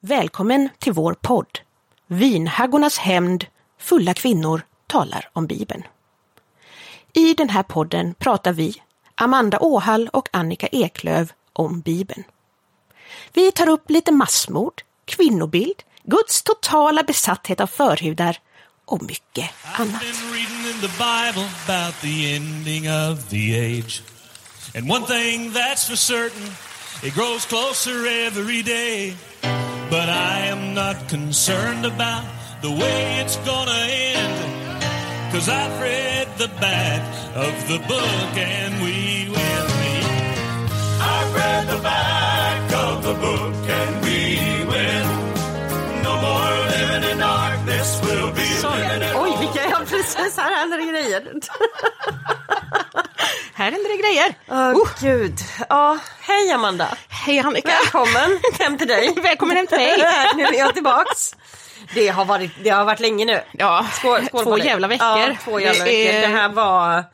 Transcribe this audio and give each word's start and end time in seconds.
Välkommen 0.00 0.68
till 0.78 0.92
vår 0.92 1.14
podd. 1.14 1.58
Vinhaggornas 2.06 2.98
hämnd, 2.98 3.46
fulla 3.78 4.14
kvinnor 4.14 4.62
talar 4.86 5.28
om 5.32 5.46
Bibeln. 5.46 5.82
I 7.12 7.34
den 7.34 7.48
här 7.48 7.62
podden 7.62 8.14
pratar 8.14 8.52
vi, 8.52 8.82
Amanda 9.14 9.58
Åhall 9.58 10.08
och 10.12 10.28
Annika 10.32 10.66
Eklöv, 10.66 11.32
om 11.52 11.80
Bibeln. 11.80 12.24
Vi 13.32 13.52
tar 13.52 13.68
upp 13.68 13.90
lite 13.90 14.12
massmord, 14.12 14.82
kvinnobild, 15.04 15.82
Guds 16.02 16.42
totala 16.42 17.02
besatthet 17.02 17.60
av 17.60 17.66
förhudar 17.66 18.38
och 18.84 19.02
mycket 19.02 19.50
annat. 19.72 20.02
And 24.74 24.90
one 24.90 25.06
thing 25.06 25.52
that's 25.52 25.88
for 25.88 25.96
certain, 25.96 26.52
it 27.02 27.14
grows 27.14 27.46
closer 27.46 28.06
every 28.06 28.62
day. 28.62 29.16
But 29.90 30.08
I 30.08 30.38
am 30.54 30.74
not 30.74 31.08
concerned 31.08 31.86
about 31.86 32.24
the 32.60 32.70
way 32.70 33.20
it's 33.22 33.36
gonna 33.36 33.80
end. 34.16 35.32
Cause 35.32 35.48
I've 35.48 35.80
read 35.80 36.28
the 36.38 36.48
back 36.60 37.02
of 37.36 37.54
the 37.68 37.78
book 37.92 38.32
and 38.36 38.72
we 38.82 39.28
will 39.34 39.68
meet. 39.82 40.06
I've 41.12 41.34
read 41.34 41.64
the 41.74 41.80
back 41.82 42.72
of 42.86 43.02
the 43.04 43.14
book 43.14 43.54
and 43.80 43.92
we 44.04 44.20
will. 44.72 45.10
No 46.02 46.12
more 46.26 46.52
living 46.74 47.04
in 47.12 47.18
darkness, 47.18 48.00
we'll 48.02 48.32
be 48.32 48.48
living 48.62 49.02
in 49.02 49.16
Oj, 49.16 49.38
vilka, 49.40 49.62
ja 49.70 49.78
precis, 49.86 50.36
här 50.42 50.54
händer 50.56 50.78
det 50.78 50.84
grejer. 50.92 51.22
Här 53.58 53.72
händer 53.72 53.88
det 53.88 54.02
grejer! 54.02 54.34
Åh 54.76 54.88
gud. 55.00 55.38
Ja, 55.68 55.98
hej 56.20 56.52
Amanda. 56.52 56.88
Hej 57.08 57.38
Annika! 57.38 57.68
Välkommen 57.68 58.38
hem 58.58 58.78
till 58.78 58.88
dig. 58.88 59.14
Välkommen 59.22 59.56
hem 59.56 59.66
till 59.66 59.78
mig! 59.78 60.02
nu 60.36 60.44
är 60.44 60.58
jag 60.58 60.74
tillbaks. 60.74 61.36
Det 61.94 62.08
har 62.08 62.24
varit, 62.24 62.50
det 62.64 62.70
har 62.70 62.84
varit 62.84 63.00
länge 63.00 63.24
nu. 63.24 63.40
Ja, 63.52 63.86
Skål, 63.92 64.26
skål 64.26 64.44
två 64.44 64.58
jävla 64.58 64.88
veckor. 64.88 65.06
Ja, 65.06 65.36
två 65.44 65.60
jävla 65.60 65.84
Det 65.84 66.04
veckor. 66.04 66.20
Det 66.20 66.36
här 66.36 66.48
var... 66.48 67.04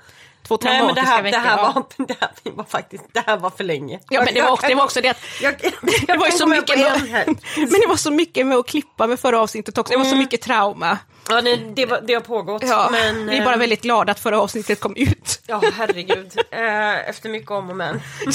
Två 0.48 0.58
Nej 0.62 0.83
men 0.83 0.94
det 0.94 1.02
traumatiska 1.02 1.11
här, 1.14 1.22
veckor. 1.22 1.39
det, 1.39 1.48
här 1.48 1.56
var, 1.56 1.84
det 2.06 2.17
här 2.20 2.52
var 2.56 2.64
faktiskt, 2.64 3.05
det 3.12 3.22
här 3.27 3.36
var 3.36 3.50
för 3.50 3.64
länge. 3.64 4.00
Ja, 4.11 4.24
men 4.24 4.34
det 4.34 4.42
var, 4.42 4.50
också, 4.50 4.67
det 4.67 4.74
var 4.74 4.84
också 4.84 5.00
det 5.00 5.08
att 5.08 5.20
Jag, 5.42 5.55
jag, 5.62 5.72
det 6.06 6.17
var 6.17 6.30
så 6.30 6.47
mycket 6.47 6.78
med, 6.78 7.27
men 7.56 7.80
det 7.80 7.86
var 7.89 7.97
så 7.97 8.11
mycket 8.11 8.47
med 8.47 8.58
att 8.58 8.69
klippa 8.69 9.06
med 9.06 9.20
förra 9.20 9.41
avsnittet 9.41 9.78
också. 9.78 9.92
Det 9.92 9.98
var 9.98 10.05
så 10.05 10.17
mycket 10.17 10.42
trauma. 10.42 10.98
Ja, 11.28 11.41
det, 11.41 11.56
det, 11.56 12.01
det 12.06 12.15
har 12.15 12.20
pågått. 12.20 12.62
Ja, 12.62 12.89
men, 12.92 13.27
vi 13.27 13.37
är 13.37 13.45
bara 13.45 13.55
eh, 13.55 13.61
väldigt 13.61 13.83
glada 13.83 14.12
att 14.12 14.20
förra 14.20 14.41
avsnittet 14.41 14.81
kom 14.81 14.97
ut. 14.97 15.42
Ja, 15.47 15.62
herregud. 15.75 16.33
Eh, 16.51 17.09
Efter 17.09 17.29
mycket 17.29 17.51
om 17.51 17.70
och 17.70 17.77
men. 17.77 18.01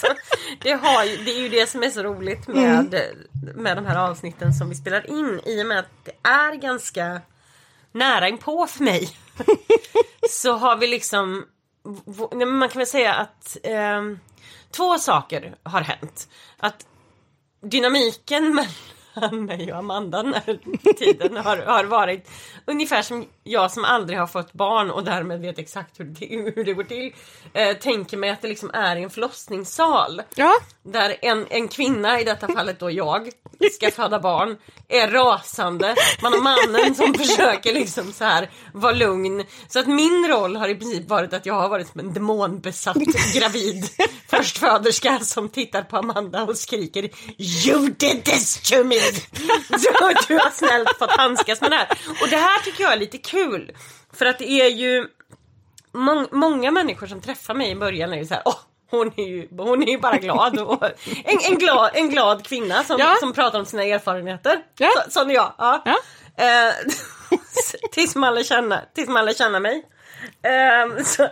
så, 0.00 0.06
det, 0.62 0.72
har 0.72 1.24
det 1.24 1.30
är 1.30 1.40
ju 1.40 1.48
det 1.48 1.70
som 1.70 1.82
är 1.82 1.90
så 1.90 2.02
roligt 2.02 2.46
med, 2.46 3.00
med 3.54 3.76
de 3.76 3.86
här 3.86 4.08
avsnitten 4.08 4.52
som 4.52 4.68
vi 4.68 4.74
spelar 4.74 5.10
in 5.10 5.40
i 5.46 5.62
och 5.62 5.66
med 5.66 5.78
att 5.78 6.04
det 6.04 6.28
är 6.28 6.54
ganska 6.54 7.20
nära 7.92 8.28
inpå 8.28 8.66
för 8.66 8.84
mig. 8.84 9.10
så 10.30 10.52
har 10.52 10.76
vi 10.76 10.86
liksom 10.86 11.44
nej, 12.32 12.46
man 12.46 12.68
kan 12.68 12.78
väl 12.78 12.86
säga 12.86 13.14
att 13.14 13.56
ehm, 13.62 14.18
två 14.70 14.98
saker 14.98 15.54
har 15.62 15.80
hänt. 15.80 16.28
Att 16.56 16.86
dynamiken 17.62 18.54
mellan 18.54 18.70
mig 19.32 19.72
och 19.72 19.78
Amanda 19.78 20.22
den 20.22 20.34
här 20.34 20.58
tiden 20.92 21.36
har, 21.36 21.56
har 21.56 21.84
varit. 21.84 22.30
Ungefär 22.64 23.02
som 23.02 23.26
jag 23.46 23.72
som 23.72 23.84
aldrig 23.84 24.18
har 24.18 24.26
fått 24.26 24.52
barn 24.52 24.90
och 24.90 25.04
därmed 25.04 25.40
vet 25.40 25.58
exakt 25.58 26.00
hur 26.00 26.04
det, 26.04 26.52
hur 26.56 26.64
det 26.64 26.72
går 26.72 26.84
till. 26.84 27.12
Eh, 27.52 27.76
tänker 27.76 28.16
mig 28.16 28.30
att 28.30 28.42
det 28.42 28.48
liksom 28.48 28.70
är 28.74 28.96
en 28.96 29.10
förlossningssal. 29.10 30.22
Ja, 30.34 30.54
Där 30.82 31.16
en, 31.22 31.46
en 31.50 31.68
kvinna, 31.68 32.20
i 32.20 32.24
detta 32.24 32.48
fallet 32.52 32.80
då 32.80 32.90
jag, 32.90 33.30
ska 33.72 33.90
föda 33.90 34.20
barn. 34.20 34.56
Är 34.88 35.08
rasande. 35.08 35.94
Man 36.22 36.32
har 36.32 36.40
mannen 36.40 36.94
som 36.94 37.14
försöker 37.14 37.74
liksom 37.74 38.12
så 38.12 38.24
här 38.24 38.50
vara 38.72 38.92
lugn. 38.92 39.44
Så 39.68 39.78
att 39.78 39.86
min 39.86 40.28
roll 40.28 40.56
har 40.56 40.68
i 40.68 40.74
princip 40.74 41.08
varit 41.08 41.32
att 41.32 41.46
jag 41.46 41.54
har 41.54 41.68
varit 41.68 41.88
som 41.88 42.00
en 42.00 42.12
demonbesatt 42.12 42.96
gravid 43.34 43.88
förstföderska 44.28 45.18
som 45.18 45.48
tittar 45.48 45.82
på 45.82 45.96
Amanda 45.96 46.42
och 46.42 46.56
skriker 46.56 47.10
You 47.38 47.88
did 47.88 48.24
this 48.24 48.70
to 48.70 48.84
me! 48.84 49.00
Så 49.78 50.12
du 50.28 50.34
har 50.34 50.50
snällt 50.50 50.98
fått 50.98 51.10
handskas 51.10 51.60
med 51.60 51.70
det 51.70 51.76
här. 51.76 51.88
Och 52.22 52.28
det 52.30 52.36
här 52.36 52.58
tycker 52.64 52.82
jag 52.82 52.92
är 52.92 52.96
lite 52.96 53.18
kul. 53.18 53.35
För 54.12 54.26
att 54.26 54.38
det 54.38 54.50
är 54.50 54.70
ju 54.70 55.08
Mång, 55.92 56.26
många 56.30 56.70
människor 56.70 57.06
som 57.06 57.20
träffar 57.20 57.54
mig 57.54 57.70
i 57.70 57.76
början 57.76 58.12
är 58.12 58.16
ju 58.16 58.26
så 58.26 58.34
här, 58.34 58.42
åh, 58.44 58.58
hon 58.90 59.12
är 59.16 59.26
ju, 59.28 59.48
hon 59.58 59.82
är 59.82 59.86
ju 59.86 59.98
bara 59.98 60.16
glad. 60.16 60.58
Och, 60.60 60.84
en, 61.24 61.38
en, 61.52 61.58
glad 61.58 61.90
en 61.94 62.10
glad 62.10 62.46
kvinna 62.46 62.84
som, 62.84 62.96
Ja. 62.98 63.16
som 63.20 63.32
pratar 63.32 63.58
om 63.58 63.64
sina 63.66 63.82
erfarenheter. 63.82 64.58
Ja. 64.78 64.88
Så, 65.04 65.10
sån 65.10 65.30
är 65.30 65.34
jag. 65.34 65.52
Ja. 65.58 65.82
Ja. 65.84 65.96
Eh, 66.44 66.72
tills, 67.92 68.16
man 68.16 68.34
lär 68.34 68.42
känna, 68.42 68.82
tills 68.94 69.08
man 69.08 69.24
lär 69.24 69.32
känna 69.32 69.60
mig. 69.60 69.82
Eh, 70.42 71.04
så 71.04 71.28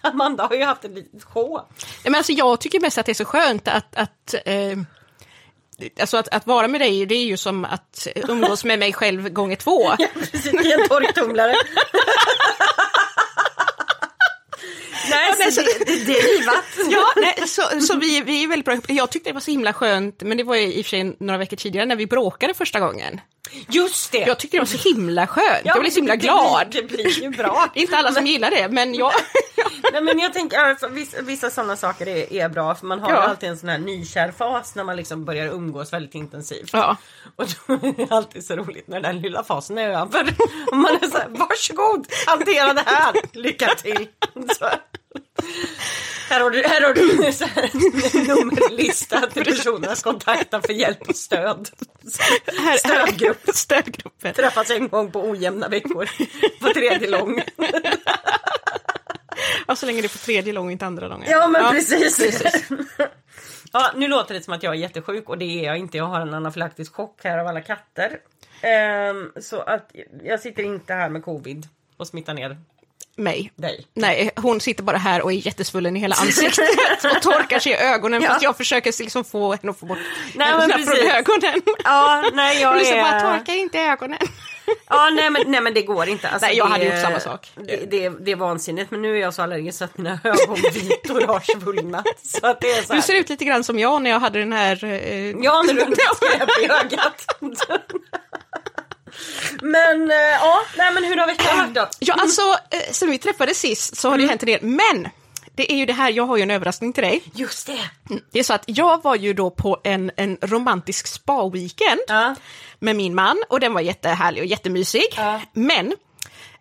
Amanda 0.00 0.46
har 0.46 0.56
ju 0.56 0.64
haft 0.64 0.84
ett 0.84 0.90
litet 0.94 1.24
sjå. 1.24 1.66
Nej, 1.78 1.86
men 2.04 2.14
alltså 2.14 2.32
jag 2.32 2.60
tycker 2.60 2.80
mest 2.80 2.98
att 2.98 3.06
det 3.06 3.12
är 3.12 3.14
så 3.14 3.24
skönt 3.24 3.68
att, 3.68 3.96
att 3.96 4.34
eh, 4.44 4.78
Alltså 6.00 6.16
att, 6.16 6.28
att 6.28 6.46
vara 6.46 6.68
med 6.68 6.80
dig, 6.80 7.06
det 7.06 7.14
är 7.14 7.24
ju 7.24 7.36
som 7.36 7.64
att 7.64 8.06
umgås 8.14 8.64
med 8.64 8.78
mig 8.78 8.92
själv 8.92 9.28
gånger 9.28 9.56
två. 9.56 9.96
Precis, 10.14 10.46
i 10.46 10.72
en 10.72 10.88
torktumlare. 10.88 11.54
Nej, 15.10 15.34
nej, 15.38 15.52
så 15.52 15.60
det, 15.60 15.78
det, 15.86 16.04
det 16.04 16.18
är 16.18 16.38
livat. 16.40 16.64
Ja, 16.90 17.12
nej, 17.16 17.48
så, 17.48 17.62
så 17.80 17.96
vi, 17.96 18.20
vi 18.20 18.44
är 18.44 18.48
väldigt 18.48 18.64
bra. 18.66 18.94
Jag 18.94 19.10
tyckte 19.10 19.30
det 19.30 19.34
var 19.34 19.40
så 19.40 19.50
himla 19.50 19.72
skönt, 19.72 20.22
men 20.22 20.36
det 20.36 20.44
var 20.44 20.56
ju 20.56 20.72
i 20.72 20.80
och 20.80 20.84
för 20.86 20.90
sig 20.90 21.16
några 21.20 21.38
veckor 21.38 21.56
tidigare 21.56 21.86
när 21.86 21.96
vi 21.96 22.06
bråkade 22.06 22.54
första 22.54 22.80
gången. 22.80 23.20
Just 23.68 24.12
det. 24.12 24.18
Jag 24.18 24.38
tyckte 24.38 24.56
det 24.56 24.60
var 24.60 24.66
så 24.66 24.88
himla 24.94 25.26
skönt, 25.26 25.60
jag 25.64 25.80
blev 25.80 25.90
så 25.90 25.96
himla 25.96 26.12
det 26.14 26.18
blir- 26.18 26.28
glad. 26.28 26.66
Det 26.72 26.82
blir 26.82 27.22
ju 27.22 27.30
bra. 27.30 27.66
Det 27.74 27.80
är 27.80 27.82
inte 27.82 27.96
alla 27.96 28.12
som 28.12 28.26
gillar 28.26 28.50
det, 28.50 28.68
men 28.68 28.94
jag... 28.94 29.12
Nej 29.92 30.02
men 30.02 30.18
jag 30.18 30.32
tänker 30.32 30.58
alltså, 30.58 30.88
vissa, 30.88 31.22
vissa 31.22 31.50
sådana 31.50 31.76
saker 31.76 32.08
är, 32.08 32.32
är 32.32 32.48
bra 32.48 32.74
för 32.74 32.86
man 32.86 33.00
har 33.00 33.10
Ja. 33.10 33.16
alltid 33.16 33.48
en 33.48 33.58
sån 33.58 33.68
här 33.68 33.78
nykär 33.78 34.32
fas 34.38 34.74
när 34.74 34.84
man 34.84 34.96
liksom 34.96 35.24
börjar 35.24 35.46
umgås 35.46 35.92
väldigt 35.92 36.14
intensivt. 36.14 36.70
Ja. 36.72 36.96
Och 37.36 37.46
då 37.66 37.74
är 37.74 37.92
det 38.06 38.14
alltid 38.14 38.46
så 38.46 38.56
roligt 38.56 38.88
när 38.88 39.00
den 39.00 39.20
lilla 39.20 39.44
fasen 39.44 39.78
är 39.78 39.88
över. 39.90 40.34
Och 40.70 40.76
man 40.76 40.94
är 41.02 41.06
så 41.10 41.18
här, 41.18 41.28
varsågod, 41.28 42.06
hantera 42.26 42.72
det 42.72 42.82
här, 42.86 43.14
lycka 43.32 43.66
till. 43.74 44.08
Så. 44.58 44.68
Här 46.28 46.40
har 46.40 46.50
du, 46.50 46.62
här 46.62 46.80
har 46.80 46.94
du 46.94 47.02
en 48.20 48.26
nummerlista 48.26 49.20
till 49.20 49.44
personer 49.44 49.88
att 49.88 50.02
kontakta 50.02 50.60
för 50.60 50.72
hjälp 50.72 51.08
och 51.08 51.16
stöd. 51.16 51.68
Stödgrupp. 52.78 53.40
Stödgruppen. 53.54 54.34
Träffas 54.34 54.70
en 54.70 54.88
gång 54.88 55.10
på 55.10 55.20
ojämna 55.20 55.68
veckor. 55.68 56.08
På 56.60 56.74
tredje 56.74 57.10
lång. 57.10 57.42
Ja, 59.66 59.76
så 59.76 59.86
länge 59.86 60.00
det 60.00 60.06
är 60.06 60.18
på 60.18 60.18
tredje 60.18 60.52
lång 60.52 60.66
och 60.66 60.72
inte 60.72 60.86
andra 60.86 61.08
lången. 61.08 61.30
Ja 61.30 61.48
men 61.48 61.70
precis. 61.72 62.42
ja, 63.72 63.92
nu 63.94 64.08
låter 64.08 64.34
det 64.34 64.42
som 64.42 64.54
att 64.54 64.62
jag 64.62 64.74
är 64.74 64.78
jättesjuk 64.78 65.28
och 65.28 65.38
det 65.38 65.44
är 65.44 65.64
jag 65.64 65.78
inte. 65.78 65.96
Jag 65.96 66.04
har 66.04 66.20
en 66.20 66.34
anafylaktisk 66.34 66.94
chock 66.94 67.20
här 67.24 67.38
av 67.38 67.46
alla 67.46 67.60
katter. 67.60 68.18
Ehm, 68.60 69.32
så 69.40 69.60
att 69.60 69.90
jag 70.24 70.40
sitter 70.40 70.62
inte 70.62 70.94
här 70.94 71.08
med 71.08 71.24
covid 71.24 71.68
och 71.96 72.06
smittar 72.06 72.34
ner 72.34 72.56
Mig. 73.18 73.52
dig. 73.56 73.86
Nej, 73.94 74.30
hon 74.36 74.60
sitter 74.60 74.82
bara 74.82 74.96
här 74.96 75.22
och 75.22 75.32
är 75.32 75.36
jättesvullen 75.46 75.96
i 75.96 76.00
hela 76.00 76.14
ansiktet 76.16 76.68
och 77.16 77.22
torkar 77.22 77.58
sig 77.58 77.72
i 77.72 77.76
ögonen 77.76 78.22
Ja. 78.22 78.28
fast 78.28 78.42
jag 78.42 78.56
försöker 78.56 79.02
liksom 79.02 79.24
få 79.24 79.52
henne 79.54 79.70
att 79.70 79.78
få 79.78 79.86
bort 79.86 79.98
Nej, 80.34 80.48
men 80.52 80.60
händerna 80.60 80.84
från 80.84 80.94
precis. 80.94 81.12
ögonen. 81.12 81.62
Ja, 81.84 82.24
nej 82.32 82.60
jag 82.60 82.68
Hon 82.68 82.78
liksom 82.78 82.98
bara 83.00 83.20
torka 83.20 83.54
inte 83.54 83.78
ögonen. 83.80 84.18
Ja, 84.88 85.10
nej 85.10 85.30
men, 85.30 85.42
nej 85.46 85.60
men 85.60 85.74
det 85.74 85.82
går 85.82 86.08
inte. 86.08 86.28
Alltså, 86.28 86.46
Nej, 86.46 86.56
jag 86.56 86.66
det, 86.66 86.70
hade 86.72 86.84
gjort 86.84 87.02
samma 87.02 87.20
sak. 87.20 87.50
Det, 87.54 87.90
det, 87.90 88.08
det 88.08 88.30
är 88.32 88.36
vansinnigt 88.36 88.90
men 88.90 89.02
nu 89.02 89.16
är 89.16 89.20
jag 89.20 89.34
så 89.34 89.42
allergisk 89.42 89.78
så 89.78 89.84
att 89.84 89.98
mina 89.98 90.18
ögonvitor 90.24 91.26
har 91.26 91.40
svullnat. 91.60 92.06
Så 92.22 92.46
att 92.46 92.60
det 92.60 92.70
är 92.70 92.82
så 92.82 92.88
Du 92.88 92.94
här. 92.94 93.02
ser 93.02 93.14
ut 93.14 93.28
lite 93.28 93.44
grann 93.44 93.64
som 93.64 93.78
jag 93.78 94.02
när 94.02 94.10
jag 94.10 94.20
hade 94.20 94.38
den 94.38 94.52
här... 94.52 94.84
Eh, 94.84 94.90
Ja, 95.42 95.62
när 95.66 95.74
du 95.74 95.80
hade 95.80 95.92
ett 95.92 96.62
i 96.62 96.64
ögat. 96.64 97.26
Men 99.62 100.10
eh, 100.10 100.16
ja, 100.16 100.62
nej 100.76 100.92
men 100.94 101.04
hur 101.04 101.16
har 101.16 101.26
veckan 101.26 101.58
varit 101.58 101.74
då? 101.74 101.88
Ja, 101.98 102.14
alltså, 102.18 102.42
eh, 102.70 102.92
sen 102.92 103.10
vi 103.10 103.18
träffades 103.18 103.58
sist 103.58 103.96
så 103.96 104.10
har 104.10 104.16
det 104.16 104.22
ju 104.22 104.28
hänt 104.28 104.42
en 104.42 104.46
del, 104.46 104.62
men 104.62 105.08
det 105.54 105.72
är 105.72 105.76
ju 105.76 105.86
det 105.86 105.92
här, 105.92 106.10
jag 106.10 106.24
har 106.26 106.36
ju 106.36 106.42
en 106.42 106.50
överraskning 106.50 106.92
till 106.92 107.02
dig. 107.04 107.22
Just 107.34 107.66
det. 107.66 107.80
Det 108.32 108.38
är 108.38 108.42
så 108.42 108.54
att 108.54 108.64
jag 108.66 109.02
var 109.02 109.16
ju 109.16 109.32
då 109.32 109.50
på 109.50 109.80
en, 109.84 110.10
en 110.16 110.38
romantisk 110.42 111.06
spa-weekend 111.06 112.00
Ja. 112.08 112.34
med 112.78 112.96
min 112.96 113.14
man 113.14 113.42
och 113.48 113.60
den 113.60 113.74
var 113.74 113.80
jättehärlig 113.80 114.42
och 114.42 114.46
jättemysig. 114.46 115.02
Ja. 115.16 115.40
Men 115.52 115.96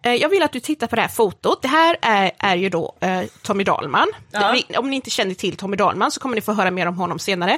eh, 0.04 0.14
jag 0.14 0.30
vill 0.30 0.44
att 0.44 0.52
du 0.52 0.60
tittar 0.60 0.88
på 0.88 0.96
det 0.96 1.02
här 1.02 1.10
fotot. 1.10 1.62
Det 1.62 1.68
här 1.68 1.98
är, 2.02 2.32
är 2.40 2.56
ju 2.56 2.70
då 2.70 2.96
eh, 3.00 3.22
Tommy 3.42 3.64
Dahlman. 3.64 4.08
Ja. 4.32 4.52
Vi- 4.70 4.78
Om 4.78 4.90
ni 4.90 4.96
inte 4.96 5.10
känner 5.10 5.34
till 5.34 5.58
Tommy 5.58 5.78
Dahlman 5.78 6.12
så 6.12 6.20
kommer 6.20 6.36
ni 6.36 6.42
få 6.42 6.54
höra 6.54 6.72
mer 6.72 6.86
om 6.88 6.96
honom 6.98 7.20
senare. 7.20 7.58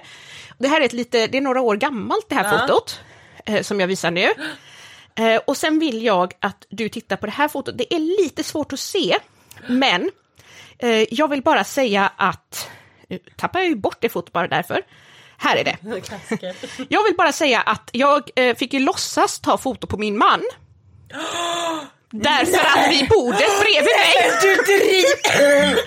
Det 0.57 0.67
här 0.67 0.81
är 0.81 0.85
ett 0.85 0.93
lite, 0.93 1.27
det 1.27 1.37
är 1.37 1.41
några 1.41 1.61
år 1.61 1.75
gammalt 1.75 2.25
det 2.29 2.35
här 2.35 2.43
Ja. 2.53 2.59
fotot 2.59 2.99
eh, 3.45 3.61
som 3.61 3.79
jag 3.79 3.87
visar 3.87 4.11
nu. 4.11 4.27
Eh, 5.17 5.41
och 5.47 5.57
sen 5.57 5.79
vill 5.79 6.03
jag 6.03 6.33
att 6.39 6.65
du 6.69 6.89
tittar 6.89 7.15
på 7.15 7.25
det 7.25 7.31
här 7.31 7.47
fotot. 7.47 7.77
Det 7.77 7.93
är 7.93 7.99
lite 7.99 8.43
svårt 8.43 8.73
att 8.73 8.79
se, 8.79 9.17
men 9.67 10.11
eh, 10.79 11.13
jag 11.13 11.27
vill 11.27 11.41
bara 11.41 11.63
säga 11.63 12.11
att, 12.17 12.69
nu 13.09 13.19
tappar 13.35 13.59
jag 13.59 13.69
ju 13.69 13.75
bort 13.75 13.97
det 13.99 14.09
fotot 14.09 14.33
bara 14.33 14.47
därför. 14.47 14.81
Här 15.37 15.55
är 15.57 15.63
det. 15.63 15.77
Jag 16.89 17.03
vill 17.03 17.15
bara 17.17 17.31
säga 17.31 17.61
att 17.61 17.89
jag 17.93 18.29
eh, 18.35 18.55
fick 18.55 18.73
ju 18.73 18.79
låtsas 18.79 19.39
ta 19.39 19.57
foto 19.57 19.87
på 19.87 19.97
min 19.97 20.17
man. 20.17 20.43
Därför 22.11 22.57
att 22.57 22.91
vid 22.91 23.09
bordet 23.09 23.59
bredvid 23.59 23.95
mig 23.97 24.31
Du 24.41 24.55
driver 24.55 25.77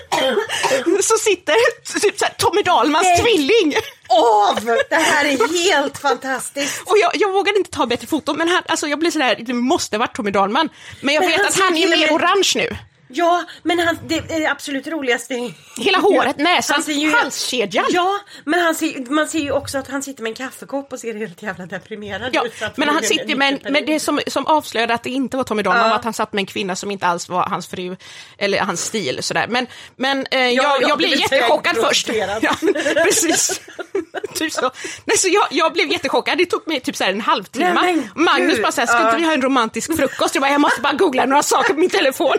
så 1.01 1.17
sitter 1.17 1.55
typ 1.99 2.19
så 2.19 2.25
här, 2.25 2.33
Tommy 2.37 2.61
Dahlmans 2.61 3.03
Nej. 3.03 3.21
tvilling. 3.21 3.75
av! 4.09 4.65
Det 4.89 4.95
här 4.95 5.25
är 5.25 5.63
helt 5.71 5.97
fantastiskt. 5.97 6.81
Och 6.85 6.97
jag, 6.97 7.11
jag 7.13 7.31
vågade 7.31 7.57
inte 7.57 7.71
ta 7.71 7.85
bättre 7.85 8.07
foto, 8.07 8.33
men 8.33 8.47
han, 8.47 8.63
alltså 8.67 8.87
jag 8.87 8.99
blev 8.99 9.11
sådär, 9.11 9.37
det 9.39 9.53
måste 9.53 9.97
varit 9.97 10.15
Tommy 10.15 10.31
Dahlman. 10.31 10.69
Men 11.01 11.15
jag 11.15 11.21
Men 11.21 11.31
vet 11.31 11.47
att 11.47 11.59
han 11.59 11.77
är 11.77 11.87
mer 11.87 12.11
orange 12.11 12.51
nu. 12.55 12.77
Ja, 13.13 13.43
men 13.63 13.79
han, 13.79 13.99
det 14.07 14.15
är 14.17 14.39
det 14.39 14.45
absolut 14.51 14.87
roligaste. 14.87 15.51
Hela 15.77 15.97
håret, 15.97 16.37
näsan, 16.37 16.83
ju- 16.87 17.11
halskedjan. 17.11 17.85
Ja, 17.89 18.19
men 18.45 18.59
han 18.59 18.75
ser, 18.75 19.11
man 19.11 19.27
ser 19.27 19.39
ju 19.39 19.51
också 19.51 19.77
att 19.77 19.87
han 19.87 20.03
sitter 20.03 20.23
med 20.23 20.29
en 20.29 20.35
kaffekopp 20.35 20.93
och 20.93 20.99
ser 20.99 21.13
helt 21.13 21.41
jävla 21.43 21.65
deprimerad 21.65 22.29
Ja, 22.33 22.45
ut. 22.45 22.53
Men 22.77 22.89
han 22.89 23.03
sitter 23.03 23.35
med, 23.35 23.59
en 23.65 23.73
med 23.73 23.85
det 23.85 23.99
som, 23.99 24.19
som 24.27 24.47
avslöjade 24.47 24.93
att 24.93 25.03
det 25.03 25.09
inte 25.09 25.37
var 25.37 25.43
Tommy 25.43 25.63
Dahlman 25.63 25.83
Ja. 25.83 25.89
var 25.89 25.95
att 25.95 26.03
han 26.03 26.13
satt 26.13 26.33
med 26.33 26.41
en 26.41 26.45
kvinna 26.45 26.75
som 26.75 26.91
inte 26.91 27.07
alls 27.07 27.29
var 27.29 27.43
hans 27.49 27.67
fru, 27.67 27.95
eller 28.37 28.59
hans 28.59 28.85
stil 28.85 29.17
sådär. 29.23 29.47
Men, 29.49 29.67
men 29.95 30.25
eh, 30.31 30.39
jag, 30.39 30.53
ja, 30.53 30.77
jag 30.81 30.89
det 30.89 30.97
blev 30.97 31.19
jättechockad 31.19 31.75
först. 31.77 32.09
Ja, 32.41 32.55
precis. 33.03 33.61
typ 34.35 34.53
så. 34.53 34.71
Nej, 35.05 35.17
så 35.17 35.27
jag, 35.27 35.47
jag 35.51 35.73
blev 35.73 35.91
jättechockad, 35.91 36.37
det 36.37 36.45
tog 36.45 36.67
mig 36.67 36.79
typ 36.79 36.95
så 36.95 37.03
en 37.03 37.21
halvtimme. 37.21 37.73
Nej, 37.73 38.09
Magnus 38.15 38.61
bara 38.61 38.71
såhär, 38.71 38.87
ska 38.87 39.05
inte 39.05 39.17
vi 39.17 39.23
ha 39.25 39.33
en 39.33 39.41
romantisk 39.41 39.95
frukost? 39.97 40.35
Jag 40.35 40.41
bara, 40.41 40.51
jag 40.51 40.61
måste 40.61 40.81
bara 40.81 40.93
googla 40.93 41.25
några 41.25 41.43
saker 41.43 41.73
på 41.73 41.79
min 41.79 41.89
telefon. 41.89 42.35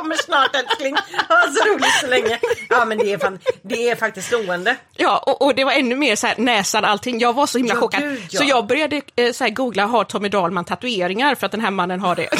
Kommer 0.00 0.16
snart 0.16 0.56
älskling. 0.56 0.94
Ha 1.28 1.46
så 1.56 1.64
roligt 1.68 1.94
så 2.00 2.06
länge. 2.06 2.38
Ja 2.68 2.84
men 2.84 2.98
det 2.98 3.12
är, 3.12 3.18
fan, 3.18 3.38
det 3.62 3.88
är 3.90 3.96
faktiskt 3.96 4.28
slående. 4.28 4.76
Ja, 4.96 5.18
och, 5.26 5.42
och 5.42 5.54
det 5.54 5.64
var 5.64 5.72
ännu 5.72 5.96
mer 5.96 6.16
så 6.16 6.26
här 6.26 6.34
näsan 6.38 6.84
allting. 6.84 7.18
Jag 7.20 7.32
var 7.32 7.46
så 7.46 7.58
himla 7.58 7.74
Ja, 7.74 7.80
chockad. 7.80 8.02
gud, 8.02 8.22
ja. 8.30 8.38
Så 8.38 8.44
jag 8.44 8.66
började 8.66 9.00
eh, 9.16 9.32
så 9.32 9.44
här, 9.44 9.50
googla, 9.50 9.86
har 9.86 10.04
Tommy 10.04 10.28
Dahlman 10.28 10.64
tatueringar? 10.64 11.34
För 11.34 11.46
att 11.46 11.52
den 11.52 11.60
här 11.60 11.70
mannen 11.70 12.00
har 12.00 12.16
det. 12.16 12.26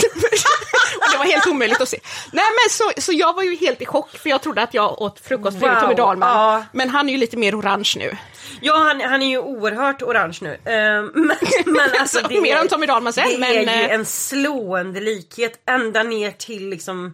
och 0.97 1.11
det 1.13 1.19
var 1.19 1.25
helt 1.25 1.47
omöjligt 1.47 1.81
att 1.81 1.89
se. 1.89 1.99
Nej 2.33 2.45
men 2.45 2.71
så, 2.71 2.91
så 3.01 3.13
jag 3.13 3.33
var 3.35 3.43
ju 3.43 3.57
helt 3.57 3.83
i 3.83 3.87
chock 3.87 4.11
för 4.19 4.31
jag 4.31 4.43
trodde 4.43 4.63
att 4.63 4.75
jag 4.75 5.03
åt 5.03 5.21
frukost 5.21 5.57
Wow, 5.63 5.81
Tommy 5.81 5.95
Dahlman. 5.95 6.29
ja. 6.29 6.65
Men 6.73 6.89
han 6.91 7.09
är 7.09 7.13
ju 7.13 7.19
lite 7.19 7.37
mer 7.37 7.59
orange 7.61 7.93
nu. 7.97 8.17
Ja 8.61 8.77
han, 8.79 9.01
han 9.01 9.23
är 9.23 9.27
ju 9.29 9.39
oerhört 9.39 10.03
orange 10.03 10.39
nu. 10.41 10.59
Ehm, 10.65 11.07
men, 11.15 11.37
men 11.67 11.91
alltså 12.01 12.19
Så 12.23 12.29
det 12.29 12.41
mer 12.41 12.57
är, 12.57 12.61
om 12.61 12.69
Tommy 12.69 12.87
Dahlman 12.87 13.13
sen, 13.13 13.29
Det 13.31 13.39
men, 13.39 13.51
är 13.69 13.77
ju 13.77 13.85
eh, 13.85 13.93
en 13.95 14.07
slående 14.07 15.01
likhet 15.01 15.53
ända 15.69 16.03
ner 16.03 16.31
till 16.31 16.69
liksom 16.69 17.13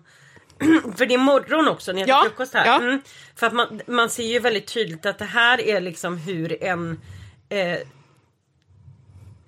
för 0.96 1.06
det 1.06 1.14
är 1.14 1.18
morgon 1.18 1.68
också 1.68 1.92
när 1.92 2.00
jag 2.00 2.08
äter 2.08 2.16
Ja, 2.18 2.22
frukost 2.24 2.54
här. 2.54 2.66
ja. 2.66 2.76
Mm, 2.76 3.00
för 3.36 3.46
att 3.46 3.52
man, 3.52 3.80
man 3.86 4.10
ser 4.10 4.24
ju 4.26 4.38
väldigt 4.38 4.66
tydligt 4.74 5.06
att 5.06 5.18
det 5.18 5.24
här 5.24 5.60
är 5.60 5.80
liksom 5.80 6.18
hur 6.18 6.64
en 6.64 7.00
eh, 7.48 7.78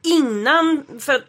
Innan, 0.03 0.85
för 1.01 1.25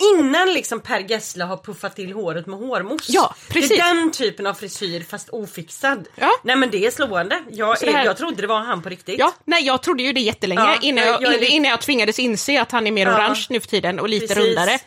innan 0.18 0.52
liksom 0.52 0.80
Per 0.80 1.00
Gessle 1.00 1.44
har 1.44 1.56
puffat 1.56 1.96
till 1.96 2.12
håret 2.12 2.46
med 2.46 2.58
hårmousse. 2.58 3.12
Ja, 3.12 3.34
precis. 3.48 3.68
Det 3.68 3.74
är 3.78 3.94
den 3.94 4.12
typen 4.12 4.46
av 4.46 4.54
frisyr 4.54 5.00
fast 5.00 5.28
ofixad. 5.28 6.08
Ja. 6.14 6.30
Nej 6.42 6.56
men 6.56 6.70
det 6.70 6.86
är 6.86 6.90
slående. 6.90 7.42
Jag, 7.50 7.76
här- 7.76 8.04
jag 8.04 8.16
trodde 8.16 8.40
det 8.42 8.46
var 8.46 8.60
han 8.60 8.82
på 8.82 8.88
riktigt. 8.88 9.18
Ja, 9.18 9.34
nej 9.44 9.64
jag 9.66 9.82
trodde 9.82 10.02
ju 10.02 10.12
det 10.12 10.20
jättelänge 10.20 10.60
Ja, 10.60 10.78
innan, 10.82 11.06
jag, 11.06 11.22
jag- 11.22 11.42
innan 11.42 11.70
jag 11.70 11.80
tvingades 11.80 12.18
inse 12.18 12.62
att 12.62 12.72
han 12.72 12.86
är 12.86 12.90
mer 12.92 13.06
Ja. 13.06 13.14
orange 13.16 13.46
nu 13.50 13.60
för 13.60 13.68
tiden 13.68 14.00
och 14.00 14.08
lite 14.08 14.34
Precis. 14.34 14.44
rundare. 14.44 14.78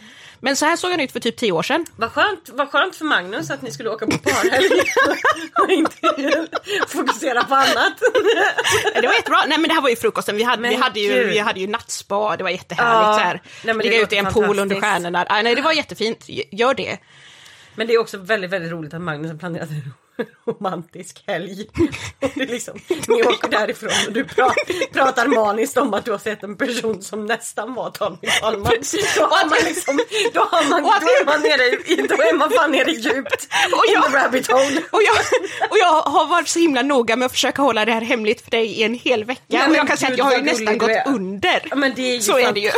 Men 0.44 0.56
så 0.56 0.66
här 0.66 0.76
såg 0.76 0.92
han 0.92 1.00
ut 1.00 1.12
för 1.12 1.20
typ 1.20 1.38
tio 1.38 1.52
år 1.52 1.64
sedan. 1.64 1.86
Vad 1.96 2.12
skönt, 2.12 2.50
vad 2.54 2.70
skönt 2.70 2.96
för 2.96 3.06
Magnus 3.06 3.50
att 3.50 3.62
ni 3.62 3.72
skulle 3.72 3.90
åka 3.90 4.06
på 4.06 4.18
parhelg 4.18 4.82
och 5.64 5.72
inte 5.72 6.48
fokusera 6.88 7.44
på 7.44 7.56
annat. 7.56 7.94
Det 8.96 9.08
var 9.08 9.14
jättebra. 9.14 9.40
Nej 9.48 9.58
men 9.58 9.68
det 9.68 9.74
här 9.74 9.82
var 9.82 9.90
ju 9.90 9.96
frukosten. 9.96 10.38
Vi 10.38 10.44
hade, 10.44 10.70
vi 10.70 10.76
hade, 10.76 11.00
ju, 11.00 11.24
vi 11.28 11.40
hade 11.40 11.60
ju 11.60 11.68
nattspa, 11.68 12.38
det 12.38 12.44
var 12.44 12.50
jättehärligt. 12.50 13.08
Ja. 13.08 13.14
Så 13.14 13.20
här. 13.20 13.42
Nej, 13.64 13.76
det 13.76 13.84
Ligga 13.84 14.02
ute 14.02 14.16
i 14.16 14.18
en 14.18 14.34
pool 14.34 14.60
under 14.60 14.82
stjärnorna. 14.82 15.26
Ah, 15.30 15.42
nej 15.42 15.56
det 15.56 15.62
var 15.62 15.74
jättefint, 15.74 16.26
Gör 16.52 16.74
det. 16.74 16.98
Men 17.76 17.88
det 17.88 17.94
är 17.94 17.98
också 17.98 18.18
väldigt, 18.18 18.52
väldigt 18.52 18.72
roligt 18.72 18.94
att 18.94 19.02
Magnus 19.02 19.32
har 19.32 19.38
planerat 19.38 19.70
en 19.70 19.94
romantisk 20.48 21.24
helg. 21.28 21.66
Och 22.22 22.30
det 22.36 22.42
är 22.44 22.48
liksom, 22.48 22.80
ni 23.08 23.24
åker 23.24 23.48
därifrån 23.50 23.92
och 24.08 24.14
du 24.14 24.24
pra- 24.24 24.54
pratar 24.94 25.28
maniskt 25.28 25.78
om 25.78 25.94
att 25.94 26.06
du 26.06 26.12
har 26.12 26.18
sett 26.18 26.44
en 26.44 26.56
person 26.58 27.02
som 27.02 27.26
nästan 27.26 27.74
var 27.74 27.90
Tommy. 27.90 28.18
Precis. 28.70 29.16
Då 29.18 29.22
har 29.24 29.50
man 29.50 29.58
liksom, 29.66 30.00
då, 30.34 30.40
har 30.42 30.70
man, 30.70 30.82
då, 30.84 30.90
är 30.90 31.26
man 31.26 31.42
nere, 31.42 31.64
i- 31.64 32.08
då 32.08 32.16
är 32.16 32.34
man 32.38 32.50
fan 32.52 32.72
nere 32.72 32.92
djupt 32.92 33.48
Och 33.74 33.84
jag- 33.94 34.14
rabbit 34.14 34.52
hole. 34.52 34.82
Och 34.92 35.04
jag, 35.04 35.16
och 35.70 35.78
jag 35.78 36.02
har 36.02 36.28
varit 36.28 36.48
så 36.48 36.60
himla 36.60 36.82
noga 36.82 37.16
med 37.16 37.26
att 37.26 37.32
försöka 37.32 37.62
hålla 37.62 37.86
det 37.86 37.92
här 37.92 38.02
hemligt 38.02 38.42
för 38.42 38.52
dig 38.52 38.66
i 38.66 38.84
en 38.84 38.94
hel 38.94 39.24
vecka. 39.24 39.42
Och 39.64 39.70
men 39.70 39.74
jag 39.78 39.88
kan 39.88 39.98
säga 39.98 40.12
att 40.12 40.18
jag 40.18 40.26
har 40.26 40.36
ju 40.36 40.42
nästan 40.42 40.78
gått 40.78 40.90
du 41.06 41.12
under. 41.12 41.68
Ja, 41.70 41.76
men 41.76 41.94
det 41.96 42.02
är 42.02 42.16
ju 42.16 42.22
Så 42.22 42.38
är 42.38 42.52
det 42.54 42.60
ju. 42.60 42.72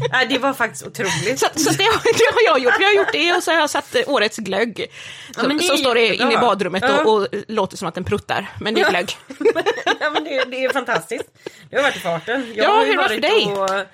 Nej, 0.12 0.26
det 0.26 0.38
var 0.38 0.52
faktiskt 0.52 0.86
otroligt. 0.86 1.38
Så, 1.40 1.46
så 1.54 1.70
det, 1.70 1.84
har, 1.84 2.18
det 2.18 2.34
har 2.34 2.54
jag 2.54 2.58
gjort. 2.58 2.74
Jag 2.80 2.86
har 2.88 2.94
gjort 2.94 3.12
det 3.12 3.32
och 3.36 3.42
så 3.42 3.50
har 3.50 3.58
jag 3.58 3.70
satt 3.70 3.96
årets 4.06 4.36
glögg. 4.36 4.86
Så, 5.34 5.46
det 5.46 5.54
är 5.54 5.58
så 5.58 5.76
står 5.76 5.94
det 5.94 6.14
inne 6.14 6.32
i 6.32 6.36
badrummet 6.36 6.84
Ja. 6.86 7.04
och, 7.04 7.20
och 7.22 7.28
låter 7.48 7.76
som 7.76 7.88
att 7.88 7.94
den 7.94 8.04
pruttar. 8.04 8.50
Men 8.60 8.74
det 8.74 8.80
är 8.80 8.84
Ja. 8.84 8.90
glögg. 8.90 9.16
ja, 10.00 10.10
men 10.10 10.24
det, 10.24 10.44
det 10.44 10.64
är 10.64 10.72
fantastiskt. 10.72 11.24
Det 11.70 11.76
har 11.76 11.82
varit 11.82 11.96
i 11.96 12.00
farten. 12.00 12.52
Jag 12.56 12.66
Ja, 12.66 12.70
har 12.70 12.86
hur 12.86 12.96
var 12.96 13.08
det 13.08 13.14
för 13.14 13.20
dig? 13.20 13.46
Och... 13.46 13.86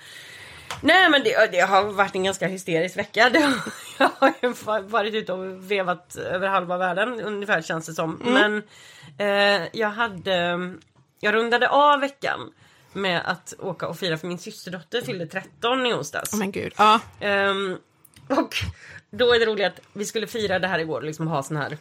Nej 0.83 1.11
men 1.11 1.23
det, 1.25 1.53
det 1.53 1.61
har 1.61 1.83
varit 1.85 2.15
en 2.15 2.25
ganska 2.25 2.47
hysterisk 2.47 2.97
vecka. 2.97 3.23
Har, 3.25 3.31
jag 3.99 4.11
har 4.19 4.33
ju 4.43 4.49
varit 4.83 5.15
ute 5.15 5.33
och 5.33 5.71
vevat 5.71 6.17
över 6.17 6.49
halva 6.49 6.77
världen 6.77 7.21
ungefär 7.21 7.63
känns 7.63 7.87
det 7.87 7.95
som. 7.95 8.21
Mm. 8.27 8.33
Men 8.33 8.63
eh, 9.63 9.69
jag 9.73 9.89
hade, 9.89 10.59
jag 11.21 11.35
rundade 11.35 11.69
av 11.69 12.01
veckan 12.01 12.41
med 12.93 13.23
att 13.31 13.55
åka 13.59 13.89
och 13.89 13.99
fira 13.99 14.19
för 14.19 14.27
min 14.29 14.39
systerdotter 14.39 15.03
fyllde 15.03 15.27
13 15.27 15.87
i 15.87 15.95
onsdags. 15.95 16.33
Oh, 16.35 16.39
men 16.39 16.53
gud. 16.53 16.73
Ja. 16.79 17.01
Ehm, 17.21 17.79
och 18.29 18.55
då 19.11 19.35
är 19.35 19.39
det 19.41 19.47
roligt 19.47 19.67
att 19.67 19.81
vi 19.93 20.05
skulle 20.05 20.27
fira 20.27 20.59
det 20.59 20.69
här 20.69 20.79
igår, 20.79 21.03
liksom 21.03 21.27
ha 21.29 21.43
sån 21.43 21.57
här 21.57 21.79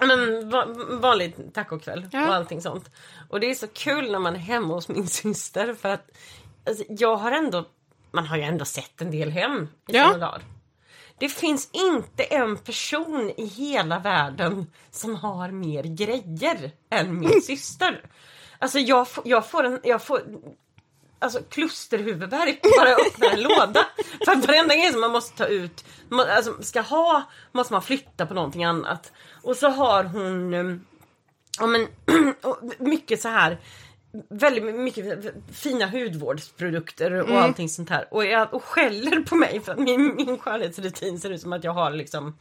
men, 0.00 0.50
va 0.50 0.66
vanlig 0.90 1.34
tacokväll 1.54 2.08
Ja. 2.12 2.28
och 2.28 2.34
allting 2.34 2.60
sånt. 2.62 2.90
Och 3.28 3.40
det 3.40 3.50
är 3.50 3.54
så 3.54 3.66
kul 3.66 4.12
när 4.12 4.18
man 4.18 4.34
är 4.34 4.38
hemma 4.38 4.74
hos 4.74 4.88
min 4.88 5.08
syster 5.08 5.74
för 5.74 5.88
att 5.88 6.10
alltså, 6.66 6.84
jag 6.88 7.16
har 7.16 7.32
ändå, 7.32 7.64
man 8.10 8.26
har 8.26 8.36
ju 8.36 8.42
ändå 8.42 8.64
sett 8.64 9.00
en 9.00 9.10
del 9.10 9.30
hem 9.30 9.62
i 9.88 9.96
Ja. 9.96 10.04
såna 10.04 10.18
dagar. 10.26 10.42
Det 11.18 11.28
finns 11.28 11.70
inte 11.72 12.22
en 12.22 12.56
person 12.56 13.30
i 13.36 13.46
hela 13.46 13.98
världen 13.98 14.70
som 14.90 15.14
har 15.16 15.50
mer 15.50 15.82
grejer 15.82 16.70
än 16.90 17.20
min 17.20 17.42
syster. 17.46 18.02
Alltså 18.64 18.78
jag, 18.78 19.06
jag 19.24 19.46
får 19.46 19.64
en, 19.64 19.80
jag 19.82 20.02
får 20.02 20.22
alltså 21.18 21.42
klusterhuvudvärk 21.42 22.62
bara 22.62 22.88
öppnar 22.90 23.30
en 23.30 23.42
låda. 23.42 23.86
För 24.24 24.32
att 24.32 24.46
varenda 24.46 24.74
grej 24.74 24.92
som 24.92 25.00
man 25.00 25.10
måste 25.10 25.36
ta 25.36 25.46
ut, 25.46 25.84
man, 26.08 26.26
alltså 26.30 26.62
ska 26.62 26.80
ha, 26.80 27.22
måste 27.52 27.72
man 27.72 27.82
flytta 27.82 28.26
på 28.26 28.34
någonting 28.34 28.64
annat. 28.64 29.12
Och 29.42 29.56
så 29.56 29.68
har 29.68 30.04
hon, 30.04 30.54
um, 30.54 30.86
ja 31.60 31.66
men, 31.66 31.88
mycket 32.78 33.20
så 33.20 33.28
här 33.28 33.60
väldigt 34.28 34.74
mycket 34.74 35.34
fina 35.52 35.86
hudvårdsprodukter 35.86 37.12
och 37.12 37.40
allting 37.40 37.68
sånt 37.68 37.90
här. 37.90 38.08
Och, 38.10 38.24
jag, 38.24 38.54
och 38.54 38.64
skäller 38.64 39.20
på 39.20 39.34
mig 39.34 39.60
för 39.60 39.72
att 39.72 39.78
min, 39.78 40.14
min 40.16 40.38
skönhetsrutin 40.38 41.20
ser 41.20 41.30
ut 41.30 41.40
som 41.40 41.52
att 41.52 41.64
jag 41.64 41.72
har 41.72 41.90
liksom 41.90 42.36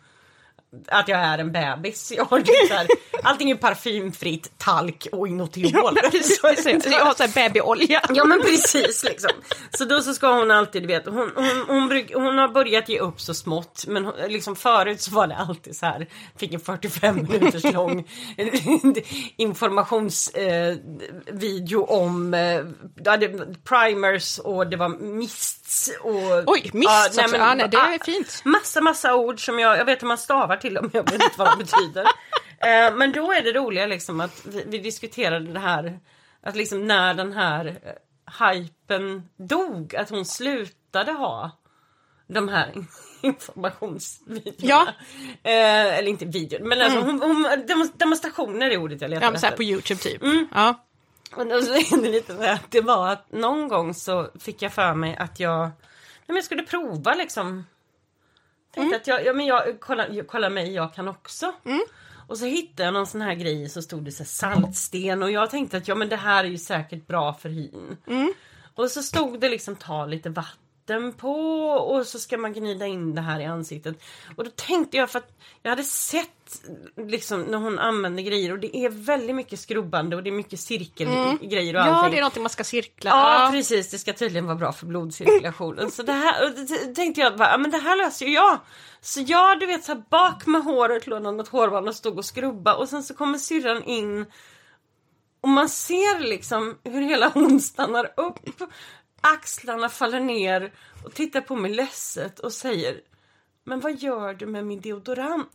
att 0.87 1.07
jag 1.07 1.19
är 1.19 1.37
en 1.37 1.51
bebis. 1.51 2.13
Jag 2.17 2.25
har 2.25 2.41
typ 2.41 2.67
så 2.67 2.73
här, 2.73 2.87
allting 3.23 3.51
är 3.51 3.55
parfymfritt, 3.55 4.57
talk 4.57 5.07
och 5.11 5.27
Inotiol. 5.27 5.95
Precis. 6.11 6.41
Jag 6.85 7.05
har 7.05 7.13
så 7.13 7.23
här 7.23 7.33
babyolja. 7.33 8.01
Ja 8.09 8.25
men 8.25 8.41
precis 8.41 9.03
liksom. 9.03 9.31
Så 9.71 9.85
då 9.85 10.01
så 10.01 10.13
ska 10.13 10.33
hon 10.33 10.51
alltid, 10.51 10.83
du 10.83 10.87
vet, 10.87 11.05
hon, 11.05 11.31
hon, 11.35 11.65
hon, 11.67 12.03
hon 12.13 12.37
har 12.37 12.47
börjat 12.47 12.89
ge 12.89 12.99
upp 12.99 13.21
så 13.21 13.33
smått. 13.33 13.85
Men 13.87 14.05
hon, 14.05 14.13
liksom 14.27 14.55
förut 14.55 15.01
så 15.01 15.11
var 15.11 15.27
det 15.27 15.35
alltid 15.35 15.75
så 15.75 15.85
här, 15.85 16.07
fick 16.37 16.53
en 16.53 16.59
45 16.59 17.27
minuters 17.29 17.73
lång 17.73 18.07
informationsvideo 19.37 21.83
eh, 21.83 21.89
om 21.89 22.33
eh, 22.33 22.61
ja, 23.03 23.17
det, 23.17 23.63
primers 23.63 24.39
och 24.39 24.67
det 24.67 24.77
var 24.77 24.89
mists 24.89 25.91
och... 26.01 26.43
Oj, 26.45 26.69
mists. 26.73 27.17
Ja, 27.17 27.53
nej, 27.55 27.67
det 27.71 27.77
är 27.77 27.95
ah, 27.95 27.97
fint. 28.05 28.41
Massa, 28.45 28.81
massa 28.81 29.15
ord 29.15 29.45
som 29.45 29.59
jag, 29.59 29.77
jag 29.77 29.85
vet 29.85 30.01
hur 30.01 30.07
man 30.07 30.17
stavar 30.17 30.57
till 30.63 30.73
dem, 30.73 30.89
jag 30.93 31.03
vet 31.03 31.13
inte 31.13 31.29
vad 31.37 31.47
de 31.51 31.57
betyder. 31.63 32.05
Eh, 32.63 32.95
men 32.95 33.11
då 33.11 33.31
är 33.33 33.41
det 33.41 33.51
roliga 33.53 33.85
liksom 33.85 34.21
att 34.21 34.45
vi, 34.45 34.63
vi 34.67 34.77
diskuterade 34.77 35.53
det 35.53 35.59
här, 35.59 35.99
att 36.43 36.55
liksom 36.55 36.87
när 36.87 37.13
den 37.13 37.33
här 37.33 37.65
eh, 37.83 38.49
hypen 38.53 39.29
dog, 39.37 39.95
att 39.95 40.09
hon 40.09 40.25
slutade 40.25 41.11
ha 41.11 41.51
de 42.27 42.49
här 42.49 42.71
informationsvideorna. 43.21 44.53
Ja. 44.57 44.87
Eh, 45.43 45.97
eller 45.97 46.07
inte 46.07 46.25
videor, 46.25 46.59
men 46.59 46.81
alltså 46.81 46.99
hon, 46.99 47.21
hon, 47.21 47.45
demons- 47.45 47.97
demonstrationer 47.97 48.69
är 48.71 48.77
ordet 48.77 49.01
jag 49.01 49.09
letar 49.09 49.27
Ja, 49.27 49.33
efter. 49.33 49.51
på 49.51 49.63
Youtube 49.63 49.99
typ. 50.01 50.23
Mm. 50.23 50.47
Ja. 50.53 50.85
Och 51.35 51.47
då 51.47 51.61
så 51.61 51.73
är 51.95 52.01
det 52.01 52.09
lite 52.09 52.35
så 52.35 52.41
här 52.41 52.53
att 52.53 52.71
det 52.71 52.81
var 52.81 53.07
att 53.09 53.31
någon 53.31 53.67
gång 53.67 53.93
så 53.93 54.29
fick 54.39 54.61
jag 54.61 54.73
för 54.73 54.93
mig 54.93 55.15
att 55.17 55.39
jag, 55.39 55.59
nej 55.61 55.71
men 56.27 56.35
jag 56.35 56.45
skulle 56.45 56.63
prova 56.63 57.13
liksom. 57.13 57.63
Tänkte 58.73 58.95
att 58.95 59.07
jag, 59.07 59.25
ja 59.25 59.33
men 59.33 59.45
jag, 59.45 59.79
kolla, 59.79 60.07
jag, 60.07 60.27
kolla 60.27 60.49
mig, 60.49 60.73
jag 60.73 60.93
kan 60.93 61.07
också. 61.07 61.53
Och 62.27 62.37
så 62.37 62.45
hittade 62.45 62.83
jag 62.83 62.93
någon 62.93 63.07
sån 63.07 63.21
här 63.21 63.33
grej 63.33 63.69
så 63.69 63.81
stod 63.81 64.03
det 64.05 64.11
så 64.11 64.25
saltsten 64.25 65.23
och 65.23 65.31
jag 65.31 65.49
tänkte 65.49 65.77
att 65.77 65.87
ja 65.87 65.95
men 65.95 66.09
det 66.09 66.15
här 66.15 66.43
är 66.43 66.47
ju 66.47 66.57
säkert 66.57 67.07
bra 67.07 67.33
för 67.33 67.49
hyn. 67.49 67.97
Och 68.75 68.91
så 68.91 69.03
stod 69.03 69.39
det 69.39 69.49
liksom 69.49 69.75
ta 69.75 70.05
lite 70.05 70.29
vatten 70.29 70.57
på 71.17 71.31
och 71.69 72.05
så 72.07 72.19
ska 72.19 72.37
man 72.37 72.53
gnida 72.53 72.87
in 72.87 73.15
det 73.15 73.21
här 73.21 73.39
i 73.39 73.45
ansiktet. 73.45 73.95
Och 74.35 74.43
då 74.43 74.51
tänkte 74.55 74.97
jag 74.97 75.09
för 75.09 75.19
att 75.19 75.31
jag 75.61 75.69
hade 75.69 75.83
sett 75.83 76.29
liksom 76.97 77.41
när 77.41 77.57
hon 77.57 77.79
använder 77.79 78.23
grejer 78.23 78.51
och 78.51 78.59
det 78.59 78.77
är 78.77 78.89
väldigt 78.89 79.35
mycket 79.35 79.59
skrubbande 79.59 80.15
och 80.15 80.23
det 80.23 80.29
är 80.29 80.31
mycket 80.31 80.59
cirkelgrejer 80.59 81.73
och 81.75 81.79
Ja, 81.81 81.83
allting. 81.83 82.11
det 82.11 82.17
är 82.17 82.21
någonting 82.21 82.43
man 82.43 82.49
ska 82.49 82.63
cirkla. 82.63 83.09
Ja, 83.09 83.49
precis. 83.51 83.91
Det 83.91 83.97
ska 83.97 84.13
tydligen 84.13 84.45
vara 84.45 84.55
bra 84.55 84.71
för 84.71 84.85
blodcirkulationen. 84.85 85.91
Så 85.91 86.03
det 86.03 86.13
här 86.13 86.45
och 86.45 86.95
tänkte 86.95 87.21
jag 87.21 87.37
bara, 87.37 87.49
ja, 87.51 87.57
men 87.57 87.71
det 87.71 87.77
här 87.77 87.95
löser 87.97 88.25
ju 88.25 88.31
jag. 88.33 88.59
Så 89.01 89.21
jag, 89.21 89.59
du 89.59 89.65
vet, 89.65 89.83
så 89.83 89.93
här, 89.93 90.03
bak 90.09 90.45
med 90.45 90.63
håret 90.63 91.07
låg 91.07 91.21
något 91.21 91.47
hårband 91.47 91.87
och 91.87 91.95
stod 91.95 92.17
och 92.17 92.25
skrubba 92.25 92.75
och 92.75 92.89
sen 92.89 93.03
så 93.03 93.13
kommer 93.13 93.37
syrran 93.37 93.83
in 93.83 94.25
och 95.41 95.49
man 95.49 95.69
ser 95.69 96.19
liksom 96.19 96.77
hur 96.83 97.01
hela 97.01 97.29
hon 97.29 97.59
stannar 97.59 98.13
upp, 98.17 98.39
axlarna 99.23 99.89
faller 99.89 100.19
ner 100.19 100.73
och 101.05 101.13
tittar 101.13 101.41
på 101.41 101.55
mig 101.55 101.71
ledset 101.71 102.39
och 102.39 102.53
säger 102.53 102.97
Men 103.65 103.79
vad 103.79 103.99
gör 103.99 104.33
du 104.33 104.45
med 104.45 104.65
min 104.65 104.81
deodorant? 104.81 105.51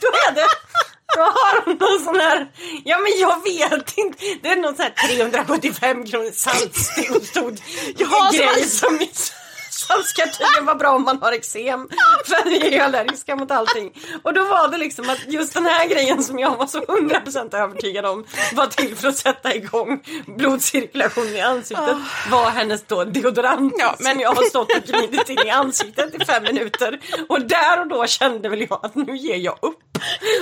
Då 0.00 0.08
är 0.28 0.34
det 0.34 0.46
då 1.14 1.20
har 1.20 1.64
hon 1.64 1.76
någon 1.76 2.04
sån 2.04 2.20
här, 2.20 2.50
ja 2.84 2.98
men 2.98 3.12
jag 3.20 3.44
vet 3.44 3.98
inte, 3.98 4.18
det 4.42 4.48
är 4.48 4.56
någon 4.56 4.76
sån 4.76 4.84
här 4.84 5.08
375 5.08 6.06
kronor 6.06 6.30
saltstod 6.30 7.60
Ja, 7.96 8.30
grej 8.32 8.64
som, 8.64 8.98
som 9.90 10.02
ska 10.04 10.22
tydligen 10.22 10.64
vara 10.64 10.76
bra 10.76 10.90
om 10.90 11.02
man 11.04 11.18
har 11.22 11.32
eksem. 11.32 11.88
För 12.26 12.44
vi 12.50 12.66
är 12.66 12.70
ju 12.70 12.78
allergiska 12.78 13.36
mot 13.36 13.50
allting. 13.50 13.92
Och 14.22 14.34
då 14.34 14.44
var 14.44 14.68
det 14.68 14.78
liksom 14.78 15.10
att 15.10 15.18
just 15.26 15.54
den 15.54 15.66
här 15.66 15.88
grejen 15.88 16.22
som 16.22 16.38
jag 16.38 16.56
var 16.56 16.66
så 16.66 16.80
100% 16.80 17.56
övertygad 17.56 18.06
om 18.06 18.24
var 18.52 18.66
till 18.66 18.96
för 18.96 19.08
att 19.08 19.16
sätta 19.16 19.54
igång 19.54 20.00
blodcirkulationen 20.26 21.36
i 21.36 21.40
ansiktet 21.40 21.96
var 22.30 22.50
hennes 22.50 22.82
då 22.86 23.04
deodorant 23.04 23.74
Ja, 23.78 23.94
men- 23.98 24.12
som 24.12 24.20
jag 24.20 24.32
har 24.34 24.42
stått 24.42 24.76
och 24.76 24.82
gnidit 24.84 25.28
in 25.28 25.38
i 25.46 25.50
ansiktet 25.50 26.22
i 26.22 26.24
fem 26.24 26.42
minuter. 26.42 27.00
Och 27.28 27.40
där 27.40 27.80
och 27.80 27.86
då 27.88 28.06
kände 28.06 28.48
väl 28.48 28.60
jag 28.70 28.80
att 28.82 28.94
nu 28.94 29.16
ger 29.16 29.36
jag 29.36 29.58
upp. 29.62 29.76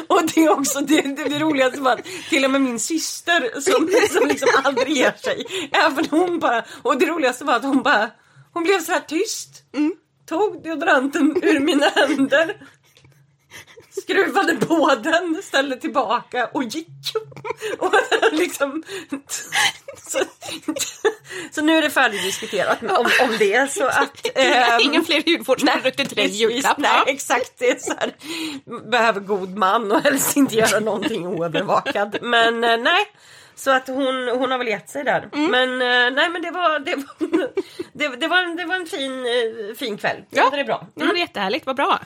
Och 0.07 0.23
det 0.35 0.45
är 0.45 0.51
också 0.51 0.81
det, 0.81 1.01
det, 1.01 1.25
det 1.25 1.39
roligaste 1.39 1.81
var 1.81 1.93
att 1.93 2.05
till 2.31 2.45
och 2.45 2.51
med 2.51 2.61
min 2.61 2.81
syster 2.81 3.61
som, 3.61 3.89
som 4.19 4.29
liksom 4.29 4.49
aldrig 4.65 4.97
ger 4.97 5.13
sig. 5.23 5.47
Även 5.73 6.07
hon 6.11 6.39
bara, 6.39 6.65
och 6.83 6.99
det 6.99 7.07
roligaste 7.07 7.45
var 7.45 7.55
att 7.55 7.63
hon 7.63 7.83
bara, 7.83 8.11
hon 8.59 8.65
blev 8.65 8.81
så 8.81 8.93
här 8.93 9.01
tyst. 9.01 9.63
Tog 10.29 10.63
deodoranten 10.63 11.37
ur 11.43 11.61
mina 11.61 11.89
händer. 11.89 12.57
Skruvade 14.03 14.57
på 14.57 14.95
den, 14.95 15.43
ställde 15.43 15.77
tillbaka 15.77 16.47
och 16.47 16.65
gick. 16.65 16.89
Och 17.79 17.95
liksom, 18.33 18.83
så, 19.97 20.19
så 21.51 21.63
nu 21.63 21.79
är 21.79 21.83
det 21.83 21.91
färdigdiskuterat 21.91 22.83
om, 22.83 23.07
om 23.23 23.37
det. 23.39 23.73
Så 23.73 23.87
att, 23.87 24.27
ehm, 24.35 24.81
Ingen 24.81 25.05
fler 25.05 25.23
hudvårdsprodukter 25.25 26.05
till 26.05 26.17
dig 26.17 26.27
julklapp. 26.27 26.79
Nej, 26.79 27.03
exakt. 27.07 27.53
Det 27.59 27.71
är 27.71 27.79
så 27.79 27.95
här, 27.99 28.15
behöver 28.91 29.21
god 29.21 29.57
man 29.57 29.93
och 29.93 30.01
helst 30.01 30.37
inte 30.37 30.57
göra 30.57 30.81
någonting 30.81 31.27
oövervakad. 31.27 32.19
Men 32.23 32.65
eh, 32.65 32.77
nej. 32.77 33.07
Så 33.59 33.71
att 33.71 33.87
hon, 33.89 34.29
hon 34.29 34.51
har 34.51 34.59
väl 34.59 34.69
gett 34.69 34.91
sig 34.91 35.05
där. 35.05 35.29
Mm. 35.33 35.51
Men 35.51 35.73
eh, 35.83 36.15
nej 36.15 36.29
men 36.31 36.43
det 36.43 36.51
var, 36.51 36.79
det 36.79 36.95
var, 36.97 37.29
det, 37.93 38.09
det 38.17 38.29
var, 38.29 38.39
en- 38.43 38.57
det 38.57 38.65
var 38.65 38.77
en 38.77 38.87
fin, 38.87 39.13
eh, 39.27 39.77
fin 39.77 39.97
kväll. 39.99 40.17
Ja. 40.31 40.49
Ja. 40.53 40.57
Det 40.57 40.65
bra. 40.65 40.87
Ja, 40.95 41.05
det 41.05 41.13
var 41.13 41.19
jättehärligt, 41.19 41.67
vad 41.67 41.77
bra. 41.77 41.99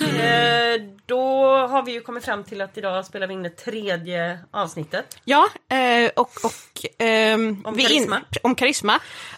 Eh, 0.00 0.80
då 1.06 1.56
har 1.66 1.82
vi 1.82 1.92
ju 1.92 2.00
kommit 2.00 2.24
fram 2.24 2.44
till 2.44 2.60
att 2.60 2.78
idag 2.78 3.04
spelar 3.06 3.26
vi 3.26 3.34
in 3.34 3.42
det 3.42 3.50
tredje 3.50 4.38
avsnittet. 4.50 5.18
Ja, 5.24 5.48
eh, 5.68 6.10
och, 6.16 6.30
och 6.44 6.86
ehm, 6.98 7.62
Om 7.64 7.76
vi 7.76 7.82
karisma. 7.82 8.20
om 8.42 8.54
karisma. 8.54 8.73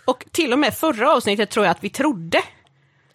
Och 0.04 0.24
till 0.32 0.52
och 0.52 0.58
med 0.58 0.74
förra 0.74 1.12
avsnittet 1.12 1.50
tror 1.50 1.66
jag 1.66 1.70
att 1.70 1.84
vi 1.84 1.90
trodde 1.90 2.42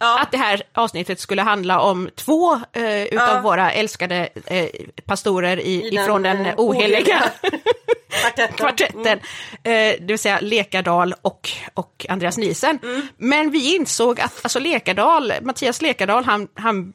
Ja. 0.04 0.20
att 0.22 0.32
det 0.32 0.38
här 0.38 0.64
avsnittet 0.74 1.20
skulle 1.20 1.42
handla 1.42 1.80
om 1.80 2.10
två 2.16 2.54
eh, 2.74 3.04
utav 3.04 3.28
Ja. 3.36 3.42
våra 3.44 3.72
älskade 3.72 4.30
eh, 4.46 4.68
pastorer 5.06 5.60
i, 5.60 5.82
I 5.84 5.96
ifrån 5.96 6.24
den, 6.24 6.46
eh, 6.46 6.54
oheliga 6.58 7.24
kvartetten. 8.10 8.58
kvartetten, 8.58 9.20
eh, 9.64 9.72
det 10.00 10.00
vill 10.08 10.20
säga 10.20 10.40
Lekardal 10.42 11.14
och, 11.22 11.50
och 11.74 12.06
Andreas 12.10 12.38
Nielsen. 12.38 12.80
Mm. 12.84 13.08
Men 13.18 13.52
vi 13.52 13.76
insåg 13.76 14.22
att 14.22 14.40
alltså 14.44 14.60
Lekardal, 14.60 15.34
Mattias 15.42 15.82
Lekardal, 15.82 16.24
han, 16.26 16.48
han, 16.56 16.94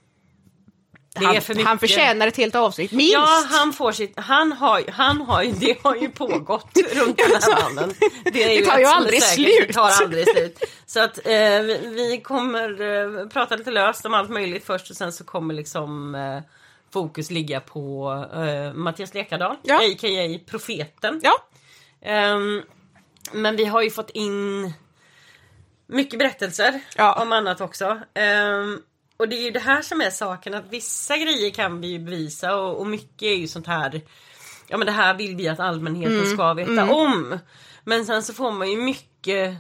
han, 1.25 1.43
för 1.43 1.65
han 1.65 1.79
förtjänar 1.79 2.27
ett 2.27 2.37
helt 2.37 2.55
avsnitt, 2.55 2.93
minst. 2.93 3.13
Ja, 3.13 3.45
han 3.51 3.73
får 3.73 3.93
sitt, 3.93 4.13
han 4.19 4.53
har, 4.53 4.85
han 4.93 5.21
har 5.21 5.43
ju, 5.43 5.53
det 5.53 5.77
har 5.83 5.97
ju 5.97 6.09
pågått 6.09 6.77
runt 6.95 7.17
den 7.19 7.43
här 7.43 7.63
mannen. 7.63 7.95
Det, 8.25 8.31
Det 8.31 8.65
tar 8.67 8.79
ju 8.79 8.85
aldrig 8.85 9.23
slut. 9.23 9.65
Det 9.67 9.73
tar 9.73 9.89
aldrig 10.03 10.29
slut. 10.29 10.59
Så 10.87 11.01
att 11.01 11.19
eh, 11.19 11.33
vi, 11.63 11.81
vi 11.95 12.21
kommer 12.25 12.81
eh, 13.23 13.29
prata 13.29 13.57
lite 13.57 13.71
löst 13.71 14.07
om 14.07 14.15
allt 14.15 14.31
möjligt 14.31 14.67
först 14.67 14.91
och 14.91 14.97
sen 14.97 15.13
så 15.13 15.25
kommer 15.25 15.55
liksom 15.55 16.15
eh, 16.15 16.39
fokus 16.93 17.31
ligga 17.31 17.61
på 17.61 18.13
eh, 18.35 18.73
Mattias 18.75 19.15
Lekardal, 19.15 19.57
Ja. 19.63 19.77
a.k.a. 19.77 20.39
Profeten. 20.51 21.21
Ja, 21.25 21.33
Ehm, 22.03 22.63
men 23.33 23.57
vi 23.57 23.65
har 23.65 23.83
ju 23.83 23.91
fått 23.91 24.11
in 24.11 24.73
mycket 25.87 26.19
berättelser 26.19 26.81
Ja. 26.97 27.23
om 27.23 27.33
annat 27.33 27.61
också. 27.61 28.01
Ehm, 28.15 28.79
och 29.17 29.29
det 29.29 29.37
är 29.37 29.43
ju 29.43 29.51
det 29.51 29.61
här 29.61 29.83
som 29.83 30.01
är 30.01 30.11
saken 30.11 30.55
att 30.55 30.65
vissa 30.71 31.17
grejer 31.17 31.51
kan 31.51 31.81
vi 31.81 31.87
ju 31.89 31.99
bevisa 31.99 32.57
och, 32.57 32.81
och 32.81 32.87
mycket 32.87 33.23
är 33.23 33.35
ju 33.35 33.49
sånt 33.49 33.67
här 33.67 34.01
Ja 34.69 34.77
men 34.77 34.87
det 34.87 34.93
här 34.93 35.15
vill 35.15 35.37
vi 35.37 35.49
att 35.49 35.61
allmänheten 35.61 36.19
Mm, 36.21 36.35
ska 36.37 36.55
veta 36.55 36.85
om. 36.93 37.39
Men 37.85 38.07
sen 38.07 38.23
så 38.23 38.35
får 38.35 38.51
man 38.53 38.71
ju 38.71 38.77
mycket 38.77 39.55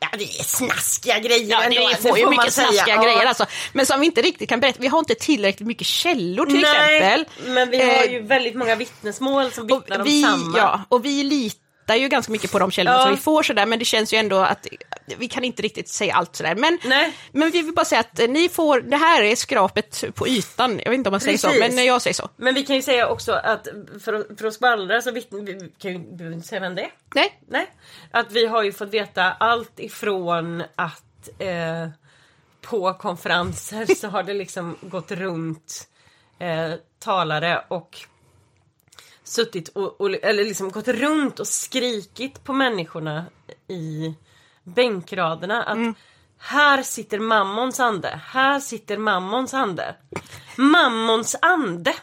Ja 0.00 0.08
det 0.18 0.24
är 0.24 0.42
snaskiga 0.44 1.18
grejer 1.18 1.50
Ja, 1.50 1.62
ändå, 1.62 1.88
ni 1.88 1.94
får 2.08 2.18
ju 2.18 2.24
man 2.24 2.30
mycket 2.30 2.52
säga. 2.54 2.66
snaskiga 2.72 2.94
Ja. 2.96 3.02
grejer 3.02 3.26
alltså. 3.26 3.46
Men 3.72 3.86
som 3.86 4.00
vi 4.00 4.06
inte 4.06 4.22
riktigt 4.22 4.48
kan 4.48 4.60
berätta, 4.60 4.78
vi 4.80 4.86
har 4.88 4.98
inte 4.98 5.14
tillräckligt 5.14 5.66
mycket 5.66 5.86
källor 5.86 6.46
till 6.46 6.60
Nej, 6.60 6.96
exempel. 6.96 7.52
men 7.54 7.70
vi 7.70 7.82
har 7.82 8.04
Eh, 8.04 8.12
ju 8.12 8.20
väldigt 8.22 8.54
många 8.54 8.74
vittnesmål 8.76 9.50
som 9.52 9.66
vittnar 9.66 9.98
om 9.98 10.04
vi, 10.04 10.22
samma. 10.22 10.58
ja, 10.58 10.80
och 10.88 11.04
vi 11.04 11.22
litar 11.84 11.94
ju 12.00 12.08
ganska 12.08 12.32
mycket 12.32 12.52
på 12.52 12.58
de 12.58 12.70
källorna 12.70 12.96
Ja. 12.96 13.02
som 13.02 13.10
vi 13.10 13.16
får 13.16 13.42
sådär, 13.42 13.66
men 13.66 13.78
det 13.78 13.84
känns 13.84 14.12
ju 14.12 14.16
ändå 14.18 14.36
att 14.36 14.66
vi 15.18 15.28
kan 15.28 15.44
inte 15.44 15.62
riktigt 15.62 15.88
säga 15.88 16.14
allt 16.14 16.36
sådär. 16.36 16.54
Men, 16.54 16.78
Nej. 16.84 17.12
men 17.32 17.50
vi 17.50 17.62
vill 17.62 17.74
bara 17.74 17.84
säga 17.84 18.00
att 18.00 18.18
ni 18.28 18.48
får, 18.48 18.80
det 18.80 18.96
här 18.96 19.22
är 19.22 19.36
skrapet 19.36 20.04
på 20.14 20.28
ytan, 20.28 20.80
jag 20.84 20.90
vet 20.90 20.98
inte 20.98 21.08
om 21.08 21.12
man 21.12 21.20
säger 21.20 21.38
så, 21.38 21.48
Precis. 21.48 21.74
men 21.74 21.84
jag 21.84 22.02
säger 22.02 22.14
så. 22.14 22.28
Men 22.36 22.54
vi 22.54 22.62
kan 22.64 22.76
ju 22.76 22.82
säga 22.82 23.08
också 23.08 23.32
att 23.32 23.68
för, 24.04 24.36
för 24.36 24.46
att 24.46 24.54
skvallra 24.54 25.02
så 25.02 25.10
vittnar 25.10 25.40
vi 25.40 25.72
kan 25.78 25.90
ju 25.92 26.32
inte 26.34 26.48
säga 26.48 26.60
vem 26.60 26.74
det 26.74 26.82
är. 26.82 26.90
Nej, 27.14 27.40
Nej. 27.48 27.66
Att 28.10 28.32
vi 28.32 28.46
har 28.46 28.62
ju 28.62 28.72
fått 28.72 28.90
veta 28.90 29.32
allt 29.32 29.80
ifrån 29.80 30.62
att 30.76 31.28
eh, 31.38 31.88
på 32.62 32.94
konferenser 32.94 33.94
så 33.94 34.08
har 34.08 34.22
det 34.22 34.34
liksom 34.34 34.76
gått 34.80 35.10
runt 35.10 35.88
eh, 36.38 36.72
talare 36.98 37.64
och 37.68 37.98
suttit 39.24 39.68
och, 39.68 40.00
och 40.00 40.10
eller 40.22 40.44
liksom 40.44 40.70
gått 40.70 40.88
runt 40.88 41.40
och 41.40 41.46
skrikit 41.48 42.44
på 42.44 42.52
människorna 42.52 43.24
i 43.68 44.14
bänkraderna 44.64 45.62
att 45.62 45.78
här 46.38 46.82
sitter 46.82 47.18
mammons 47.18 47.80
ande, 47.80 48.20
här 48.26 48.60
sitter 48.60 48.98
mammons 48.98 49.54
ande. 49.54 49.94
Mammons 50.56 51.36
ande! 51.42 51.94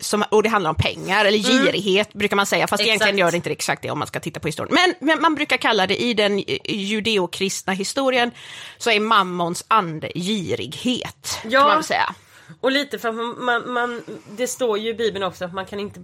som, 0.00 0.24
och 0.30 0.42
det 0.42 0.48
handlar 0.48 0.70
om 0.70 0.76
pengar 0.76 1.24
eller 1.24 1.38
girighet 1.38 2.12
brukar 2.12 2.36
man 2.36 2.46
säga, 2.46 2.66
fast 2.66 2.82
egentligen 2.82 3.08
Exakt. 3.14 3.18
gör 3.20 3.30
det 3.30 3.36
inte 3.36 3.50
exakt 3.50 3.82
det 3.82 3.90
om 3.90 3.98
man 3.98 4.08
ska 4.08 4.20
titta 4.20 4.40
på 4.40 4.48
historien. 4.48 4.74
Men, 4.74 5.08
men 5.08 5.22
man 5.22 5.34
brukar 5.34 5.56
kalla 5.56 5.86
det 5.86 6.02
i 6.02 6.14
den 6.14 6.38
judeokristna 6.64 7.72
historien 7.72 8.30
så 8.78 8.90
är 8.90 9.00
mammons 9.00 9.64
ande 9.68 10.12
girighet, 10.14 11.38
Ja. 11.44 11.60
kan 11.60 11.68
man 11.68 11.84
säga. 11.84 12.14
Och 12.60 12.72
lite 12.72 12.98
för 12.98 13.08
att 13.08 13.38
man, 13.38 13.72
man, 13.72 14.02
det 14.30 14.46
står 14.46 14.78
ju 14.78 14.90
i 14.90 14.94
Bibeln 14.94 15.24
också 15.24 15.44
att 15.44 15.54
man 15.54 15.66
kan 15.66 15.80
inte 15.80 16.00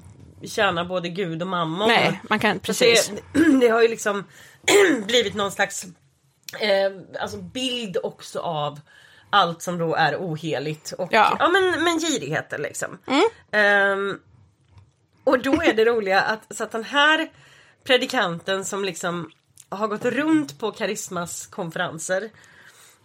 tjäna 0.49 0.85
både 0.85 1.09
Gud 1.09 1.43
och 1.43 1.49
mammon. 1.49 1.89
Nej, 1.89 2.21
man 2.31 2.39
kan, 2.39 2.59
precis. 2.59 3.13
Det, 3.33 3.45
det 3.61 3.69
har 3.69 3.83
ju 3.83 3.89
liksom 3.89 4.25
blivit 5.07 5.35
någon 5.35 5.53
slags 5.53 5.85
eh, 6.61 6.93
alltså 7.21 7.39
bild 7.39 7.97
också 8.03 8.41
av 8.41 8.81
allt 9.31 9.63
som 9.63 9.79
då 9.79 9.95
är 9.95 10.17
oheligt 10.17 10.93
och 10.93 11.09
Ja. 11.13 11.37
ja. 11.39 11.49
men, 11.49 11.85
men 11.85 11.99
girigheter 12.01 12.59
liksom. 12.59 12.99
Mm. 13.07 13.25
Ehm, 13.51 14.21
och 15.25 15.43
då 15.43 15.63
är 15.63 15.75
det 15.75 15.85
roliga 15.85 16.21
att, 16.21 16.57
så 16.57 16.65
att 16.65 16.73
den 16.73 16.85
här 16.85 17.29
predikanten 17.85 18.65
som 18.65 18.85
liksom 18.85 19.31
har 19.69 19.89
gått 19.89 20.05
runt 20.05 20.59
på 20.59 20.73
Karismas 20.73 21.47
konferenser 21.47 22.31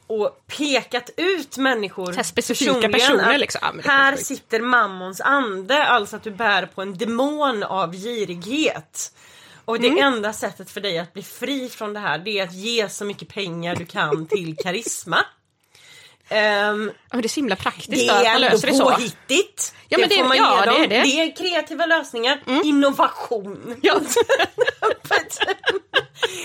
och 0.10 0.48
pekat 0.58 1.10
ut 1.18 1.58
människor 1.58 2.14
här 2.14 2.24
specifika 2.24 2.72
personligen, 2.74 2.92
personer, 2.92 3.38
liksom. 3.38 3.82
Ja, 3.86 3.92
här 3.92 4.16
sitter 4.16 4.60
mammons 4.62 5.22
ande, 5.22 5.84
alltså 5.84 6.16
att 6.16 6.24
du 6.24 6.32
bär 6.32 6.66
på 6.66 6.82
en 6.82 6.98
demon 6.98 7.64
av 7.64 7.94
girighet. 7.96 9.12
Och 9.66 9.80
det 9.80 9.88
Mm. 9.88 10.14
enda 10.14 10.34
sättet 10.34 10.72
för 10.72 10.82
dig 10.82 11.00
att 11.00 11.14
bli 11.14 11.24
fri 11.24 11.70
från 11.70 11.94
det 11.94 12.00
här 12.00 12.18
det 12.18 12.40
är 12.40 12.44
att 12.44 12.54
ge 12.54 12.90
så 12.90 13.06
mycket 13.06 13.28
pengar 13.28 13.76
du 13.76 13.86
kan 13.86 14.28
till 14.28 14.58
karisma. 14.58 15.18
Ja, 16.30 16.74
men 16.74 17.22
det 17.22 17.26
är 17.26 17.28
så 17.30 17.40
himla 17.40 17.56
praktiskt 17.56 17.90
det 17.90 18.08
då, 18.08 18.14
att 18.14 18.26
är 18.26 18.32
man 18.32 18.42
löser 18.42 18.68
det 18.68 18.74
så. 18.74 18.84
påhittigt. 18.92 19.74
Ja, 19.88 19.98
men 20.00 20.10
det- 20.10 20.16
får 20.16 20.24
man 20.24 20.38
ja, 20.38 20.60
ge 20.60 20.66
det 20.66 20.72
dem. 20.72 20.82
är 20.84 20.88
det. 20.88 21.02
det 21.04 21.22
är 21.22 21.36
kreativa 21.36 21.86
lösningar, 21.86 22.40
innovation. 22.64 23.76
Ja. 23.82 24.00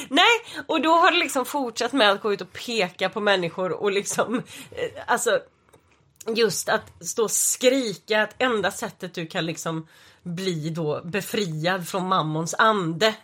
Nej, 0.08 0.26
och 0.66 0.80
då 0.80 0.90
har 0.92 1.10
det 1.10 1.16
liksom 1.18 1.44
fortsatt 1.44 1.92
med 1.92 2.10
att 2.10 2.20
gå 2.22 2.32
ut 2.32 2.40
och 2.40 2.52
peka 2.52 3.08
på 3.08 3.20
människor 3.20 3.72
och 3.72 3.92
liksom, 3.92 4.34
eh, 4.70 5.02
alltså 5.06 5.40
just 6.36 6.68
att 6.68 7.06
stå 7.06 7.22
och 7.22 7.30
skrika 7.30 8.22
att 8.22 8.34
enda 8.38 8.70
sättet 8.70 9.14
du 9.14 9.26
kan 9.26 9.46
liksom 9.46 9.86
bli 10.22 10.70
då 10.70 11.00
befriad 11.04 11.88
från 11.88 12.08
mammons 12.08 12.54
ande 12.58 13.14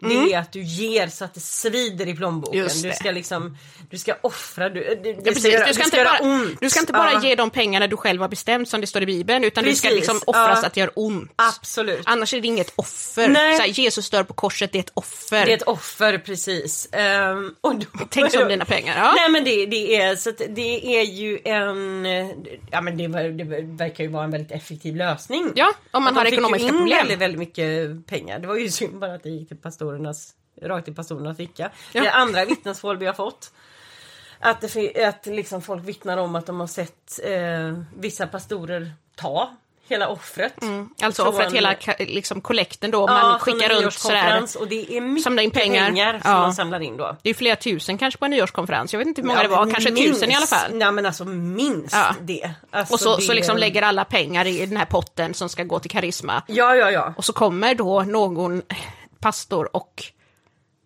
det 0.00 0.32
är 0.34 0.38
att 0.38 0.52
du 0.52 0.62
ger 0.62 1.08
så 1.08 1.24
att 1.24 1.34
det 1.34 1.40
svider 1.40 2.08
i 2.08 2.14
plånboken. 2.14 2.60
Mm. 2.60 2.82
Du 2.82 2.92
ska 2.92 3.10
liksom, 3.10 3.56
du 3.90 3.98
ska 3.98 4.14
offra, 4.20 4.68
du, 4.68 4.80
det, 4.80 4.94
det 4.94 5.08
Ja, 5.10 5.22
precis. 5.24 5.44
göra, 5.52 5.66
Du 5.66 5.72
ska, 5.74 5.82
det 5.82 5.86
inte 5.86 5.96
göra 5.96 6.18
bara, 6.20 6.30
ont. 6.32 6.60
du 6.60 6.70
ska 6.70 6.80
inte 6.80 6.92
bara 6.92 7.12
Ja, 7.12 7.22
ge 7.22 7.34
de 7.34 7.50
pengarna 7.50 7.86
du 7.86 7.96
själv 7.96 8.20
har 8.20 8.28
bestämt 8.28 8.68
som 8.68 8.80
det 8.80 8.86
står 8.86 9.02
i 9.02 9.06
Bibeln 9.06 9.44
utan 9.44 9.64
du 9.64 9.74
ska 9.74 9.88
Precis, 9.88 10.00
liksom 10.08 10.20
offra 10.26 10.48
ja. 10.48 10.56
så 10.56 10.66
att 10.66 10.74
det 10.74 10.80
gör 10.80 10.90
ont. 10.94 11.32
Absolut. 11.36 12.02
Annars 12.04 12.34
är 12.34 12.40
det 12.40 12.46
inget 12.46 12.72
offer. 12.76 13.28
Nej. 13.28 13.56
Så 13.56 13.62
här, 13.62 13.68
Jesus 13.68 14.10
dör 14.10 14.22
på 14.22 14.34
korset, 14.34 14.72
det 14.72 14.78
är 14.78 14.80
ett 14.80 14.90
offer. 14.94 15.46
Det 15.46 15.52
är 15.52 15.56
ett 15.56 15.62
offer 15.62 16.18
precis. 16.18 16.88
Ehm, 16.92 17.54
och 17.60 17.76
då, 17.76 17.86
Tänk 18.10 18.32
som 18.32 18.48
dina 18.48 18.64
pengar. 18.64 18.96
Ja. 18.98 19.12
Nej 19.16 19.30
men 19.30 19.44
det, 19.44 19.66
det 19.66 19.96
är 19.96 20.16
så 20.16 20.32
det 20.48 20.98
är 20.98 21.02
ju 21.02 21.38
en, 21.44 22.04
ja 22.70 22.80
men 22.80 22.96
det, 22.98 23.08
det 23.32 23.44
verkar 23.62 24.04
ju 24.04 24.10
vara 24.10 24.24
en 24.24 24.30
väldigt 24.30 24.52
effektiv 24.52 24.96
lösning. 24.96 25.52
Ja, 25.54 25.72
om 25.90 26.02
man 26.04 26.16
har 26.16 26.24
ekonomiska 26.24 26.68
problem. 26.68 26.88
väldigt, 26.88 27.18
väldigt 27.18 27.38
mycket 27.38 28.06
pengar. 28.06 28.38
Det 28.38 28.46
var 28.46 28.56
ju 28.56 28.70
synd 28.70 28.98
bara 28.98 29.14
att 29.14 29.22
det 29.22 29.30
gick 29.30 29.48
till 29.48 29.56
pastorernas, 29.90 30.34
rakt 30.62 30.88
i 30.88 30.92
pastorernas 30.92 31.36
ficka. 31.36 31.70
Ja. 31.92 32.00
Det 32.02 32.08
är 32.08 32.12
andra 32.12 32.44
vittnesmål 32.44 32.96
vi 32.96 33.06
har 33.06 33.12
fått. 33.14 33.52
Att, 34.40 34.60
det, 34.60 35.04
att 35.04 35.26
liksom 35.26 35.62
folk 35.62 35.84
vittnar 35.84 36.16
om 36.16 36.34
att 36.36 36.46
de 36.46 36.60
har 36.60 36.66
sett 36.66 37.20
eh, 37.24 37.78
vissa 37.96 38.26
pastorer 38.26 38.92
ta 39.16 39.50
hela 39.88 40.08
offret. 40.08 40.54
Alltså 41.02 41.22
Från- 41.24 41.34
offret 41.34 41.52
hela 41.52 41.74
liksom, 41.98 42.40
kollekten 42.40 42.90
då. 42.90 42.98
Ja, 43.00 43.06
Man 43.06 43.38
skickar 43.40 43.68
runt 43.82 43.92
sådär. 43.94 44.42
och 44.60 44.68
det 44.68 44.96
är 44.96 45.00
mycket 45.00 45.40
in 45.42 45.50
pengar. 45.50 45.84
pengar, 45.86 46.12
som 46.22 46.30
Ja. 46.30 46.38
man 46.40 46.54
samlar 46.54 46.80
in 46.80 46.96
då. 46.96 47.16
Det 47.22 47.30
är 47.30 47.34
flera 47.34 47.56
tusen 47.56 47.98
kanske 47.98 48.18
på 48.18 48.24
en 48.24 48.30
nyårskonferens. 48.30 48.92
Jag 48.92 48.98
vet 48.98 49.08
inte 49.08 49.20
hur 49.20 49.26
många 49.26 49.38
Ja, 49.38 49.48
det 49.48 49.54
var, 49.54 49.70
kanske 49.70 49.90
minst. 49.90 50.12
tusen 50.14 50.30
i 50.30 50.34
alla 50.34 50.46
fall. 50.46 50.70
Nej 50.74 50.92
men 50.92 51.06
alltså 51.06 51.24
minst 51.24 51.94
Ja. 51.94 52.14
det. 52.22 52.50
Alltså, 52.70 52.94
Och 52.94 53.00
så, 53.00 53.16
det... 53.16 53.22
så 53.22 53.32
liksom 53.32 53.56
lägger 53.56 53.82
alla 53.82 54.04
pengar 54.04 54.46
i 54.46 54.66
den 54.66 54.76
här 54.76 54.84
potten 54.84 55.34
som 55.34 55.48
ska 55.48 55.64
gå 55.64 55.78
till 55.78 55.90
karisma. 55.90 56.42
Ja, 56.46 56.74
ja, 56.76 56.90
ja. 56.90 57.14
Och 57.16 57.24
så 57.24 57.32
kommer 57.32 57.74
då 57.74 58.02
någon 58.02 58.62
pastor 59.20 59.76
och 59.76 60.02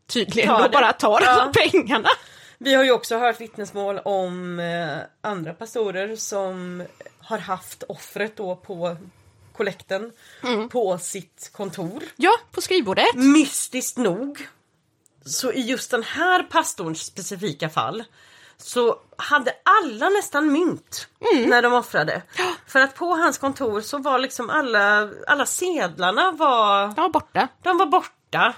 tydligen 0.06 0.48
Tar 0.48 0.68
bara 0.68 0.92
tar 0.92 1.20
Ja. 1.22 1.52
pengarna. 1.70 2.08
Vi 2.58 2.74
har 2.74 2.84
ju 2.84 2.92
också 2.92 3.18
hört 3.18 3.40
vittnesmål 3.40 3.98
om 3.98 4.60
eh, 4.60 4.98
andra 5.30 5.54
pastorer 5.54 6.16
som 6.16 6.82
har 7.18 7.38
haft 7.38 7.82
offret 7.82 8.36
då 8.36 8.56
på 8.56 8.96
kollekten 9.56 10.12
Mm. 10.42 10.68
på 10.68 10.98
sitt 10.98 11.50
kontor. 11.52 12.02
Ja, 12.16 12.32
på 12.50 12.60
skrivbordet. 12.60 13.14
Mystiskt 13.14 13.96
nog 13.98 14.48
så 15.26 15.52
i 15.52 15.60
just 15.60 15.90
den 15.90 16.02
här 16.02 16.42
pastorns 16.42 17.04
specifika 17.04 17.68
fall 17.70 18.04
så 18.56 18.98
hade 19.16 19.54
alla 19.62 20.08
nästan 20.08 20.52
mynt 20.52 21.08
Mm. 21.34 21.50
när 21.50 21.62
de 21.62 21.72
offrade. 21.72 22.22
För 22.66 22.80
att 22.80 22.94
på 22.94 23.06
hans 23.14 23.38
kontor 23.38 23.80
så 23.80 23.98
var 23.98 24.18
liksom 24.18 24.50
alla, 24.50 25.08
alla 25.26 25.46
sedlarna 25.46 26.30
var, 26.30 26.94
Ja, 26.96 27.08
borta. 27.08 27.48
de 27.62 27.78
var 27.78 27.86
borta. 27.86 28.10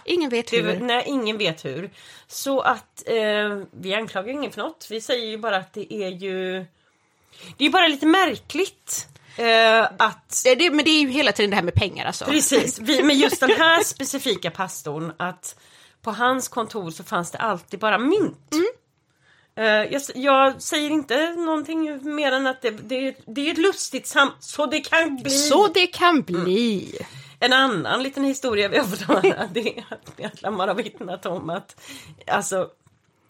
Ingen 0.04 0.30
vet 0.30 0.50
Det, 0.50 0.62
hur. 0.62 0.80
nej, 0.80 1.04
ingen 1.06 1.38
vet 1.38 1.64
hur. 1.64 1.90
Så 2.26 2.60
att 2.60 3.02
eh, 3.06 3.62
vi 3.70 3.94
anklagar 3.94 4.32
ingen 4.32 4.52
för 4.52 4.62
något. 4.62 4.86
Vi 4.90 5.00
säger 5.00 5.26
ju 5.26 5.38
bara 5.38 5.56
att 5.56 5.72
det 5.72 5.94
är 5.94 6.08
ju... 6.08 6.52
Det 7.56 7.64
är 7.64 7.66
ju 7.66 7.70
bara 7.70 7.88
lite 7.88 8.06
märkligt 8.06 9.08
eh, 9.36 9.84
att... 9.98 10.42
Det, 10.44 10.54
det, 10.54 10.70
men 10.70 10.84
det 10.84 10.90
är 10.90 11.00
ju 11.00 11.08
hela 11.08 11.32
tiden 11.32 11.50
det 11.50 11.56
här 11.56 11.62
med 11.62 11.74
pengar 11.74 12.06
alltså. 12.06 12.24
Precis, 12.24 12.78
vi, 12.78 13.02
med 13.02 13.16
just 13.16 13.40
den 13.40 13.50
här 13.50 13.82
specifika 13.82 14.50
pastorn 14.50 15.12
att 15.16 15.58
på 16.02 16.10
hans 16.10 16.48
kontor 16.48 16.90
så 16.90 17.04
fanns 17.04 17.30
det 17.30 17.38
alltid 17.38 17.80
bara 17.80 17.98
mynt. 17.98 18.52
Mm. 18.52 18.66
Eh, 19.58 19.92
jag, 19.92 20.02
jag 20.14 20.62
säger 20.62 20.90
inte 20.90 21.30
någonting 21.30 22.14
mer 22.14 22.32
än 22.32 22.46
att 22.46 22.62
det, 22.62 22.70
det, 22.70 23.14
det 23.26 23.48
är 23.48 23.52
ett 23.52 23.58
lustigt 23.58 24.06
sam... 24.06 24.30
Så 24.40 24.66
det 24.66 24.80
kan 24.80 25.16
bli! 25.16 25.30
Så 25.30 25.68
det 25.68 25.86
kan 25.86 26.22
bli. 26.22 26.98
En 27.40 27.52
annan 27.52 28.02
liten 28.02 28.24
historia 28.24 28.68
vi 28.68 28.78
har 28.78 28.84
fått 28.84 29.00
höra 29.02 29.48
det 29.52 29.78
är 29.78 29.84
att 29.90 30.18
medlemmar 30.18 30.68
har 30.68 30.74
vittnat 30.74 31.26
om 31.26 31.50
att 31.50 31.80
alltså 32.26 32.70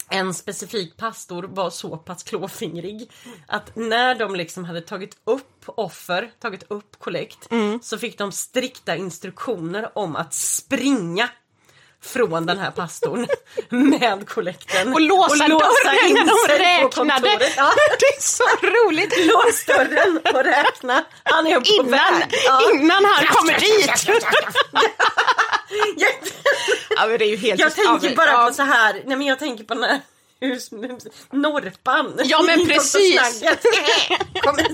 en 0.09 0.35
specifik 0.35 0.97
pastor 0.97 1.43
var 1.43 1.71
så 1.71 1.97
pass 1.97 2.23
klåfingrig 2.23 3.11
att 3.47 3.77
när 3.77 4.15
de 4.15 4.37
liksom 4.37 4.65
hade 4.65 4.81
tagit 4.81 5.17
upp 5.25 5.65
offer, 5.67 6.31
tagit 6.41 6.63
upp 6.71 6.99
kollekt 6.99 7.51
Mm. 7.51 7.81
så 7.83 7.99
fick 7.99 8.19
de 8.19 8.33
strikta 8.33 8.97
instruktioner 8.97 9.99
om 9.99 10.17
att 10.17 10.35
springa 10.35 11.29
från 12.07 12.47
den 12.47 12.59
här 12.59 12.71
pastorn 12.71 13.27
med 13.69 14.29
kollekten. 14.29 14.93
Och 14.95 15.01
låsa, 15.01 15.49
dörren 15.49 16.15
när 16.15 16.49
de 16.49 16.59
räknade. 16.65 17.29
Ja, 17.57 17.73
Det 17.99 18.07
är 18.07 18.21
så 18.21 18.45
roligt. 18.67 19.27
lås 19.27 19.65
dörren 19.65 20.21
och 20.35 20.45
räkna. 20.45 21.05
Han 21.23 21.47
är 21.47 21.61
på 21.61 21.67
Innan, 21.67 21.91
väg. 21.91 22.35
Ja. 22.47 22.61
innan 22.73 23.05
han 23.05 23.27
kommer 23.27 23.53
dit. 23.61 24.09
Ja, 26.97 27.07
men 27.07 27.19
det 27.19 27.25
är 27.25 27.29
ju 27.31 27.37
helt 27.37 27.61
Jag 27.61 27.75
tänker 27.75 28.17
bara 28.17 28.47
på 28.49 28.55
så 28.55 28.63
här, 28.63 28.93
nej 29.05 29.17
men 29.17 29.27
jag 29.27 29.39
tänker 29.39 29.65
på 29.65 29.75
den 29.75 29.83
här 29.85 30.01
hus, 30.41 30.71
Norpan. 31.31 32.21
Ja, 32.25 32.43
men 32.43 32.67
precis. 32.69 33.21
Kommer 34.43 34.67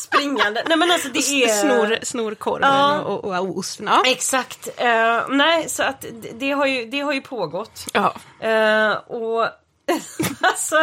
springande. 0.00 0.64
Nej 0.66 0.76
men 0.78 0.90
alltså 0.90 1.08
det 1.08 1.18
är... 1.18 2.04
Snor, 2.04 2.34
korven 2.34 2.68
Ja. 2.68 3.00
och, 3.00 3.24
och, 3.24 3.58
osten. 3.58 3.86
Ja. 3.86 4.02
Exakt. 4.06 4.68
Eh, 4.76 5.28
nej 5.28 5.68
så 5.68 5.82
att 5.82 6.04
det, 6.32 6.50
har 6.50 6.66
ju, 6.66 6.86
det 6.86 7.00
har 7.00 7.12
ju 7.12 7.20
pågått. 7.20 7.86
Ja. 7.92 8.14
Eh, 8.40 8.92
och 8.92 9.42
alltså 10.40 10.76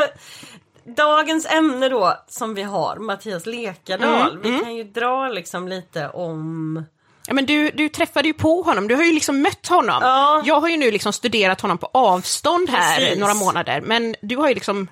Dagens 0.84 1.46
ämne 1.46 1.90
då 1.90 2.18
som 2.28 2.54
vi 2.54 2.64
har, 2.64 2.96
Mattias 2.96 3.46
Lekadal. 3.46 4.32
Mm, 4.32 4.42
Vi 4.42 4.60
kan 4.60 4.76
ju 4.76 4.84
dra 4.84 5.28
liksom 5.30 5.68
lite 5.68 6.10
om 6.10 6.84
Ja, 7.30 7.34
men 7.36 7.46
du, 7.46 7.72
du 7.72 7.90
träffade 7.90 8.28
ju 8.28 8.34
på 8.34 8.62
honom, 8.62 8.88
du 8.88 8.96
har 8.96 9.04
ju 9.04 9.14
liksom 9.14 9.42
mött 9.42 9.68
honom. 9.68 10.00
Ja. 10.02 10.42
Jag 10.46 10.60
har 10.60 10.70
ju 10.70 10.78
nu 10.78 10.92
liksom 10.92 11.14
studerat 11.14 11.62
honom 11.62 11.78
på 11.78 11.90
avstånd 11.94 12.70
här 12.70 13.00
Precis. 13.00 13.20
några 13.20 13.34
månader, 13.34 13.82
men 13.82 14.16
du 14.22 14.38
har 14.38 14.48
ju 14.48 14.54
liksom 14.54 14.88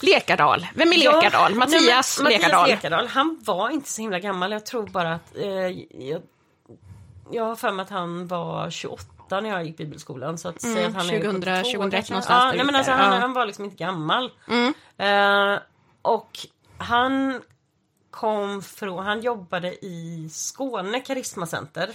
Lekardal. 0.00 0.66
Vem 0.74 0.92
är 0.92 0.96
Ja, 0.96 1.16
Lekardal? 1.16 1.50
nej, 1.50 1.58
Mattias 1.58 2.20
men 2.22 2.32
Lekardal. 2.32 2.60
Mattias 2.60 2.68
Lekardal. 2.82 3.06
Han 3.08 3.38
var 3.44 3.70
inte 3.70 3.88
så 3.88 4.02
himla 4.02 4.18
gammal. 4.18 4.52
Jag 4.52 4.66
tror 4.66 4.86
bara 4.86 5.12
att... 5.14 5.36
Eh, 5.36 5.44
jag, 6.08 6.22
jag 7.30 7.44
har 7.44 7.56
för 7.56 7.70
mig 7.72 7.82
att 7.82 7.90
han 7.90 8.26
var 8.26 8.70
28 8.70 9.40
när 9.40 9.48
jag 9.50 9.64
gick 9.64 9.76
bibelskolan. 9.76 10.38
Så 10.38 10.48
att 10.48 10.62
säga 10.62 10.86
att 10.88 10.94
han 10.94 11.10
är 11.10 11.18
2000, 11.20 11.42
72 11.42 11.62
2001 11.62 11.92
kanske. 11.92 12.12
någonstans 12.12 12.44
Ja, 12.44 12.52
nej, 12.56 12.64
men 12.66 12.74
alltså, 12.74 12.92
han, 12.92 13.12
Ja. 13.14 13.18
han 13.20 13.32
var 13.32 13.46
liksom 13.46 13.64
inte 13.64 13.76
gammal. 13.76 14.30
Eh, 14.98 15.58
och 16.02 16.30
han 16.78 17.40
kom 18.10 18.62
från... 18.62 19.04
Han 19.04 19.20
jobbade 19.20 19.84
i 19.84 20.28
Skåne 20.32 21.00
Karismacenter. 21.00 21.90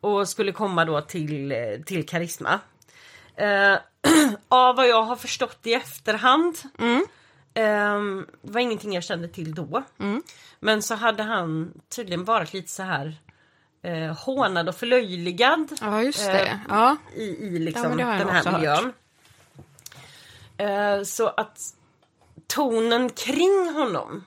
Och 0.00 0.28
skulle 0.28 0.52
komma 0.52 0.84
då 0.84 1.00
till, 1.00 1.52
eh, 1.52 1.58
till 1.86 2.06
Karisma. 2.06 2.60
Eh, 3.36 3.78
av 4.48 4.76
vad 4.76 4.88
jag 4.88 5.02
har 5.02 5.16
förstått 5.16 5.58
i 5.62 5.74
efterhand 5.74 6.56
Ehm, 7.58 8.26
det 8.42 8.52
var 8.52 8.60
ingenting 8.60 8.92
jag 8.92 9.04
kände 9.04 9.28
till 9.28 9.54
då. 9.54 9.82
Men 10.60 10.82
så 10.82 10.94
hade 10.94 11.22
han 11.22 11.72
tydligen 11.88 12.24
varit 12.24 12.52
lite 12.52 12.68
så 12.68 12.82
här 12.82 13.16
eh, 13.82 14.16
hånad 14.24 14.68
och 14.68 14.74
förlöjligad 14.74 15.78
Ja, 15.80 16.02
just 16.02 16.28
Eh. 16.28 16.56
Ja. 16.68 16.96
i, 17.14 17.22
i 17.22 17.52
Ja, 17.52 17.58
liksom 17.58 17.98
jag 17.98 18.18
den 18.18 18.28
här 18.28 18.52
miljön. 18.52 18.92
Eh, 20.56 21.02
så 21.02 21.28
att 21.28 21.74
tonen 22.46 23.10
kring 23.10 23.72
honom 23.74 24.24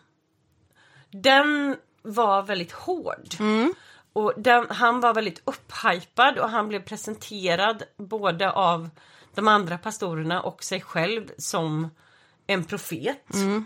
den 1.11 1.75
var 2.01 2.43
väldigt 2.43 2.71
hård. 2.71 3.35
Mm. 3.39 3.73
Och 4.13 4.33
den, 4.37 4.65
han 4.69 4.99
var 4.99 5.13
väldigt 5.13 5.41
upphypad 5.45 6.37
och 6.37 6.49
han 6.49 6.67
blev 6.67 6.79
presenterad 6.83 7.83
både 7.97 8.51
av 8.51 8.89
de 9.35 9.47
andra 9.47 9.77
pastorerna 9.77 10.41
och 10.41 10.63
sig 10.63 10.81
själv 10.81 11.31
som 11.37 11.89
en 12.47 12.63
profet. 12.63 13.33
Mm. 13.33 13.65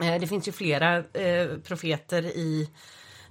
Eh, 0.00 0.20
Det 0.20 0.26
finns 0.26 0.48
ju 0.48 0.52
flera 0.52 0.96
eh, 0.96 1.48
profeter 1.64 2.22
i, 2.24 2.70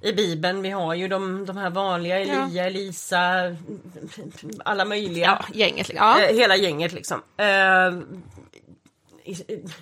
i 0.01 0.13
Bibeln. 0.13 0.61
Vi 0.61 0.69
har 0.69 0.93
ju 0.93 1.07
de, 1.07 1.45
de 1.45 1.57
här 1.57 1.69
vanliga, 1.69 2.19
Elia, 2.19 2.65
Elisa, 2.65 3.55
alla 4.65 4.85
möjliga. 4.85 5.45
ja, 5.47 5.55
gänget. 5.59 5.89
Ja. 5.93 6.21
Eh, 6.21 6.35
hela 6.35 6.55
gänget 6.55 6.93
liksom. 6.93 7.21
Eh, 7.37 7.91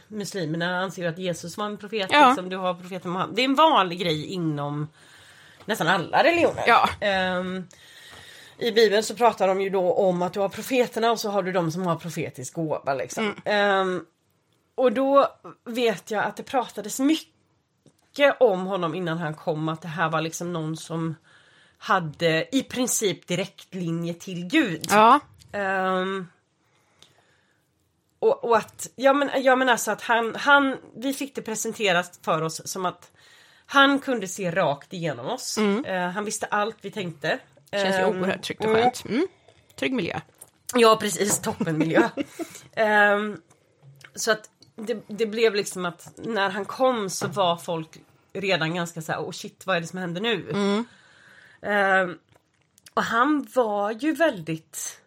muslimerna 0.08 0.80
anser 0.80 1.08
att 1.08 1.18
Jesus 1.18 1.58
var 1.58 1.66
en 1.66 1.78
profet. 1.78 2.10
Ja. 2.12 2.28
Liksom. 2.28 2.50
Du 2.50 2.58
har 2.58 2.74
profeten 2.74 3.12
Muhammed. 3.12 3.36
Det 3.36 3.42
är 3.42 3.46
en 3.46 3.56
vanlig 3.56 4.00
grej 4.00 4.26
inom 4.26 4.88
nästan 5.66 5.88
alla 5.88 6.24
religioner. 6.24 6.64
Ja. 6.68 6.90
Ehm, 7.02 7.68
I 8.58 8.72
Bibeln 8.72 9.04
så 9.04 9.16
pratar 9.16 9.48
de 9.48 9.62
ju 9.62 9.70
då 9.70 9.94
om 9.94 10.22
att 10.22 10.34
du 10.34 10.40
har 10.40 10.50
profeterna 10.50 11.12
och 11.12 11.20
så 11.20 11.30
har 11.30 11.44
du 11.44 11.52
de 11.52 11.72
som 11.72 11.86
har 11.86 11.96
profetisk 11.96 12.54
gåva. 12.54 12.94
Liksom. 12.94 13.36
Ehm, 13.46 14.06
och 14.76 14.92
då 14.92 15.28
vet 15.66 16.12
jag 16.12 16.24
att 16.24 16.38
det 16.38 16.44
pratades 16.44 17.00
mycket 17.00 18.38
om 18.40 18.66
honom 18.66 18.96
innan 18.96 19.18
han 19.18 19.34
kom. 19.34 19.70
Att 19.70 19.82
det 19.82 19.88
här 19.88 20.10
var 20.10 20.22
liksom 20.22 20.54
någon 20.54 20.78
som 20.78 21.16
hade 21.78 22.56
i 22.56 22.64
princip 22.64 23.28
direktlinje 23.28 24.14
till 24.14 24.46
Gud. 24.48 24.86
Ja. 24.90 25.20
Ehm, 25.52 26.28
och, 28.26 28.44
och 28.44 28.58
att, 28.58 28.88
ja 28.96 29.14
men, 29.14 29.44
ja 29.44 29.56
men 29.56 29.70
alltså 29.70 29.92
att 29.92 30.02
han, 30.02 30.36
han, 30.36 30.78
vi 30.96 31.14
fick 31.14 31.36
det 31.36 31.42
presenterat 31.42 32.20
för 32.22 32.42
oss 32.42 32.72
som 32.72 32.86
att 32.86 33.12
han 33.66 34.00
kunde 34.00 34.28
se 34.28 34.52
rakt 34.52 34.94
igenom 34.94 35.26
oss. 35.26 35.58
Eh, 35.58 36.10
han 36.10 36.26
visste 36.26 36.46
allt 36.46 36.78
vi 36.82 36.92
tänkte. 36.92 37.40
Känns 37.72 37.96
ju 37.96 38.00
Ehm, 38.00 38.20
oerhört 38.20 38.42
tryggt 38.42 38.66
och 38.66 38.72
skönt. 38.72 39.06
Mm. 39.06 39.28
Trygg 39.76 39.94
miljö. 39.94 40.20
Ja 40.76 40.98
precis, 41.02 41.40
toppenmiljö. 41.40 42.10
Ehm, 42.76 43.42
så 44.16 44.32
att 44.32 44.50
det, 44.76 45.04
det 45.08 45.26
blev 45.26 45.56
liksom 45.56 45.86
att 45.86 46.14
när 46.16 46.50
han 46.50 46.66
kom 46.66 47.10
så 47.10 47.28
var 47.28 47.58
folk 47.58 47.90
redan 48.34 48.76
ganska 48.76 49.02
så 49.02 49.12
här, 49.12 49.20
oh 49.20 49.32
shit 49.32 49.66
vad 49.66 49.78
är 49.78 49.82
det 49.82 49.88
som 49.88 50.00
händer 50.00 50.22
nu? 50.22 50.52
Ehm, 51.62 52.18
och 52.94 53.04
han 53.04 53.48
var 53.56 53.92
ju 53.92 54.14
väldigt, 54.14 55.02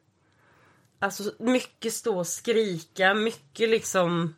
alltså 0.99 1.33
mycket 1.39 1.93
stå 1.93 2.19
och 2.19 2.27
skrika, 2.27 3.15
mycket 3.15 3.69
liksom 3.69 4.35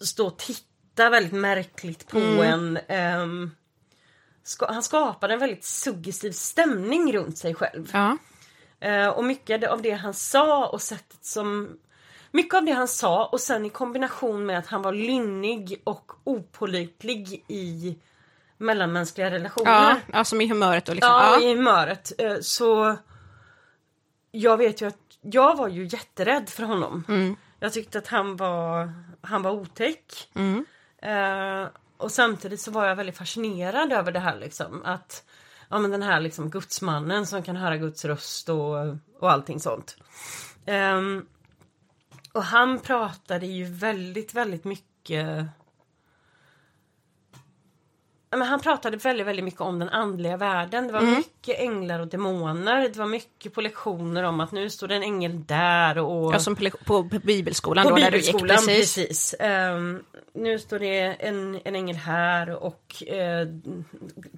stå 0.00 0.26
och 0.26 0.38
titta 0.38 1.10
väldigt 1.10 1.32
märkligt 1.32 2.08
på 2.08 2.18
en. 2.18 2.78
Ehm, 2.88 3.50
ska, 4.42 4.72
han 4.72 4.82
skapade 4.82 5.34
en 5.34 5.40
väldigt 5.40 5.64
suggestiv 5.64 6.32
stämning 6.32 7.12
runt 7.12 7.38
sig 7.38 7.54
själv. 7.54 7.90
Ja. 7.92 8.16
Eh, 8.80 9.08
och 9.08 9.24
mycket 9.24 9.68
av 9.68 9.82
det 9.82 9.90
han 9.90 10.14
sa 10.14 10.66
och 10.66 10.82
sättet 10.82 11.24
som... 11.24 11.78
Mycket 12.34 12.54
av 12.54 12.64
det 12.64 12.72
han 12.72 12.88
sa 12.88 13.26
och 13.26 13.40
sen 13.40 13.66
i 13.66 13.70
kombination 13.70 14.46
med 14.46 14.58
att 14.58 14.66
han 14.66 14.82
var 14.82 14.92
lynnig 14.92 15.80
och 15.84 16.12
opålitlig 16.24 17.44
i 17.48 17.98
mellanmänskliga 18.58 19.30
relationer. 19.30 20.00
Ja, 20.12 20.24
som 20.24 20.40
i 20.40 20.48
humöret 20.48 20.88
och 20.88 20.94
liksom. 20.94 21.12
Ja, 21.12 21.38
Ja. 21.40 21.46
i 21.46 21.54
humöret. 21.54 22.12
Eh, 22.18 22.36
så 22.40 22.96
jag 24.32 24.56
vet 24.56 24.82
ju 24.82 24.86
att 24.86 25.18
jag 25.20 25.56
var 25.56 25.68
ju 25.68 25.84
jätterädd 25.84 26.48
för 26.48 26.62
honom. 26.62 27.04
Mm. 27.08 27.36
Jag 27.60 27.72
tyckte 27.72 27.98
att 27.98 28.06
han 28.06 28.36
var, 28.36 28.92
han 29.20 29.42
var 29.42 29.50
otäck. 29.50 30.28
Mm. 30.34 30.64
Eh, 30.98 31.68
och 31.96 32.12
samtidigt 32.12 32.60
så 32.60 32.70
var 32.70 32.86
jag 32.86 32.96
väldigt 32.96 33.16
fascinerad 33.16 33.92
över 33.92 34.12
det 34.12 34.20
här 34.20 34.38
liksom. 34.38 34.82
Att 34.84 35.24
ja, 35.68 35.78
men 35.78 35.90
den 35.90 36.02
här 36.02 36.20
liksom 36.20 36.50
gudsmannen 36.50 37.26
som 37.26 37.42
kan 37.42 37.56
höra 37.56 37.76
Guds 37.76 38.04
röst 38.04 38.48
och, 38.48 38.76
och 39.20 39.30
allting 39.32 39.60
sånt. 39.60 39.96
Ehm, 40.66 41.26
och 42.32 42.44
han 42.44 42.78
pratade 42.78 43.46
ju 43.46 43.64
väldigt, 43.64 44.34
väldigt 44.34 44.64
mycket 44.64 45.46
Men 48.32 48.42
han 48.42 48.60
pratade 48.60 48.96
väldigt, 48.96 49.26
väldigt 49.26 49.44
mycket 49.44 49.60
om 49.60 49.78
den 49.78 49.88
andliga 49.88 50.36
världen. 50.36 50.86
Det 50.86 50.92
var 50.92 51.00
Mm. 51.00 51.14
mycket 51.14 51.60
änglar 51.60 52.00
och 52.00 52.08
demoner. 52.08 52.80
Det 52.88 52.96
var 52.96 53.06
mycket 53.06 53.54
på 53.54 53.60
lektioner 53.60 54.22
om 54.22 54.40
att 54.40 54.52
nu 54.52 54.70
står 54.70 54.88
det 54.88 54.94
en 54.94 55.02
ängel 55.02 55.44
där 55.46 55.98
och... 55.98 56.34
Ja, 56.34 56.38
som 56.38 56.56
på, 56.56 56.70
på, 56.84 57.02
bibelskolan 57.02 57.84
På 57.84 57.90
då, 57.90 57.96
där 57.96 58.10
du 58.10 58.16
gick 58.16 58.26
bibelskolan, 58.26 58.56
precis. 58.56 58.94
precis. 58.94 59.34
Ehm, 59.40 60.02
nu 60.34 60.58
står 60.58 60.78
det 60.78 60.98
en, 61.00 61.60
en 61.64 61.74
ängel 61.74 61.96
här 61.96 62.50
och 62.64 63.02
eh, 63.06 63.48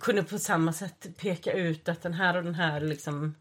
kunde 0.00 0.22
på 0.22 0.38
samma 0.38 0.72
sätt 0.72 1.06
peka 1.20 1.52
ut 1.52 1.88
att 1.88 2.02
den 2.02 2.14
här 2.14 2.36
och 2.36 2.44
den 2.44 2.54
här 2.54 2.80
liksom 2.80 3.34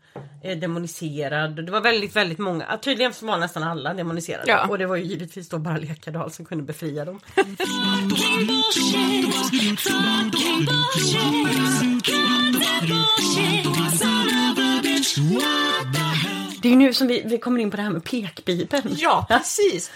är 0.44 0.56
demoniserad. 0.56 1.66
Det 1.66 1.72
var 1.72 1.82
väldigt, 1.82 2.16
väldigt 2.16 2.40
många. 2.40 2.78
Tydligen 2.78 3.14
var 3.22 3.38
nästan 3.38 3.64
alla 3.64 3.94
demoniserade. 3.94 4.52
Ja. 4.52 4.68
Och 4.68 4.78
det 4.78 4.86
var 4.86 4.96
ju 4.96 5.04
givetvis 5.04 5.50
då 5.50 5.58
bara 5.58 5.78
Lekadal 5.78 6.32
som 6.32 6.46
kunde 6.46 6.64
befria 6.64 7.06
dem. 7.06 7.20
Bullshit. 10.44 12.04
Cut 12.04 12.62
that 12.62 12.82
bullshit. 12.88 13.66
Son 14.00 14.28
of 14.28 14.58
a 14.58 14.82
bitch. 14.84 15.18
What 15.18 15.94
the 15.94 16.00
hell? 16.00 16.60
Det 16.62 16.68
är 16.68 16.72
ju 16.72 16.78
nu 16.78 16.94
som 16.94 17.08
vi, 17.08 17.22
vi 17.26 17.38
kommer 17.38 17.60
in 17.60 17.72
på 17.72 17.78
det 17.78 17.84
här 17.84 17.90
med 17.90 18.04
pekbibeln. 18.04 18.96
Ja, 18.98 19.26
precis. 19.30 19.92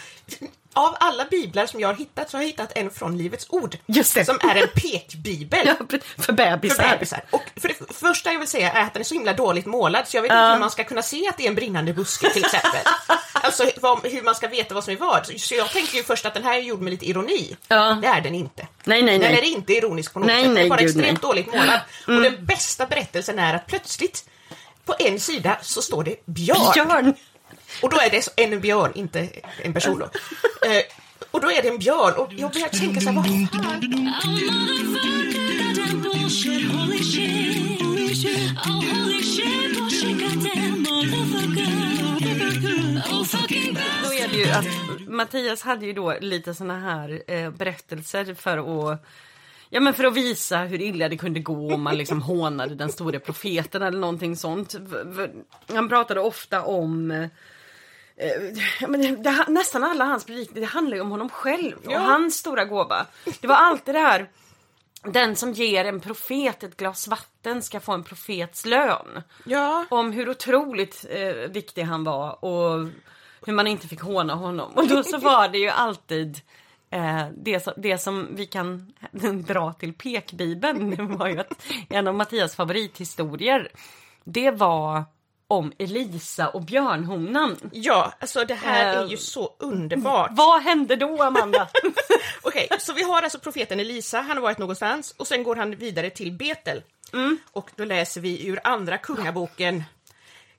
Av 0.77 0.95
alla 0.99 1.25
biblar 1.25 1.65
som 1.65 1.79
jag 1.79 1.87
har 1.87 1.95
hittat 1.95 2.29
så 2.29 2.37
har 2.37 2.41
jag 2.41 2.47
hittat 2.47 2.71
en 2.75 2.89
från 2.89 3.17
Livets 3.17 3.45
Ord. 3.49 3.77
Just 3.85 4.15
det. 4.15 4.25
Som 4.25 4.39
är 4.41 4.55
en 4.55 4.67
pekbibel. 4.67 5.59
Ja, 5.67 5.75
för 6.17 6.33
bebisar. 6.33 6.83
För 6.83 6.91
bebisar. 6.91 7.21
Och 7.31 7.43
för 7.55 7.67
det 7.67 7.93
första 7.93 8.31
jag 8.31 8.39
vill 8.39 8.47
säga 8.47 8.71
är 8.71 8.83
att 8.83 8.93
den 8.93 8.99
är 8.99 9.03
så 9.03 9.13
himla 9.13 9.33
dåligt 9.33 9.65
målad 9.65 10.07
så 10.07 10.17
jag 10.17 10.21
vet 10.21 10.31
inte 10.31 10.51
hur 10.51 10.59
man 10.59 10.71
ska 10.71 10.83
kunna 10.83 11.01
se 11.01 11.27
att 11.27 11.37
det 11.37 11.43
är 11.43 11.47
en 11.47 11.55
brinnande 11.55 11.93
buske 11.93 12.29
till 12.29 12.45
exempel. 12.45 12.79
alltså 13.33 13.63
hur 14.03 14.23
man 14.23 14.35
ska 14.35 14.47
veta 14.47 14.73
vad 14.73 14.83
som 14.83 14.93
är 14.93 14.97
vad. 14.97 15.39
Så 15.39 15.55
jag 15.55 15.69
tänkte 15.69 15.97
ju 15.97 16.03
först 16.03 16.25
att 16.25 16.33
den 16.33 16.43
här 16.43 16.53
är 16.53 16.61
gjord 16.61 16.81
med 16.81 16.91
lite 16.91 17.05
ironi. 17.09 17.55
Ja. 17.67 17.97
Det 18.01 18.07
är 18.07 18.21
den 18.21 18.35
inte. 18.35 18.67
Nej, 18.83 19.01
nej, 19.01 19.19
Den 19.19 19.31
nej. 19.31 19.39
är 19.39 19.43
inte 19.43 19.73
ironisk 19.73 20.13
på 20.13 20.19
något 20.19 20.27
Nej, 20.27 20.43
sätt. 20.43 20.55
Den 20.55 20.65
är 20.65 20.69
bara 20.69 20.79
gud, 20.79 20.89
extremt 20.89 21.21
nej. 21.23 21.31
dåligt 21.31 21.47
målad. 21.47 21.79
Och 22.07 22.21
den 22.21 22.45
bästa 22.45 22.85
berättelsen 22.85 23.39
är 23.39 23.53
att 23.53 23.67
plötsligt 23.67 24.29
på 24.85 24.95
en 24.99 25.19
sida 25.19 25.57
så 25.61 25.81
står 25.81 26.03
det 26.03 26.25
björn. 26.25 26.73
Björn! 26.73 27.13
Och 27.81 27.89
då 27.89 27.97
är 27.97 28.09
det 28.09 28.43
en 28.43 28.61
björn, 28.61 28.91
inte 28.95 29.29
en 29.63 29.73
person 29.73 29.99
då. 29.99 30.05
Eh, 30.67 30.83
och 31.31 31.41
då 31.41 31.51
är 31.51 31.61
det 31.61 31.67
en 31.67 31.79
björn 31.79 32.13
och 32.13 32.33
jag 32.33 32.51
börjar 32.51 32.67
tänka 32.67 33.01
så 33.01 33.09
här, 33.09 33.15
vad 33.15 33.25
Då 44.03 44.13
är 44.13 44.27
det 44.27 44.37
ju 44.37 44.49
att 44.51 44.65
Mattias 45.09 45.61
hade 45.61 45.85
ju 45.85 45.93
då 45.93 46.17
lite 46.21 46.53
såna 46.53 46.79
här 46.79 47.21
eh, 47.27 47.51
berättelser 47.51 48.33
för 48.33 48.57
att 48.91 49.03
Ja 49.69 49.79
men 49.79 49.93
för 49.93 50.03
att 50.03 50.13
visa 50.13 50.57
hur 50.57 50.81
illa 50.81 51.09
det 51.09 51.17
kunde 51.17 51.39
gå 51.39 51.73
om 51.73 51.81
man 51.81 51.97
liksom 51.97 52.21
hånade 52.21 52.75
den 52.75 52.89
store 52.89 53.19
profeten 53.19 53.81
eller 53.81 53.99
någonting 53.99 54.35
sånt. 54.35 54.75
Han 55.67 55.89
pratade 55.89 56.19
ofta 56.19 56.61
om 56.61 57.11
eh, 57.11 57.27
eh, 58.17 58.29
ja, 58.81 58.87
men 58.87 59.23
det, 59.23 59.45
nästan 59.47 59.83
alla 59.83 60.05
hans 60.05 60.25
predikningar, 60.25 60.61
det 60.61 60.73
handlar 60.73 60.95
ju 60.97 61.01
om 61.01 61.11
honom 61.11 61.29
själv 61.29 61.75
och 61.85 61.93
hans 61.93 62.35
stora 62.35 62.65
gåva. 62.65 63.05
Det 63.41 63.47
var 63.47 63.55
alltid 63.55 63.95
det 63.95 63.99
här 63.99 64.29
den 65.03 65.35
som 65.35 65.51
ger 65.53 65.85
en 65.85 65.99
profet 65.99 66.63
ett 66.63 66.77
glas 66.77 67.07
vatten 67.07 67.61
ska 67.61 67.79
få 67.79 67.91
en 67.91 68.03
profets 68.03 68.65
lön 68.65 69.21
Ja. 69.45 69.85
om 69.89 70.11
hur 70.11 70.29
otroligt 70.29 71.05
eh, 71.09 71.33
viktig 71.51 71.83
han 71.83 72.03
var 72.03 72.45
och 72.45 72.87
hur 73.45 73.53
man 73.53 73.67
inte 73.67 73.87
fick 73.87 74.01
håna 74.01 74.35
honom. 74.35 74.71
Och 74.75 74.87
då 74.87 75.03
så 75.03 75.17
var 75.21 75.47
det 75.47 75.57
ju 75.57 75.69
alltid 75.69 76.41
eh, 76.89 77.25
det, 77.37 77.59
som, 77.59 77.73
det 77.77 77.97
som 77.97 78.27
vi 78.35 78.45
kan 78.45 78.93
dra 79.47 79.73
till 79.73 79.93
pekbibeln 79.93 81.17
var 81.17 81.27
ju 81.27 81.39
att 81.39 81.65
en 81.89 82.07
av 82.07 82.15
Mattias 82.15 82.55
favorithistorier 82.55 83.69
det 84.23 84.51
var 84.51 85.03
om 85.47 85.73
Elisa 85.77 86.47
och 86.49 86.61
björnhonan. 86.61 87.57
Ja, 87.71 88.13
alltså 88.19 88.45
det 88.45 88.55
här 88.55 88.97
är 88.97 89.03
Eh, 89.03 89.09
ju 89.09 89.17
så 89.17 89.55
underbart. 89.59 90.31
Vad 90.33 90.61
hände 90.61 90.95
då 90.95 91.23
Amanda? 91.23 91.67
Okej, 92.41 92.67
så 92.79 92.93
vi 92.93 93.03
har 93.03 93.21
alltså 93.21 93.39
profeten 93.39 93.79
Elisa, 93.79 94.21
han 94.21 94.37
har 94.37 94.41
varit 94.41 94.57
någonstans 94.57 95.13
och 95.17 95.27
sen 95.27 95.43
går 95.43 95.55
han 95.55 95.75
vidare 95.75 96.09
till 96.09 96.31
Betel. 96.31 96.83
Och 97.51 97.71
då 97.75 97.85
läser 97.85 98.21
vi 98.21 98.47
ur 98.47 98.59
Andra 98.63 98.97
Kungaboken 98.97 99.83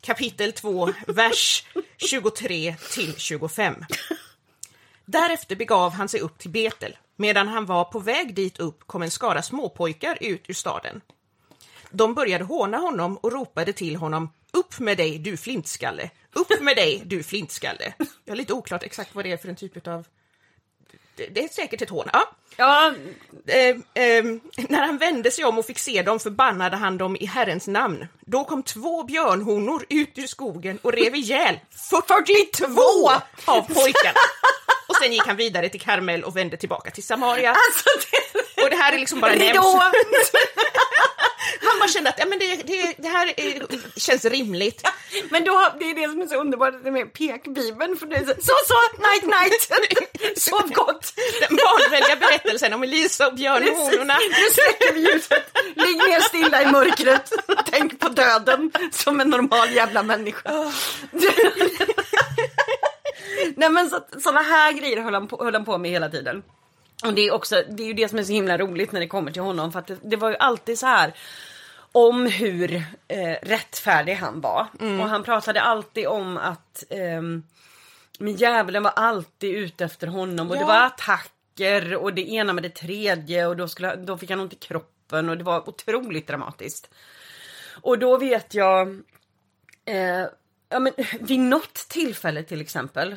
kapitel 0.01 0.53
2, 0.53 0.91
vers 1.07 1.65
23 1.97 2.77
till 2.91 3.17
25. 3.17 3.75
Därefter 5.05 5.57
begav 5.57 5.93
han 5.93 6.09
sig 6.09 6.21
upp 6.21 6.39
till 6.39 6.51
Betel. 6.51 6.97
Medan 7.17 7.49
han 7.49 7.67
var 7.67 7.85
på 7.85 7.99
väg 7.99 8.35
dit 8.35 8.59
upp 8.59 8.87
kom 8.87 9.03
en 9.03 9.11
skara 9.11 9.43
småpojkar 9.43 10.19
ut 10.21 10.45
ur 10.49 10.55
staden. 10.55 11.01
De 11.91 12.15
började 12.15 12.45
håna 12.45 12.79
honom 12.79 13.17
och 13.17 13.33
ropade 13.33 13.73
till 13.73 13.97
honom 13.97 14.31
Upp 14.53 14.79
med 14.79 14.97
dig, 14.97 15.19
du 15.19 15.37
flintskalle! 15.37 16.11
Upp 16.33 16.61
med 16.61 16.77
dig, 16.77 17.03
du 17.07 17.23
flintskalle! 17.23 17.93
Jag 18.25 18.33
har 18.33 18.37
lite 18.37 18.53
oklart 18.53 18.83
exakt 18.83 19.15
vad 19.15 19.25
det 19.25 19.33
är 19.33 19.37
för 19.37 19.49
en 19.49 19.57
typ 19.57 19.87
av... 19.87 20.07
Det, 21.17 21.27
det 21.27 21.45
är 21.45 21.49
säkert 21.49 21.83
ett 21.83 21.91
hån. 21.91 22.09
Ja. 22.13 22.31
ja, 22.57 22.95
Eh, 23.47 23.69
eh, 24.05 24.25
när 24.69 24.87
han 24.87 24.99
vände 24.99 25.31
sig 25.31 25.45
om 25.45 25.59
och 25.59 25.67
fick 25.67 25.79
se 25.79 26.03
dem 26.03 26.21
förbannade 26.21 26.77
han 26.77 26.99
dem 26.99 27.17
i 27.17 27.27
Herrens 27.27 27.67
namn. 27.67 28.07
Då 28.21 28.45
kom 28.45 28.63
två 28.63 29.05
björnhonor 29.05 29.85
ut 29.89 30.19
ur 30.19 30.27
skogen 30.27 30.79
och 30.83 30.93
rev 30.93 31.15
ihjäl 31.15 31.61
42 31.71 32.81
av 33.45 33.61
pojkarna. 33.61 34.21
Och 34.87 34.97
sen 35.03 35.13
gick 35.13 35.27
han 35.27 35.37
vidare 35.37 35.69
till 35.69 35.81
Karmel 35.81 36.25
och 36.25 36.37
vände 36.37 36.57
tillbaka 36.57 36.91
till 36.91 37.03
Samaria. 37.07 37.51
alltså 37.51 37.89
det, 38.11 38.63
Och 38.63 38.71
det 38.71 38.77
här 38.77 38.93
är 38.93 38.99
liksom 38.99 39.21
bara 39.21 39.33
Ridå! 39.33 39.83
Han 41.61 41.79
bara 41.79 41.89
kände 41.89 42.11
att 42.11 42.19
ja, 42.19 42.27
men 42.27 42.39
det, 42.39 42.57
det, 42.57 42.95
det 42.99 43.09
här 43.09 43.27
är, 43.41 43.67
känns 44.01 44.25
rimligt. 44.25 44.89
Men 45.31 45.45
då, 45.45 45.73
det 45.79 45.85
är 45.91 45.95
det 45.95 46.09
som 46.13 46.21
är 46.21 46.27
så 46.27 46.41
underbart 46.41 46.83
med 46.83 47.13
pekbibeln. 47.13 47.97
För 47.97 48.07
det 48.07 48.17
är 48.17 48.25
så, 48.25 48.35
så, 48.49 48.53
så 48.71 48.79
night 49.07 49.27
night! 49.37 49.63
Sov 50.39 50.69
gott! 50.73 51.13
Den 51.41 51.57
barnvänliga 51.57 52.17
berättelsen 52.17 52.73
om 52.75 52.83
Elisa 52.83 53.27
och 53.29 53.35
björnhonorna. 53.35 54.15
Nu 54.15 54.51
släcker 54.53 54.95
vi 54.95 55.01
ljuset. 55.01 55.59
Ligg 55.75 55.97
ner 55.97 56.21
stilla 56.21 56.63
i 56.63 56.67
mörkret. 56.67 57.33
Tänk 57.71 58.01
på 58.01 58.09
döden 58.09 58.71
som 58.93 59.21
en 59.21 59.31
normal 59.31 59.73
jävla 59.73 60.03
människa. 60.03 60.51
Nej 63.57 63.71
men 63.71 63.91
så, 63.91 64.01
såna 64.21 64.41
här 64.43 64.73
grejer 64.73 65.01
höll 65.03 65.15
han, 65.15 65.29
på, 65.29 65.45
höll 65.45 65.55
han 65.55 65.65
på 65.65 65.79
med 65.79 65.91
hela 65.91 66.09
tiden. 66.09 66.43
Och 67.05 67.15
det 67.15 67.27
är, 67.27 67.33
också, 67.33 67.63
det 67.71 67.83
är 67.83 67.87
ju 67.87 67.93
det 67.93 68.09
som 68.09 68.19
är 68.19 68.23
så 68.23 68.33
himla 68.33 68.59
roligt 68.59 68.93
när 68.93 69.01
det 69.01 69.07
kommer 69.09 69.33
till 69.33 69.43
honom. 69.43 69.73
För 69.73 69.79
att 69.79 69.87
det, 69.87 69.99
det 70.03 70.17
var 70.17 70.31
ju 70.31 70.37
alltid 70.37 70.79
så 70.79 70.87
här 70.87 71.15
om 71.93 72.27
hur 72.27 72.75
eh, 73.09 73.37
rättfärdig 73.43 74.15
han 74.15 74.41
var. 74.41 74.67
Och 75.01 75.09
han 75.09 75.23
pratade 75.23 75.61
alltid 75.61 76.07
om 76.07 76.37
att 76.37 76.85
ehm, 76.91 77.43
men 78.19 78.35
djävulen 78.35 78.83
var 78.83 78.91
alltid 78.91 79.55
ute 79.57 79.85
efter 79.85 80.07
honom 80.07 80.49
och 80.51 80.55
det 80.57 80.61
Ja. 80.61 80.67
var 80.67 80.87
attacker 80.87 81.95
och 81.97 82.15
det 82.15 82.31
ena 82.31 82.53
med 82.53 82.63
det 82.63 82.75
tredje 82.75 83.47
och 83.47 83.57
då, 83.57 83.69
skulle, 83.69 83.97
då 83.97 84.19
fick 84.19 84.31
han 84.31 84.41
ont 84.41 84.53
i 84.53 84.57
kroppen 84.57 85.29
och 85.29 85.39
det 85.39 85.45
var 85.45 85.69
otroligt 85.69 86.27
dramatiskt. 86.27 86.91
Och 87.83 87.99
då 87.99 88.17
vet 88.19 88.55
jag 88.55 88.89
eh, 89.85 90.27
ja, 90.69 90.79
men, 90.79 90.93
vid 91.21 91.41
något 91.41 91.75
tillfälle 91.75 92.43
till 92.43 92.61
exempel 92.61 93.17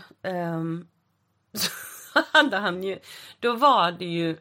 så 1.53 1.71
hade 2.31 2.57
han 2.57 2.83
ju, 2.83 2.99
då 3.39 3.53
var 3.55 3.91
det 3.91 4.05
ju 4.05 4.37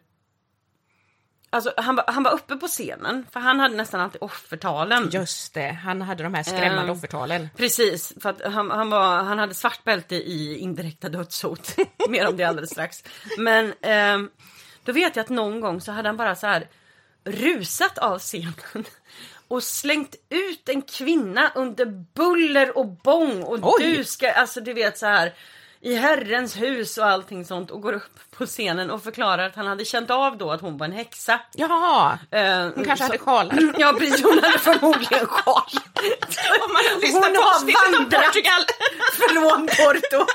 Alltså 1.53 1.73
han, 1.77 1.97
var- 1.97 2.05
han 2.09 2.23
var 2.23 2.31
uppe 2.33 2.57
på 2.57 2.67
scenen 2.67 3.27
för 3.33 3.41
han 3.41 3.61
hade 3.61 3.75
nästan 3.77 4.01
alltid 4.01 4.23
offertalen. 4.23 5.09
Just 5.13 5.55
det, 5.55 5.79
han 5.85 6.03
hade 6.03 6.23
de 6.23 6.35
här 6.35 6.43
skrämmande 6.43 6.83
Ehm, 6.83 6.91
offertalen. 6.91 7.49
Precis, 7.57 8.13
för 8.21 8.31
att 8.31 8.43
han, 8.53 8.71
han, 8.71 8.91
var, 8.91 9.23
han 9.23 9.39
hade 9.39 9.55
svart 9.55 9.85
bälte 9.85 10.15
i 10.15 10.59
indirekta 10.59 11.09
dödshot. 11.09 11.77
Mer 12.09 12.29
om 12.29 12.37
det 12.37 12.45
alldeles 12.45 12.71
strax. 12.71 13.05
Men 13.39 13.75
ehm, 13.83 14.31
då 14.85 14.93
vet 14.93 15.17
jag 15.17 15.23
att 15.23 15.29
någon 15.29 15.61
gång 15.61 15.81
så 15.81 15.93
hade 15.93 16.09
han 16.09 16.17
bara 16.17 16.35
så 16.37 16.47
här 16.47 16.69
rusat 17.25 17.99
av 17.99 18.19
scenen 18.19 18.55
och 19.49 19.63
slängt 19.63 20.15
ut 20.29 20.69
en 20.69 20.83
kvinna 20.83 21.53
under 21.55 21.87
buller 22.15 22.79
och 22.79 22.87
bång 22.87 23.43
och 23.43 23.59
Oj. 23.63 23.97
du 23.97 24.05
ska, 24.05 24.33
alltså 24.33 24.61
du 24.61 24.73
vet 24.73 24.99
så 24.99 25.07
här 25.07 25.35
i 25.83 25.95
Herrens 25.95 26.57
hus 26.57 26.99
och 26.99 27.07
allting 27.07 27.45
sånt 27.45 27.71
och 27.71 27.81
går 27.83 27.93
upp 27.93 28.19
på 28.37 28.47
scenen 28.47 28.91
och 28.91 29.03
förklarar 29.03 29.47
att 29.47 29.57
han 29.57 29.67
hade 29.67 29.85
känt 29.85 30.11
av 30.11 30.39
då 30.39 30.51
att 30.51 30.61
hon 30.61 30.79
var 30.79 30.87
en 30.87 30.93
häxa. 30.93 31.41
Jaha, 31.55 32.19
Eh, 32.31 32.59
hon 32.75 32.85
kanske 32.85 32.97
så- 32.97 33.03
hade 33.05 33.19
sjalar. 33.19 33.75
Ja 33.79 33.93
precis, 33.99 34.23
hon 34.25 34.39
hade 34.43 34.59
förmodligen 34.59 35.27
sjal. 35.27 35.63
Om 36.65 36.73
man 36.73 36.83
Hon 37.13 37.23
på 37.35 37.41
har 37.41 37.93
vandrat. 37.93 38.35
Från 39.13 39.67
Porto. 39.67 40.27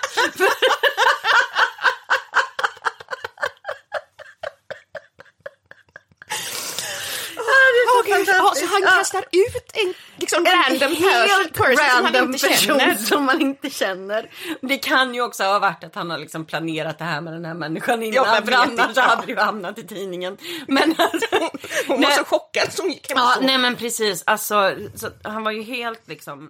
Ja, 8.08 8.54
så 8.56 8.66
han 8.66 8.82
kastar 8.82 9.22
ut 9.32 9.72
en 9.74 9.94
liksom 10.18 10.46
random 10.46 10.96
person, 10.96 11.50
person 11.54 11.78
som 11.78 12.06
random 12.06 12.34
inte 12.34 12.48
person 12.48 12.80
känner. 12.80 12.96
som 12.96 13.26
man 13.26 13.42
inte 13.42 13.70
känner. 13.70 14.30
Det 14.62 14.78
kan 14.78 15.14
ju 15.14 15.22
också 15.22 15.44
ha 15.44 15.60
varit 15.60 15.84
att 15.84 15.96
han 15.96 16.10
har 16.10 16.18
liksom 16.18 16.46
planerat 16.46 16.98
det 16.98 17.04
här 17.04 17.22
med 17.22 17.34
den 17.34 17.46
här 17.46 17.54
människan 17.54 18.04
innan. 18.04 18.14
Ja, 18.16 18.42
för 18.46 18.52
annars 18.52 18.98
hade 18.98 19.26
det 19.26 19.32
ju 19.32 19.40
hamnat 19.40 19.78
i 19.78 19.88
tidningen. 19.88 20.38
Men 20.68 20.96
alltså, 20.98 21.50
Hon 21.88 22.02
var 22.02 22.12
så 22.12 22.24
chockad 22.26 22.74
som 22.74 22.90
gick 22.90 23.10
hem 23.10 23.18
ja, 23.18 23.36
nej 23.42 23.58
men 23.58 23.76
precis, 23.76 24.24
alltså 24.26 24.76
så, 24.96 25.10
han 25.24 25.44
var 25.44 25.52
ju 25.52 25.62
helt 25.64 26.08
liksom 26.08 26.50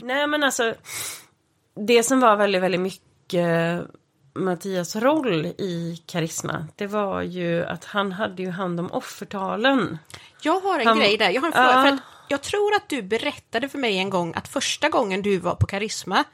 Nej 0.00 0.26
men 0.26 0.42
alltså 0.44 0.74
Det 1.86 2.02
som 2.02 2.20
var 2.20 2.36
väldigt, 2.36 2.62
väldigt 2.62 2.80
mycket 2.80 3.80
Mattias 4.34 4.96
roll 4.96 5.46
i 5.46 6.02
Karisma 6.06 6.66
Det 6.76 6.86
var 6.86 7.22
ju 7.22 7.64
att 7.66 7.84
han 7.84 8.12
hade 8.12 8.42
ju 8.42 8.50
hand 8.50 8.80
om 8.80 8.92
offertalen. 8.92 9.98
Jag 10.42 10.60
har 10.60 10.78
en 10.78 10.86
Han- 10.86 10.98
grej 10.98 11.16
där. 11.16 11.30
Jag, 11.30 11.40
har 11.40 11.46
en 11.48 11.52
fråga, 11.52 11.66
Ja. 11.72 11.82
för 11.82 11.88
att 11.88 12.00
jag 12.28 12.42
tror 12.42 12.74
att 12.74 12.88
du 12.88 13.02
berättade 13.02 13.68
för 13.68 13.78
mig 13.78 13.98
en 13.98 14.10
gång 14.10 14.34
att 14.36 14.48
första 14.48 14.88
gången 14.88 15.22
du 15.22 15.38
var 15.38 15.54
på 15.54 15.66
Karisma 15.66 16.24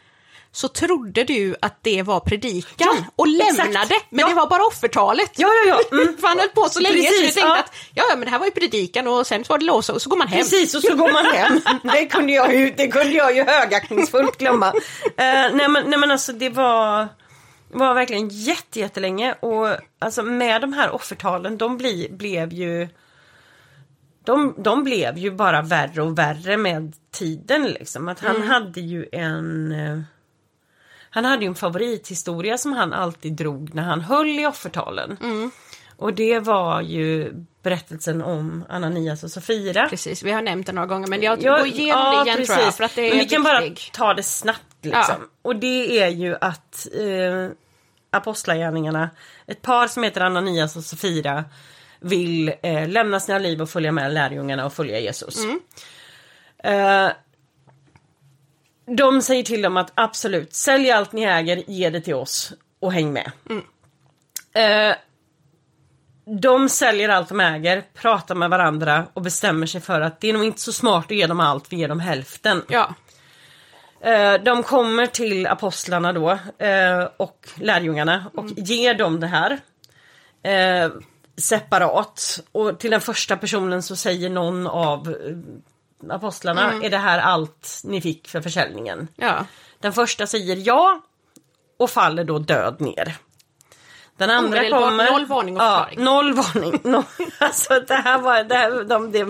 så 0.52 0.68
trodde 0.68 1.24
du 1.24 1.56
att 1.62 1.78
det 1.82 2.02
var 2.02 2.20
predikan 2.20 2.88
Ja, 2.96 3.04
och 3.16 3.26
exakt. 3.28 3.56
lämnade, 3.58 3.94
men 4.10 4.20
Ja. 4.20 4.28
det 4.28 4.34
var 4.34 4.46
bara 4.46 4.62
offertalet. 4.66 5.30
Ja, 5.36 5.48
ja, 5.48 5.80
ja. 5.90 5.96
Mm. 5.98 6.16
För 6.20 6.28
han 6.28 6.38
höll 6.38 6.48
på 6.48 6.68
så 6.68 6.80
länge 6.80 6.96
så 6.96 7.02
Precis, 7.02 7.20
jag 7.22 7.34
tänkte 7.34 7.40
ja. 7.40 7.58
att 7.58 7.72
ja, 7.94 8.04
men 8.16 8.20
det 8.24 8.30
här 8.30 8.38
var 8.38 8.46
ju 8.46 8.52
predikan 8.52 9.08
och 9.08 9.26
sen 9.26 9.44
så 9.44 9.52
var 9.52 9.58
det 9.58 9.64
lås 9.64 9.88
och 9.88 10.02
så 10.02 10.10
går 10.10 10.16
man 10.16 10.28
hem. 10.28 10.38
Precis, 10.38 10.74
och 10.74 10.82
så 10.82 10.96
går 10.96 11.12
man 11.12 11.24
hem. 11.26 11.60
Det 11.92 12.06
kunde 12.06 12.32
jag 12.32 12.54
ju, 12.54 12.70
det 12.76 12.88
kunde 12.88 13.12
jag 13.14 13.36
ju 13.36 13.44
högaktningsfullt 13.44 14.38
glömma. 14.38 14.72
Uh, 14.72 14.80
nej, 15.16 15.68
men, 15.68 15.90
nej 15.90 15.98
men 15.98 16.10
alltså 16.10 16.32
det 16.32 16.48
var, 16.48 17.08
var 17.70 17.94
verkligen 17.94 18.28
jätte, 18.28 18.80
jättelänge 18.80 19.32
och 19.32 19.68
alltså 19.98 20.22
med 20.22 20.60
de 20.60 20.72
här 20.72 20.90
offertalen, 20.90 21.58
de 21.58 21.76
bli, 21.76 22.08
blev 22.10 22.52
ju 22.52 22.88
de, 24.24 24.54
de 24.58 24.84
blev 24.84 25.18
ju 25.18 25.30
bara 25.30 25.62
värre 25.62 26.02
och 26.02 26.18
värre 26.18 26.56
med 26.56 26.94
tiden 27.10 27.64
liksom. 27.64 28.08
Att 28.08 28.20
han 28.20 28.42
hade 28.42 28.80
ju 28.80 29.06
en 29.12 29.72
eh, 29.72 30.00
Han 31.10 31.24
hade 31.24 31.42
ju 31.44 31.48
en 31.48 31.54
favorithistoria 31.54 32.58
som 32.58 32.72
han 32.72 32.92
alltid 32.92 33.32
drog 33.32 33.74
när 33.74 33.82
han 33.82 34.00
höll 34.00 34.38
i 34.38 34.46
offertalen. 34.46 35.16
Och 35.96 36.14
det 36.14 36.38
var 36.40 36.80
ju 36.80 37.32
berättelsen 37.62 38.22
om 38.22 38.64
Ananias 38.68 39.24
och 39.24 39.30
Safira. 39.30 39.88
Precis, 39.88 40.22
vi 40.22 40.32
har 40.32 40.42
nämnt 40.42 40.66
det 40.66 40.72
några 40.72 40.86
gånger 40.86 41.06
men 41.06 41.22
jag 41.22 41.42
Ja, 41.42 41.56
går 41.58 41.66
igenom 41.66 42.24
det 42.24 42.30
igen 42.30 42.46
tror 42.46 42.58
jag 42.58 42.74
för 42.74 42.84
att 42.84 42.94
det 42.94 43.06
är 43.06 43.10
Men 43.10 43.18
vi 43.18 43.28
kan 43.28 43.42
bara 43.42 43.60
viktig. 43.60 43.92
ta 43.92 44.14
det 44.14 44.22
snabbt 44.22 44.69
liksom. 44.82 45.16
Ja. 45.20 45.26
Och 45.42 45.56
det 45.56 46.00
är 46.00 46.08
ju 46.08 46.36
att 46.40 46.86
eh, 46.94 47.48
Apostlagärningarna, 48.10 49.10
ett 49.46 49.62
par 49.62 49.86
som 49.86 50.02
heter 50.02 50.20
Ananias 50.20 50.76
och 50.76 50.84
Safira 50.84 51.44
vill 52.00 52.52
eh, 52.62 52.88
lämna 52.88 53.20
sina 53.20 53.38
liv 53.38 53.62
och 53.62 53.70
följa 53.70 53.92
med 53.92 54.14
lärjungarna 54.14 54.66
och 54.66 54.72
följa 54.72 54.98
Jesus. 54.98 55.44
Mm. 55.44 55.60
Eh, 56.64 57.12
de 58.96 59.22
säger 59.22 59.42
till 59.42 59.62
dem 59.62 59.76
att 59.76 59.92
absolut, 59.94 60.54
sälj 60.54 60.90
allt 60.90 61.12
ni 61.12 61.22
äger, 61.22 61.62
ge 61.66 61.90
det 61.90 62.00
till 62.00 62.14
oss 62.14 62.52
och 62.80 62.92
häng 62.92 63.12
med. 63.12 63.32
Mm. 63.50 63.62
Eh, 64.52 64.96
de 66.40 66.68
säljer 66.68 67.08
allt 67.08 67.28
de 67.28 67.40
äger, 67.40 67.84
pratar 67.94 68.34
med 68.34 68.50
varandra 68.50 69.06
och 69.14 69.22
bestämmer 69.22 69.66
sig 69.66 69.80
för 69.80 70.00
att 70.00 70.20
det 70.20 70.28
är 70.28 70.32
nog 70.32 70.44
inte 70.44 70.60
så 70.60 70.72
smart 70.72 71.04
att 71.04 71.10
ge 71.10 71.26
dem 71.26 71.40
allt, 71.40 71.72
vi 71.72 71.76
ger 71.76 71.88
dem 71.88 72.00
hälften. 72.00 72.62
Ja, 72.68 72.94
de 74.44 74.62
kommer 74.62 75.06
till 75.06 75.46
apostlarna 75.46 76.12
då 76.12 76.30
eh, 76.58 77.08
och 77.16 77.48
lärjungarna 77.54 78.30
och 78.34 78.46
ger 78.56 78.94
dem 78.94 79.20
det 79.20 79.26
här. 79.26 79.60
Eh, 80.42 80.90
separat. 81.36 82.40
Och 82.52 82.78
till 82.78 82.90
den 82.90 83.00
första 83.00 83.36
personen 83.36 83.82
så 83.82 83.96
säger 83.96 84.30
någon 84.30 84.66
av 84.66 85.08
eh, 85.08 86.14
apostlarna, 86.14 86.72
är 86.82 86.90
det 86.90 86.98
här 86.98 87.18
allt 87.18 87.80
ni 87.84 88.00
fick 88.00 88.28
för 88.28 88.40
försäljningen? 88.40 89.08
ja. 89.16 89.46
Den 89.80 89.92
första 89.92 90.26
säger 90.26 90.56
ja 90.56 91.00
och 91.76 91.90
faller 91.90 92.24
då 92.24 92.38
död 92.38 92.80
ner. 92.80 93.16
Den 94.16 94.30
andra 94.30 94.58
Omedelbart 94.58 94.82
kommer... 94.82 95.10
noll 95.10 95.26
varning 95.26 95.56
och 95.56 95.62
ja, 95.62 95.86
förklaring. 95.88 96.04
noll 96.04 96.32
varning. 96.32 96.80
No, 96.84 97.04
alltså 97.38 97.80
det 97.88 97.94
här 97.94 98.18
var... 98.18 98.44
Det, 98.44 98.54
här, 98.54 98.84
de, 98.84 99.12
det, 99.12 99.24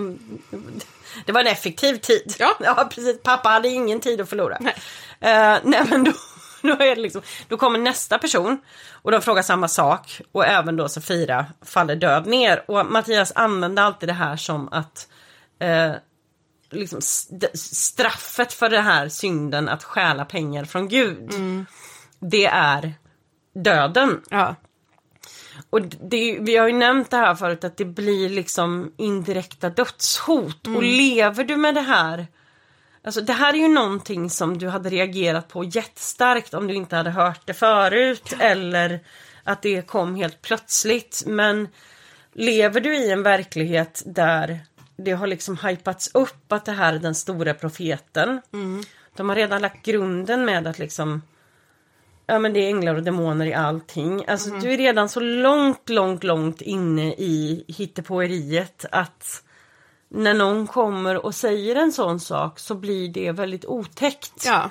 det 1.26 1.32
var 1.32 1.40
en 1.40 1.46
effektiv 1.46 1.96
tid. 1.96 2.34
Ja. 2.60 2.88
precis. 2.94 3.22
Pappa 3.22 3.48
hade 3.48 3.68
ingen 3.68 4.00
tid 4.00 4.20
att 4.20 4.28
förlora. 4.28 4.56
Nej. 4.60 4.74
Eh, 5.20 5.58
nej 5.64 5.84
men 5.90 6.04
då, 6.04 6.12
då 6.62 6.72
är 6.72 6.96
det 6.96 7.02
liksom... 7.02 7.22
Då 7.48 7.56
kommer 7.56 7.78
nästa 7.78 8.18
person 8.18 8.58
och 9.02 9.10
de 9.10 9.22
frågar 9.22 9.42
samma 9.42 9.68
sak 9.68 10.20
och 10.32 10.46
även 10.46 10.76
då 10.76 10.88
Safira 10.88 11.46
faller 11.64 11.96
död 11.96 12.26
ner. 12.26 12.64
Och 12.70 12.86
Mattias 12.86 13.32
använde 13.34 13.82
alltid 13.82 14.08
det 14.08 14.12
här 14.12 14.36
som 14.36 14.68
att 14.72 15.08
eh, 15.60 15.92
liksom 16.70 16.98
st- 16.98 17.56
straffet 17.58 18.52
för 18.52 18.68
den 18.68 18.84
här 18.84 19.08
synden 19.08 19.68
att 19.68 19.84
stjäla 19.84 20.24
pengar 20.24 20.64
från 20.64 20.88
Gud. 20.88 21.30
Det 22.20 22.46
är 22.46 22.94
döden. 23.64 24.22
ja. 24.30 24.54
Och 25.70 25.80
det, 25.82 26.38
vi 26.40 26.56
har 26.56 26.66
ju 26.66 26.74
nämnt 26.74 27.10
det 27.10 27.16
här 27.16 27.34
förut 27.34 27.64
att 27.64 27.76
det 27.76 27.84
blir 27.84 28.28
liksom 28.28 28.92
indirekta 28.96 29.70
dödshot. 29.70 30.66
Och 30.66 30.82
lever 30.82 31.44
du 31.44 31.56
med 31.56 31.74
det 31.74 31.80
här 31.80 32.26
Alltså 33.02 33.20
det 33.20 33.32
här 33.32 33.54
är 33.54 33.58
ju 33.58 33.68
någonting 33.68 34.30
som 34.30 34.58
du 34.58 34.68
hade 34.68 34.90
reagerat 34.90 35.48
på 35.48 35.64
jättestarkt 35.64 36.54
om 36.54 36.66
du 36.66 36.74
inte 36.74 36.96
hade 36.96 37.10
hört 37.10 37.46
det 37.46 37.54
förut 37.54 38.34
eller 38.38 39.00
att 39.44 39.62
det 39.62 39.86
kom 39.86 40.14
helt 40.14 40.42
plötsligt. 40.42 41.22
Men 41.26 41.68
lever 42.32 42.80
du 42.80 42.96
i 42.96 43.10
en 43.10 43.22
verklighet 43.22 44.02
där 44.06 44.60
det 44.96 45.12
har 45.12 45.26
liksom 45.26 45.56
hypats 45.56 46.10
upp 46.14 46.52
att 46.52 46.64
det 46.64 46.72
här 46.72 46.94
är 46.94 46.98
den 46.98 47.14
stora 47.14 47.54
profeten. 47.54 48.40
De 49.16 49.28
har 49.28 49.36
redan 49.36 49.62
lagt 49.62 49.84
grunden 49.84 50.44
med 50.44 50.66
att 50.66 50.78
liksom 50.78 51.22
ja 52.30 52.38
men 52.38 52.52
det 52.52 52.60
är 52.60 52.68
änglar 52.68 52.94
och 52.94 53.02
demoner 53.02 53.46
i 53.46 53.54
allting. 53.54 54.24
Alltså 54.28 54.50
du 54.50 54.72
är 54.72 54.78
redan 54.78 55.08
så 55.08 55.20
långt, 55.20 55.88
långt, 55.88 56.24
långt 56.24 56.60
inne 56.60 57.12
i 57.12 57.64
hittepåeriet 57.68 58.84
att 58.92 59.42
när 60.08 60.34
någon 60.34 60.66
kommer 60.66 61.26
och 61.26 61.34
säger 61.34 61.76
en 61.76 61.92
sån 61.92 62.20
sak 62.20 62.58
så 62.58 62.74
blir 62.74 63.08
det 63.08 63.32
väldigt 63.32 63.64
otäckt. 63.64 64.44
Ja. 64.46 64.70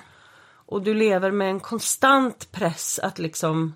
Och 0.51 0.81
du 0.81 0.93
lever 0.93 1.31
med 1.31 1.49
en 1.49 1.59
konstant 1.59 2.51
press 2.51 2.99
att 2.99 3.19
liksom 3.19 3.75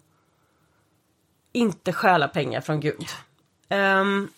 inte 1.51 1.93
stjäla 1.93 2.27
pengar 2.27 2.61
från 2.61 2.79
Gud. 2.79 3.05
Ehm, 3.69 4.29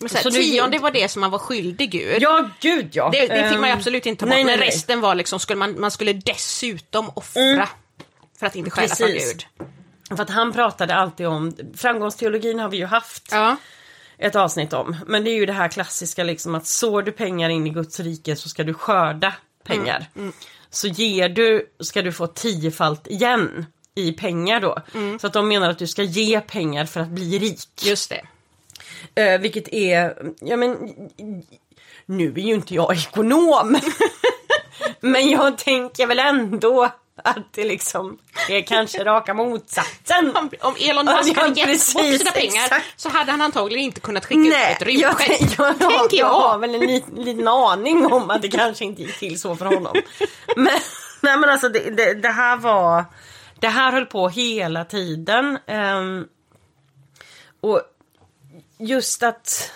Men 0.00 0.08
så 0.08 0.16
här, 0.16 0.22
Så 0.22 0.28
du- 0.30 0.42
tionde 0.42 0.78
var 0.78 0.90
det 0.90 1.08
som 1.08 1.20
man 1.20 1.30
var 1.30 1.38
skyldig 1.38 1.90
Gud. 1.90 2.22
ja, 2.22 2.48
gud 2.60 2.88
ja. 2.92 3.08
Det, 3.12 3.26
det 3.26 3.48
fick 3.48 3.58
man 3.60 3.70
Ehm, 3.70 3.78
absolut 3.78 4.06
inte 4.06 4.20
ta 4.20 4.26
bort, 4.26 4.30
nej, 4.34 4.44
nej, 4.44 4.52
men 4.52 4.60
nej. 4.60 4.68
resten 4.68 5.00
var 5.00 5.14
liksom, 5.14 5.40
skulle 5.40 5.58
man, 5.58 5.80
man 5.80 5.90
skulle 5.90 6.12
dessutom 6.12 7.10
offra 7.14 7.68
för 8.44 8.48
att 8.48 8.56
inte 8.56 8.70
stjäla 8.70 8.94
från. 8.94 9.08
Gud. 9.08 9.46
För 10.16 10.22
att 10.22 10.30
han 10.30 10.52
pratade 10.52 10.94
alltid 10.94 11.26
om, 11.26 11.56
framgångsteologin 11.76 12.58
har 12.58 12.68
vi 12.68 12.76
ju 12.76 12.86
haft 12.86 13.28
Ja. 13.30 13.56
ett 14.18 14.36
avsnitt 14.36 14.72
om. 14.72 14.96
Men 15.06 15.24
det 15.24 15.30
är 15.30 15.34
ju 15.34 15.46
det 15.46 15.52
här 15.52 15.68
klassiska 15.68 16.24
liksom 16.24 16.54
att 16.54 16.66
sår 16.66 17.02
du 17.02 17.12
pengar 17.12 17.48
in 17.48 17.66
i 17.66 17.70
Guds 17.70 18.00
rike 18.00 18.36
så 18.36 18.48
ska 18.48 18.64
du 18.64 18.74
skörda 18.74 19.34
pengar. 19.64 20.06
Så 20.70 20.88
ger 20.88 21.28
du, 21.28 21.66
ska 21.80 22.02
du 22.02 22.12
få 22.12 22.26
tiofalt 22.26 23.06
igen 23.06 23.66
i 23.94 24.12
pengar 24.12 24.60
då. 24.60 24.78
Så 25.20 25.26
att 25.26 25.32
de 25.32 25.48
menar 25.48 25.70
att 25.70 25.78
du 25.78 25.86
ska 25.86 26.02
ge 26.02 26.40
pengar 26.40 26.84
för 26.86 27.00
att 27.00 27.08
bli 27.08 27.38
rik. 27.38 27.68
Just 27.84 28.10
det. 28.10 28.22
Eh, 29.22 29.40
vilket 29.40 29.68
är, 29.68 30.32
ja 30.40 30.56
men 30.56 30.76
nu 32.06 32.32
är 32.32 32.38
ju 32.38 32.54
inte 32.54 32.74
jag 32.74 32.96
ekonom. 32.96 33.78
men 35.00 35.30
jag 35.30 35.58
tänker 35.58 36.06
väl 36.06 36.18
ändå 36.18 36.90
att 37.22 37.52
det 37.52 37.64
liksom 37.64 38.18
är 38.48 38.62
kanske 38.62 39.04
raka 39.04 39.34
motsatsen. 39.34 40.36
Om, 40.36 40.50
om 40.60 40.74
Elon 40.80 41.04
Musk 41.04 41.36
hade 41.36 41.60
gett 41.60 41.68
precis, 41.68 41.94
bort 41.94 42.04
sina 42.04 42.30
pengar 42.30 42.64
exakt. 42.64 42.84
så 42.96 43.08
hade 43.08 43.30
han 43.30 43.42
antagligen 43.42 43.84
inte 43.84 44.00
kunnat 44.00 44.24
skicka 44.24 44.40
ut 44.40 44.54
ett 44.54 44.76
jag, 44.80 44.88
rymdskepp. 44.88 45.58
jag, 45.58 45.66
jag, 45.68 45.78
Tänker 45.78 46.16
jag 46.16 46.26
har 46.26 46.52
jag. 46.52 46.58
väl 46.58 46.74
en 46.74 46.80
liten, 46.80 47.14
liten 47.14 47.48
aning 47.48 48.06
om 48.06 48.30
att 48.30 48.42
det 48.42 48.48
kanske 48.48 48.84
inte 48.84 49.02
gick 49.02 49.18
till 49.18 49.40
så 49.40 49.56
för 49.56 49.66
honom. 49.66 49.92
Men, 50.56 50.78
nej 51.20 51.36
men 51.38 51.50
alltså 51.50 51.68
det, 51.68 51.90
det, 51.90 52.14
det 52.14 52.28
här 52.28 52.56
var, 52.56 53.04
det 53.60 53.68
här 53.68 53.92
höll 53.92 54.06
på 54.06 54.28
hela 54.28 54.84
tiden. 54.84 55.58
ehm, 55.66 56.26
och 57.60 57.82
just 58.78 59.22
att 59.22 59.72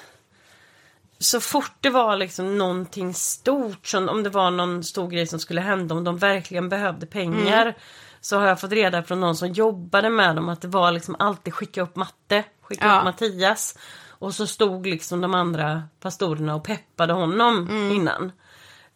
så 1.20 1.40
fort 1.40 1.72
det 1.80 1.90
var 1.90 2.16
liksom 2.16 2.58
någonting 2.58 3.14
stort, 3.14 3.86
som 3.86 4.08
om 4.08 4.22
det 4.22 4.30
var 4.30 4.50
någon 4.50 4.84
stor 4.84 5.08
grej 5.08 5.26
som 5.26 5.38
skulle 5.38 5.60
hända, 5.60 5.94
om 5.94 6.04
de 6.04 6.18
verkligen 6.18 6.68
behövde 6.68 7.06
pengar. 7.06 7.62
Mm. 7.62 7.74
Så 8.20 8.38
har 8.38 8.46
jag 8.46 8.60
fått 8.60 8.72
reda 8.72 9.02
från 9.02 9.20
någon 9.20 9.36
som 9.36 9.48
jobbade 9.52 10.10
med 10.10 10.36
dem 10.36 10.48
att 10.48 10.60
det 10.60 10.68
var 10.68 10.92
liksom 10.92 11.16
alltid 11.18 11.54
skicka 11.54 11.82
upp 11.82 11.96
matte, 11.96 12.44
skicka 12.62 12.86
Ja. 12.86 12.98
upp 12.98 13.04
Mattias. 13.04 13.78
Och 14.08 14.34
så 14.34 14.46
stod 14.46 14.86
liksom 14.86 15.20
de 15.20 15.34
andra 15.34 15.82
pastorerna 16.00 16.54
och 16.54 16.64
peppade 16.64 17.12
honom 17.12 17.68
Mm. 17.70 17.92
innan. 17.92 18.32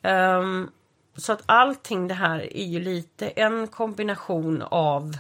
Ehm, 0.02 0.70
så 1.16 1.32
att 1.32 1.42
allting 1.46 2.08
det 2.08 2.14
här 2.14 2.56
är 2.56 2.64
ju 2.66 2.80
lite 2.80 3.28
en 3.28 3.68
kombination 3.68 4.62
av 4.62 5.16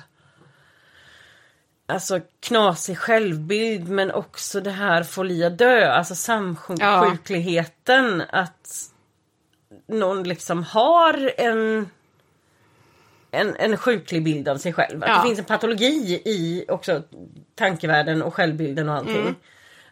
Alltså 1.92 2.20
knasig 2.40 2.98
självbild 2.98 3.88
men 3.88 4.10
också 4.10 4.60
det 4.60 4.70
här 4.70 5.02
få 5.02 5.22
lia 5.22 5.50
dö, 5.50 5.92
alltså 5.92 6.14
samsjukligheten 6.14 8.22
att 8.30 8.90
någon 9.86 10.22
liksom 10.22 10.62
har 10.62 11.32
en 11.36 11.88
en, 13.34 13.56
en 13.56 13.76
sjuklig 13.76 14.24
bild 14.24 14.48
av 14.48 14.56
sig 14.56 14.72
själv. 14.72 15.02
Att 15.02 15.08
Ja. 15.08 15.16
det 15.16 15.22
finns 15.22 15.38
en 15.38 15.44
patologi 15.44 16.22
i 16.24 16.64
också 16.68 17.02
tankevärlden 17.54 18.22
och 18.22 18.34
självbilden 18.34 18.88
och 18.88 18.94
allting. 18.94 19.34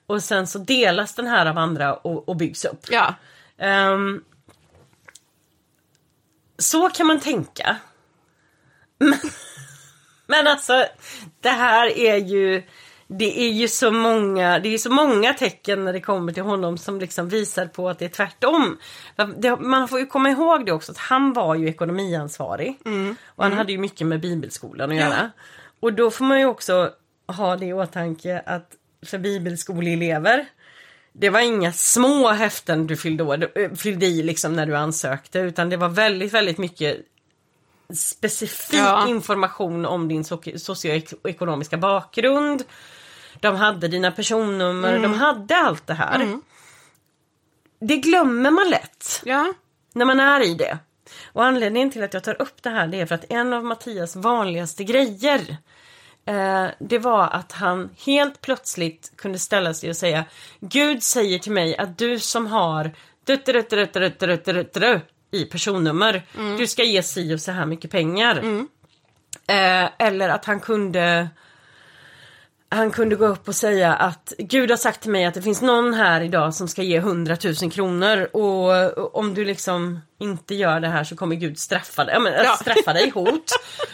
Och 0.06 0.22
sen 0.22 0.46
så 0.46 0.58
delas 0.58 1.14
den 1.14 1.26
här 1.26 1.46
av 1.46 1.58
andra 1.58 1.94
och, 1.94 2.28
och 2.28 2.36
byggs 2.36 2.64
upp. 2.64 2.86
Ja. 2.90 3.14
Ehm, 3.58 4.24
så 6.58 6.88
kan 6.88 7.06
man 7.06 7.20
tänka. 7.20 7.76
Men, 10.30 10.46
alltså, 10.46 10.84
det 11.40 11.48
här 11.48 11.98
är 11.98 12.16
ju... 12.16 12.62
Det 13.12 13.40
är 13.40 13.50
ju 13.50 13.68
så 13.68 13.90
många, 13.90 14.58
det 14.58 14.74
är 14.74 14.78
så 14.78 14.90
många 14.90 15.32
tecken 15.34 15.84
när 15.84 15.92
det 15.92 16.00
kommer 16.00 16.32
till 16.32 16.42
honom 16.42 16.78
som 16.78 17.00
liksom 17.00 17.28
visar 17.28 17.66
på 17.66 17.88
att 17.88 17.98
det 17.98 18.04
är 18.04 18.08
tvärtom. 18.08 18.78
Man 19.58 19.88
får 19.88 20.00
ju 20.00 20.06
komma 20.06 20.30
ihåg 20.30 20.66
det 20.66 20.72
också 20.72 20.92
att 20.92 20.98
han 20.98 21.32
var 21.32 21.54
ju 21.54 21.68
ekonomiansvarig. 21.68 22.78
Och 23.26 23.44
han 23.44 23.52
hade 23.58 23.72
ju 23.72 23.78
mycket 23.78 24.06
med 24.06 24.20
bibelskolan 24.20 24.90
att 24.90 24.96
göra. 24.96 25.30
Och 25.80 25.92
då 25.92 26.10
får 26.10 26.24
man 26.24 26.38
ju 26.38 26.46
också 26.46 26.90
ha 27.26 27.56
det 27.56 27.66
i 27.66 27.72
åtanke 27.72 28.42
att 28.46 28.70
för 29.06 29.18
bibelskoleelever 29.18 30.46
det 31.12 31.30
var 31.30 31.40
inga 31.40 31.72
små 31.72 32.28
häften 32.28 32.86
du 32.86 32.96
fyllde, 32.96 33.24
år, 33.24 33.58
äh, 33.58 33.70
fyllde 33.72 34.06
i 34.06 34.22
liksom 34.22 34.52
när 34.52 34.66
du 34.66 34.76
ansökte 34.76 35.38
utan 35.38 35.70
det 35.70 35.76
var 35.76 35.88
väldigt, 35.88 36.32
väldigt 36.32 36.58
mycket 36.58 36.96
specifik 37.94 38.81
Ja. 38.81 39.09
information 39.09 39.87
om 39.87 40.09
din 40.09 40.22
so- 40.22 40.59
socioekonomiska 40.59 41.76
bakgrund. 41.79 42.62
De 43.40 43.57
hade 43.57 43.88
dina 43.88 44.11
personnummer, 44.12 44.98
de 44.98 45.14
hade 45.14 45.57
allt 45.57 45.87
det 45.87 45.94
här. 45.94 46.18
Det 47.81 47.96
glömmer 47.96 48.50
man 48.50 48.70
lätt 48.70 49.22
Ja. 49.24 49.53
när 49.92 50.05
man 50.05 50.20
är 50.20 50.40
i 50.46 50.55
det. 50.55 50.79
Och 51.33 51.44
anledningen 51.44 51.90
till 51.90 52.03
att 52.03 52.14
jag 52.14 52.24
tar 52.24 52.42
upp 52.42 52.62
det 52.62 52.70
här 52.70 52.87
det 52.87 53.00
är 53.00 53.07
för 53.07 53.14
att 53.14 53.24
en 53.33 53.53
av 53.53 53.64
Mattias 53.64 54.16
vanligaste 54.16 54.85
grejer 54.85 55.57
eh, 56.26 56.66
det 56.81 56.98
var 56.98 57.29
att 57.29 57.53
han 57.53 57.90
helt 58.07 58.40
plötsligt 58.40 59.12
kunde 59.16 59.38
ställa 59.38 59.74
sig 59.74 59.90
och 59.90 59.96
säga 59.96 60.24
Gud 60.61 61.03
säger 61.03 61.38
till 61.38 61.53
mig 61.53 61.76
att 61.76 61.98
du 61.98 62.18
som 62.18 62.46
har 62.46 62.90
i 65.30 65.44
personnummer, 65.44 66.22
du 66.58 66.66
ska 66.66 66.84
ge 66.84 67.02
si 67.02 67.34
och 67.34 67.40
så 67.40 67.52
här 67.52 67.66
mycket 67.66 67.90
pengar. 67.90 68.36
Eh, 69.48 69.90
eller 69.98 70.28
att 70.28 70.44
han 70.44 70.60
kunde 70.60 71.28
han 72.72 72.90
kunde 72.90 73.16
gå 73.16 73.26
upp 73.26 73.48
och 73.48 73.54
säga 73.54 73.94
att 73.94 74.32
Gud 74.38 74.70
har 74.70 74.76
sagt 74.76 75.00
till 75.00 75.10
mig 75.10 75.24
att 75.24 75.34
det 75.34 75.42
finns 75.42 75.62
någon 75.62 75.94
här 75.94 76.20
idag 76.20 76.54
som 76.54 76.68
ska 76.68 76.82
ge 76.82 76.96
100 76.96 77.36
000 77.62 77.70
kronor 77.72 78.28
och, 78.36 79.18
om 79.18 79.34
du 79.34 79.44
liksom 79.44 80.00
inte 80.18 80.54
gör 80.54 80.80
det 80.80 80.88
här 80.88 81.04
så 81.04 81.16
kommer 81.16 81.36
Gud 81.36 81.58
straffa 81.58 82.04
dig, 82.04 82.20
men, 82.20 82.32
Ja. 82.32 82.56
straffa 82.60 82.92
dig 82.92 83.10
hot. 83.14 83.44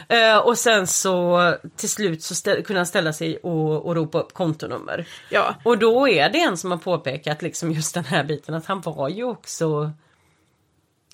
Eh, 0.09 0.37
och 0.38 0.59
sen 0.59 0.87
så 0.87 1.40
till 1.77 1.88
slut 1.90 2.22
så 2.22 2.35
stä- 2.35 2.62
kunde 2.62 2.81
han 2.81 2.87
ställa 2.87 3.12
sig 3.12 3.37
och, 3.37 3.87
och 3.87 3.94
ropa 3.96 4.18
upp 4.20 4.33
kontonummer. 4.35 5.07
Ja. 5.31 5.55
Och 5.64 5.79
då 5.79 6.09
är 6.09 6.29
det 6.31 6.40
en 6.40 6.57
som 6.57 6.70
har 6.70 6.79
påpekat 6.79 7.42
liksom 7.42 7.72
just 7.72 7.94
den 7.94 8.05
här 8.05 8.25
biten 8.25 8.55
att 8.55 8.66
han 8.66 8.81
var 8.81 9.09
ju 9.09 9.25
också 9.25 9.90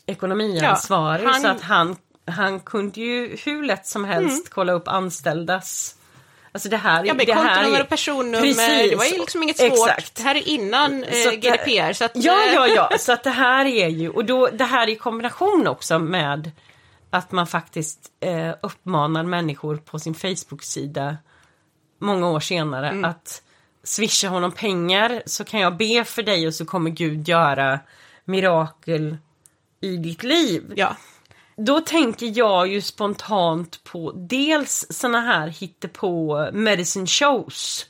ekonomiansvarig 0.06 1.24
Ja, 1.26 1.30
han- 1.30 1.42
så 1.42 1.48
att 1.48 1.60
han, 1.62 1.96
han 2.26 2.60
kunde 2.60 3.00
ju 3.00 3.36
hur 3.44 3.62
lätt 3.62 3.86
som 3.86 4.04
helst 4.04 4.48
kolla 4.50 4.72
upp 4.72 4.88
anställdas 4.88 5.96
Alltså 6.54 6.68
det 6.68 6.76
här, 6.76 7.04
Ja, 7.04 7.14
men 7.14 7.26
det 7.26 7.32
kontonummer 7.32 7.78
är- 7.78 7.82
och 7.82 7.88
personnummer, 7.88 8.40
Precis. 8.40 8.90
det 8.90 8.96
var 8.96 9.04
ju 9.04 9.18
liksom 9.18 9.42
inget 9.42 9.56
svårt. 9.58 9.88
Exakt. 9.88 10.14
Det 10.16 10.22
här 10.22 10.34
är 10.34 10.48
innan 10.48 11.04
eh, 11.04 11.30
GDPR. 11.32 11.92
Så 11.92 12.04
att, 12.04 12.10
Ja, 12.14 12.46
eh, 12.46 12.54
ja, 12.54 12.66
ja. 12.66 12.90
Så 12.98 13.12
att 13.12 13.24
det 13.24 13.30
här 13.30 13.64
är 13.64 13.88
ju, 13.88 14.08
och 14.10 14.24
då, 14.24 14.46
det 14.46 14.64
här 14.64 14.82
är 14.82 14.90
i 14.92 14.96
kombination 14.96 15.66
också 15.68 15.98
med 15.98 16.50
att 17.10 17.32
man 17.32 17.46
faktiskt 17.46 17.98
eh, 18.20 18.50
uppmanar 18.62 19.22
människor 19.22 19.76
på 19.76 19.98
sin 19.98 20.14
Facebook-sida 20.14 21.16
många 21.98 22.28
år 22.30 22.40
senare 22.40 22.88
Mm. 22.88 23.04
att 23.04 23.42
swisha 23.84 24.28
honom 24.28 24.52
pengar 24.52 25.22
så 25.26 25.44
kan 25.44 25.60
jag 25.60 25.76
be 25.76 26.04
för 26.04 26.22
dig 26.22 26.46
och 26.46 26.54
så 26.54 26.64
kommer 26.64 26.90
Gud 26.90 27.28
göra 27.28 27.80
mirakel 28.24 29.16
i 29.82 29.96
ditt 29.96 30.22
liv. 30.22 30.72
ja. 30.76 30.96
Då 31.56 31.80
tänker 31.80 32.38
jag 32.38 32.68
ju 32.68 32.80
spontant 32.80 33.84
på 33.84 34.12
dels 34.14 34.86
såna 34.90 35.20
här 35.20 35.48
hittepå 35.48 36.48
medicine 36.52 37.06
shows 37.06 37.86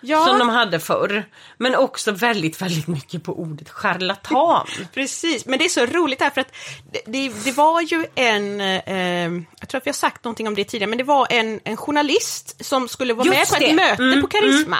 ja. 0.00 0.26
som 0.26 0.38
de 0.38 0.48
hade 0.48 0.80
förr. 0.80 1.24
Men 1.58 1.74
också 1.74 2.12
väldigt, 2.12 2.62
väldigt 2.62 2.86
mycket 2.86 3.22
på 3.24 3.40
ordet 3.40 3.70
charlatan. 3.70 4.66
Precis, 4.94 5.46
men 5.46 5.58
det 5.58 5.64
är 5.64 5.68
så 5.68 5.86
roligt 5.86 6.20
här 6.20 6.30
för 6.30 6.40
att 6.40 6.54
det, 6.92 7.02
det, 7.06 7.44
det 7.44 7.52
var 7.52 7.80
ju 7.80 8.06
en, 8.14 8.60
eh, 8.60 9.32
jag 9.60 9.68
tror 9.68 9.78
att 9.78 9.86
vi 9.86 9.90
har 9.90 9.94
sagt 9.94 10.24
någonting 10.24 10.48
om 10.48 10.54
det 10.54 10.64
tidigare, 10.64 10.90
men 10.90 10.98
det 10.98 11.04
var 11.04 11.26
en, 11.30 11.60
en 11.64 11.76
journalist 11.76 12.64
som 12.64 12.88
skulle 12.88 13.14
vara 13.14 13.26
Just 13.26 13.38
med 13.38 13.48
på 13.48 13.64
det. 13.64 13.70
ett 13.70 13.76
möte 13.76 14.02
Mm, 14.02 14.22
på 14.22 14.28
Karisma. 14.28 14.78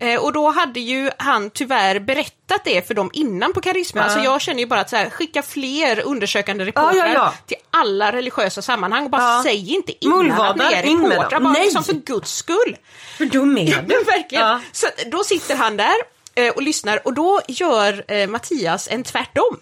Eh, 0.00 0.20
och 0.24 0.32
då 0.32 0.50
hade 0.50 0.80
ju 0.80 1.10
han 1.18 1.50
tyvärr 1.50 1.98
berättat 2.00 2.64
det 2.64 2.86
för 2.86 2.94
dem 2.94 3.10
innan 3.12 3.52
på 3.52 3.60
Karisma, 3.60 4.02
Ja. 4.02 4.08
så 4.14 4.20
jag 4.24 4.40
känner 4.40 4.60
ju 4.60 4.66
bara 4.66 4.80
att 4.80 4.90
så 4.90 4.96
här, 4.96 5.10
skicka 5.10 5.42
fler 5.42 6.00
undersökande 6.00 6.64
reportrar 6.64 6.94
Ja, 7.06 7.12
ja, 7.14 7.34
till 7.46 7.56
alla 7.70 8.12
religiösa 8.12 8.62
sammanhang 8.62 9.04
och 9.04 9.10
bara 9.10 9.42
säg 9.42 9.74
inte 9.74 10.04
innan 10.04 10.18
Mullvadar, 10.18 10.50
att 10.50 10.56
ni 10.56 10.64
är 10.74 10.82
reportrar, 11.10 11.40
bara 11.40 11.52
Nej. 11.52 11.62
liksom 11.64 11.84
för 11.84 11.92
guds 11.92 12.32
skull. 12.34 12.76
Hur 13.18 13.26
dum 13.26 13.58
är 13.58 13.66
du? 13.66 13.72
men 13.72 13.88
verkligen. 14.06 14.60
Så 14.72 14.86
då 15.12 15.24
sitter 15.24 15.56
han 15.56 15.76
där 15.76 15.94
eh, 16.34 16.52
och 16.54 16.62
lyssnar 16.62 17.06
och 17.06 17.14
då 17.14 17.40
gör 17.48 18.04
eh, 18.12 18.28
Mattias 18.28 18.88
en 18.90 19.04
tvärtom. 19.04 19.56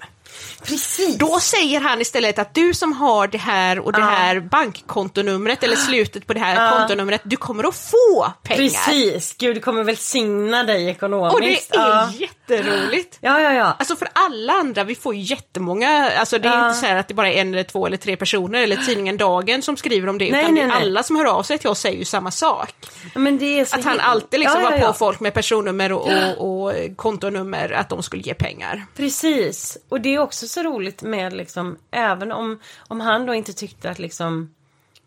Precis. 0.62 1.18
Då 1.18 1.41
säger 1.41 1.80
han 1.80 2.01
istället 2.01 2.39
att 2.39 2.55
du 2.55 2.74
som 2.74 2.93
har 2.93 3.26
det 3.26 3.39
här 3.39 3.78
och 3.78 3.93
det 3.93 4.03
här 4.03 4.41
bankkontonumret 4.41 5.62
eller 5.62 5.76
slutet 5.76 6.26
på 6.26 6.32
det 6.32 6.41
här 6.41 6.78
kontonumret, 6.78 7.20
du 7.24 7.37
kommer 7.37 7.68
att 7.68 7.76
få 7.76 8.32
pengar. 8.43 8.62
Precis, 8.62 9.37
Gud 9.39 9.64
kommer 9.64 9.84
välsigna 9.84 10.64
dig 10.64 10.89
ekonomiskt. 10.89 11.70
Och 11.70 11.78
det 11.78 11.84
är 11.84 11.89
ja. 11.89 12.11
jätteroligt. 12.18 13.18
ja, 13.20 13.41
ja, 13.41 13.53
ja. 13.53 13.76
Alltså 13.78 13.97
för 13.97 14.09
alla 14.12 14.53
andra, 14.53 14.84
vi 14.84 14.95
får 14.95 15.14
ju 15.14 15.20
jättemånga, 15.20 16.11
alltså 16.11 16.39
det 16.39 16.49
är 16.49 16.68
inte 16.68 16.80
så 16.80 16.87
här 16.87 16.97
att 16.97 17.09
det 17.09 17.14
bara 17.14 17.32
är 17.32 17.41
en 17.41 17.55
eller 17.55 17.62
två 17.62 17.87
eller 17.87 17.97
tre 17.97 18.16
personer 18.16 18.62
eller 18.62 18.76
tidningen 18.76 19.16
Dagen 19.16 19.62
som 19.62 19.76
skriver 19.76 20.09
om 20.09 20.18
det, 20.18 20.30
Nej, 20.30 20.41
utan 20.41 20.55
nej, 20.55 20.62
det 20.62 20.68
är 20.68 20.74
nej. 20.74 20.82
alla 20.82 21.03
som 21.03 21.16
hör 21.16 21.24
av 21.24 21.43
sig 21.43 21.59
till 21.59 21.68
oss 21.68 21.80
säger 21.80 21.99
ju 21.99 22.05
samma 22.05 22.30
sak. 22.30 22.74
Men 23.14 23.39
det 23.39 23.61
är 23.61 23.64
så 23.64 23.76
Att 23.76 23.84
han 23.84 24.01
alltid 24.01 24.41
liksom 24.41 24.61
Ja, 24.61 24.70
ja, 24.70 24.70
var 24.70 24.78
ja. 24.78 24.87
på 24.87 24.99
folk 24.99 25.20
med 25.20 25.34
personnummer 25.34 25.93
och, 25.93 26.09
och, 26.39 26.66
och 26.66 26.72
kontonummer, 26.97 27.72
att 27.72 27.89
de 27.89 28.03
skulle 28.03 28.22
ge 28.22 28.34
pengar. 28.34 28.87
Precis, 28.97 29.78
och 29.89 30.01
det 30.01 30.14
är 30.14 30.18
också 30.27 30.47
så 30.47 30.62
roligt 30.62 31.03
med 31.03 31.33
liksom, 31.33 31.79
även 31.91 32.33
om, 32.33 32.61
om 32.89 33.01
han 33.01 33.27
då 33.27 33.35
inte 33.35 33.53
tyckte 33.53 33.91
att 33.91 33.99
liksom 33.99 34.55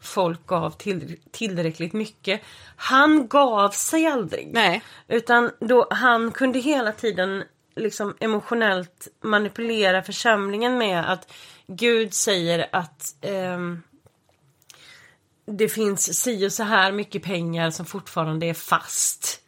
folk 0.02 0.48
gav 0.48 0.72
till, 0.72 1.18
tillräckligt 1.32 1.94
mycket. 1.94 2.42
Han 2.76 3.28
gav 3.28 3.70
sig 3.70 4.08
aldrig. 4.08 4.50
Nej. 4.54 4.82
Utan 5.08 5.52
då 5.60 5.88
han 5.90 6.32
kunde 6.32 6.60
hela 6.60 6.92
tiden 6.92 7.44
liksom 7.76 8.16
emotionellt 8.20 9.08
manipulera 9.22 10.04
församlingen 10.04 10.78
med 10.78 11.12
att 11.12 11.34
Gud 11.68 12.14
säger 12.14 12.70
att 12.72 13.16
ehm, 13.22 13.84
det 15.46 15.70
finns 15.70 16.22
si 16.22 16.48
och 16.48 16.54
så 16.54 16.64
här 16.64 16.92
mycket 16.92 17.24
pengar 17.24 17.72
som 17.72 17.86
fortfarande 17.86 18.46
är 18.46 18.54
fast 18.54 19.42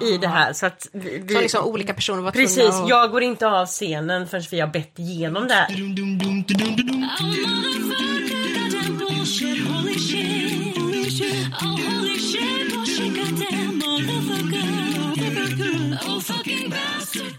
i 0.00 0.18
det 0.18 0.28
här. 0.28 0.52
Så 0.52 0.66
att 0.66 0.88
vi, 0.92 1.18
vi, 1.18 1.34
Så 1.34 1.40
liksom 1.40 1.64
olika 1.64 1.94
personer 1.94 2.22
var 2.22 2.32
Precis, 2.32 2.56
tvungna 2.56 2.82
att... 2.82 2.88
jag 2.88 3.10
går 3.10 3.22
inte 3.22 3.48
av 3.48 3.66
scenen 3.66 4.28
förrän 4.28 4.44
vi 4.50 4.60
har 4.60 4.68
bett 4.68 4.98
igenom 4.98 5.48
det 5.48 5.54
här. 5.54 5.68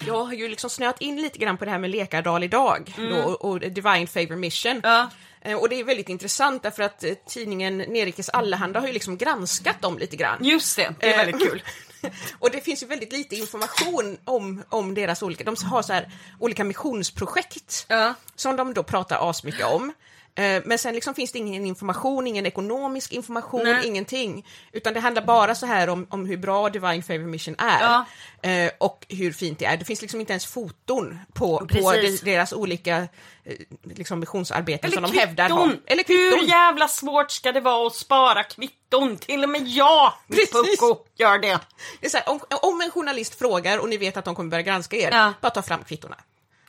Jag 0.07 0.25
har 0.25 0.33
ju 0.33 0.47
liksom 0.47 0.69
snöat 0.69 1.01
in 1.01 1.21
lite 1.21 1.39
grann 1.39 1.57
på 1.57 1.65
det 1.65 1.71
här 1.71 1.79
med 1.79 1.89
Lekardal 1.89 2.43
idag 2.43 2.93
då, 2.97 3.17
och, 3.17 3.45
och 3.45 3.59
Divine 3.59 4.07
Favor 4.07 4.35
Mission. 4.35 4.71
Mm. 4.71 4.81
Ja. 4.83 5.09
Eh, 5.47 5.57
Och 5.57 5.69
det 5.69 5.79
är 5.79 5.83
väldigt 5.83 6.09
intressant 6.09 6.63
därför 6.63 6.83
att 6.83 7.03
eh, 7.03 7.13
tidningen 7.27 7.77
Nerikes 7.77 8.29
Allehanda 8.29 8.79
har 8.79 8.87
ju 8.87 8.93
liksom 8.93 9.17
granskat 9.17 9.81
dem 9.81 9.97
lite 9.97 10.15
grann. 10.15 10.43
Just 10.45 10.75
det, 10.75 10.93
det 10.99 11.07
är 11.07 11.11
Eh, 11.19 11.25
väldigt 11.25 11.49
kul. 11.49 11.63
och 12.39 12.51
det 12.51 12.61
finns 12.61 12.83
ju 12.83 12.87
väldigt 12.87 13.11
lite 13.13 13.35
information 13.35 14.17
om, 14.25 14.63
om 14.69 14.93
deras 14.93 15.23
olika, 15.23 15.43
de 15.43 15.55
har 15.65 15.81
så 15.81 15.93
här 15.93 16.11
olika 16.39 16.63
missionsprojekt 16.63 17.85
Ja. 17.89 18.13
som 18.35 18.55
de 18.55 18.73
då 18.73 18.83
pratar 18.83 19.29
asmycket 19.29 19.65
om. 19.65 19.93
Eh, 20.37 20.61
Men 20.65 20.77
sen 20.77 20.93
liksom 20.93 21.15
finns 21.15 21.31
det 21.31 21.39
ingen 21.39 21.65
information, 21.65 22.27
ingen 22.27 22.45
ekonomisk 22.45 23.13
information, 23.13 23.63
Nej. 23.63 23.87
ingenting. 23.87 24.45
Utan 24.71 24.93
det 24.93 24.99
handlar 24.99 25.25
bara 25.25 25.55
så 25.55 25.65
här 25.65 25.89
om, 25.89 26.07
om 26.09 26.25
hur 26.25 26.37
bra 26.37 26.69
Divine 26.69 27.03
Favor 27.03 27.25
Mission 27.27 27.55
är. 27.57 27.81
Ja. 27.81 28.05
Eh, 28.49 28.71
och 28.77 29.05
hur 29.09 29.31
fint 29.31 29.59
det 29.59 29.65
är. 29.65 29.77
Det 29.77 29.85
finns 29.85 30.01
liksom 30.01 30.19
inte 30.19 30.33
ens 30.33 30.45
foton 30.45 31.19
på, 31.33 31.57
på 31.59 31.91
deras 32.23 32.53
olika 32.53 32.97
eh, 32.97 33.53
liksom 33.83 34.19
missionsarbeten 34.19 34.91
som 34.91 35.03
de 35.03 35.17
hävdar 35.17 35.49
har. 35.49 35.77
Eller 35.85 36.03
Hur 36.07 36.31
kvitton! 36.31 36.47
jävla 36.49 36.87
svårt 36.87 37.31
ska 37.31 37.51
det 37.51 37.59
vara 37.61 37.87
att 37.87 37.95
spara 37.95 38.43
kvitton? 38.43 39.17
Till 39.17 39.43
och 39.43 39.49
med 39.49 39.67
jag. 39.67 40.13
Pucko, 40.51 40.97
gör 41.15 41.39
det. 41.39 41.59
Det 41.99 42.05
är 42.05 42.09
så 42.09 42.17
här, 42.17 42.29
om, 42.29 42.39
om 42.61 42.81
en 42.81 42.91
journalist 42.91 43.35
frågar 43.39 43.77
och 43.77 43.89
ni 43.89 43.97
vet 43.97 44.17
att 44.17 44.25
de 44.25 44.35
kommer 44.35 44.49
börja 44.49 44.61
granska 44.63 44.95
er, 44.95 45.11
Ja. 45.11 45.33
bara 45.41 45.49
ta 45.49 45.61
fram 45.61 45.83
kvittona. 45.83 46.15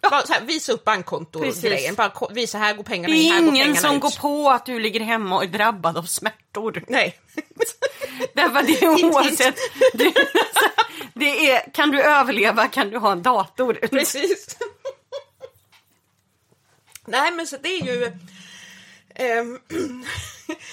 Bara 0.02 0.26
så 0.26 0.32
här, 0.32 0.40
visa 0.40 0.72
upp 0.72 0.84
bankkonto-grejen, 0.84 1.96
visa 2.30 2.58
här 2.58 2.74
går 2.74 2.84
pengarna 2.84 3.14
Det 3.14 3.20
in, 3.20 3.32
här 3.32 3.38
är 3.38 3.44
går 3.44 3.54
ingen 3.54 3.64
pengarna 3.66 3.80
som 3.88 3.96
ut. 3.96 4.02
går 4.02 4.20
på 4.20 4.50
att 4.50 4.66
du 4.66 4.78
ligger 4.80 5.00
hemma 5.00 5.36
och 5.36 5.42
är 5.42 5.46
drabbad 5.48 5.96
av 5.96 6.02
smärtor. 6.02 6.84
Nej. 6.88 7.18
Därför 8.34 8.62
det 8.62 8.82
är 8.82 9.04
oavsett. 9.14 9.56
Det, 9.94 10.14
det 11.14 11.50
är, 11.50 11.72
kan 11.74 11.90
du 11.90 12.02
överleva 12.02 12.68
kan 12.68 12.90
du 12.90 12.98
ha 12.98 13.12
en 13.12 13.22
dator. 13.22 13.74
Precis. 13.74 14.56
Nej 17.06 17.32
men 17.32 17.46
så 17.46 17.56
det 17.56 17.68
är 17.68 17.84
ju... 17.84 18.12
ehm, 19.14 19.58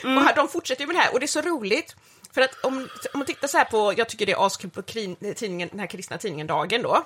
och 0.18 0.24
här, 0.24 0.36
de 0.36 0.48
fortsätter 0.48 0.82
ju 0.82 0.88
med 0.88 0.96
det 0.96 1.00
här 1.00 1.14
och 1.14 1.20
det 1.20 1.26
är 1.26 1.28
så 1.28 1.42
roligt. 1.42 1.96
För 2.34 2.42
att 2.42 2.64
om, 2.64 2.78
om 3.14 3.20
man 3.20 3.26
tittar 3.26 3.48
så 3.48 3.58
här 3.58 3.66
på, 3.66 3.94
jag 3.98 4.10
tycker 4.10 4.26
det 4.26 4.32
är 4.32 4.46
askul 4.46 4.70
på 4.70 4.82
krin, 4.82 5.16
tidningen, 5.36 5.70
den 5.72 5.80
här 5.80 5.88
kristna 5.88 6.18
tidningen 6.18 6.48
Dagen 6.48 6.82
då. 6.82 7.04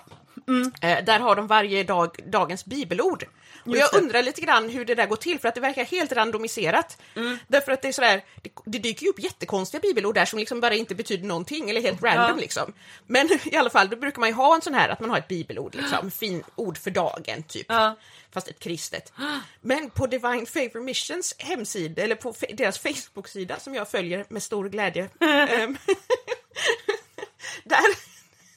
Eh, 0.82 1.04
där 1.04 1.20
har 1.20 1.36
de 1.36 1.47
varje 1.47 1.84
dag 1.84 2.16
dagens 2.26 2.66
bibelord. 2.66 3.26
Och 3.66 3.78
jag 3.78 3.89
det. 3.91 3.97
undrar 3.97 4.24
lite 4.24 4.41
grann 4.41 4.70
hur 4.70 4.86
det 4.86 4.95
där 4.95 5.06
går 5.08 5.16
till 5.16 5.39
för 5.39 5.47
att 5.47 5.56
det 5.56 5.62
verkar 5.62 5.86
helt 5.86 6.12
randomiserat. 6.12 6.97
Därför 7.47 7.72
att 7.72 7.82
det 7.82 7.88
är 7.88 7.91
sådär, 7.91 8.24
det, 8.41 8.50
det 8.66 8.80
dyker 8.80 9.04
ju 9.04 9.10
upp 9.10 9.20
jättekonstiga 9.20 9.82
bibelord 9.82 10.16
där 10.16 10.26
som 10.26 10.39
liksom 10.39 10.60
bara 10.60 10.74
inte 10.76 10.95
betyder 10.95 11.28
någonting 11.28 11.70
eller 11.70 11.82
helt 11.82 12.04
random 12.04 12.30
Ja. 12.30 12.36
liksom. 12.41 12.74
Men 13.08 13.30
i 13.45 13.56
alla 13.56 13.70
fall, 13.70 13.89
då 13.89 13.95
brukar 13.97 14.20
man 14.20 14.30
ju 14.30 14.36
ha 14.36 14.56
en 14.56 14.62
sån 14.62 14.74
här 14.74 14.89
att 14.89 15.00
man 15.00 15.10
har 15.10 15.18
ett 15.18 15.28
bibelord 15.28 15.76
liksom, 15.76 16.12
fin 16.20 16.43
ord 16.56 16.78
för 16.78 16.91
dagen 16.91 17.43
typ. 17.47 17.66
Ja. 17.70 17.95
Fast 18.32 18.47
ett 18.47 18.60
kristet. 18.60 19.14
Men 19.62 19.89
på 19.89 20.08
Divine 20.08 20.45
Favor 20.45 20.80
Missions 20.84 21.36
hemsida, 21.38 22.02
eller 22.02 22.16
på 22.16 22.34
deras 22.54 22.80
Facebook-sida 22.80 23.60
som 23.60 23.76
jag 23.76 23.91
följer 23.91 24.26
med 24.30 24.43
stor 24.43 24.70
glädje. 24.70 25.10
ehm, 25.20 25.78
där, 27.64 28.09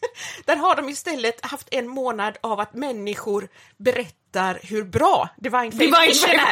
där 0.44 0.56
har 0.56 0.76
de 0.76 0.88
istället 0.88 1.46
haft 1.46 1.68
en 1.70 1.88
månad 1.88 2.38
av 2.40 2.60
att 2.60 2.74
människor 2.74 3.48
berättar 3.76 4.60
hur 4.62 4.84
bra 4.84 5.28
Divine 5.36 5.70
Divine 5.70 6.06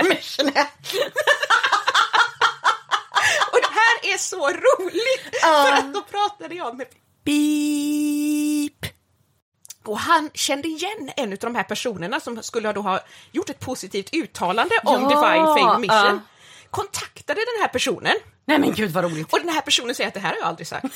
Mission 0.08 0.48
är. 0.54 0.66
Och 3.52 3.58
det 3.60 3.68
här 3.72 4.14
är 4.14 4.18
så 4.18 4.48
roligt! 4.48 5.40
För 5.42 5.72
att 5.72 5.94
då 5.94 6.02
pratade 6.02 6.54
jag 6.54 6.76
med 6.76 6.86
Beep. 7.24 8.92
Och 9.84 9.98
han 9.98 10.30
kände 10.34 10.68
igen 10.68 11.10
en 11.16 11.32
av 11.32 11.38
de 11.38 11.54
här 11.54 11.62
personerna 11.62 12.20
som 12.20 12.42
skulle 12.42 12.72
då 12.72 12.80
ha 12.80 13.00
gjort 13.32 13.50
ett 13.50 13.60
positivt 13.60 14.14
uttalande 14.14 14.74
om 14.84 15.02
Ja, 15.02 15.08
Divine 15.08 15.46
Favor 15.46 15.78
Mission. 15.78 15.96
ja. 15.96 16.18
Kontaktade 16.70 17.40
den 17.40 17.60
här 17.62 17.68
personen 17.68 18.14
Nej 18.44 18.58
men 18.58 18.74
gud 18.74 18.90
vad 18.90 19.04
roligt. 19.04 19.32
och 19.32 19.38
den 19.40 19.48
här 19.48 19.60
personen 19.60 19.94
säger 19.94 20.08
att 20.08 20.14
det 20.14 20.20
här 20.20 20.28
har 20.30 20.36
jag 20.36 20.46
aldrig 20.46 20.66
sagt. 20.66 20.84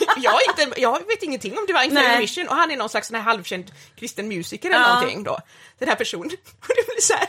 jag, 0.16 0.34
inte, 0.48 0.80
jag 0.80 1.06
vet 1.06 1.22
ingenting 1.22 1.58
om 1.58 1.66
Divine. 1.66 2.02
Favor 2.02 2.18
Mission 2.18 2.48
och 2.48 2.54
han 2.56 2.70
är 2.70 2.76
någon 2.76 2.88
slags 2.88 3.12
halvkänd 3.12 3.72
kristen 3.96 4.28
musiker 4.28 4.70
eller 4.70 4.80
Ja. 4.80 4.94
någonting 4.94 5.22
då. 5.22 5.38
Den 5.78 5.88
här 5.88 5.96
personen. 5.96 6.24
Och 6.60 6.68
det 6.68 6.86
blir 6.86 7.00
så 7.00 7.14
här. 7.14 7.28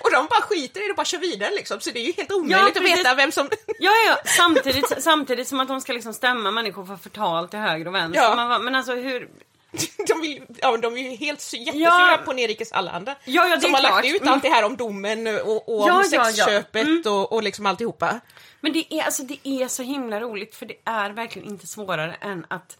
Och 0.00 0.10
de 0.12 0.26
bara 0.26 0.40
skiter 0.40 0.80
i 0.80 0.84
det 0.84 0.90
och 0.90 0.96
bara 0.96 1.04
kör 1.04 1.18
vidare 1.18 1.50
liksom. 1.54 1.80
Så 1.80 1.90
det 1.90 1.98
är 1.98 2.04
ju 2.04 2.12
helt 2.12 2.32
omöjligt 2.32 2.76
att 2.76 2.82
precis. 2.82 2.98
veta 2.98 3.14
vem 3.14 3.32
som... 3.32 3.50
Ja, 3.78 3.90
ja, 4.08 4.18
samtidigt, 4.24 5.02
samtidigt 5.02 5.48
som 5.48 5.60
att 5.60 5.68
de 5.68 5.80
ska 5.80 5.92
liksom 5.92 6.14
stämma 6.14 6.50
människor 6.50 6.86
för 6.86 6.96
förtal 6.96 7.48
till 7.48 7.58
höger 7.58 7.88
och 7.88 7.94
vänster. 7.94 8.22
Ja. 8.22 8.34
Man 8.34 8.64
men 8.64 8.74
alltså 8.74 8.94
hur... 8.94 9.28
De, 10.08 10.20
vill, 10.20 10.42
ja, 10.62 10.76
de 10.76 10.94
är 10.96 10.98
ju 11.10 11.16
helt 11.16 11.52
jättesura 11.52 11.78
Ja. 11.80 12.18
på 12.24 12.32
Nerikes 12.32 12.72
Allehanda. 12.72 13.14
Ja, 13.24 13.46
ja, 13.48 13.60
som 13.60 13.74
har 13.74 13.82
lagt 13.82 13.92
klart. 13.94 14.04
ut 14.14 14.20
Mm. 14.20 14.32
allt 14.32 14.42
det 14.42 14.48
här 14.48 14.64
om 14.64 14.76
domen 14.76 15.26
och, 15.26 15.68
och 15.68 15.88
Ja, 15.88 15.96
om 15.98 16.04
sexköpet 16.04 17.06
och, 17.06 17.32
och 17.32 17.42
liksom 17.42 17.66
alltihopa. 17.66 18.20
Men 18.60 18.72
det 18.72 18.94
är, 18.94 19.02
alltså, 19.02 19.22
det 19.22 19.38
är 19.48 19.68
så 19.68 19.82
himla 19.82 20.20
roligt 20.20 20.54
för 20.54 20.66
det 20.66 20.74
är 20.84 21.10
verkligen 21.10 21.48
inte 21.48 21.66
svårare 21.66 22.14
än 22.20 22.46
att 22.50 22.78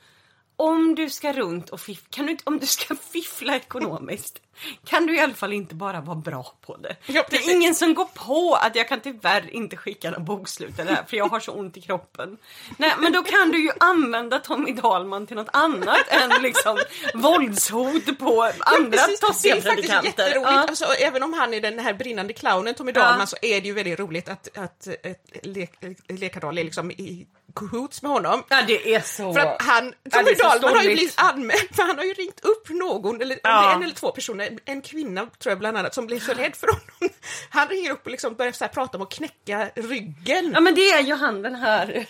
om 0.56 0.94
du 0.94 1.10
ska 1.10 1.32
runt 1.32 1.70
och 1.70 1.80
fiffla, 1.80 2.06
kan 2.10 2.26
du 2.26 2.36
om 2.44 2.58
du 2.58 2.66
ska 2.66 2.94
fiffla 3.12 3.56
ekonomiskt 3.56 4.40
kan 4.84 5.06
du 5.06 5.16
i 5.16 5.20
alla 5.20 5.34
fall 5.34 5.52
inte 5.52 5.74
bara 5.74 6.00
vara 6.00 6.16
bra 6.16 6.54
på 6.66 6.76
det. 6.76 6.96
Ja, 7.06 7.24
det 7.30 7.36
är 7.36 7.50
ingen 7.52 7.74
som 7.74 7.94
går 7.94 8.04
på 8.14 8.54
att 8.62 8.76
jag 8.76 8.88
kan 8.88 9.00
tyvärr 9.00 9.50
inte 9.54 9.76
skicka 9.76 10.10
några 10.10 10.24
bokslut 10.24 10.78
eller 10.78 10.94
för 11.06 11.16
jag 11.16 11.28
har 11.28 11.40
så 11.40 11.52
ont 11.52 11.76
i 11.76 11.80
kroppen. 11.80 12.38
Nej, 12.76 12.92
men 12.98 13.12
då 13.12 13.22
kan 13.22 13.50
du 13.50 13.62
ju 13.64 13.70
använda 13.80 14.38
Tommy 14.38 14.72
Dahlman 14.72 15.26
till 15.26 15.36
något 15.36 15.48
annat 15.52 16.08
än 16.08 16.42
liksom 16.42 16.78
våldshot 17.14 18.18
på 18.18 18.52
andra 18.60 18.98
Precis, 18.98 19.20
tossiga 19.20 19.54
det 19.54 19.60
är 19.60 19.62
faktiskt 19.62 19.88
predikanter. 19.88 20.22
jätteroligt. 20.24 20.50
Ja. 20.50 20.60
Alltså, 20.68 20.84
även 20.84 21.22
om 21.22 21.32
han 21.32 21.54
är 21.54 21.60
den 21.60 21.78
här 21.78 21.94
brinnande 21.94 22.32
clownen 22.32 22.74
Tommy 22.74 22.92
Ja. 22.94 23.00
Dahlman 23.00 23.26
så 23.26 23.36
är 23.42 23.60
det 23.60 23.66
ju 23.66 23.72
väldigt 23.74 23.98
roligt 23.98 24.28
att, 24.28 24.58
att, 24.58 24.88
att 25.06 25.46
Le 25.46 25.66
Lekardal 26.08 26.58
är 26.58 26.64
liksom 26.64 26.90
i 26.90 27.26
cahoots 27.56 28.02
med 28.02 28.10
honom. 28.10 28.42
ja, 28.48 28.62
det 28.66 28.94
är 28.94 29.00
så... 29.00 29.32
För 29.34 29.40
att 29.40 29.62
han, 29.62 29.94
Ja, 30.02 30.10
Tommy 30.18 30.34
så 30.36 30.42
Dahlman 30.42 30.74
har 30.76 30.82
ju 30.82 30.94
blivit 30.94 31.14
anmäld 31.20 31.68
för 31.76 31.82
han 31.82 31.98
har 31.98 32.04
ju 32.04 32.12
ringt 32.12 32.40
upp 32.44 32.68
någon, 32.68 33.20
eller 33.22 33.38
Ja. 33.42 33.72
en 33.74 33.82
eller 33.82 33.94
två 33.94 34.10
personer, 34.12 34.58
en 34.64 34.82
kvinna 34.82 35.20
tror 35.38 35.50
jag 35.50 35.58
bland 35.58 35.76
annat, 35.78 35.94
som 35.94 36.06
blev 36.06 36.20
så 36.20 36.32
rädd 36.32 36.56
för 36.56 36.66
honom. 36.66 36.86
Han 37.50 37.68
ringer 37.68 37.90
upp 37.90 38.04
och 38.04 38.10
liksom 38.10 38.34
börjar 38.34 38.52
så 38.52 38.68
prata 38.68 38.96
om 38.98 39.02
att 39.02 39.10
knäcka 39.12 39.70
ryggen. 39.74 40.50
Ja 40.54 40.60
men 40.60 40.74
det 40.74 40.90
är 40.90 41.02
ju 41.02 41.14
han 41.14 41.42
den 41.42 41.54
här 41.54 42.06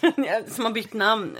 som 0.54 0.64
har 0.64 0.72
bytt 0.72 0.92
namn. 0.92 1.36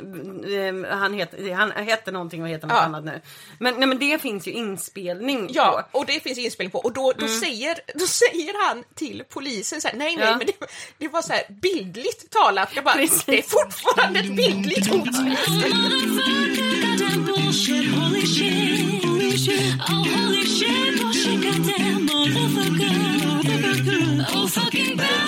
Eh, 0.87 0.97
Han 0.99 1.15
heter, 1.15 1.55
han 1.55 1.73
heter 1.73 2.13
någonting 2.13 2.43
och 2.43 2.49
heter 2.49 2.67
något 2.67 2.77
Ja. 2.77 2.83
annat 2.83 3.05
nu. 3.05 3.21
Men, 3.59 3.75
nej, 3.75 3.89
men 3.89 3.99
det 3.99 4.19
finns 4.23 4.47
ju 4.49 4.53
inspelning 4.53 5.49
Ja, 5.51 5.89
på. 5.93 5.99
och 5.99 6.07
det 6.07 6.21
finns 6.23 6.39
inspelning 6.39 6.71
på 6.71 6.79
och 6.79 6.93
då, 6.93 7.13
då, 7.19 7.29
säger, 7.29 7.79
då 7.95 8.07
säger 8.07 8.69
han 8.69 8.85
till 8.95 9.23
polisen 9.29 9.81
så 9.81 9.89
här, 9.89 9.97
nej 9.97 10.17
nej 10.17 10.27
Ja. 10.27 10.37
men 10.37 10.47
det, 10.47 10.53
det 10.99 11.09
var 11.09 11.23
så 11.23 11.33
här 11.33 11.43
bildligt 11.49 12.31
talat, 12.31 12.69
jag 12.75 12.85
bara, 12.85 12.95
Precis. 12.95 13.25
det 13.25 13.39
är 13.39 13.43
fortfarande 13.43 13.96
ett 14.17 14.37
bildligt 14.37 14.87
hot. 14.91 15.09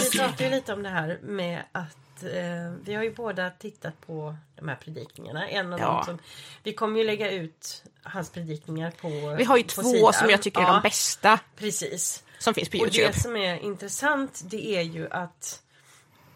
Vi 0.00 0.18
pratade 0.18 0.44
ju 0.44 0.50
lite 0.50 0.72
om 0.72 0.82
det 0.82 0.88
här 0.88 1.18
med 1.22 1.62
att 1.72 2.22
eh, 2.22 2.72
vi 2.84 2.94
har 2.94 3.02
ju 3.02 3.14
båda 3.14 3.50
tittat 3.50 4.06
på 4.06 4.36
de 4.56 4.68
här 4.68 4.76
predikningarna. 4.76 5.48
En 5.48 5.72
av 5.72 5.78
Ja. 5.80 5.86
dem 5.86 6.04
som, 6.04 6.18
vi 6.62 6.72
kommer 6.72 6.98
ju 6.98 7.06
lägga 7.06 7.30
ut 7.30 7.82
hans 8.02 8.30
predikningar 8.30 8.90
på 8.90 9.34
Vi 9.38 9.44
har 9.44 9.56
ju 9.56 9.62
två 9.62 9.82
sidan. 9.82 10.12
som 10.12 10.30
jag 10.30 10.42
tycker 10.42 10.60
är 10.60 10.64
Ja, 10.64 10.72
de 10.72 10.82
bästa 10.82 11.38
Precis. 11.56 12.24
som 12.38 12.54
finns 12.54 12.68
på 12.68 12.78
Och 12.78 12.84
Youtube. 12.84 13.06
det 13.12 13.20
som 13.20 13.36
är 13.36 13.58
intressant 13.64 14.40
det 14.44 14.66
är 14.76 14.82
ju 14.82 15.08
att 15.10 15.62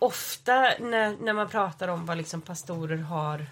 ofta 0.03 0.53
när, 0.81 1.17
när 1.21 1.33
man 1.33 1.49
pratar 1.49 1.89
om 1.89 2.07
vad 2.07 2.17
liksom 2.17 2.41
pastorer 2.41 2.97
har 2.97 3.47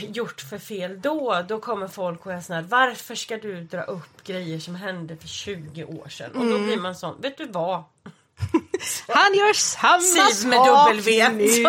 gjort 0.00 0.40
för 0.40 0.58
fel 0.58 1.00
då, 1.00 1.44
då 1.48 1.60
kommer 1.60 1.88
folk 1.88 2.26
och 2.26 2.32
är 2.32 2.40
sån 2.40 2.56
här, 2.56 2.62
varför 2.62 3.14
ska 3.14 3.36
du 3.36 3.60
dra 3.64 3.82
upp 3.82 4.24
grejer 4.24 4.58
som 4.58 4.74
hände 4.74 5.16
för 5.16 5.28
20 5.28 5.84
år 5.84 6.08
sedan? 6.08 6.30
Och 6.30 6.42
Mm. 6.42 6.52
då 6.58 6.64
blir 6.66 6.76
man 6.76 6.94
sån, 6.96 7.20
vet 7.20 7.38
du 7.38 7.46
vad? 7.46 7.74
Han 9.08 9.34
gör 9.34 9.52
samma 9.52 10.00
Siv 10.32 10.48
med 10.48 10.56
sak 10.58 10.88
W. 10.90 11.28
nu. 11.28 11.62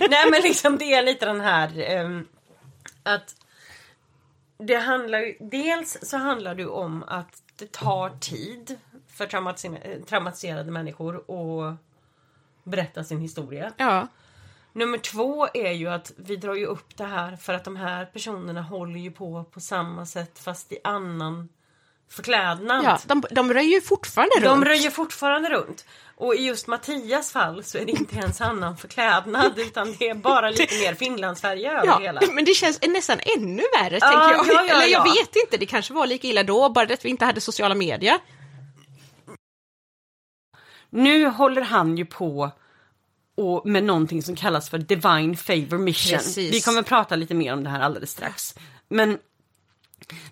Nej 0.10 0.30
men 0.30 0.42
liksom 0.42 0.78
det 0.78 0.84
är 0.94 1.02
lite 1.02 1.26
den 1.26 1.40
här 1.40 1.78
ehm, 1.80 2.26
att 3.02 3.34
det 4.58 4.76
handlar 4.76 5.48
dels 5.50 5.98
så 6.02 6.16
handlar 6.16 6.54
det 6.54 6.66
om 6.66 7.02
att 7.08 7.42
det 7.56 7.72
tar 7.72 8.10
tid 8.10 8.78
för 9.16 9.26
traumatiserade, 9.26 10.00
traumatiserade 10.08 10.70
människor 10.70 11.16
att 11.16 11.76
berätta 12.64 13.04
sin 13.04 13.20
historia. 13.20 13.72
Ja. 13.76 14.08
Nummer 14.72 14.98
två 14.98 15.48
är 15.54 15.72
ju 15.72 15.88
att 15.88 16.12
vi 16.16 16.36
drar 16.36 16.54
ju 16.54 16.66
upp 16.66 16.96
det 16.96 17.04
här 17.04 17.36
för 17.36 17.54
att 17.54 17.64
de 17.64 17.76
här 17.76 18.04
personerna 18.04 18.62
håller 18.62 18.98
ju 19.00 19.10
på 19.10 19.44
på 19.44 19.60
samma 19.60 20.06
sätt 20.06 20.38
fast 20.38 20.72
i 20.72 20.78
annan 20.84 21.48
förklädnad. 22.10 22.84
Ja, 22.84 22.98
de, 23.06 23.22
de 23.30 23.52
röjer 23.52 23.70
ju 23.74 23.80
fortfarande 23.80 24.34
runt. 24.36 24.44
De 24.44 24.64
röjer 24.64 24.90
fortfarande 24.90 25.48
runt. 25.50 25.84
Och 26.16 26.34
i 26.34 26.46
just 26.46 26.66
Mattias 26.66 27.32
fall 27.32 27.64
så 27.64 27.78
är 27.78 27.84
det 27.84 27.92
inte 27.92 28.16
ens 28.16 28.40
annan 28.40 28.76
förklädnad 28.76 29.58
utan 29.58 29.94
det 29.98 30.08
är 30.08 30.14
bara 30.14 30.50
lite 30.50 30.74
mer 30.80 30.94
Finlandsfärja 30.94 31.72
över 31.72 31.86
Ja, 31.86 31.98
hela. 31.98 32.20
men 32.32 32.44
det 32.44 32.54
känns 32.54 32.80
nästan 32.88 33.18
ännu 33.36 33.62
värre, 33.80 33.98
Ja, 34.00 34.08
tänker 34.08 34.30
jag. 34.36 34.46
ja, 34.46 34.64
ja, 34.68 34.74
Eller 34.74 34.92
jag 34.92 35.06
ja. 35.06 35.12
vet 35.12 35.36
inte, 35.36 35.56
det 35.56 35.66
kanske 35.66 35.94
var 35.94 36.06
lika 36.06 36.26
illa 36.28 36.42
då, 36.42 36.68
bara 36.68 36.94
att 36.94 37.04
vi 37.04 37.08
inte 37.08 37.24
hade 37.24 37.40
sociala 37.40 37.74
medier. 37.74 38.18
Nu 40.94 41.28
håller 41.28 41.62
han 41.62 41.96
ju 41.96 42.04
på 42.04 42.50
och 43.34 43.66
med 43.66 43.84
någonting 43.84 44.22
som 44.22 44.36
kallas 44.36 44.70
för 44.70 44.78
Divine 44.78 45.36
Favor 45.36 45.78
Mission. 45.78 46.18
Precis. 46.18 46.54
Vi 46.54 46.60
kommer 46.60 46.82
prata 46.82 47.16
lite 47.16 47.34
mer 47.34 47.52
om 47.52 47.64
det 47.64 47.70
här 47.70 47.80
alldeles 47.80 48.10
strax. 48.10 48.54
Men 48.88 49.18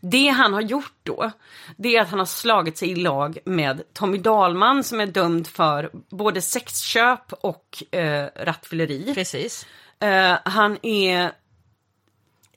det 0.01 0.29
han 0.29 0.53
har 0.55 0.61
gjort 0.61 0.95
då, 1.03 1.31
det 1.77 1.97
är 1.97 2.03
att 2.03 2.09
han 2.09 2.19
har 2.19 2.27
slagit 2.27 2.79
sig 2.79 2.91
i 2.91 2.95
lag 2.95 3.39
med 3.45 3.83
Tommy 3.93 4.19
Dahlman 4.19 4.85
som 4.85 5.01
är 5.01 5.07
dömd 5.07 5.47
för 5.47 5.91
både 6.11 6.41
sexköp 6.41 7.33
och 7.33 7.95
eh, 7.95 8.29
rattfylleri. 8.37 9.15
Precis. 9.15 9.67
Eh, 10.01 10.39
han 10.45 10.79
är 10.83 11.33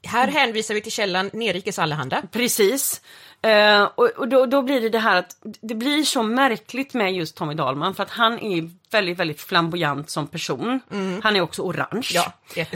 Här 0.06 0.28
hänvisar 0.28 0.74
vi 0.74 0.82
till 0.82 0.92
källan 0.92 1.30
Nerikes 1.34 1.80
Allehanda. 1.80 2.22
Precis. 2.32 3.02
Eh, 3.42 3.84
och 3.96 4.10
och 4.10 4.28
då, 4.28 4.46
då 4.46 4.62
blir 4.62 4.82
det 4.82 4.90
det 4.90 5.00
här 5.00 5.16
att 5.16 5.38
det 5.62 5.76
blir 5.76 6.04
så 6.04 6.24
märkligt 6.24 6.94
med 6.94 7.14
just 7.14 7.36
Tommy 7.36 7.54
Dahlman 7.54 7.96
för 7.96 8.04
att 8.04 8.10
han 8.10 8.40
är 8.40 8.70
väldigt, 8.92 9.20
väldigt 9.20 9.42
flamboyant 9.42 10.10
som 10.10 10.28
person. 10.28 10.80
Han 11.24 11.36
är 11.36 11.42
också 11.42 11.62
orange. 11.62 12.10
Ja. 12.14 12.34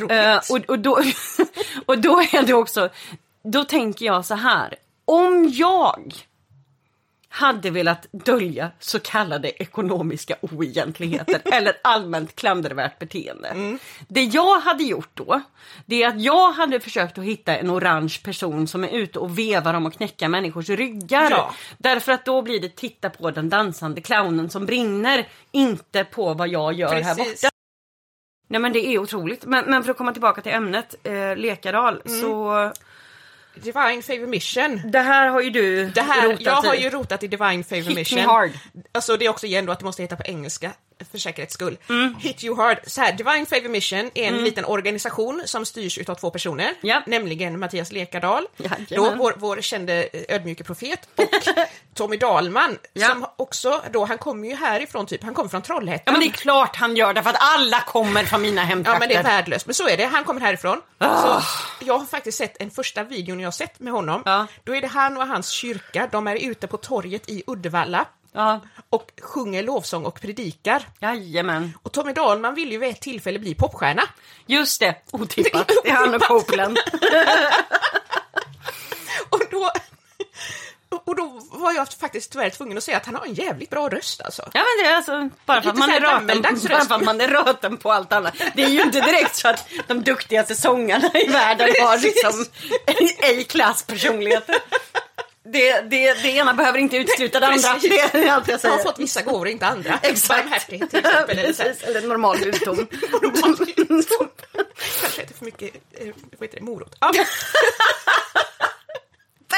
Eh, 0.10 0.38
och, 0.50 0.60
och, 0.68 0.80
då, 0.80 0.92
och 1.86 1.98
då 1.98 2.20
är 2.20 2.44
det 2.44 2.54
också, 2.54 2.90
då 3.44 3.64
tänker 3.64 4.06
jag 4.06 4.26
så 4.26 4.36
här. 4.36 4.76
Om 5.06 5.50
jag 5.54 6.14
hade 7.30 7.70
velat 7.70 8.08
dölja 8.12 8.72
så 8.80 9.00
kallade 9.00 9.62
ekonomiska 9.62 10.36
oegentligheter 10.42 11.42
eller 11.54 11.74
allmänt 11.84 12.36
klandervärt 12.36 13.00
beteende. 13.00 13.78
Det 14.08 14.24
jag 14.24 14.60
hade 14.60 14.84
gjort 14.84 15.10
då, 15.14 15.42
det 15.86 16.04
är 16.04 16.08
att 16.08 16.22
jag 16.22 16.52
hade 16.52 16.80
försökt 16.80 17.18
att 17.18 17.24
hitta 17.24 17.58
en 17.58 17.72
orange 17.72 18.18
person 18.24 18.68
som 18.68 18.84
är 18.84 18.90
ute 18.90 19.20
och 19.20 19.40
vevar 19.40 19.74
om 19.74 19.86
att 19.86 19.98
knäcka 19.98 20.30
människors 20.30 20.70
ryggar. 20.70 21.32
Ja. 21.32 21.54
Därför 21.78 22.12
att 22.12 22.26
då 22.26 22.42
blir 22.42 22.60
det 22.60 22.76
titta 22.76 23.10
på 23.10 23.32
den 23.32 23.50
dansande 23.50 24.02
clownen 24.02 24.50
som 24.50 24.66
brinner, 24.66 25.28
inte 25.52 26.04
på 26.04 26.34
vad 26.34 26.48
jag 26.48 26.74
gör 26.74 26.94
här 27.02 27.16
Precis. 27.16 27.42
borta. 27.42 27.56
Nej 28.48 28.62
men 28.62 28.74
det 28.74 28.88
är 28.88 28.98
otroligt. 29.00 29.46
Men, 29.46 29.66
men 29.66 29.84
för 29.84 29.92
att 29.92 29.98
komma 29.98 30.12
tillbaka 30.12 30.42
till 30.42 30.52
ämnet, 30.52 30.96
eh, 31.04 31.36
Lekadal, 31.36 32.02
så 32.06 32.72
Divine 33.64 34.01
Favor 34.01 34.28
Mission. 34.28 34.82
det 34.91 34.99
här 34.99 35.28
har 35.28 35.41
ju 35.41 35.49
du 35.49 35.86
Det 35.86 36.01
här, 36.01 36.28
rotat 36.28 36.41
jag 36.41 36.51
har 36.53 36.76
i. 36.76 36.84
ju 36.84 36.89
rotat 36.89 37.24
i 37.24 37.28
Divine 37.28 37.64
Favor 37.64 37.82
Hit 37.82 37.95
Mission. 37.95 38.20
me 38.20 38.26
hard. 38.26 38.51
Alltså 38.91 39.18
det 39.18 39.26
är 39.26 39.30
också 39.30 39.45
igen 39.45 39.66
då 39.66 39.72
att 39.72 39.80
det 39.80 39.86
måste 39.86 40.01
heta 40.01 40.16
på 40.16 40.24
engelska 40.26 40.72
för 41.12 41.18
säkerhets 41.18 41.54
skull. 41.54 41.78
Mm. 41.89 42.16
Hit 42.20 42.43
you 42.43 42.56
hard. 42.56 42.78
Så 42.88 43.02
här, 43.02 43.12
Divine 43.14 43.45
Favor 43.45 43.70
Mission 43.70 44.12
är 44.14 44.28
en 44.28 44.38
liten 44.43 44.66
organisation 44.66 45.41
som 45.45 45.66
styrs 45.66 45.97
utav 45.97 46.16
två 46.16 46.30
personer. 46.32 46.74
Ja. 46.82 47.04
Nämligen 47.08 47.60
Mattias 47.60 47.91
Lekardal, 47.91 48.47
Jajamän. 48.58 48.86
då 48.89 49.16
vår, 49.18 49.34
vår 49.38 49.62
kände 49.62 50.10
ödmjuke 50.30 50.64
profet, 50.64 51.10
och 51.16 51.26
Tommy 51.93 52.18
Dahlman, 52.18 52.78
Ja. 52.93 53.08
som 53.08 53.26
också 53.38 53.82
då, 53.91 54.06
han 54.06 54.18
kommer 54.18 54.47
ju 54.47 54.56
härifrån 54.56 55.06
typ, 55.06 55.24
han 55.24 55.34
kommer 55.34 55.50
från 55.50 55.62
Ja 55.62 55.66
Trollhättan. 55.66 56.12
men 56.14 56.22
det 56.22 56.28
är 56.28 56.32
klart 56.32 56.76
han 56.76 56.95
gör 56.95 57.14
det 57.14 57.24
för 57.24 57.30
att 57.30 57.36
alla 57.39 57.80
kommer 57.82 58.24
från 58.24 58.41
mina 58.41 58.62
Ja 58.62 58.66
hemtrakter. 58.66 59.00
men 59.00 59.10
det 59.10 59.16
är 59.16 59.24
värdelöst, 59.24 59.66
men 59.66 59.74
så 59.76 59.88
är 59.89 59.97
det, 59.97 60.06
han 60.06 60.24
kommer 60.24 60.41
härifrån. 60.41 60.82
Ah. 60.97 61.41
Så 61.41 61.45
jag 61.86 61.97
har 61.97 62.06
faktiskt 62.06 62.38
sett 62.38 62.62
en 62.62 62.72
första 62.72 63.04
videon 63.04 63.39
jag 63.39 63.47
har 63.47 63.52
sett 63.52 63.80
med 63.80 63.93
honom. 63.93 64.24
Ja. 64.26 64.47
Då 64.64 64.76
är 64.76 64.82
det 64.82 64.88
han 64.88 65.18
och 65.18 65.28
hans 65.28 65.50
kyrka, 65.50 66.10
de 66.12 66.28
är 66.28 66.36
ute 66.36 66.68
på 66.68 66.78
torget 66.78 67.30
i 67.30 67.43
Uddevalla 67.47 68.06
Ja, 68.32 68.62
och 68.90 69.12
sjunger 69.22 69.64
lovsång 69.64 70.06
och 70.06 70.22
predikar. 70.22 70.88
jajamän. 71.00 71.78
Och 71.84 71.92
Tommy 71.92 72.14
Dahlman 72.14 72.56
vill 72.56 72.72
ju 72.72 72.78
vid 72.78 72.90
ett 72.90 73.02
tillfälle 73.02 73.40
bli 73.40 73.56
popstjärna. 73.56 74.04
Just 74.46 74.80
det, 74.80 74.96
otippat. 75.12 75.72
Det 75.84 75.90
är 75.90 75.94
han 75.96 76.16
och 76.16 76.22
Copeland. 76.22 76.80
Och 79.30 79.42
då, 79.52 79.72
och 81.06 81.16
då 81.16 81.42
var 81.52 81.74
jag 81.74 81.90
faktiskt 81.94 82.32
tyvärr 82.32 82.50
tvungen 82.50 82.78
att 82.78 82.84
säga 82.84 82.98
att 82.98 83.06
han 83.06 83.16
har 83.16 83.26
en 83.26 83.34
jävligt 83.34 83.70
bra 83.70 83.90
röst 83.90 84.22
alltså. 84.22 84.42
Ja 84.54 84.62
men 84.62 84.84
det 84.86 84.92
är 84.92 84.96
alltså 84.96 85.30
bara 85.46 85.62
för 85.62 85.70
att 85.70 85.78
man 85.78 85.90
är 85.90 86.00
röten, 86.00 86.42
bara 86.42 86.86
för 86.86 86.96
att 86.96 87.04
man 87.06 87.22
är 87.22 87.28
röten 87.28 87.78
på 87.78 87.92
allt 87.92 88.14
annat. 88.14 88.34
Det 88.56 88.64
är 88.64 88.70
ju 88.70 88.82
inte 88.82 89.02
direkt 89.02 89.36
så 89.36 89.48
att 89.48 89.68
de 89.88 90.04
duktigaste 90.04 90.56
sångarna 90.56 91.12
i 91.14 91.28
världen 91.28 91.70
har 91.82 91.98
liksom 91.98 92.46
A-klass 93.24 93.84
personligheter. 93.84 94.56
Det, 95.54 95.82
det, 95.82 96.14
det 96.14 96.30
ena 96.30 96.54
behöver 96.54 96.80
inte 96.80 96.97
utesluta 96.97 97.39
det 97.39 97.47
andra. 97.47 97.80
Det 97.82 98.00
är 98.00 98.32
allt 98.32 98.47
jag 98.47 98.54
Jag 98.54 98.62
säger. 98.62 98.76
har 98.76 98.84
fått 98.84 99.00
vissa 99.00 99.22
gåvor, 99.22 99.47
inte 99.47 99.66
andra. 99.66 100.00
Exakt. 100.04 100.66
Till 100.70 100.84
exempel. 100.84 101.06
Eller 101.39 101.54
så 101.54 101.64
här. 101.64 101.70
Precis, 101.70 101.84
eller 101.88 102.02
normal 102.02 102.38
hudton. 102.38 102.88
Kanske 105.02 105.22
inte 105.22 105.34
för 105.34 105.45
mycket 105.45 105.76
eh, 105.93 106.08
vad 106.38 106.47
heter 106.47 106.58
det, 106.60 106.64
morot. 106.64 106.95
Ja, 107.00 107.12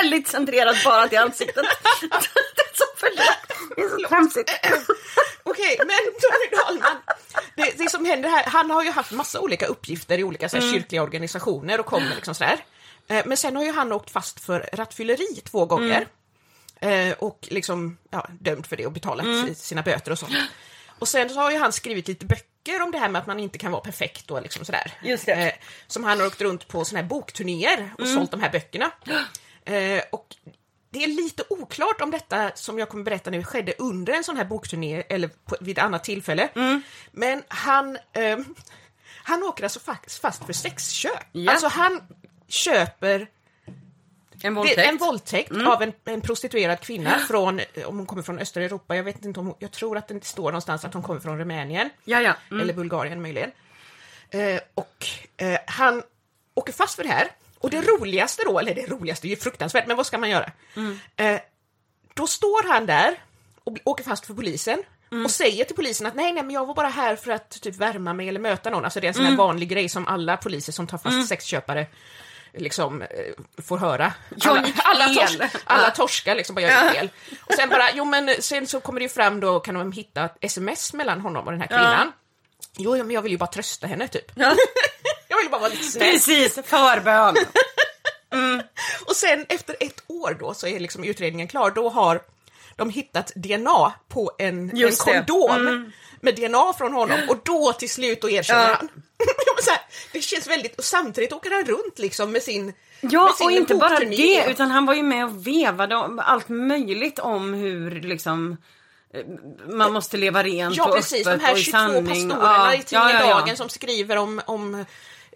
Väldigt 0.01 0.27
centrerat 0.27 0.83
bara 0.85 1.07
till 1.07 1.17
ansiktet. 1.17 1.65
Det 2.01 2.05
är 2.15 2.73
så 2.73 2.83
förlåt. 2.97 3.75
Det 3.75 3.81
är 3.81 3.89
så 3.89 4.07
tramsigt. 4.07 4.51
Okej, 5.43 5.77
men 5.79 5.97
Dahlman. 6.59 6.95
Det, 7.55 7.73
det 7.77 7.89
som 7.89 8.05
händer 8.05 8.29
här, 8.29 8.43
han 8.47 8.71
har 8.71 8.83
ju 8.83 8.91
haft 8.91 9.11
massa 9.11 9.39
olika 9.39 9.65
uppgifter 9.65 10.17
i 10.17 10.23
olika 10.23 10.49
så 10.49 10.57
här, 10.57 10.73
kyrkliga 10.73 11.03
organisationer 11.03 11.79
och 11.79 11.85
kommer 11.85 12.15
liksom 12.15 12.35
sådär. 12.35 12.57
Eh, 13.11 13.25
Men 13.25 13.37
sen 13.37 13.55
har 13.55 13.63
ju 13.63 13.71
han 13.71 13.91
åkt 13.91 14.11
fast 14.11 14.39
för 14.39 14.69
rattfylleri 14.73 15.35
två 15.43 15.65
gånger. 15.65 16.07
Eh, 16.79 17.13
Och 17.19 17.47
liksom 17.51 17.97
ja, 18.09 18.27
dömd 18.39 18.65
för 18.65 18.77
det 18.77 18.85
och 18.85 18.91
betalat 18.91 19.25
si- 19.47 19.55
sina 19.55 19.81
böter 19.81 20.11
och 20.11 20.19
sånt. 20.19 20.33
Och 20.99 21.07
sen 21.07 21.29
så 21.29 21.35
har 21.35 21.51
ju 21.51 21.57
han 21.57 21.71
skrivit 21.73 22.07
lite 22.07 22.25
böcker 22.25 22.81
om 22.81 22.91
det 22.91 22.97
här 22.97 23.09
med 23.09 23.19
att 23.21 23.27
man 23.27 23.39
inte 23.39 23.57
kan 23.57 23.71
vara 23.71 23.81
perfekt 23.81 24.31
och 24.31 24.41
liksom 24.41 24.65
sådär. 24.65 24.93
Just 25.03 25.25
det. 25.25 25.31
Eh, 25.33 25.53
Som 25.87 26.03
han 26.03 26.19
har 26.19 26.27
åkt 26.27 26.41
runt 26.41 26.67
på 26.67 26.85
såna 26.85 27.01
här 27.01 27.07
bokturnéer 27.07 27.93
och 27.99 28.07
sålt 28.07 28.31
de 28.31 28.41
här 28.41 28.49
böckerna. 28.51 28.91
Och 30.11 30.35
det 30.89 31.03
är 31.03 31.07
lite 31.07 31.43
oklart 31.49 32.01
om 32.01 32.11
detta 32.11 32.51
som 32.55 32.79
jag 32.79 32.89
kommer 32.89 33.03
berätta 33.03 33.29
nu 33.29 33.43
skedde 33.43 33.73
under 33.77 34.13
en 34.13 34.23
sån 34.23 34.37
här 34.37 34.45
bokturné 34.45 35.03
eller 35.09 35.27
på, 35.27 35.55
vid 35.61 35.77
ett 35.77 35.83
annat 35.83 36.03
tillfälle. 36.03 36.49
Men 37.11 37.43
han, 37.47 37.95
eh, 38.13 38.37
han 39.23 39.43
åker 39.43 39.63
alltså 39.63 39.79
fast 40.21 40.45
för 40.45 40.53
sexköp. 40.53 41.11
Ja. 41.31 41.51
Alltså 41.51 41.67
han 41.67 42.01
köper 42.51 43.27
En 44.43 44.53
det, 44.53 44.59
våldtäkt. 44.59 44.89
en 44.89 44.97
våldtäkt 44.97 45.51
av 45.51 45.81
en, 45.81 45.93
en 46.05 46.21
prostituerad 46.21 46.79
kvinna 46.79 47.19
från, 47.19 47.59
om 47.85 47.97
hon 47.97 48.05
kommer 48.05 48.21
från 48.21 48.39
östra 48.39 48.63
Europa, 48.63 48.95
jag 48.95 49.03
vet 49.03 49.25
inte 49.25 49.39
om 49.39 49.45
hon, 49.45 49.55
jag 49.59 49.71
tror 49.71 49.97
att 49.97 50.07
det 50.07 50.25
står 50.25 50.51
någonstans 50.51 50.85
att 50.85 50.93
hon 50.93 51.03
kommer 51.03 51.19
från 51.19 51.37
Rumänien. 51.39 51.89
Ja, 52.03 52.21
ja. 52.21 52.33
Mm. 52.51 52.61
Eller 52.61 52.73
Bulgarien 52.73 53.21
möjligen. 53.21 53.51
Eh, 54.29 54.59
och 54.73 55.07
eh, 55.37 55.59
han 55.67 56.03
åker 56.53 56.73
fast 56.73 56.95
för 56.95 57.03
det 57.03 57.09
här. 57.09 57.27
Och 57.59 57.69
det 57.69 57.81
roligaste 57.81 58.43
då, 58.45 58.59
eller 58.59 58.75
det 58.75 58.85
roligaste 58.87 59.27
är 59.27 59.29
ju 59.29 59.35
fruktansvärt, 59.35 59.87
men 59.87 59.97
vad 59.97 60.05
ska 60.05 60.17
man 60.17 60.29
göra? 60.29 60.51
Eh, 61.15 61.39
då 62.13 62.27
står 62.27 62.73
han 62.73 62.85
där 62.85 63.17
och 63.63 63.77
åker 63.83 64.03
fast 64.03 64.25
för 64.25 64.33
polisen 64.33 64.83
och 65.25 65.31
säger 65.31 65.65
till 65.65 65.75
polisen 65.75 66.07
att 66.07 66.15
nej, 66.15 66.33
nej, 66.33 66.43
men 66.43 66.53
jag 66.53 66.65
var 66.65 66.73
bara 66.73 66.87
här 66.87 67.15
för 67.15 67.31
att 67.31 67.49
typ 67.49 67.75
värma 67.75 68.13
mig 68.13 68.29
eller 68.29 68.39
möta 68.39 68.69
någon. 68.69 68.85
Alltså 68.85 68.99
det 68.99 69.07
är 69.07 69.09
en 69.09 69.13
sån 69.13 69.25
här 69.25 69.35
vanlig 69.35 69.69
grej 69.69 69.89
som 69.89 70.07
alla 70.07 70.37
poliser 70.37 70.73
som 70.73 70.87
tar 70.87 70.97
fast 70.97 71.27
sexköpare 71.27 71.87
liksom 72.53 73.01
eh, 73.01 73.07
får 73.63 73.77
höra. 73.77 74.13
Alla, 74.45 74.67
alla, 74.83 75.05
tors, 75.05 75.37
alla 75.63 75.91
torskar 75.91 76.35
liksom 76.35 76.55
bara 76.55 76.61
jag 76.61 76.83
gick 76.83 76.93
fel. 76.93 77.09
Och 77.41 77.53
sen 77.53 77.69
bara, 77.69 77.91
jo 77.93 78.05
men 78.05 78.29
sen 78.39 78.67
så 78.67 78.79
kommer 78.79 78.99
det 78.99 79.03
ju 79.03 79.09
fram 79.09 79.39
då, 79.39 79.59
kan 79.59 79.75
de 79.75 79.91
hitta 79.91 80.25
ett 80.25 80.37
sms 80.41 80.93
mellan 80.93 81.21
honom 81.21 81.45
och 81.45 81.51
den 81.51 81.61
här 81.61 81.67
kvinnan. 81.67 82.11
Jo, 82.77 82.97
men 82.97 83.11
jag 83.11 83.21
vill 83.21 83.31
ju 83.31 83.37
bara 83.37 83.47
trösta 83.49 83.87
henne 83.87 84.07
typ. 84.07 84.31
jag 85.27 85.37
vill 85.37 85.49
bara 85.51 85.61
vara 85.61 85.69
lite 85.69 85.83
snäll. 85.83 86.11
Precis, 86.11 86.53
förbön. 86.65 87.35
Och 89.05 89.15
sen 89.15 89.45
efter 89.49 89.75
ett 89.79 90.03
år 90.07 90.37
då 90.39 90.53
så 90.53 90.67
är 90.67 90.79
liksom 90.79 91.03
utredningen 91.03 91.47
klar, 91.47 91.71
då 91.71 91.89
har 91.89 92.21
de 92.75 92.89
hittat 92.89 93.31
DNA 93.35 93.93
på 94.07 94.31
en, 94.37 94.69
en 94.69 94.77
Just 94.77 95.01
kondom 95.01 95.91
med 96.21 96.35
DNA 96.35 96.73
från 96.77 96.93
honom 96.93 97.19
och 97.29 97.37
då 97.45 97.73
till 97.73 97.89
slut 97.89 98.21
då 98.21 98.29
erkänner 98.29 98.73
han. 98.73 98.89
Ja, 99.45 99.63
så 99.63 99.71
här, 99.71 99.79
det 100.13 100.21
känns 100.21 100.47
väldigt, 100.47 100.77
och 100.77 100.83
samtidigt 100.83 101.33
åker 101.33 101.51
han 101.51 101.65
runt 101.65 101.99
liksom 101.99 102.31
med 102.31 102.43
sin 102.43 102.73
Ja, 103.01 103.25
med 103.25 103.33
sin 103.35 103.45
och 103.45 103.51
inte 103.51 103.75
bara 103.75 103.99
det, 103.99 104.45
utan 104.49 104.71
han 104.71 104.85
var 104.85 104.93
ju 104.93 105.03
med 105.03 105.25
och 105.25 105.47
vevade 105.47 105.95
om 105.95 106.19
allt 106.19 106.49
möjligt 106.49 107.19
om 107.19 107.53
hur 107.53 108.01
liksom 108.01 108.57
eh, 109.13 109.25
man 109.73 109.93
måste 109.93 110.17
leva 110.17 110.43
rent 110.43 110.77
Ja 110.77 110.87
och 110.87 110.95
precis, 110.95 111.23
de 111.23 111.29
öppet 111.31 111.45
här 111.45 111.53
och 111.53 111.59
i 111.59 111.63
22 111.63 111.77
sanning. 111.77 112.05
pastorerna 112.07 112.43
Ja, 112.43 112.73
i 112.73 112.83
tidningen 112.83 113.09
ja, 113.09 113.21
ja, 113.21 113.27
ja. 113.29 113.39
Dagen 113.39 113.57
som 113.57 113.69
skriver 113.69 114.17
om, 114.17 114.41
om 114.45 114.85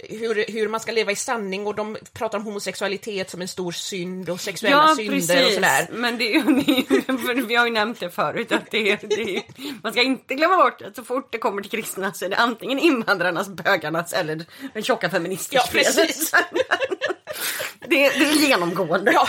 hur, 0.03 0.51
hur 0.51 0.67
man 0.67 0.79
ska 0.79 0.91
leva 0.91 1.11
i 1.11 1.15
sanning 1.15 1.67
och 1.67 1.75
de 1.75 1.97
pratar 2.13 2.37
om 2.37 2.43
homosexualitet 2.43 3.29
som 3.29 3.41
en 3.41 3.47
stor 3.47 3.71
synd 3.71 4.29
och 4.29 4.41
sexuella 4.41 4.75
Ja, 4.89 4.95
synder 4.95 5.13
och 5.15 5.29
precis. 5.29 5.55
sådär. 5.55 5.87
Men 5.91 6.17
det 6.17 6.35
är 6.35 6.43
ju, 7.37 7.43
vi 7.47 7.55
har 7.55 7.65
ju 7.65 7.71
nämnt 7.71 7.99
det 7.99 8.09
förut, 8.09 8.51
att 8.51 8.71
det 8.71 8.91
är, 8.91 8.99
det 9.01 9.35
är, 9.37 9.43
man 9.83 9.91
ska 9.91 10.01
inte 10.01 10.35
glömma 10.35 10.57
bort 10.57 10.81
att 10.81 10.95
så 10.95 11.03
fort 11.03 11.27
det 11.31 11.37
kommer 11.37 11.61
till 11.61 11.71
kristna 11.71 12.13
så 12.13 12.25
är 12.25 12.29
det 12.29 12.35
antingen 12.35 12.79
invandrarnas, 12.79 13.47
bögarnas 13.49 14.13
eller 14.13 14.45
den 14.73 14.83
tjocka 14.83 15.09
feministers 15.09 15.53
Ja, 15.55 15.63
precis. 15.71 16.31
Det, 17.87 18.09
det 18.09 18.25
är 18.25 18.47
genomgående. 18.47 19.11
Ja. 19.11 19.27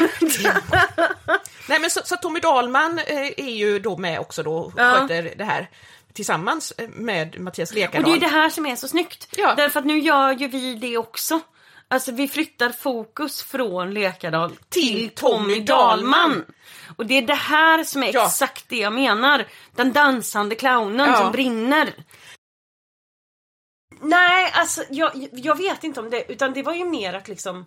Nej 1.69 1.81
men 1.81 1.91
så, 1.91 2.01
så 2.05 2.17
Tommy 2.17 2.41
Dahlman 2.41 2.99
eh, 2.99 3.27
är 3.37 3.51
ju 3.55 3.79
då 3.79 3.97
med 3.97 4.21
också 4.21 4.43
då 4.43 4.57
och 4.57 4.73
Ja. 4.77 4.93
sköter 4.93 5.35
det 5.37 5.45
här 5.45 5.71
tillsammans 6.17 6.73
eh, 6.79 6.89
med 6.89 7.41
Mattias 7.41 7.71
Och 7.71 7.77
Lekardal. 7.77 8.11
det 8.11 8.17
är 8.17 8.21
det 8.21 8.27
här 8.37 8.51
som 8.51 8.67
är 8.67 8.77
så 8.77 8.89
snyggt. 8.89 9.29
Ja. 9.37 9.55
Därför 9.57 9.81
att 9.81 9.87
nu 9.87 9.99
gör 9.99 10.33
ju 10.33 10.49
vi 10.49 10.75
det 10.75 10.99
också. 10.99 11.41
Alltså 11.89 12.13
vi 12.13 12.29
flyttar 12.29 12.69
fokus 12.71 13.43
från 13.43 13.95
Lekardal 13.95 14.57
till 14.69 15.11
Tommy 15.15 15.61
Dahlman. 15.61 16.45
Och 16.97 17.07
det 17.07 17.15
är 17.15 17.23
det 17.23 17.35
här 17.35 17.85
som 17.85 18.03
är 18.03 18.15
Ja. 18.15 18.27
exakt 18.27 18.69
det 18.69 18.77
jag 18.77 18.93
menar. 18.93 19.45
Den 19.75 19.93
dansande 19.93 20.55
clownen 20.55 21.09
Ja. 21.11 21.17
som 21.17 21.33
brinner. 21.33 21.93
Nej, 24.01 24.51
alltså 24.55 24.83
jag, 24.91 25.29
jag 25.33 25.57
vet 25.59 25.85
inte 25.85 26.01
om 26.01 26.11
det, 26.11 26.33
utan 26.33 26.53
det 26.53 26.63
var 26.63 26.75
ju 26.75 26.85
mer 26.85 27.15
att 27.15 27.29
liksom 27.29 27.65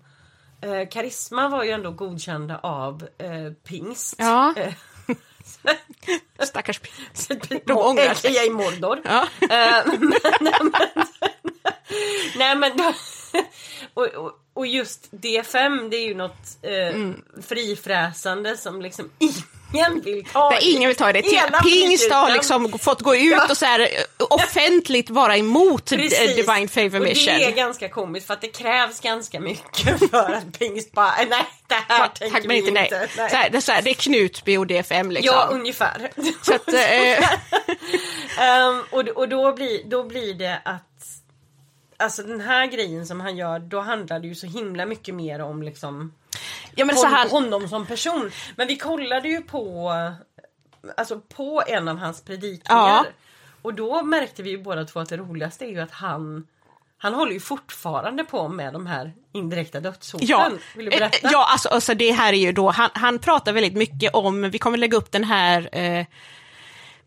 eh, 0.62 0.90
Karisma 0.92 1.50
var 1.50 1.64
ju 1.64 1.72
ändå 1.72 1.92
godkända 1.92 2.60
av 2.64 3.08
eh, 3.18 3.54
Pingst. 3.68 4.16
Ja. 4.18 4.54
Stackars 6.40 6.80
ångrar 7.70 8.14
sig. 8.14 8.38
A.k.a. 8.38 8.52
Mordor. 8.54 9.02
Ja. 9.04 9.28
Eh, 9.42 9.86
men, 10.00 10.14
nej, 10.42 10.54
men, 10.62 11.06
nej 12.38 12.56
men 12.56 12.78
då, 12.78 12.94
och, 13.94 14.06
och, 14.08 14.40
och 14.54 14.68
just 14.68 15.12
D5 15.12 15.90
det 15.90 15.98
är 15.98 16.08
ju 16.08 16.16
något 16.16 16.58
eh, 16.62 16.72
Mm. 16.96 17.22
frifräsande 17.48 18.58
som 18.58 18.82
liksom 18.82 19.10
ingen 19.74 20.02
vill 20.02 20.26
ta 20.26 20.60
i. 20.60 20.72
ingen 20.72 20.88
vill 20.88 20.98
ta 20.98 21.14
det. 21.14 21.22
Hela 21.26 21.62
Pingst 21.62 22.12
har 22.12 22.34
liksom 22.34 22.80
fått 22.80 23.02
gå 23.02 23.16
ut 23.16 23.50
och 23.50 23.58
så 23.58 23.66
här, 23.66 23.80
eh, 23.80 23.88
offentligt 24.30 25.10
vara 25.10 25.38
emot 25.38 25.92
eh, 25.92 25.98
Precis. 25.98 26.36
Divine 26.36 26.68
Favor 26.68 26.96
Och 27.00 27.04
Mission. 27.08 27.36
det 27.36 27.46
är 27.46 27.52
ganska 27.52 27.90
komiskt 27.90 28.28
för 28.28 28.34
att 28.34 28.42
det 28.42 28.48
krävs 28.48 29.00
ganska 29.00 29.40
mycket 29.40 30.00
för 30.12 30.34
att 30.34 30.60
Pingst 30.60 30.92
bara, 30.92 31.14
nej 31.30 31.46
det 31.68 31.76
här 31.88 32.08
tänker 32.08 32.36
Tack 32.36 32.46
men 32.46 32.50
vi 32.54 32.58
inte 32.58 32.72
nej. 32.72 32.84
inte. 32.84 33.08
Så 33.30 33.36
här, 33.36 33.50
det, 33.50 33.58
är 33.58 33.62
så 33.62 33.72
här, 33.72 33.82
det 33.82 33.90
är 33.90 33.94
Knutby 33.94 34.58
och 34.58 34.68
DFM 34.68 35.12
liksom. 35.12 35.36
Ja, 35.36 35.48
ungefär. 35.52 36.12
så 36.42 36.54
att, 36.56 36.68
Ehm, 38.40 38.84
och 38.90 39.08
och 39.08 39.30
då, 39.30 39.54
blir, 39.54 39.84
då 39.86 40.04
blir 40.04 40.34
det 40.34 40.62
att 40.66 40.84
Alltså 42.00 42.24
den 42.24 42.42
här 42.42 42.66
grejen 42.66 43.08
som 43.08 43.20
han 43.20 43.38
gör, 43.38 43.60
då 43.60 43.80
handlar 43.80 44.20
det 44.20 44.28
ju 44.28 44.36
så 44.36 44.48
himla 44.48 44.86
mycket 44.86 45.16
mer 45.16 45.42
om 45.42 45.64
liksom 45.64 46.14
ja, 46.76 46.86
men 46.86 46.96
så 46.96 47.06
hon, 47.08 47.16
här, 47.16 47.30
honom 47.30 47.68
som 47.68 47.86
person. 47.86 48.32
Men 48.56 48.68
vi 48.68 48.78
kollade 48.78 49.30
ju 49.30 49.42
på 49.42 49.92
Alltså 50.98 51.20
på 51.20 51.64
en 51.68 51.88
av 51.88 51.98
hans 51.98 52.22
predikningar. 52.22 52.88
Ja. 52.88 53.06
Och 53.62 53.74
då 53.74 54.04
märkte 54.04 54.44
vi 54.44 54.50
ju 54.50 54.58
båda 54.58 54.86
två 54.86 55.00
att 55.00 55.10
det 55.10 55.18
roligaste 55.18 55.66
är 55.66 55.70
ju 55.70 55.80
att 55.80 55.92
han 55.92 56.48
Han 56.98 57.14
håller 57.14 57.32
ju 57.32 57.40
fortfarande 57.40 58.24
på 58.24 58.48
med 58.48 58.74
de 58.74 58.88
här 58.88 59.14
indirekta 59.32 59.80
dödshoten. 59.80 60.28
Ja, 60.28 60.52
Vill 60.76 60.86
du 60.86 60.92
berätta? 60.92 61.28
Eh, 61.28 61.32
ja 61.34 61.48
alltså, 61.52 61.70
alltså 61.70 61.94
det 61.94 62.12
här 62.12 62.34
är 62.34 62.38
ju 62.38 62.52
då, 62.52 62.70
han, 62.70 62.90
han 62.94 63.20
pratar 63.20 63.54
väldigt 63.54 63.76
mycket 63.76 64.14
om, 64.14 64.50
vi 64.50 64.60
kommer 64.60 64.78
lägga 64.78 64.98
upp 64.98 65.12
den 65.12 65.24
här 65.24 65.70
eh, 65.72 66.06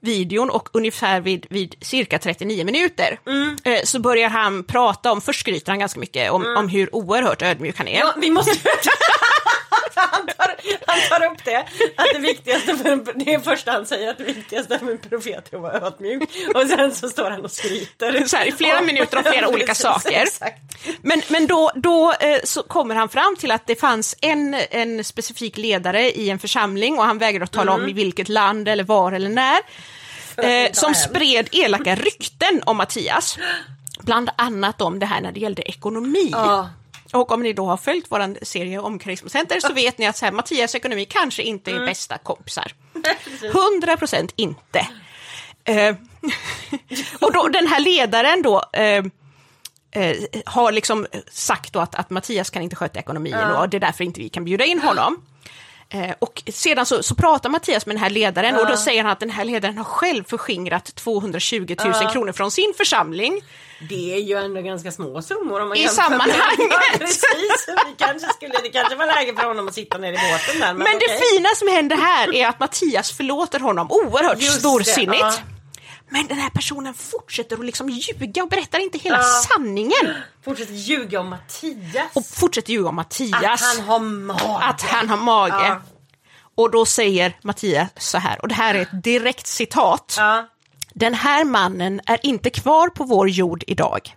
videon 0.02 0.50
och 0.50 0.68
ungefär 0.72 1.20
vid, 1.20 1.46
vid 1.50 1.74
cirka 1.80 2.18
39 2.18 2.64
minuter 2.64 3.18
Mm. 3.26 3.56
eh, 3.64 3.80
så 3.84 3.98
börjar 4.00 4.28
han 4.28 4.64
prata 4.64 5.12
om, 5.12 5.20
först 5.20 5.40
skryter 5.40 5.72
han 5.72 5.78
ganska 5.78 6.00
mycket 6.00 6.30
om, 6.30 6.54
om 6.58 6.68
hur 6.68 6.94
oerhört 6.94 7.42
ödmjuk 7.42 7.78
han 7.78 7.88
är. 7.88 7.98
Ja, 7.98 8.14
vi 8.16 8.30
måste... 8.30 8.50
han, 9.94 10.26
tar, 10.26 10.56
han 10.86 10.98
tar 11.08 11.26
upp 11.26 11.44
det, 11.44 11.56
att 11.96 12.06
det 12.12 12.18
viktigaste 12.18 12.76
för 12.76 12.88
en, 12.88 13.04
det 13.04 13.34
är 13.34 13.38
första 13.38 13.72
han 13.72 13.86
säger, 13.86 14.10
att 14.10 14.18
det 14.18 14.24
viktigaste 14.24 14.78
för 14.78 14.90
en 14.90 14.98
profet 14.98 15.52
är 15.52 15.56
att 15.56 15.62
vara 15.62 15.72
ödmjuk. 15.72 16.22
Och 16.54 16.66
sen 16.66 16.94
så 16.94 17.08
står 17.08 17.30
han 17.30 17.44
och 17.44 17.50
skryter. 17.50 18.26
Så 18.26 18.36
här, 18.36 18.46
i 18.46 18.52
flera 18.52 18.80
minuter 18.80 19.16
om 19.16 19.24
flera 19.24 19.48
olika 19.48 19.74
saker. 19.88 20.28
Men, 21.02 21.22
men 21.28 21.46
då, 21.46 21.70
då 21.74 22.12
eh, 22.20 22.38
så 22.44 22.62
kommer 22.62 22.94
han 22.94 23.08
fram 23.08 23.36
till 23.36 23.50
att 23.50 23.66
det 23.66 23.80
fanns 23.80 24.16
en, 24.20 24.54
en 24.70 25.04
specifik 25.04 25.56
ledare 25.56 26.10
i 26.10 26.30
en 26.30 26.38
församling 26.38 26.98
och 26.98 27.04
han 27.04 27.18
vägrade 27.18 27.44
att 27.44 27.52
tala 27.52 27.72
om 27.72 27.88
i 27.88 27.92
vilket 27.92 28.28
land 28.28 28.68
eller 28.68 28.84
var 28.84 29.12
eller 29.12 29.30
när. 29.30 29.58
Eh, 30.36 30.72
som 30.72 30.94
spred 30.94 31.48
elaka 31.52 31.94
rykten 31.94 32.62
om 32.66 32.76
Mattias. 32.76 33.38
Bland 34.00 34.30
annat 34.36 34.80
om 34.80 34.98
det 34.98 35.06
här 35.06 35.20
när 35.20 35.32
det 35.32 35.40
gällde 35.40 35.62
ekonomi. 35.62 36.28
Ja. 36.32 36.70
Och 37.12 37.32
om 37.32 37.42
ni 37.42 37.52
då 37.52 37.66
har 37.66 37.76
följt 37.76 38.06
vår 38.08 38.44
serie 38.44 38.78
om 38.78 38.98
Karismacenter 38.98 39.60
så 39.60 39.72
vet 39.74 39.98
ni 39.98 40.06
att 40.06 40.16
så 40.16 40.24
här, 40.24 40.32
Mattias 40.32 40.74
ekonomi 40.74 41.04
kanske 41.04 41.42
inte 41.42 41.70
är 41.70 41.86
bästa 41.86 42.18
kompisar. 42.18 42.72
100 43.42 43.96
procent 43.96 44.32
inte. 44.36 44.86
Eh, 45.64 45.96
och 47.20 47.32
då, 47.32 47.48
den 47.48 47.66
här 47.66 47.80
ledaren 47.80 48.42
då 48.42 48.62
eh, 48.72 49.04
eh, 49.90 50.16
har 50.46 50.72
liksom 50.72 51.06
sagt 51.30 51.72
då 51.72 51.80
att, 51.80 51.94
att 51.94 52.10
Mattias 52.10 52.50
kan 52.50 52.62
inte 52.62 52.76
sköta 52.76 52.98
ekonomin 52.98 53.34
och 53.34 53.68
det 53.68 53.76
är 53.76 53.80
därför 53.80 54.04
inte 54.04 54.20
vi 54.20 54.28
kan 54.28 54.44
bjuda 54.44 54.64
in 54.64 54.80
honom. 54.82 55.26
Eh, 55.94 56.10
och 56.18 56.42
sedan 56.52 56.86
så, 56.86 57.02
så 57.02 57.14
pratar 57.14 57.50
Mattias 57.50 57.86
med 57.86 57.96
den 57.96 58.02
här 58.02 58.10
ledaren 58.10 58.56
och 58.56 58.66
då 58.66 58.76
säger 58.76 59.02
han 59.02 59.12
att 59.12 59.20
den 59.20 59.30
här 59.30 59.44
ledaren 59.44 59.78
har 59.78 59.84
själv 59.84 60.24
förskingrat 60.24 60.94
220 60.94 61.76
000 61.84 62.12
kronor 62.12 62.32
från 62.32 62.50
sin 62.50 62.72
församling. 62.76 63.40
Det 63.88 64.14
är 64.14 64.18
ju 64.18 64.36
ändå 64.36 64.60
ganska 64.60 64.92
små 64.92 65.22
summor 65.22 65.60
om 65.62 65.68
man 65.68 65.76
I 65.76 65.82
med- 65.82 65.90
sammanhanget. 65.90 66.38
Ja, 66.92 66.98
precis, 66.98 67.68
vi 67.68 67.94
kanske 68.04 68.28
skulle, 68.28 68.54
det 68.62 68.68
kanske 68.68 68.96
var 68.96 69.06
läge 69.06 69.34
för 69.36 69.46
honom 69.46 69.68
att 69.68 69.74
sitta 69.74 69.98
ner 69.98 70.12
i 70.12 70.16
båten 70.16 70.60
där. 70.60 70.66
Men, 70.74 70.76
Men 70.76 70.98
det 70.98 71.08
fina 71.30 71.48
som 71.56 71.68
händer 71.68 71.96
här 71.96 72.34
är 72.34 72.46
att 72.46 72.60
Mattias 72.60 73.12
förlåter 73.12 73.60
honom 73.60 73.90
oerhört 73.90 74.40
Just 74.40 74.54
det, 74.54 74.60
storsinnigt. 74.60 75.42
Men 76.12 76.26
den 76.26 76.38
här 76.38 76.50
personen 76.50 76.94
fortsätter 76.94 77.58
att 77.58 77.64
liksom 77.64 77.88
ljuga 77.88 78.42
och 78.42 78.48
berättar 78.48 78.78
inte 78.78 78.98
hela 78.98 79.16
Ja. 79.18 79.22
sanningen. 79.22 80.14
Fortsätter 80.44 80.72
ljuga 80.74 81.20
om 81.20 81.28
Mattias. 81.28 82.06
Och 82.14 82.26
fortsätter 82.26 82.72
ljuga 82.72 82.88
om 82.88 82.94
Mattias. 82.96 83.42
att 83.42 83.60
han 83.78 83.86
har 83.86 83.98
mage. 83.98 84.64
att 84.64 84.82
han 84.82 85.08
har 85.08 85.16
mage. 85.16 85.66
Ja. 85.68 85.80
Och 86.54 86.70
då 86.70 86.86
säger 86.86 87.36
Mattias 87.42 87.88
så 87.96 88.18
här, 88.18 88.42
och 88.42 88.48
det 88.48 88.54
här 88.54 88.74
är 88.74 88.80
ett 88.82 89.02
direkt 89.04 89.46
citat. 89.46 90.14
Ja, 90.18 90.48
Den 90.94 91.14
här 91.14 91.44
mannen 91.44 92.00
är 92.06 92.26
inte 92.26 92.50
kvar 92.50 92.88
på 92.88 93.04
vår 93.04 93.28
jord 93.28 93.64
idag. 93.66 94.16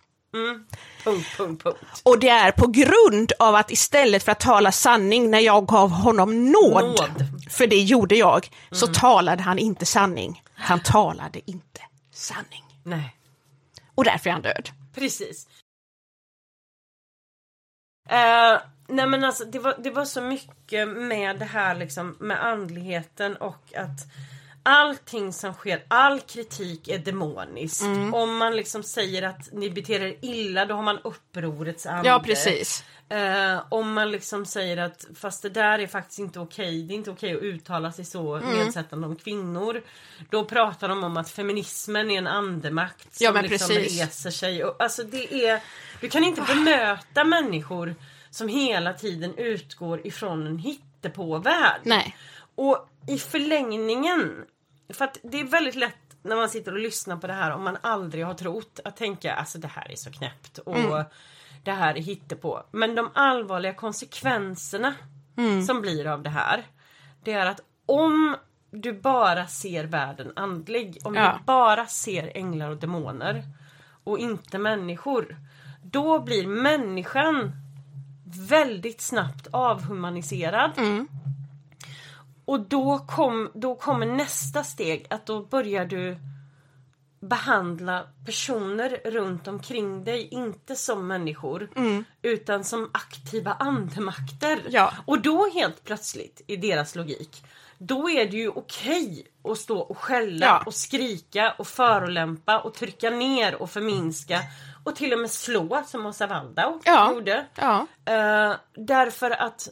Punkt, 1.06 1.28
punkt, 1.38 1.64
punkt. 1.64 2.02
Och 2.04 2.20
det 2.20 2.30
är 2.30 2.52
på 2.52 2.68
grund 2.68 3.32
av 3.40 3.56
att 3.56 3.72
istället 3.72 4.24
för 4.24 4.32
att 4.32 4.40
tala 4.40 4.72
sanning 4.72 5.32
när 5.32 5.40
jag 5.40 5.68
gav 5.68 5.90
honom 5.90 6.52
nåd, 6.52 6.84
Nåd. 6.84 7.26
för 7.50 7.68
det 7.68 7.76
gjorde 7.82 8.16
jag, 8.16 8.50
så 8.72 8.88
talade 8.88 9.44
han 9.44 9.60
inte 9.60 9.86
sanning. 9.86 10.44
Han 10.56 10.80
talade 10.80 11.52
inte 11.52 11.82
sanning. 12.14 12.64
Nej. 12.84 13.16
Och 13.96 14.04
därför 14.04 14.30
är 14.30 14.34
han 14.34 14.42
död. 14.42 14.70
Precis. 14.96 15.48
Eh, 18.10 18.60
nej 18.88 19.08
men 19.08 19.24
alltså 19.24 19.46
det 19.46 19.60
var, 19.60 19.76
det 19.84 19.92
var 19.92 20.06
så 20.06 20.22
mycket 20.22 20.88
med 20.88 21.40
det 21.40 21.46
här 21.46 21.76
liksom 21.76 22.16
med 22.20 22.46
andligheten 22.46 23.36
och 23.36 23.74
att 23.76 24.00
allting 24.66 25.34
som 25.34 25.54
sker, 25.54 25.84
all 25.88 26.20
kritik 26.20 26.88
är 26.88 26.98
demonisk. 26.98 27.82
Mm. 27.82 28.14
Om 28.14 28.38
man 28.38 28.56
liksom 28.56 28.84
säger 28.84 29.24
att 29.24 29.50
ni 29.52 29.70
beter 29.70 30.02
er 30.02 30.16
illa 30.22 30.66
då 30.66 30.76
har 30.76 30.84
man 30.84 31.00
upprorets 31.04 31.86
ande. 31.86 32.10
Ja, 32.10 32.22
precis. 32.26 32.84
Eh, 33.10 33.64
om 33.70 33.94
man 33.94 34.12
liksom 34.12 34.46
säger 34.46 34.78
att 34.78 35.06
fast 35.16 35.42
det 35.42 35.50
där 35.50 35.80
är 35.80 35.88
faktiskt 35.88 36.20
inte 36.20 36.40
okej, 36.40 36.84
det 36.84 36.94
är 36.94 36.96
inte 36.96 37.12
okej 37.12 37.36
att 37.36 37.42
uttala 37.42 37.92
sig 37.92 38.06
så 38.06 38.36
Mm. 38.36 38.50
nedsättande 38.58 39.08
om 39.08 39.16
kvinnor. 39.16 39.82
Då 40.30 40.46
pratar 40.46 40.88
de 40.90 41.04
om 41.04 41.18
att 41.18 41.30
feminismen 41.30 42.12
är 42.12 42.18
en 42.18 42.28
andemakt 42.28 43.16
som 43.16 43.26
Ja, 43.26 43.42
liksom 43.42 43.68
precis. 43.76 44.02
reser 44.02 44.30
sig. 44.32 44.64
Och, 44.64 44.76
alltså 44.84 45.04
det 45.04 45.34
är, 45.48 45.60
du 46.02 46.10
kan 46.10 46.24
inte 46.24 46.42
bemöta 46.42 47.24
människor 47.24 47.96
som 48.30 48.48
hela 48.48 48.94
tiden 48.94 49.38
utgår 49.38 50.08
ifrån 50.08 50.48
en 50.48 50.58
hittepåvärld. 50.58 51.82
Nej. 51.84 52.16
Och 52.56 52.90
i 53.08 53.18
förlängningen, 53.18 54.46
för 54.90 55.06
att 55.06 55.18
det 55.24 55.40
är 55.40 55.44
väldigt 55.46 55.76
lätt 55.76 55.96
när 56.24 56.36
man 56.36 56.50
sitter 56.50 56.72
och 56.72 56.80
lyssnar 56.80 57.18
på 57.18 57.28
det 57.28 57.34
här 57.34 57.52
om 57.52 57.64
man 57.64 57.78
aldrig 57.82 58.26
har 58.26 58.34
trott 58.34 58.80
att 58.86 58.98
tänka 58.98 59.34
alltså 59.36 59.58
det 59.58 59.68
här 59.68 59.92
är 59.92 59.96
så 59.96 60.12
knäppt 60.12 60.58
och 60.58 61.04
det 61.64 61.72
här 61.72 61.96
är 61.98 62.02
hittepå. 62.02 62.64
Men 62.72 62.96
de 62.96 63.10
allvarliga 63.14 63.74
konsekvenserna 63.74 64.94
som 65.68 65.82
blir 65.82 66.08
av 66.08 66.24
det 66.24 66.30
här 66.30 66.64
det 67.24 67.34
är 67.34 67.46
att 67.46 67.60
om 67.86 68.36
du 68.72 68.94
bara 68.94 69.48
ser 69.48 69.84
världen 69.84 70.32
andlig, 70.36 70.98
om 71.04 71.16
Ja. 71.16 71.36
du 71.40 71.44
bara 71.46 71.86
ser 71.86 72.32
änglar 72.36 72.70
och 72.70 72.78
demoner 72.78 73.44
och 74.04 74.20
inte 74.20 74.58
människor 74.58 75.38
då 75.84 76.20
blir 76.20 76.48
människan 76.48 77.52
väldigt 78.50 79.02
snabbt 79.02 79.48
avhumaniserad. 79.52 80.72
Och 82.46 82.60
då, 82.60 83.00
kom, 83.08 83.52
då 83.54 83.76
kommer 83.76 84.06
nästa 84.06 84.64
steg 84.64 85.08
att 85.10 85.26
då 85.26 85.40
börjar 85.46 85.86
du 85.86 86.18
behandla 87.20 88.04
personer 88.26 89.00
runt 89.06 89.48
omkring 89.48 90.04
dig 90.04 90.28
inte 90.32 90.76
som 90.76 91.08
människor 91.08 91.70
utan 92.22 92.64
som 92.64 92.90
aktiva 92.94 93.54
andemakter. 93.54 94.60
Ja. 94.70 94.94
Och 95.06 95.22
då 95.22 95.50
helt 95.54 95.84
plötsligt 95.84 96.42
i 96.48 96.56
deras 96.58 96.96
logik 96.96 97.44
då 97.78 98.10
är 98.10 98.26
det 98.26 98.38
ju 98.38 98.50
okej 98.50 99.28
att 99.44 99.58
stå 99.58 99.80
och 99.80 99.98
skälla 99.98 100.46
Ja. 100.46 100.64
och 100.66 100.74
skrika 100.74 101.52
och 101.58 101.68
förolämpa 101.68 102.60
och 102.60 102.74
trycka 102.74 103.10
ner 103.10 103.56
och 103.62 103.70
förminska 103.70 104.40
och 104.84 104.96
till 104.96 105.14
och 105.14 105.20
med 105.20 105.32
slå 105.32 105.84
som 105.88 106.06
Åsa 106.06 106.28
Waldau 106.28 106.80
Ja. 106.86 107.12
gjorde. 107.14 107.46
Ja. 107.56 107.88
Eh, 108.06 108.56
därför 108.74 109.32
att 109.32 109.68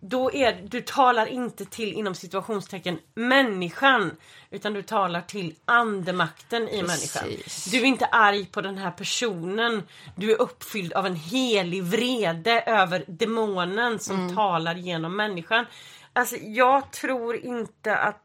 då 0.00 0.32
är 0.32 0.62
du 0.68 0.80
talar 0.80 1.26
inte 1.26 1.64
till 1.64 1.92
inom 1.92 2.14
situationstecken 2.14 2.98
människan 3.14 4.16
utan 4.50 4.72
du 4.72 4.82
talar 4.82 5.20
till 5.20 5.54
andemakten 5.64 6.68
i 6.68 6.82
Precis. 6.82 7.14
människan. 7.22 7.44
Du 7.70 7.78
är 7.78 7.84
inte 7.84 8.06
arg 8.06 8.46
på 8.46 8.60
den 8.60 8.78
här 8.78 8.90
personen. 8.90 9.82
Du 10.16 10.32
är 10.32 10.40
uppfylld 10.40 10.92
av 10.92 11.06
en 11.06 11.16
helig 11.16 11.82
vrede 11.82 12.60
över 12.62 13.04
demonen 13.08 13.98
som 13.98 14.16
Mm. 14.20 14.34
talar 14.34 14.74
genom 14.74 15.16
människan. 15.16 15.66
Alltså 16.12 16.36
jag 16.36 16.92
tror 16.92 17.36
inte 17.36 17.96
att 17.96 18.22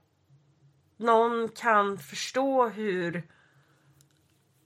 någon 0.97 1.49
kan 1.49 1.97
förstå 1.97 2.67
hur 2.69 3.23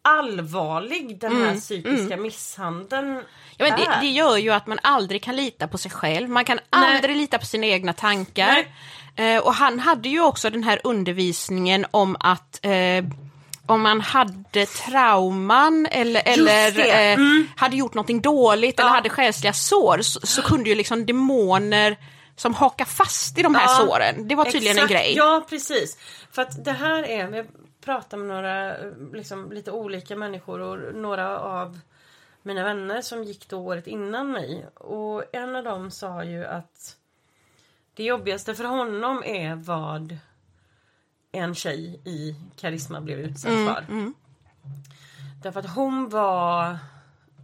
allvarlig 0.05 1.19
den 1.19 1.41
här 1.43 1.55
psykiska 1.59 2.17
misshandeln 2.17 3.05
Mm. 3.11 3.23
Ja, 3.57 3.65
men 3.65 3.79
det, 3.79 3.97
det 4.01 4.11
gör 4.11 4.37
ju 4.37 4.49
att 4.49 4.67
man 4.67 4.79
aldrig 4.83 5.23
kan 5.23 5.35
lita 5.35 5.67
på 5.67 5.77
sig 5.77 5.91
själv. 5.91 6.29
Man 6.29 6.45
kan 6.45 6.59
aldrig 6.69 7.17
lita 7.17 7.37
på 7.39 7.45
sina 7.45 7.65
egna 7.65 7.93
tankar. 7.93 8.65
Eh, 9.15 9.37
och 9.37 9.53
han 9.53 9.79
hade 9.79 10.09
ju 10.09 10.21
också 10.21 10.49
den 10.49 10.63
här 10.63 10.79
undervisningen 10.83 11.85
om 11.91 12.17
att 12.19 12.65
eh, 12.65 13.05
om 13.65 13.81
man 13.81 14.01
hade 14.01 14.65
trauman 14.65 15.87
eller, 15.91 16.21
eller 16.25 16.79
eh, 17.11 17.17
hade 17.55 17.75
gjort 17.75 17.93
någonting 17.93 18.21
dåligt 18.21 18.79
eller 18.79 18.89
hade 18.89 19.09
själsliga 19.09 19.53
sår 19.53 20.01
så, 20.01 20.19
så 20.23 20.41
kunde 20.41 20.69
ju 20.69 20.75
liksom 20.75 21.05
demoner 21.05 21.97
som 22.35 22.53
hakar 22.53 22.85
fast 22.85 23.37
i 23.37 23.41
de 23.41 23.55
här 23.55 23.63
Ja, 23.63 23.85
såren. 23.87 24.27
Det 24.27 24.35
var 24.35 24.45
tydligen 24.45 24.77
en 24.77 24.83
Exakt. 24.83 24.91
grej. 25.01 25.13
Ja 25.17 25.45
precis. 25.49 25.97
För 26.31 26.41
att 26.41 26.65
det 26.65 26.71
här 26.71 27.03
är, 27.03 27.45
vi 27.85 27.91
pratar 27.91 28.17
med 28.17 28.27
några 28.27 28.77
liksom, 29.13 29.51
lite 29.51 29.71
olika 29.71 30.15
människor 30.15 30.59
och 30.59 30.95
några 30.95 31.39
av 31.39 31.79
mina 32.41 32.63
vänner 32.63 33.01
som 33.01 33.23
gick 33.23 33.49
då 33.49 33.59
året 33.59 33.87
innan 33.87 34.31
mig. 34.31 34.65
Och 34.73 35.35
en 35.35 35.55
av 35.55 35.63
dem 35.63 35.91
sa 35.91 36.23
ju 36.23 36.45
att 36.45 36.97
det 37.93 38.03
jobbigaste 38.03 38.55
för 38.55 38.63
honom 38.63 39.23
är 39.25 39.55
vad 39.55 40.17
en 41.31 41.55
tjej 41.55 42.01
i 42.05 42.35
Karisma 42.55 43.01
blev 43.01 43.19
utsatt 43.19 43.51
för. 43.51 43.85
Därför 45.43 45.59
att 45.59 45.75
hon 45.75 46.09
var 46.09 46.77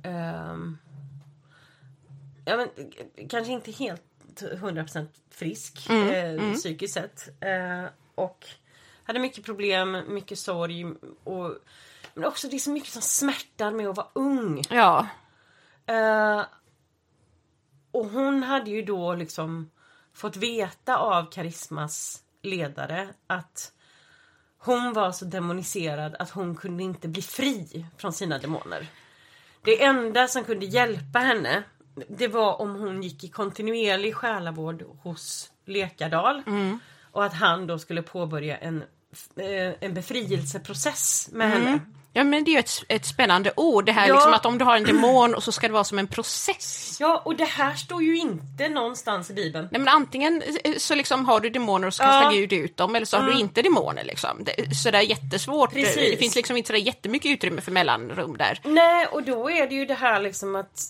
ehm, 0.04 0.78
ja, 2.46 2.58
men, 2.58 2.68
kanske 3.30 3.52
inte 3.54 3.72
helt 3.72 4.04
100% 4.36 5.08
frisk 5.30 5.90
eh, 5.90 6.54
psykiskt 6.54 6.94
sett. 6.94 7.30
Eh, 7.44 7.86
och 8.16 8.48
hade 9.12 9.20
mycket 9.20 9.46
problem, 9.46 10.04
mycket 10.08 10.40
sorg 10.40 10.86
och 11.24 11.58
men 12.14 12.26
också 12.26 12.48
det 12.48 12.56
är 12.56 12.60
så 12.60 12.72
mycket 12.72 12.90
som 12.90 13.02
smärtar 13.02 13.72
med 13.72 13.88
att 13.88 13.98
vara 13.98 14.08
ung. 14.14 14.64
Ja. 14.70 15.08
Eh, 15.86 16.42
och 17.92 18.06
hon 18.06 18.44
hade 18.44 18.72
ju 18.72 18.82
då 18.82 19.16
liksom 19.16 19.72
fått 20.14 20.36
veta 20.36 20.98
av 20.98 21.32
Karismas 21.32 22.24
ledare 22.42 23.10
att 23.28 23.72
hon 24.58 24.94
var 24.94 25.12
så 25.12 25.26
demoniserad 25.26 26.16
att 26.20 26.30
hon 26.30 26.56
kunde 26.56 26.84
inte 26.84 27.08
bli 27.08 27.22
fri 27.22 27.86
från 27.98 28.14
sina 28.14 28.38
demoner. 28.38 28.88
Det 29.64 29.84
enda 29.84 30.28
som 30.28 30.44
kunde 30.44 30.66
hjälpa 30.66 31.20
henne 31.20 31.64
det 32.08 32.28
var 32.28 32.62
om 32.62 32.76
hon 32.76 33.04
gick 33.04 33.24
i 33.24 33.28
kontinuerlig 33.28 34.16
själavård 34.16 34.82
hos 35.04 35.52
Lekardal 35.66 36.44
och 37.12 37.24
att 37.24 37.34
han 37.34 37.68
då 37.68 37.80
skulle 37.80 38.02
påbörja 38.02 38.58
en, 38.58 38.84
en 39.80 39.94
befrielseprocess 39.94 41.30
med 41.32 41.50
henne. 41.52 41.80
Ja 42.14 42.24
men 42.24 42.44
det 42.44 42.52
är 42.52 42.54
ju 42.54 42.60
ett, 42.60 42.72
ett 42.88 43.06
spännande 43.06 43.52
ord 43.56 43.86
det 43.86 43.92
här 43.92 44.08
Ja. 44.08 44.14
liksom 44.16 44.34
att 44.34 44.46
om 44.46 44.58
du 44.58 44.66
har 44.66 44.76
en 44.78 44.84
demon 44.84 45.36
och 45.36 45.44
så 45.44 45.52
ska 45.52 45.68
det 45.68 45.74
vara 45.74 45.84
som 45.84 46.00
en 46.00 46.08
process. 46.08 46.98
Ja, 47.00 47.22
och 47.26 47.36
det 47.36 47.46
här 47.46 47.74
står 47.74 48.04
ju 48.04 48.18
inte 48.18 48.70
någonstans 48.70 49.30
i 49.30 49.34
Bibeln. 49.34 49.68
Nej 49.72 49.80
men 49.82 49.88
antingen 49.88 50.44
eh, 50.64 50.74
så 50.78 50.96
liksom 50.96 51.26
har 51.26 51.40
du 51.40 51.50
demoner 51.50 51.88
och 51.88 51.94
så 51.94 52.04
kastar 52.04 52.22
Ja. 52.22 52.32
Mm. 52.32 52.34
Gud 52.36 52.54
ut 52.54 52.78
dem 52.78 52.96
eller 52.96 53.06
så 53.06 53.18
har 53.18 53.28
du 53.30 53.40
inte 53.40 53.62
demoner 53.62 54.04
liksom. 54.04 54.44
Det, 54.44 54.76
så 54.76 54.92
det 54.92 54.98
är 54.98 55.02
jättesvårt. 55.02 55.74
Precis. 55.74 56.12
Det 56.12 56.18
finns 56.18 56.36
liksom 56.36 56.58
inte 56.58 56.68
så 56.68 56.74
där 56.74 56.80
jättemycket 56.80 57.32
utrymme 57.32 57.62
för 57.62 57.72
mellanrum 57.72 58.38
där. 58.38 58.60
Nej, 58.64 59.06
och 59.08 59.24
då 59.24 59.50
är 59.52 59.68
det 59.68 59.76
ju 59.76 59.86
det 59.86 59.94
här 59.94 60.20
liksom 60.20 60.56
att 60.56 60.82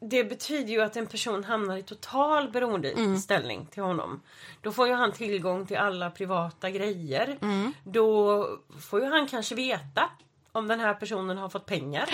det 0.00 0.24
betyder 0.24 0.72
ju 0.72 0.82
att 0.82 0.96
en 0.96 1.06
person 1.06 1.44
hamnar 1.44 1.76
i 1.76 1.82
total 1.82 2.50
beroendeställning 2.50 3.66
till 3.66 3.82
honom. 3.82 4.20
Då 4.60 4.72
får 4.72 4.86
ju 4.88 4.94
han 4.94 5.12
tillgång 5.12 5.66
till 5.66 5.76
alla 5.76 6.10
privata 6.10 6.70
grejer. 6.70 7.38
Då 7.84 8.48
får 8.80 9.00
ju 9.00 9.06
han 9.06 9.28
kanske 9.28 9.54
veta 9.54 10.10
om 10.52 10.68
den 10.68 10.80
här 10.80 10.94
personen 10.94 11.38
har 11.38 11.48
fått 11.48 11.66
pengar. 11.66 12.08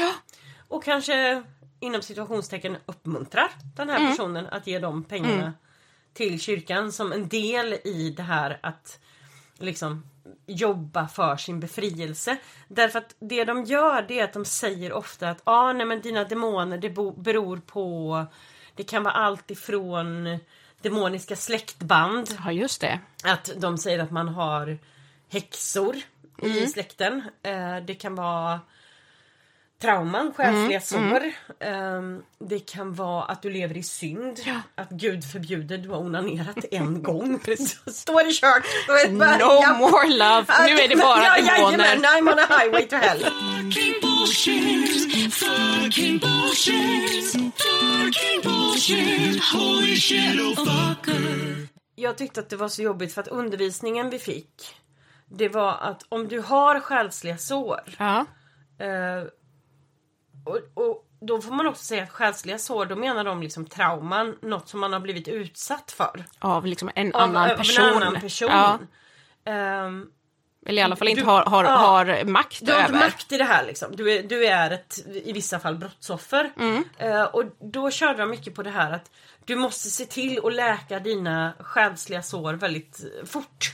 Och 0.69 0.85
kanske 0.85 1.43
inom 1.81 2.03
situationstecken 2.03 2.77
uppmuntrar 2.87 3.51
den 3.77 3.89
här 3.89 4.11
personen 4.11 4.47
att 4.47 4.67
ge 4.67 4.79
de 4.79 5.05
pengarna 5.05 5.53
till 6.13 6.41
kyrkan 6.41 6.93
som 6.93 7.13
en 7.13 7.29
del 7.29 7.73
i 7.73 8.15
det 8.17 8.23
här 8.23 8.59
att 8.63 8.99
liksom 9.59 10.03
jobba 10.47 11.09
för 11.09 11.37
sin 11.37 11.61
befrielse. 11.61 12.37
Därför 12.69 12.99
att 12.99 13.15
det 13.19 13.45
de 13.45 13.65
gör 13.65 14.03
det 14.09 14.21
är 14.21 14.25
att 14.25 14.33
de 14.33 14.45
säger 14.45 14.93
ofta 14.93 15.31
att 15.31 15.41
ah, 15.45 15.73
nej 15.73 15.87
men 15.87 16.01
dina 16.01 16.25
demoner 16.25 16.79
det 16.79 16.91
beror 17.23 17.57
på 17.57 18.27
det 18.75 18.85
kan 18.85 19.03
vara 19.03 19.15
allt 19.15 19.51
ifrån 19.51 20.39
demoniska 20.83 21.37
släktband 21.37 22.39
Ja 22.45 22.53
just 22.53 22.81
det. 22.81 23.01
att 23.25 23.51
de 23.57 23.79
säger 23.79 23.99
att 23.99 24.11
man 24.11 24.29
har 24.29 24.79
häxor 25.29 25.97
i 26.43 26.67
släkten. 26.67 27.23
Eh, 27.43 27.77
det 27.77 27.95
kan 27.95 28.15
vara 28.15 28.61
trauman, 29.83 30.33
själsliga 30.37 30.81
sår. 30.81 31.23
Eh, 31.61 32.03
det 32.39 32.59
kan 32.59 32.95
vara 32.95 33.25
att 33.25 33.43
du 33.43 33.51
lever 33.51 33.77
i 33.77 33.83
synd. 33.83 34.39
Att 34.75 34.91
Gud 34.91 35.25
förbjuder, 35.25 35.79
du 35.79 35.89
har 35.89 35.99
onanerat 35.99 36.65
en 36.71 37.03
gång. 37.03 37.35
Är 37.35 39.09
det 39.09 39.19
bara, 39.19 39.37
No 39.37 39.63
ja. 39.63 39.77
more 39.79 40.09
love, 40.09 40.47
nu 40.67 40.73
är 40.81 40.89
det 40.89 40.97
bara 40.97 41.25
ja, 41.25 41.37
demoner. 41.37 41.85
jajamän, 41.85 42.05
I'm 42.05 42.33
on 42.33 42.39
a 42.39 42.47
highway 42.59 42.87
to 42.87 42.97
hell. 42.97 43.19
Fucking 43.19 43.95
bullshit, 44.03 45.35
fucking 45.35 46.19
bullshit, 46.19 47.33
fucking 47.33 48.41
bullshit, 48.45 49.43
holy 49.55 49.97
shit, 49.97 50.41
oh 50.41 50.55
fucker. 50.57 51.69
Jag 51.95 52.19
tyckte 52.19 52.41
att 52.41 52.51
det 52.51 52.57
var 52.57 52.69
så 52.69 52.83
jobbigt 52.83 53.15
för 53.15 53.21
att 53.21 53.29
undervisningen 53.29 54.11
vi 54.11 54.19
fick 54.19 54.77
det 55.39 55.49
var 55.49 55.73
att 55.81 56.03
om 56.09 56.29
du 56.29 56.41
har 56.41 56.81
själsliga 56.81 57.39
sår 57.39 57.81
Ja. 57.99 58.27
Eh, 58.79 59.25
och, 60.45 60.59
och 60.75 61.05
då 61.21 61.41
får 61.41 61.53
man 61.53 61.67
också 61.67 61.85
säga 61.85 62.03
att 62.03 62.11
själsliga 62.11 62.59
sår, 62.59 62.87
då 62.87 62.97
menar 62.97 63.25
de 63.25 63.43
liksom 63.43 63.67
trauman, 63.67 64.37
något 64.43 64.69
som 64.69 64.81
man 64.81 64.93
har 64.93 65.01
blivit 65.01 65.29
utsatt 65.29 65.93
för. 65.93 66.25
Av 66.39 66.67
liksom 66.67 66.91
en 66.95 67.15
Av, 67.15 67.21
annan 67.21 67.51
av 67.51 67.57
person. 67.57 67.85
en 67.85 67.95
annan 68.03 68.21
person. 68.21 68.49
Ja. 68.51 68.79
Ehm, 69.45 70.07
Eller 70.67 70.83
i 70.83 70.85
alla 70.85 70.97
fall 70.97 71.09
inte 71.09 71.21
Du- 71.23 71.27
har, 71.27 71.45
har, 71.45 71.65
ja. 71.65 71.71
har 71.71 72.25
makt 72.25 72.59
du 72.67 72.73
har 72.73 72.81
inte 72.81 72.93
över. 72.93 73.05
makt 73.07 73.33
i 73.33 73.39
det 73.39 73.45
här 73.45 73.67
liksom. 73.67 73.97
Du 73.97 74.13
är, 74.13 74.23
du 74.23 74.47
är 74.47 74.71
ett, 74.71 74.99
i 75.25 75.33
vissa 75.33 75.59
fall, 75.61 75.75
brottsoffer. 75.77 76.53
Mm. 76.59 76.85
Eh, 76.99 77.23
och 77.23 77.45
då 77.61 77.91
körde 77.91 78.19
de 78.19 78.31
mycket 78.31 78.55
på 78.55 78.63
det 78.63 78.71
här 78.71 78.91
att 78.93 79.11
du 79.45 79.57
måste 79.57 79.91
se 79.91 80.05
till 80.05 80.41
att 80.47 80.53
läka 80.55 80.99
dina 81.01 81.53
själsliga 81.61 82.23
sår 82.23 82.55
väldigt 82.55 83.01
fort. 83.27 83.73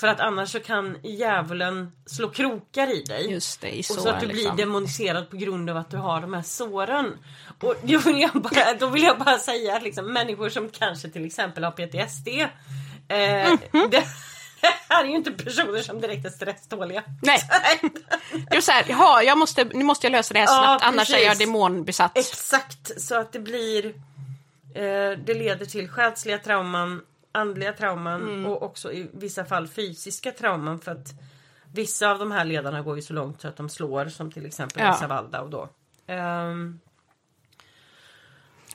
För 0.00 0.06
att 0.06 0.20
annars 0.20 0.52
så 0.52 0.60
kan 0.60 0.96
djävulen 1.02 1.92
slå 2.06 2.28
krokar 2.28 2.94
i 2.94 3.02
dig. 3.02 3.30
Just 3.30 3.60
det, 3.60 3.78
i 3.78 3.80
och 3.80 3.84
så 3.84 4.08
att 4.08 4.20
du 4.20 4.26
blir 4.26 4.36
liksom. 4.36 4.56
demoniserad 4.56 5.30
på 5.30 5.36
grund 5.36 5.70
av 5.70 5.76
att 5.76 5.90
du 5.90 5.96
har 5.96 6.20
de 6.20 6.34
här 6.34 6.42
såren. 6.42 7.16
Och 7.60 7.74
då 7.82 7.98
vill 7.98 8.20
jag 8.20 8.30
bara, 8.42 8.74
då 8.74 8.86
vill 8.86 9.02
jag 9.02 9.18
bara 9.18 9.38
säga 9.38 9.76
att 9.76 9.82
liksom, 9.82 10.12
människor 10.12 10.48
som 10.48 10.68
kanske 10.68 11.08
till 11.08 11.26
exempel 11.26 11.64
har 11.64 11.70
PTSD. 11.70 12.28
Eh, 13.08 13.52
Mhm. 13.72 13.90
det 13.90 14.04
här 14.88 15.04
är 15.04 15.08
ju 15.08 15.16
inte 15.16 15.30
personer 15.30 15.82
som 15.82 16.00
direkt 16.00 16.26
är 16.26 16.30
stresståliga. 16.30 17.02
Nej. 17.22 17.40
Det 18.50 18.56
är 18.56 18.60
så 18.60 18.72
här, 18.72 18.84
jaha, 18.88 19.22
jag 19.22 19.38
måste, 19.38 19.64
nu 19.64 19.84
måste 19.84 20.06
jag 20.06 20.12
lösa 20.12 20.34
det 20.34 20.40
här 20.40 20.46
Ja, 20.46 20.62
snabbt 20.62 20.84
annars 20.84 21.10
är 21.10 21.18
jag 21.18 21.38
demonbesatt. 21.38 22.18
Exakt, 22.18 23.00
så 23.00 23.14
att 23.14 23.32
det 23.32 23.38
blir 23.38 23.86
eh, 24.74 25.18
Det 25.24 25.34
leder 25.34 25.66
till 25.66 25.88
själsliga 25.88 26.38
trauman, 26.38 27.00
andliga 27.38 27.72
trauman 27.72 28.22
Mm. 28.22 28.46
och 28.46 28.62
också 28.62 28.92
i 28.92 29.10
vissa 29.14 29.44
fall 29.44 29.68
fysiska 29.68 30.32
trauman 30.32 30.80
för 30.80 30.92
att 30.92 31.08
vissa 31.72 32.10
av 32.10 32.18
de 32.18 32.32
här 32.32 32.44
ledarna 32.44 32.82
går 32.82 32.96
ju 32.96 33.02
så 33.02 33.12
långt 33.12 33.40
så 33.40 33.48
att 33.48 33.56
de 33.56 33.68
slår 33.68 34.06
som 34.08 34.32
till 34.32 34.46
exempel 34.46 34.82
Ja. 34.82 34.90
Lisa 34.92 35.06
Waldau 35.06 35.48
då. 35.48 35.68
Ehm, 36.06 36.80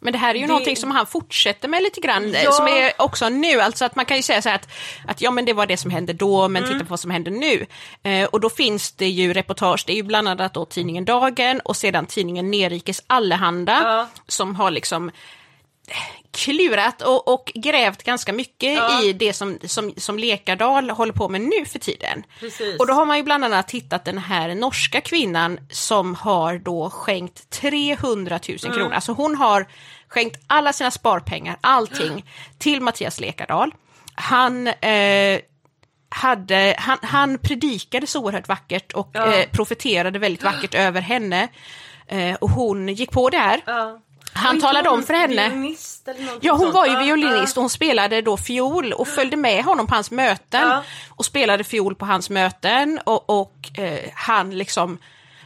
Men 0.01 0.13
det 0.13 0.19
här 0.19 0.29
är 0.29 0.39
ju 0.39 0.41
Det- 0.41 0.47
någonting 0.47 0.75
som 0.77 0.91
han 0.91 1.05
fortsätter 1.05 1.67
med 1.67 1.83
lite 1.83 2.01
grann, 2.01 2.31
Ja. 2.43 2.51
som 2.51 2.67
är 2.67 2.91
också 2.97 3.29
nu. 3.29 3.59
Alltså 3.61 3.85
att 3.85 3.95
man 3.95 4.05
kan 4.05 4.17
ju 4.17 4.23
säga 4.23 4.41
så 4.41 4.49
här 4.49 4.55
att, 4.55 4.67
att 5.07 5.21
ja 5.21 5.31
men 5.31 5.45
det 5.45 5.53
var 5.53 5.65
det 5.65 5.77
som 5.77 5.91
hände 5.91 6.13
då, 6.13 6.47
men 6.47 6.63
Mm. 6.63 6.73
titta 6.73 6.85
på 6.85 6.89
vad 6.89 6.99
som 6.99 7.11
händer 7.11 7.31
nu. 7.31 7.65
Eh, 8.03 8.25
och 8.27 8.39
då 8.39 8.49
finns 8.49 8.91
det 8.91 9.07
ju 9.07 9.33
reportage, 9.33 9.83
det 9.87 9.93
är 9.93 9.95
ju 9.95 10.03
bland 10.03 10.27
annat 10.29 10.53
då 10.53 10.65
tidningen 10.65 11.05
Dagen 11.05 11.59
och 11.65 11.75
sedan 11.77 12.05
tidningen 12.05 12.51
Nerikes 12.51 13.03
Allehanda 13.07 13.81
Ja. 13.83 14.07
som 14.27 14.55
har 14.55 14.71
liksom 14.71 15.11
klurat 16.33 17.01
och, 17.01 17.33
och 17.33 17.51
grävt 17.55 18.03
ganska 18.03 18.33
mycket 18.33 18.73
Ja. 18.77 19.03
i 19.03 19.13
det 19.13 19.33
som, 19.33 19.59
som, 19.63 19.93
som 19.97 20.19
Lekardal 20.19 20.89
håller 20.89 21.13
på 21.13 21.29
med 21.29 21.41
nu 21.41 21.65
för 21.65 21.79
tiden. 21.79 22.23
Precis. 22.39 22.79
Och 22.79 22.87
då 22.87 22.93
har 22.93 23.05
man 23.05 23.17
ju 23.17 23.23
bland 23.23 23.45
annat 23.45 23.71
hittat 23.71 24.05
den 24.05 24.17
här 24.17 24.55
norska 24.55 25.01
kvinnan 25.01 25.59
som 25.69 26.15
har 26.15 26.57
då 26.57 26.89
skänkt 26.89 27.49
300 27.49 28.39
000 28.49 28.57
Mm. 28.63 28.77
kronor. 28.77 28.93
Alltså 28.93 29.11
hon 29.11 29.35
har 29.35 29.65
skänkt 30.07 30.41
alla 30.47 30.73
sina 30.73 30.91
sparpengar, 30.91 31.57
allting, 31.61 32.25
till 32.57 32.81
Mattias 32.81 33.19
Lekardal. 33.19 33.73
Han, 34.15 34.67
eh, 34.67 35.39
hade, 36.09 36.75
han, 36.77 36.97
han 37.01 37.37
predikade 37.37 38.07
så 38.07 38.21
oerhört 38.23 38.47
vackert 38.47 38.93
och 38.93 39.09
Ja. 39.13 39.33
eh, 39.33 39.49
profeterade 39.49 40.19
väldigt 40.19 40.43
vackert 40.43 40.73
över 40.75 41.01
henne. 41.01 41.47
Eh, 42.07 42.35
och 42.35 42.49
hon 42.49 42.87
gick 42.87 43.11
på 43.11 43.29
det 43.29 43.37
här. 43.37 43.61
ja. 43.65 43.99
Han 44.33 44.59
talade 44.59 44.89
om 44.89 45.03
för 45.03 45.13
henne. 45.13 45.51
Ja, 46.41 46.53
hon 46.53 46.71
var 46.71 46.85
ju 46.85 46.97
violinist 46.99 47.57
och 47.57 47.63
hon 47.63 47.69
spelade 47.69 48.21
då 48.21 48.37
fiol 48.37 48.93
och 48.93 49.07
följde 49.07 49.37
med 49.37 49.63
honom 49.63 49.87
på 49.87 49.95
hans 49.95 50.11
möten. 50.11 50.61
Och 51.09 51.25
spelade 51.25 51.63
fiol 51.63 51.95
på 51.95 52.05
hans 52.05 52.29
möten 52.29 52.99
och, 53.03 53.29
och 53.29 53.79
eh, 53.79 54.09
han 54.15 54.57
liksom 54.57 54.97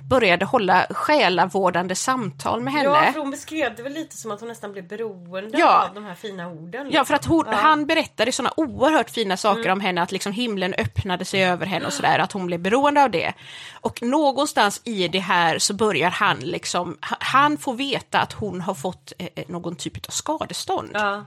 började 0.10 0.45
hålla 0.45 0.88
själavårdande 0.89 1.95
samtal 1.95 2.62
med 2.62 2.74
henne. 2.74 2.89
Ja, 3.05 3.12
för 3.14 3.20
hon 3.20 3.32
beskrev 3.32 3.76
det 3.76 3.84
väl 3.84 3.93
lite 3.93 4.18
som 4.18 4.32
att 4.32 4.39
hon 4.39 4.49
nästan 4.49 4.72
blev 4.72 4.88
beroende 4.88 5.58
Ja. 5.60 5.88
av 5.89 5.93
de 5.95 6.03
här 6.05 6.16
fina 6.16 6.47
orden. 6.47 6.88
Ja, 6.91 7.05
för 7.05 7.14
att 7.14 7.26
hon, 7.26 7.43
Ja. 7.45 7.51
Mm. 7.51 7.64
han 7.66 7.86
berättade 7.86 8.32
sådana 8.32 8.53
oerhört 8.58 9.10
fina 9.10 9.38
saker 9.38 9.70
om 9.70 9.80
henne, 9.82 10.01
att 10.01 10.12
liksom 10.12 10.32
himlen 10.32 10.74
öppnade 10.74 11.26
sig 11.26 11.43
över 11.45 11.66
henne 11.66 11.86
och 11.86 11.93
sådär, 11.93 12.20
att 12.20 12.32
hon 12.32 12.45
blev 12.45 12.60
beroende 12.60 13.03
av 13.03 13.12
det. 13.12 13.34
Och 13.82 14.01
någonstans 14.03 14.82
i 14.84 15.08
det 15.08 15.20
här 15.20 15.60
så 15.60 15.74
börjar 15.74 16.10
han 16.10 16.38
liksom, 16.39 16.97
ha- 17.10 17.18
han 17.20 17.58
får 17.58 17.74
veta 17.74 18.20
att 18.20 18.34
hon 18.34 18.62
har 18.62 18.74
fått 18.74 19.14
eh, 19.20 19.28
eh, 19.36 19.43
någon 19.47 19.76
typ 19.76 20.08
av 20.08 20.12
skadestånd. 20.12 20.89
Ja. 20.93 21.26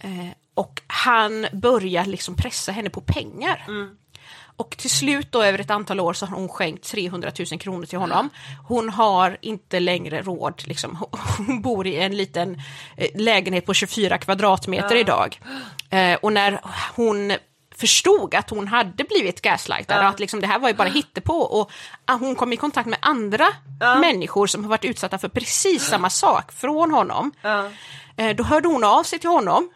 Eh, 0.00 0.28
och 0.54 0.82
han 0.86 1.46
börjar 1.52 2.04
liksom 2.04 2.36
pressa 2.36 2.72
henne 2.72 2.90
på 2.90 3.00
pengar. 3.00 3.66
Och 4.60 4.76
till 4.76 4.90
slut 4.90 5.32
då 5.32 5.42
över 5.42 5.58
ett 5.58 5.70
antal 5.70 6.00
år 6.00 6.12
så 6.12 6.26
har 6.26 6.36
hon 6.36 6.48
skänkt 6.48 6.84
300 6.84 7.30
000 7.50 7.60
kronor 7.60 7.86
till 7.86 7.98
honom. 7.98 8.30
Hon 8.68 8.88
har 8.88 9.38
inte 9.40 9.80
längre 9.80 10.22
råd, 10.22 10.62
liksom. 10.66 10.98
hon 11.38 11.62
bor 11.62 11.86
i 11.86 11.96
en 11.96 12.16
liten 12.16 12.62
eh, 12.96 13.08
lägenhet 13.14 13.66
på 13.66 13.74
24 13.74 14.18
kvadratmeter 14.18 14.94
idag. 14.96 15.40
Eh, 15.90 16.14
och 16.22 16.32
när 16.32 16.60
hon 16.96 17.32
förstod 17.76 18.34
att 18.34 18.50
hon 18.50 18.68
hade 18.68 19.04
blivit 19.04 19.40
gaslightad, 19.42 20.06
att 20.06 20.20
liksom 20.20 20.40
det 20.40 20.46
här 20.46 20.58
var 20.58 20.68
ju 20.68 20.74
bara 20.74 20.88
hittepå 20.88 21.38
och 21.40 21.70
ah, 22.04 22.14
hon 22.16 22.34
kom 22.36 22.52
i 22.52 22.56
kontakt 22.56 22.88
med 22.88 22.98
andra 23.02 23.46
människor 24.00 24.46
som 24.46 24.64
har 24.64 24.68
varit 24.70 24.84
utsatta 24.84 25.18
för 25.18 25.28
precis 25.28 25.82
samma 25.86 26.10
sak 26.10 26.52
från 26.52 26.90
honom. 26.90 27.32
Ja. 27.42 27.68
Eh, 28.16 28.36
Då 28.36 28.44
hörde 28.44 28.68
hon 28.68 28.84
av 28.84 29.02
sig 29.02 29.18
till 29.18 29.30
honom. 29.30 29.70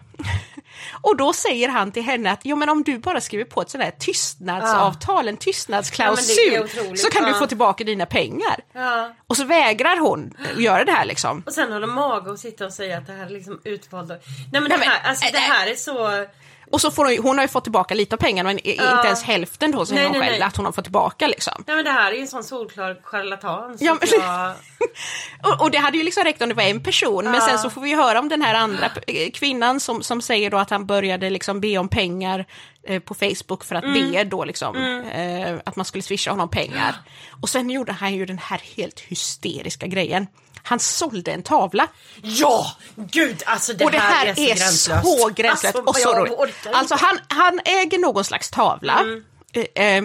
Och 1.03 1.17
då 1.17 1.33
säger 1.33 1.69
han 1.69 1.93
till 1.93 2.03
henne 2.03 2.31
att 2.33 2.41
jo, 2.43 2.57
men 2.57 2.69
om 2.69 2.83
du 2.83 2.99
bara 2.99 3.21
skriver 3.21 3.45
på 3.45 3.61
ett 3.63 3.71
sånt 3.71 3.85
här 3.85 3.91
tystnadsavtal, 3.99 5.29
en 5.29 5.37
tystnadsklausul, 5.37 6.53
Ja, 6.53 6.83
men 6.89 6.97
så 6.97 7.11
kan 7.11 7.23
du 7.25 7.29
Ja. 7.31 7.35
få 7.35 7.47
tillbaka 7.47 7.85
dina 7.85 8.07
pengar. 8.07 8.57
Ja. 8.73 9.15
Och 9.27 9.37
så 9.37 9.45
vägrar 9.45 10.01
hon 10.01 10.35
göra 10.57 10.85
det 10.85 10.93
här 10.93 11.05
liksom. 11.05 11.43
Och 11.47 11.53
sen 11.53 11.73
har 11.73 11.81
de 11.81 11.95
mage 11.95 12.33
att 12.33 12.39
sitta 12.39 12.67
och 12.67 12.73
säga 12.73 12.99
att 12.99 13.07
det 13.07 13.13
här 13.13 13.27
är 13.27 13.31
liksom 13.31 13.61
utvalda. 13.65 14.15
Nej 14.15 14.23
men, 14.53 14.63
Nej, 14.63 14.71
det, 14.71 14.79
men- 14.79 14.89
här, 14.89 15.09
alltså, 15.09 15.27
det 15.33 15.39
här 15.39 15.67
är 15.67 15.75
så... 15.75 16.27
Och 16.75 16.81
så 16.81 16.91
får 16.91 17.05
hon, 17.05 17.19
hon 17.19 17.39
har 17.39 17.45
ju 17.45 17.49
fått 17.49 17.65
tillbaka 17.65 17.95
lite 17.95 18.15
av 18.15 18.19
pengarna 18.19 18.47
men 18.47 18.59
inte 18.59 19.03
ens 19.05 19.23
hälften 19.23 19.71
då 19.71 19.87
säger 19.87 20.01
Nej, 20.01 20.09
hon 20.09 20.19
nej, 20.19 20.29
själv 20.29 20.39
nej. 20.41 20.47
att 20.47 20.57
hon 20.57 20.65
har 20.65 20.73
fått 20.73 20.85
tillbaka 20.85 21.27
liksom. 21.27 21.65
Nej 21.67 21.77
men 21.77 21.85
det 21.85 21.91
här 21.91 22.13
är 22.13 22.17
ju 22.17 22.21
en 22.21 22.29
sån 22.29 22.45
solklar 22.45 23.01
charlatan. 23.03 23.79
Så 23.79 23.85
Ja, 23.85 23.97
men- 24.01 24.09
jag... 24.21 24.53
Och, 25.53 25.63
och 25.63 25.71
det 25.71 25.79
hade 25.79 25.99
ju 25.99 26.05
liksom 26.05 26.25
räckt 26.25 26.43
om 26.43 26.49
det 26.49 26.55
var 26.55 26.63
en 26.63 26.83
person, 26.83 27.25
men 27.25 27.41
sen 27.41 27.59
så 27.59 27.71
får 27.71 27.81
vi 27.81 27.91
ju 27.91 27.97
höra 27.97 28.19
om 28.19 28.29
den 28.29 28.43
här 28.43 28.55
andra 28.55 28.91
kvinnan 29.35 29.81
som, 29.81 30.03
som 30.03 30.23
säger 30.23 30.51
då 30.51 30.59
att 30.59 30.71
han 30.71 30.87
började 30.87 31.31
liksom 31.31 31.61
be 31.61 31.79
om 31.79 31.89
pengar 31.89 32.45
eh, 32.89 33.01
på 33.01 33.15
Facebook 33.15 33.65
för 33.65 33.75
att 33.75 33.85
be 33.85 34.25
då 34.25 34.45
liksom, 34.45 34.77
eh, 34.77 35.55
att 35.65 35.77
man 35.77 35.85
skulle 35.85 36.03
swisha 36.03 36.31
honom 36.31 36.49
pengar. 36.49 36.95
Och 37.41 37.49
sen 37.49 37.71
gjorde 37.71 37.93
han 37.93 38.15
ju 38.15 38.27
den 38.27 38.39
här 38.39 38.63
helt 38.77 39.01
hysteriska 39.01 39.87
grejen. 39.87 40.27
Han 40.67 40.79
sålde 40.81 41.33
en 41.33 41.43
tavla. 41.43 41.87
Ja! 42.23 42.67
Gud 42.97 43.43
alltså 43.47 43.73
det, 43.73 43.85
och 43.85 43.91
det 43.91 43.99
här, 43.99 44.27
är 44.27 44.35
så 44.35 44.41
är 44.43 44.47
gränslöst. 44.57 45.21
så 45.21 45.29
gränslöst 45.29 45.77
Alltså, 45.77 45.91
och 45.91 45.97
så 45.97 46.15
roligt. 46.15 46.67
Alltså 46.73 46.97
han, 47.01 47.19
han 47.29 47.61
äger 47.65 47.99
någon 47.99 48.25
slags 48.25 48.51
tavla. 48.51 48.99
Mm. 49.01 49.25
Eh, 49.53 49.87
eh, 49.97 50.05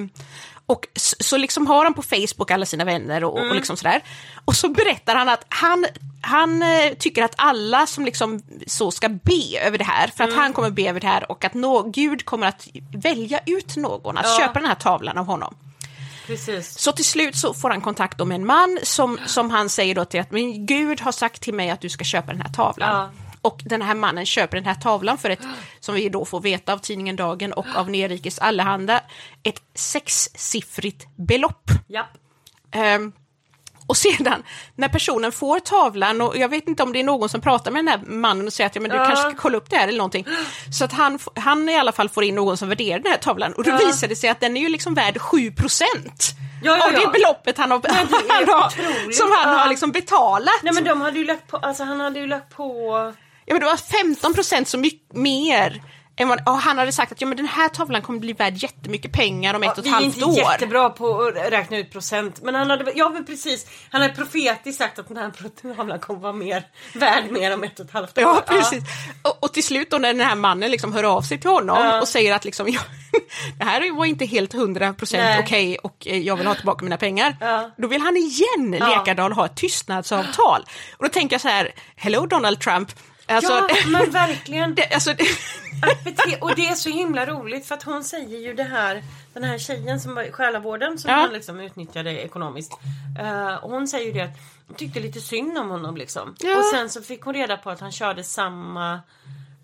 och 0.66 0.88
så, 0.96 1.16
så 1.20 1.38
liksom 1.38 1.68
har 1.68 1.84
han 1.84 1.94
på 1.94 2.02
Facebook 2.02 2.52
alla 2.52 2.66
sina 2.66 2.86
vänner 2.86 3.24
och, 3.24 3.38
Mm. 3.38 3.50
och 3.50 3.56
liksom 3.56 3.78
sådär. 3.78 4.04
Och 4.46 4.56
så 4.56 4.70
berättar 4.70 5.16
han 5.16 5.30
att 5.30 5.46
han, 5.50 5.86
han 6.22 6.62
eh, 6.64 6.94
tycker 7.00 7.24
att 7.24 7.34
alla 7.38 7.88
som 7.88 8.06
liksom 8.06 8.42
så 8.68 8.92
ska 8.92 9.10
be 9.10 9.60
över 9.62 9.78
det 9.78 9.84
här, 9.84 10.08
för 10.08 10.24
att 10.24 10.30
Mm. 10.30 10.40
han 10.42 10.54
kommer 10.54 10.70
be 10.70 10.90
över 10.90 11.00
det 11.00 11.08
här 11.08 11.32
och 11.32 11.46
att 11.46 11.54
nå, 11.54 11.82
Gud 11.84 12.26
kommer 12.26 12.48
att 12.48 12.68
välja 13.04 13.40
ut 13.46 13.76
någon 13.76 14.18
att 14.18 14.26
Ja. 14.26 14.38
köpa 14.40 14.60
den 14.60 14.68
här 14.70 14.76
tavlan 14.76 15.18
av 15.18 15.26
honom. 15.26 15.56
Precis. 16.30 16.80
Så 16.80 16.92
till 16.92 17.06
slut 17.06 17.36
så 17.36 17.54
får 17.54 17.70
han 17.70 17.82
kontakt 17.82 18.26
med 18.26 18.36
en 18.36 18.46
man 18.46 18.80
som, 18.84 19.20
som 19.26 19.50
han 19.50 19.70
säger 19.70 19.96
då 19.96 20.06
till 20.06 20.20
att 20.20 20.32
men 20.32 20.66
Gud 20.66 21.02
har 21.02 21.12
sagt 21.12 21.42
till 21.42 21.54
mig 21.54 21.70
att 21.70 21.82
du 21.82 21.90
ska 21.90 22.04
köpa 22.04 22.32
den 22.32 22.42
här 22.42 22.54
tavlan. 22.54 22.90
Ja. 22.96 23.10
Och 23.42 23.62
den 23.66 23.82
här 23.82 23.96
mannen 23.96 24.26
köper 24.26 24.58
den 24.58 24.66
här 24.66 24.76
tavlan 24.76 25.18
för 25.18 25.30
ett, 25.30 25.40
som 25.80 25.96
vi 25.96 26.10
då 26.10 26.26
får 26.26 26.42
veta 26.42 26.74
av 26.74 26.78
tidningen 26.78 27.16
Dagen 27.16 27.54
och 27.54 27.66
av 27.76 27.90
Nerikes 27.90 28.40
Allehanda, 28.40 29.02
ett 29.44 29.62
sexsiffrigt 29.76 31.08
belopp. 31.16 31.70
Japp. 31.88 32.18
Ehm, 32.72 33.12
och 33.90 33.98
sedan 33.98 34.44
när 34.76 34.88
personen 34.88 35.32
får 35.32 35.60
tavlan, 35.60 36.22
och 36.22 36.38
jag 36.38 36.50
vet 36.50 36.68
inte 36.68 36.84
om 36.84 36.94
det 36.94 37.00
är 37.00 37.04
någon 37.04 37.30
som 37.30 37.42
pratar 37.42 37.72
med 37.72 37.80
den 37.80 37.88
här 37.88 38.00
mannen 38.08 38.48
och 38.48 38.54
säger 38.54 38.66
att 38.70 38.76
ja, 38.76 38.82
men 38.82 38.92
du 38.92 38.98
Ja. 38.98 39.06
kanske 39.06 39.30
ska 39.32 39.42
kolla 39.42 39.58
upp 39.58 39.70
det 39.70 39.76
här 39.76 39.88
eller 39.88 39.98
någonting. 39.98 40.26
Så 40.74 40.86
att 40.86 40.92
han, 40.94 41.20
han 41.36 41.70
i 41.70 41.78
alla 41.78 41.92
fall 41.92 42.10
får 42.10 42.24
in 42.24 42.36
någon 42.36 42.58
som 42.58 42.70
värderar 42.70 43.00
den 43.00 43.12
här 43.12 43.20
tavlan 43.20 43.54
och 43.54 43.64
då 43.64 43.78
visar 43.78 44.08
det 44.08 44.16
sig 44.16 44.30
att 44.30 44.40
den 44.40 44.58
är 44.58 44.62
ju 44.62 44.70
liksom 44.70 44.94
värd 44.94 45.18
7 45.22 45.52
procent 45.52 46.32
Ja, 46.64 46.78
ja, 46.78 46.86
av 46.88 46.92
det 46.94 47.02
ja. 47.02 47.10
beloppet 47.12 47.58
han 47.58 47.72
har, 47.72 47.82
han 47.90 48.48
har, 48.48 48.70
som 49.12 49.32
han 49.32 49.54
Ja. 49.54 49.60
har 49.60 49.70
liksom 49.70 49.92
betalat. 49.92 50.54
Nej 50.64 50.74
men 50.74 50.84
de 50.84 51.02
hade 51.02 51.20
ju 51.20 51.26
lagt 51.26 51.48
på, 51.48 51.58
alltså 51.58 51.84
han 51.84 52.00
hade 52.00 52.20
ju 52.20 52.28
lagt 52.28 52.56
på... 52.56 52.94
Ja, 53.46 53.54
men 53.54 53.60
det 53.60 53.66
var 53.66 53.78
15 53.78 54.34
procent 54.34 54.68
så 54.68 54.78
mycket 54.78 55.14
mer. 55.18 55.82
Och 56.46 56.54
han 56.62 56.78
hade 56.78 56.92
sagt 56.92 57.12
att 57.12 57.22
ja, 57.22 57.28
men 57.28 57.38
den 57.38 57.48
här 57.48 57.70
tavlan 57.70 58.02
kommer 58.02 58.20
bli 58.20 58.34
värd 58.34 58.54
jättemycket 58.58 59.12
pengar 59.12 59.54
om 59.54 59.64
ett 59.64 59.72
och 59.72 59.78
ett 59.80 59.86
vi 59.86 59.90
är 59.90 59.94
halvt 59.94 60.06
inte 60.16 60.26
år. 60.26 60.38
jättebra 60.38 60.90
på 60.90 61.22
att 61.22 61.52
räkna 61.52 61.78
ut 61.78 61.92
procent. 61.92 62.42
Men 62.42 62.56
han 62.56 62.70
hade, 62.70 62.92
ja 62.96 63.10
men 63.10 63.26
precis, 63.26 63.66
han 63.92 64.02
hade 64.02 64.14
profetiskt 64.14 64.78
sagt 64.82 65.00
att 65.00 65.08
den 65.08 65.18
här 65.18 65.32
tavlan 65.76 66.00
kommer 66.00 66.20
vara 66.20 66.34
mer, 66.34 66.64
värd 66.94 67.32
mer 67.32 67.54
om 67.54 67.64
ett 67.64 67.80
och 67.80 67.86
ett 67.86 67.92
halvt 67.92 68.18
år. 68.18 68.24
Ja, 68.24 68.44
precis. 68.48 68.84
Och, 69.22 69.44
och 69.44 69.54
till 69.54 69.64
slut 69.64 69.92
då 69.92 69.98
när 69.98 70.14
den 70.14 70.28
här 70.28 70.36
mannen 70.36 70.72
liksom 70.72 70.94
hör 70.94 71.04
av 71.04 71.22
sig 71.22 71.40
till 71.40 71.50
honom 71.50 71.78
Ja. 71.84 72.02
och 72.02 72.08
säger 72.08 72.36
att 72.36 72.46
liksom, 72.46 72.68
ja, 72.72 72.80
det 73.58 73.64
här 73.66 73.96
var 73.96 74.06
inte 74.06 74.26
helt 74.26 74.54
hundra 74.54 74.94
procent 74.94 75.40
okej 75.44 75.78
och 75.78 76.08
eh, 76.08 76.18
jag 76.18 76.36
vill 76.38 76.48
ha 76.48 76.56
tillbaka 76.56 76.84
mina 76.84 76.98
pengar. 76.98 77.38
Ja. 77.40 77.72
Då 77.78 77.88
vill 77.88 78.02
han 78.02 78.18
igen, 78.18 78.78
Ja. 78.80 78.88
Lekardal, 78.88 79.32
ha 79.34 79.46
ett 79.46 79.56
tystnadsavtal. 79.56 80.66
Och 80.98 81.04
då 81.04 81.10
tänker 81.10 81.34
jag 81.34 81.42
så 81.42 81.48
här, 81.48 81.72
hello 81.96 82.26
Donald 82.26 82.60
Trump. 82.60 82.90
Alltså, 83.26 83.54
Ja, 83.54 83.68
men 83.88 84.12
verkligen. 84.12 84.76
det, 84.76 84.94
alltså, 84.94 85.14
och 86.42 86.56
det 86.56 86.68
är 86.68 86.76
så 86.76 86.90
himla 86.90 87.26
roligt 87.26 87.66
för 87.66 87.76
att 87.76 87.84
hon 87.84 88.04
säger 88.04 88.40
ju 88.40 88.54
det 88.54 88.64
här 88.64 89.04
Den 89.34 89.44
här 89.44 89.58
tjejen 89.58 90.00
som 90.00 90.16
var 90.16 90.24
i 90.24 90.32
själavården 90.32 90.98
som 91.00 91.12
Ja. 91.12 91.18
han 91.18 91.34
liksom 91.34 91.60
utnyttjade 91.60 92.12
ekonomiskt 92.24 92.74
Eh, 93.20 93.56
och 93.56 93.72
Hon 93.72 93.88
säger 93.88 94.06
ju 94.06 94.12
det 94.14 94.22
att 94.22 94.38
hon 94.68 94.76
tyckte 94.76 95.00
lite 95.00 95.22
synd 95.22 95.58
om 95.58 95.70
honom 95.70 95.98
liksom 95.98 96.36
Ja. 96.40 96.58
Och 96.58 96.66
sen 96.66 96.90
så 96.90 97.02
fick 97.02 97.22
hon 97.24 97.34
reda 97.34 97.58
på 97.58 97.70
att 97.70 97.80
han 97.80 97.92
körde 97.92 98.24
samma 98.24 99.00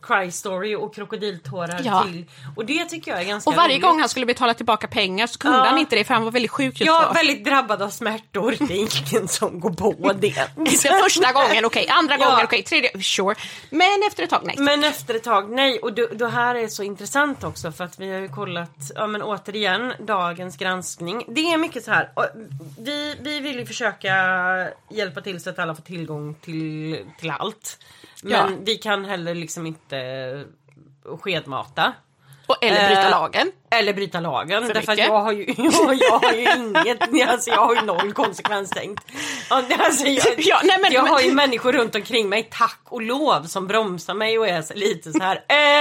cry 0.08 0.32
story 0.32 0.76
och 0.76 0.95
krokodiltårar 0.95 1.82
Ja. 1.84 2.03
till. 2.03 2.26
Och 2.56 2.66
det 2.66 2.86
tycker 2.86 3.12
jag 3.12 3.22
är 3.22 3.26
ganska 3.26 3.49
Och 3.49 3.56
varje 3.56 3.74
roligt. 3.76 3.82
gång 3.84 3.99
han 3.99 4.10
skulle 4.10 4.26
betala 4.26 4.53
tillbaka 4.53 4.88
pengar 4.88 5.28
så 5.28 5.39
kunde 5.39 5.58
Ja. 5.58 5.64
han 5.66 5.78
inte 5.78 5.95
det 5.95 6.03
för 6.03 6.14
han 6.14 6.24
var 6.24 6.32
väldigt 6.32 6.51
sjuk 6.51 6.80
just 6.80 6.88
Ja, 6.88 7.06
då. 7.08 7.14
väldigt 7.14 7.45
drabbad 7.45 7.82
av 7.82 7.89
smärtor. 7.89 8.56
Det 8.68 8.74
är 8.74 9.12
ingen 9.14 9.28
som 9.28 9.60
går 9.60 9.70
på 9.74 10.14
det. 10.20 10.36
Den 10.56 10.66
första 11.03 11.32
gången 11.32 11.66
okej, 11.66 11.88
andra 11.89 12.18
Ja. 12.20 12.26
gången 12.30 12.45
okej, 12.45 12.64
tredje 12.64 13.01
sure. 13.03 13.36
Men 13.70 14.03
efter 14.08 14.24
ett 14.24 14.30
tag 14.30 14.41
nej. 14.43 14.56
Men 14.60 14.84
efter 14.84 15.14
ett 15.16 15.24
tag, 15.24 15.51
nej. 15.51 15.80
Och 15.80 15.93
det, 15.93 16.08
det 16.08 16.28
här 16.30 16.56
är 16.56 16.68
så 16.68 16.84
intressant 16.84 17.43
också 17.43 17.72
för 17.72 17.84
att 17.84 17.99
vi 17.99 18.14
har 18.14 18.20
ju 18.20 18.28
kollat, 18.30 18.91
ja 18.95 19.08
men 19.08 19.22
återigen, 19.22 19.93
dagens 19.99 20.58
granskning. 20.58 21.26
Det 21.28 21.41
är 21.53 21.58
mycket 21.58 21.84
så 21.86 21.91
här. 21.91 22.10
Vi, 22.80 23.16
vi 23.22 23.39
vill 23.39 23.60
ju 23.60 23.66
försöka 23.66 24.14
hjälpa 24.89 25.22
till 25.22 25.41
så 25.43 25.49
att 25.49 25.60
alla 25.60 25.76
får 25.76 25.84
tillgång 25.84 26.36
till, 26.41 26.99
till 27.20 27.32
allt. 27.32 27.78
Men 28.24 28.32
Ja. 28.32 28.49
vi 28.66 28.76
kan 28.78 29.05
heller 29.05 29.36
liksom 29.36 29.66
inte 29.68 30.45
skedmata. 31.20 31.93
Och, 32.47 32.63
eller 32.63 32.88
bryta 32.88 33.03
Eh, 33.03 33.09
lagen. 33.09 33.51
Eller 33.70 33.93
bryta 33.93 34.20
lagen. 34.20 34.68
För 34.68 34.74
därför 34.74 34.91
att 34.91 34.97
jag 34.97 35.22
har 35.22 35.32
ju, 35.32 35.45
jag, 35.57 35.95
jag 35.95 36.20
har 36.20 36.34
ju 36.34 36.41
inget, 36.55 37.30
alltså 37.30 37.49
jag 37.49 37.66
har 37.66 37.76
ju 37.76 37.82
noll 37.82 38.13
konsekvenstänkt. 38.13 39.03
Ja, 39.49 39.63
Alltså 39.80 40.07
jag, 40.07 40.26
Ja, 40.38 40.59
nej, 40.63 40.78
men- 40.82 40.91
jag 40.93 41.03
men- 41.03 41.13
har 41.13 41.22
ju 41.22 41.32
människor 41.32 41.74
runt 41.74 41.95
omkring 41.95 42.30
mig, 42.30 42.47
tack 42.51 42.80
och 42.86 43.01
lov, 43.01 43.43
som 43.43 43.68
bromsar 43.68 44.13
mig 44.13 44.39
och 44.39 44.47
är 44.47 44.76
lite 44.78 45.11
så 45.11 45.20
här. 45.20 45.36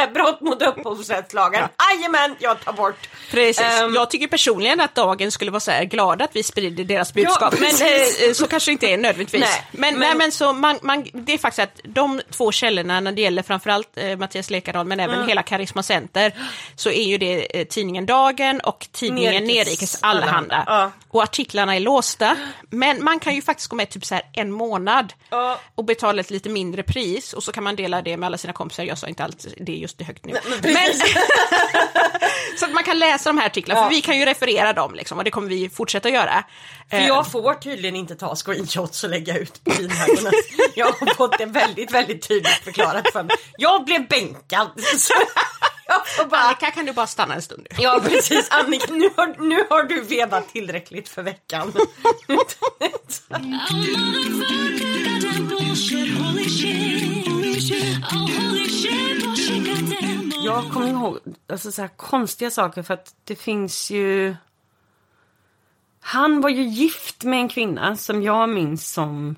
Eh, 0.04 0.12
brott 0.12 0.40
mot 0.40 0.62
upphovsrättslagen. 0.62 1.68
Jajamän, 1.92 2.36
jag 2.38 2.60
tar 2.64 2.72
bort. 2.72 3.08
Precis. 3.30 3.64
Ehm, 3.80 3.94
jag 3.94 4.10
tycker 4.10 4.26
personligen 4.26 4.80
att 4.80 4.94
dagen 4.94 5.30
skulle 5.32 5.50
vara 5.50 5.60
så 5.60 5.70
här 5.70 5.84
glad 5.84 6.22
att 6.22 6.30
vi 6.36 6.42
sprider 6.42 6.84
deras 6.84 7.14
budskap. 7.14 7.52
men 7.52 7.70
precis. 7.70 8.22
eh, 8.22 8.32
så 8.32 8.46
kanske 8.46 8.72
inte 8.72 8.86
är 8.86 8.96
nödvändigtvis. 8.98 9.40
Nej, 9.40 9.66
men, 9.72 9.80
men- 9.98 10.00
nej, 10.00 10.14
men 10.16 10.32
så 10.32 10.52
man, 10.52 10.78
man, 10.82 11.04
det 11.12 11.32
är 11.34 11.38
faktiskt 11.38 11.58
att 11.68 11.80
de 11.84 12.20
två 12.30 12.52
källorna 12.52 13.00
när 13.00 13.12
det 13.12 13.22
gäller 13.22 13.42
framförallt 13.42 13.88
eh, 13.98 14.16
Mattias 14.16 14.50
Lekardal 14.50 14.86
men 14.86 15.00
även 15.00 15.28
hela 15.28 15.42
Karisma 15.42 15.82
Center 15.82 16.32
så 16.76 16.90
är 16.90 17.04
ju 17.04 17.18
det 17.18 17.60
eh, 17.60 17.64
tidningen 17.74 18.06
Dagen 18.06 18.60
och 18.60 18.86
tidningen 18.92 19.32
Nerikes 19.44 19.66
Nerikes 19.66 19.98
Allehanda. 20.02 20.64
Ja. 20.66 20.90
Och 21.08 21.22
artiklarna 21.22 21.76
är 21.76 21.80
låsta. 21.80 22.36
Men 22.70 23.04
man 23.04 23.20
kan 23.20 23.34
ju 23.34 23.42
faktiskt 23.42 23.68
gå 23.68 23.76
med 23.76 23.90
typ 23.90 24.04
så 24.04 24.14
här 24.14 24.24
en 24.32 24.50
månad 24.52 25.12
Ja. 25.30 25.58
och 25.74 25.84
betala 25.84 26.20
ett 26.20 26.30
lite 26.30 26.48
mindre 26.48 26.82
pris 26.82 27.32
och 27.32 27.42
så 27.42 27.52
kan 27.52 27.64
man 27.64 27.76
dela 27.76 28.02
det 28.02 28.16
med 28.16 28.26
alla 28.26 28.38
sina 28.38 28.52
kompisar. 28.52 28.84
Jag 28.84 28.98
sa 28.98 29.06
inte 29.06 29.24
allt 29.24 29.46
det 29.60 29.72
är 29.72 29.76
just 29.76 29.98
det 29.98 30.04
högt 30.04 30.24
nu. 30.26 30.32
men, 30.62 30.74
så 32.58 32.64
att 32.64 32.72
man 32.72 32.84
kan 32.84 32.98
läsa 32.98 33.28
de 33.30 33.38
här 33.38 33.46
artiklarna, 33.46 33.80
Ja. 33.80 33.84
för 33.84 33.94
vi 33.94 34.00
kan 34.00 34.18
ju 34.18 34.24
referera 34.24 34.72
dem 34.72 34.94
liksom, 34.94 35.18
och 35.18 35.24
det 35.24 35.30
kommer 35.30 35.48
vi 35.48 35.68
fortsätta 35.70 36.08
göra. 36.08 36.44
För 36.90 36.96
Eh, 36.96 37.06
jag 37.06 37.32
får 37.32 37.54
tydligen 37.54 37.96
inte 37.96 38.14
ta 38.14 38.36
screenshots 38.36 39.04
och 39.04 39.10
lägga 39.10 39.38
ut 39.38 39.64
på 39.64 39.70
vinhögarna. 39.70 40.30
Jag 40.74 40.86
har 40.86 41.14
fått 41.14 41.38
det 41.38 41.46
väldigt, 41.46 41.90
väldigt 41.90 42.28
tydligt 42.28 42.52
förklarat 42.64 43.12
för 43.12 43.22
mig. 43.22 43.36
Jag 43.58 43.84
blev 43.84 44.08
bänkad. 44.08 44.68
Får 46.16 46.24
bara... 46.24 46.40
Annika 46.40 46.70
kan 46.70 46.86
du 46.86 46.92
bara 46.92 47.06
stanna 47.06 47.34
en 47.34 47.42
stund 47.42 47.66
nu. 47.70 47.82
Ja 47.82 48.00
precis 48.04 48.50
Annika, 48.50 48.92
nu 48.92 49.10
har, 49.16 49.48
nu 49.48 49.66
har 49.70 49.82
du 49.82 50.00
vevat 50.00 50.48
tillräckligt 50.48 51.08
för 51.08 51.22
veckan. 51.22 51.72
Jag 60.44 60.72
kommer 60.72 60.86
ihåg 60.86 61.18
alltså, 61.48 61.72
så 61.72 61.82
här, 61.82 61.88
konstiga 61.88 62.50
saker 62.50 62.82
för 62.82 62.94
att 62.94 63.14
det 63.24 63.36
finns 63.36 63.90
ju... 63.90 64.36
Han 66.00 66.40
var 66.40 66.50
ju 66.50 66.62
gift 66.62 67.24
med 67.24 67.38
en 67.38 67.48
kvinna 67.48 67.96
som 67.96 68.22
jag 68.22 68.48
minns 68.48 68.92
som 68.92 69.36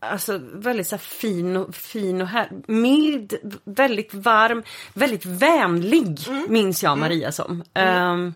Alltså 0.00 0.40
väldigt 0.42 0.86
så 0.86 0.98
fin 0.98 1.56
och, 1.56 1.74
fin 1.74 2.22
och 2.22 2.28
här, 2.28 2.50
mild, 2.66 3.34
väldigt 3.64 4.14
varm, 4.14 4.62
väldigt 4.94 5.26
vänlig 5.26 6.18
minns 6.48 6.82
jag 6.82 6.98
Maria 6.98 7.32
som. 7.32 7.64
Ehm, 7.74 8.34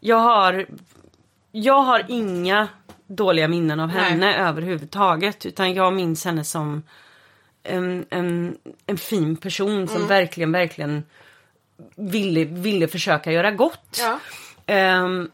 jag 0.00 0.16
har 0.16 0.66
jag 1.52 1.80
har 1.80 2.04
inga 2.08 2.68
dåliga 3.06 3.48
minnen 3.48 3.80
av 3.80 3.88
henne 3.88 4.36
överhuvudtaget 4.36 5.46
utan 5.46 5.74
jag 5.74 5.92
minns 5.92 6.24
henne 6.24 6.44
som 6.44 6.82
en, 7.62 8.06
en, 8.10 8.58
en 8.86 8.96
fin 8.96 9.36
person 9.36 9.88
som 9.88 10.06
verkligen, 10.06 10.52
verkligen 10.52 11.04
ville, 11.96 12.44
ville 12.44 12.88
försöka 12.88 13.32
göra 13.32 13.50
gott. 13.50 14.00
Ja. 14.00 14.18
Ehm, 14.66 15.30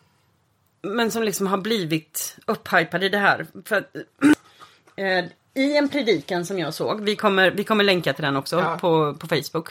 men 0.83 1.11
som 1.11 1.23
liksom 1.23 1.47
har 1.47 1.59
blivit 1.59 2.37
upphypad 2.47 3.05
i 3.05 3.09
det 3.09 3.19
här. 3.19 3.47
För 3.65 3.77
att, 3.77 3.97
eh, 4.97 5.25
I 5.55 5.77
en 5.77 5.89
predikan 5.89 6.47
som 6.47 6.59
jag 6.59 6.75
såg, 6.75 7.01
vi 7.01 7.17
kommer, 7.17 7.51
vi 7.51 7.65
kommer 7.65 7.85
länka 7.85 8.13
till 8.13 8.25
den 8.25 8.37
också 8.37 8.61
Ja. 8.61 8.79
på, 8.81 9.15
på 9.15 9.27
Facebook. 9.27 9.69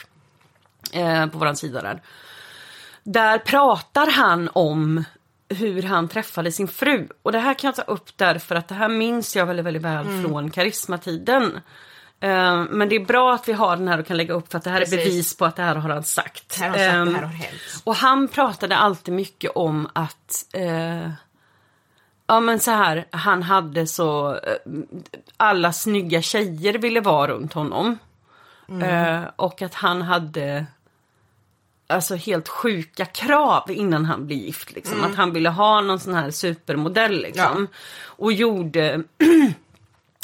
Eh, 0.92 1.26
på 1.26 1.38
våran 1.38 1.56
sida 1.56 1.82
där. 1.82 2.02
Där 3.02 3.38
pratar 3.38 4.06
han 4.10 4.50
om 4.52 5.04
hur 5.48 5.82
han 5.82 6.08
träffade 6.08 6.52
sin 6.52 6.68
fru. 6.68 7.08
Och 7.22 7.32
det 7.32 7.38
här 7.38 7.54
kan 7.54 7.68
jag 7.68 7.74
ta 7.86 7.92
upp 7.92 8.10
därför 8.16 8.54
att 8.54 8.68
det 8.68 8.74
här 8.74 8.88
minns 8.88 9.36
jag 9.36 9.46
väldigt, 9.46 9.66
väldigt 9.66 9.82
väl 9.82 10.06
Mm. 10.06 10.22
från 10.22 10.50
karismatiden. 10.50 11.60
Eh, 12.20 12.64
men 12.70 12.88
det 12.88 12.96
är 12.96 13.04
bra 13.04 13.34
att 13.34 13.48
vi 13.48 13.52
har 13.52 13.76
den 13.76 13.88
här 13.88 13.98
och 14.00 14.06
kan 14.06 14.16
lägga 14.16 14.34
upp 14.34 14.50
för 14.50 14.58
att 14.58 14.64
det 14.64 14.70
här 14.70 14.78
Precis. 14.78 14.94
är 14.94 15.04
bevis 15.04 15.36
på 15.36 15.44
att 15.44 15.56
det 15.56 15.62
här 15.62 15.74
har 15.74 15.90
han 15.90 16.02
sagt. 16.04 16.58
Här 16.60 16.68
har 16.70 16.76
sagt, 16.76 16.88
Ehm, 16.94 17.08
det 17.08 17.14
här 17.18 17.22
har 17.26 17.32
hänt. 17.32 17.54
och 17.84 17.94
han 17.96 18.28
pratade 18.28 18.76
alltid 18.76 19.14
mycket 19.14 19.50
om 19.54 19.88
att 19.92 20.46
eh, 20.52 21.10
Ja 22.30 22.40
men 22.40 22.60
så 22.60 22.70
här, 22.70 23.04
han 23.10 23.42
hade 23.42 23.86
så 23.86 24.34
eh, 24.34 24.56
Alla 25.36 25.72
snygga 25.72 26.22
tjejer 26.22 26.78
ville 26.78 27.00
vara 27.00 27.32
runt 27.32 27.52
honom. 27.52 27.98
Eh, 28.82 29.22
och 29.36 29.62
att 29.62 29.74
han 29.74 30.02
hade 30.02 30.66
Alltså 31.86 32.14
helt 32.14 32.48
sjuka 32.48 33.04
krav 33.04 33.70
innan 33.70 34.04
han 34.04 34.26
blev 34.26 34.38
gift. 34.38 34.72
Liksom. 34.72 35.04
Att 35.04 35.14
han 35.14 35.32
ville 35.32 35.48
ha 35.48 35.80
någon 35.80 36.00
sån 36.00 36.14
här 36.14 36.30
supermodell. 36.30 37.22
Liksom. 37.22 37.68
Och 38.04 38.32
gjorde 38.32 39.02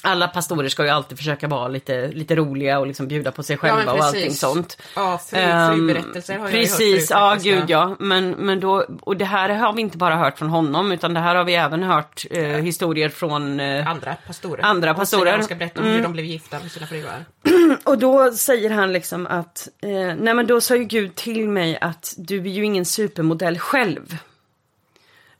alla 0.07 0.29
pastorer 0.29 0.69
ska 0.69 0.83
ju 0.85 0.89
alltid 0.89 1.19
försöka 1.19 1.49
vara 1.49 1.69
lite, 1.69 2.09
lite 2.09 2.37
roliga 2.37 2.79
och 2.79 2.87
liksom 2.87 3.09
bjuda 3.09 3.33
på 3.33 3.43
sig 3.43 3.57
själva 3.57 3.77
men 3.79 3.89
och 3.89 4.05
allting 4.05 4.23
precis. 4.23 4.41
sånt. 4.41 4.79
Ja, 4.97 5.21
fru- 5.31 5.39
Ehm, 5.39 5.75
fruberättelser 5.77 6.39
har 6.39 6.49
jag 6.49 6.53
ju 6.53 6.59
hört 6.59 6.69
Precis, 6.69 7.11
ja 7.11 7.37
gud 7.43 7.59
ja. 7.59 7.65
ja. 7.69 7.97
Men, 7.99 8.31
men 8.31 8.61
då, 8.61 8.87
och 9.01 9.17
det 9.17 9.25
här 9.25 9.49
har 9.49 9.73
vi 9.73 9.81
inte 9.81 9.97
bara 9.99 10.17
hört 10.17 10.39
från 10.39 10.49
honom 10.49 10.93
utan 10.93 11.15
det 11.15 11.21
här 11.21 11.35
har 11.35 11.45
vi 11.45 11.55
även 11.55 11.83
hört 11.83 12.25
eh, 12.31 12.43
historier 12.43 13.09
från 13.09 13.61
eh, 13.61 13.89
Andra 13.89 14.17
pastorer. 14.27 14.65
Andra 14.65 14.91
Och 14.91 14.97
pastorer. 14.97 15.27
Mm. 15.27 15.41
De 15.41 15.45
ska 15.45 15.55
berätta 15.55 15.81
om 15.81 15.87
hur 15.87 16.03
de 16.03 16.13
blev 16.13 16.25
gifta 16.25 16.59
med 16.61 16.71
sina 16.71 16.87
fruar. 16.87 17.25
Och 17.85 17.99
då 17.99 18.33
säger 18.33 18.71
han 18.71 18.93
liksom 18.93 19.27
att, 19.27 19.69
eh, 19.83 19.91
nej 20.19 20.35
men 20.35 20.47
då 20.47 20.61
sa 20.61 20.77
ju 20.77 20.85
Gud 20.85 21.15
till 21.15 21.49
mig 21.49 21.79
att 21.81 22.15
du 22.17 22.39
är 22.39 22.47
ju 22.51 22.65
ingen 22.65 22.85
supermodell 22.85 23.59
själv. 23.59 24.19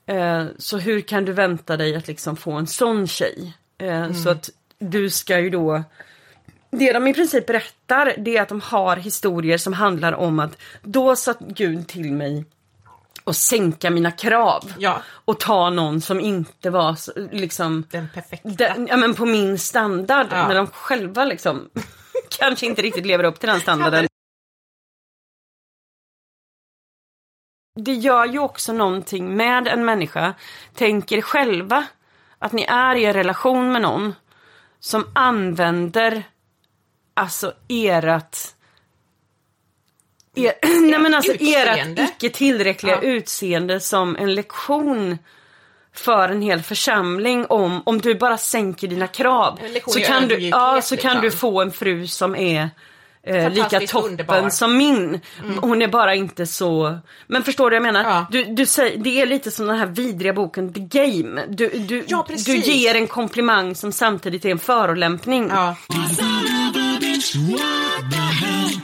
Eh, 0.07 0.45
så 0.59 0.79
hur 0.79 1.01
kan 1.01 1.25
du 1.25 1.33
vänta 1.33 1.77
dig 1.77 1.97
att 1.97 2.09
liksom 2.09 2.37
få 2.37 2.53
en 2.53 2.67
sån 2.67 3.07
tjej? 3.07 3.53
Eh, 3.79 4.13
Så 4.13 4.31
att 4.31 4.51
du 4.79 5.11
ska 5.11 5.41
ju 5.41 5.51
då 5.51 5.83
det 6.71 6.93
de 6.93 7.07
i 7.07 7.15
princip 7.15 7.47
berättar 7.47 8.15
det 8.19 8.37
är 8.37 8.43
att 8.43 8.49
de 8.49 8.61
har 8.61 8.97
historier 8.97 9.59
som 9.59 9.73
handlar 9.73 10.13
om 10.13 10.39
att 10.39 10.59
då 10.83 11.17
sa 11.17 11.35
Gud 11.41 11.89
till 11.89 12.13
mig 12.13 12.45
att 13.25 13.37
sänka 13.37 13.91
mina 13.91 14.11
krav. 14.11 14.73
Ja. 14.79 15.03
Och 15.09 15.41
ta 15.41 15.71
någon 15.71 16.01
som 16.01 16.21
inte 16.21 16.71
var 16.71 16.97
liksom 17.35 17.85
Den 17.91 18.09
perfekta. 18.15 18.49
den, 18.49 18.87
ja, 18.87 18.97
men 18.97 19.15
på 19.15 19.27
min 19.27 19.59
standard. 19.59 20.27
Ja. 20.31 20.49
När 20.49 20.55
de 20.55 20.67
själva 20.67 21.25
liksom 21.25 21.71
kanske 22.39 22.67
inte 22.67 22.83
riktigt 22.83 23.07
lever 23.07 23.25
upp 23.25 23.41
till 23.41 23.49
den 23.49 23.61
standarden. 23.61 24.07
Det 27.81 27.95
gör 27.95 28.25
ju 28.27 28.39
också 28.39 28.73
någonting 28.73 29.37
med 29.37 29.69
en 29.69 29.85
människa. 29.85 30.35
Tänker 30.75 31.23
själva 31.23 31.87
att 32.47 32.53
ni 32.53 32.63
är 32.69 32.95
i 32.97 33.05
en 33.05 33.13
relation 33.13 33.73
med 33.73 33.83
någon 33.83 34.15
som 34.81 35.05
använder 35.13 36.23
alltså 37.15 37.53
erat 37.69 38.55
er, 40.35 40.53
nej 40.91 40.99
men 40.99 41.15
alltså 41.15 41.33
erat 41.33 41.79
Utseende. 41.79 42.03
icke 42.03 42.31
tillräckliga 42.31 42.95
Ja. 42.95 43.03
utseende 43.03 43.81
som 43.81 44.17
en 44.17 44.35
lektion 44.35 45.19
för 45.93 46.29
en 46.29 46.43
hel 46.43 46.63
församling 46.63 47.47
om, 47.47 47.83
om 47.87 48.01
du 48.01 48.15
bara 48.15 48.39
sänker 48.39 48.89
dina 48.89 49.07
krav. 49.07 49.61
Så 49.87 50.01
kan, 50.01 50.29
du, 50.29 50.39
ja, 50.39 50.83
så 50.83 50.97
kan 50.97 51.21
du 51.21 51.31
få 51.31 51.63
en 51.63 51.73
fru 51.73 52.07
som 52.07 52.35
är 52.37 52.71
eh, 53.27 53.51
lika 53.51 53.81
toppen 53.81 54.11
underbar. 54.11 54.49
som 54.51 54.77
min. 54.77 55.21
Hon 55.61 55.83
är 55.83 55.89
bara 55.89 56.15
inte 56.15 56.47
så... 56.47 56.99
Men 57.27 57.43
förstår 57.43 57.71
du 57.71 57.79
vad 57.81 57.87
jag 57.87 57.95
menar? 57.95 58.11
Ja. 58.11 58.27
Du, 58.31 58.45
du 58.45 58.67
säger, 58.67 58.99
det 58.99 59.21
är 59.23 59.27
lite 59.27 59.51
som 59.51 59.67
den 59.67 59.79
här 59.79 59.87
vidriga 59.87 60.33
boken 60.33 60.73
The 60.73 60.81
Game. 60.81 61.43
Du, 61.49 61.69
du, 61.69 62.05
Ja, 62.09 62.27
du 62.47 62.57
ger 62.57 62.95
en 62.95 63.07
komplimang 63.07 63.75
som 63.75 63.93
samtidigt 63.93 64.45
är 64.45 64.51
en 64.51 64.59
förolämpning. 64.59 65.49
Ja. 65.55 65.77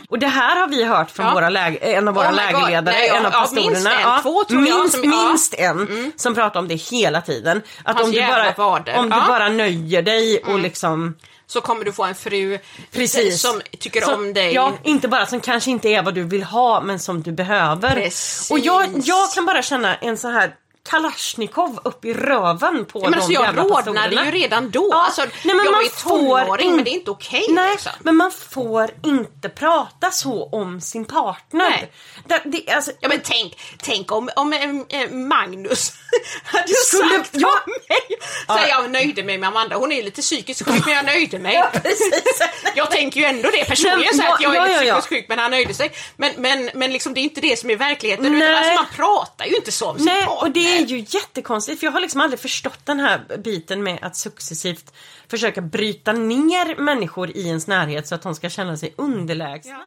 Och 0.08 0.18
det 0.18 0.26
här 0.26 0.60
har 0.60 0.68
vi 0.68 0.84
hört 0.84 1.10
från 1.10 1.26
Ja. 1.26 1.34
våra 1.34 1.50
läge, 1.50 1.76
en 1.78 2.08
av 2.08 2.14
våra 2.14 2.28
Oh 2.30 2.34
lägerledare, 2.36 2.94
Nej, 2.96 3.08
ja, 3.08 3.16
en 3.16 3.26
av 3.26 3.32
ja, 3.32 3.40
pastorerna. 3.40 3.70
minst 3.70 3.86
en, 3.86 4.22
två 4.22 4.44
tror 4.44 4.66
jag 4.66 4.78
minst, 4.80 4.94
som- 4.94 5.10
ja. 5.10 5.16
Mm. 5.18 5.28
minst 5.28 5.54
en 5.58 6.12
som 6.16 6.34
pratar 6.34 6.60
om 6.60 6.68
det 6.68 6.74
hela 6.74 7.20
tiden. 7.20 7.62
Att 7.84 7.96
Hans 7.96 8.06
om 8.08 8.12
du 8.12 8.20
bara, 8.20 8.72
om 8.76 8.82
du 8.84 8.90
Ja. 8.90 9.02
Mm. 9.02 9.28
bara 9.28 9.48
nöjer 9.48 10.02
dig 10.02 10.38
och 10.46 10.58
liksom 10.58 11.14
Så 11.52 11.60
kommer 11.60 11.84
du 11.84 11.92
få 11.92 12.04
en 12.04 12.14
fru 12.14 12.58
Precis. 12.92 13.40
som 13.40 13.60
tycker 13.78 14.00
Så- 14.00 14.14
om 14.14 14.32
dig. 14.32 14.52
Ja, 14.54 14.72
inte 14.84 15.08
bara 15.08 15.26
som 15.26 15.40
kanske 15.40 15.70
inte 15.70 15.88
är 15.88 16.02
vad 16.02 16.14
du 16.14 16.22
vill 16.24 16.42
ha 16.42 16.80
men 16.80 16.98
som 16.98 17.22
du 17.22 17.32
behöver. 17.32 17.90
Precis. 17.94 18.50
Och 18.50 18.58
jag, 18.58 18.90
jag 19.04 19.32
kan 19.32 19.46
bara 19.46 19.62
känna 19.62 19.94
en 19.96 20.16
så 20.18 20.28
här 20.28 20.54
Kalashnikov 20.90 21.80
upp 21.84 22.04
i 22.04 22.14
röven 22.14 22.84
på 22.84 22.98
Ja, 22.98 23.02
men 23.02 23.12
de 23.12 23.16
alltså 23.16 23.32
jag 23.32 23.58
rodnade 23.58 24.24
ju 24.24 24.30
redan 24.30 24.70
då. 24.70 24.88
Ja, 24.90 25.02
Alltså, 25.04 25.22
nej, 25.22 25.54
men 25.54 25.64
jag 25.64 25.72
man 25.72 25.84
får 25.84 26.08
tonåring 26.10 26.66
in- 26.68 26.74
men 26.76 26.84
det 26.84 26.90
är 26.90 26.92
inte 26.94 27.10
okej. 27.10 27.46
Nej, 27.50 27.70
liksom. 27.72 27.92
men 28.00 28.16
man 28.16 28.30
får 28.32 28.90
inte 29.04 29.48
prata 29.48 30.10
så 30.10 30.48
om 30.52 30.80
sin 30.80 31.04
partner. 31.04 31.70
Nej. 31.70 31.92
Det, 32.28 32.40
det, 32.44 32.72
alltså, 32.72 32.90
Ja 33.00 33.08
men 33.08 33.20
tänk, 33.24 33.58
tänk 33.82 34.12
om, 34.12 34.30
om 34.36 34.52
eh, 34.52 35.10
Magnus 35.10 35.92
hade 36.44 36.68
Skulle- 36.68 37.08
sagt 37.18 37.30
ja. 37.32 37.48
om 37.66 37.72
mig. 37.88 38.18
Så 38.46 38.68
jag 38.68 38.90
nöjde 38.90 39.22
mig 39.24 39.38
med 39.38 39.48
Amanda, 39.48 39.76
hon 39.76 39.92
är 39.92 40.02
lite 40.02 40.22
psykiskt 40.22 40.62
sjuk 40.68 40.86
men 40.86 40.94
jag 40.94 41.04
nöjde 41.04 41.38
mig. 41.38 41.54
Ja, 41.54 41.70
precis. 41.82 42.38
Jag 42.74 42.90
tänker 42.90 43.20
ju 43.20 43.26
ändå 43.26 43.50
det 43.50 43.64
personligen 43.64 44.14
så 44.14 44.22
att 44.32 44.40
jag 44.40 44.52
är 44.52 44.56
ja, 44.56 44.66
lite 44.66 44.84
ja, 44.84 44.84
ja. 44.84 44.94
psykiskt 45.00 45.08
sjuk 45.08 45.26
men 45.28 45.38
han 45.38 45.50
nöjde 45.50 45.74
sig. 45.74 45.92
Men, 46.16 46.32
men, 46.36 46.70
men 46.74 46.92
liksom 46.92 47.14
det 47.14 47.20
är 47.20 47.22
inte 47.22 47.40
det 47.40 47.58
som 47.58 47.70
är 47.70 47.76
verkligheten. 47.76 48.34
Utan, 48.34 48.54
alltså, 48.54 48.74
man 48.74 48.86
pratar 48.96 49.44
ju 49.44 49.56
inte 49.56 49.72
så 49.72 49.90
om 49.90 49.96
sin 49.96 50.04
Nej, 50.06 50.24
partner. 50.26 50.48
Det 50.72 50.78
är 50.78 50.86
ju 50.86 51.04
jättekonstigt 51.08 51.80
för 51.80 51.86
jag 51.86 51.92
har 51.92 52.00
liksom 52.00 52.20
aldrig 52.20 52.40
förstått 52.40 52.86
den 52.86 53.00
här 53.00 53.36
biten 53.38 53.82
med 53.82 53.98
att 54.02 54.16
successivt 54.16 54.92
försöka 55.28 55.60
bryta 55.60 56.12
ner 56.12 56.80
människor 56.80 57.30
i 57.30 57.46
ens 57.46 57.66
närhet 57.66 58.06
så 58.06 58.14
att 58.14 58.22
de 58.22 58.34
ska 58.34 58.50
känna 58.50 58.76
sig 58.76 58.94
underlägsna. 58.96 59.84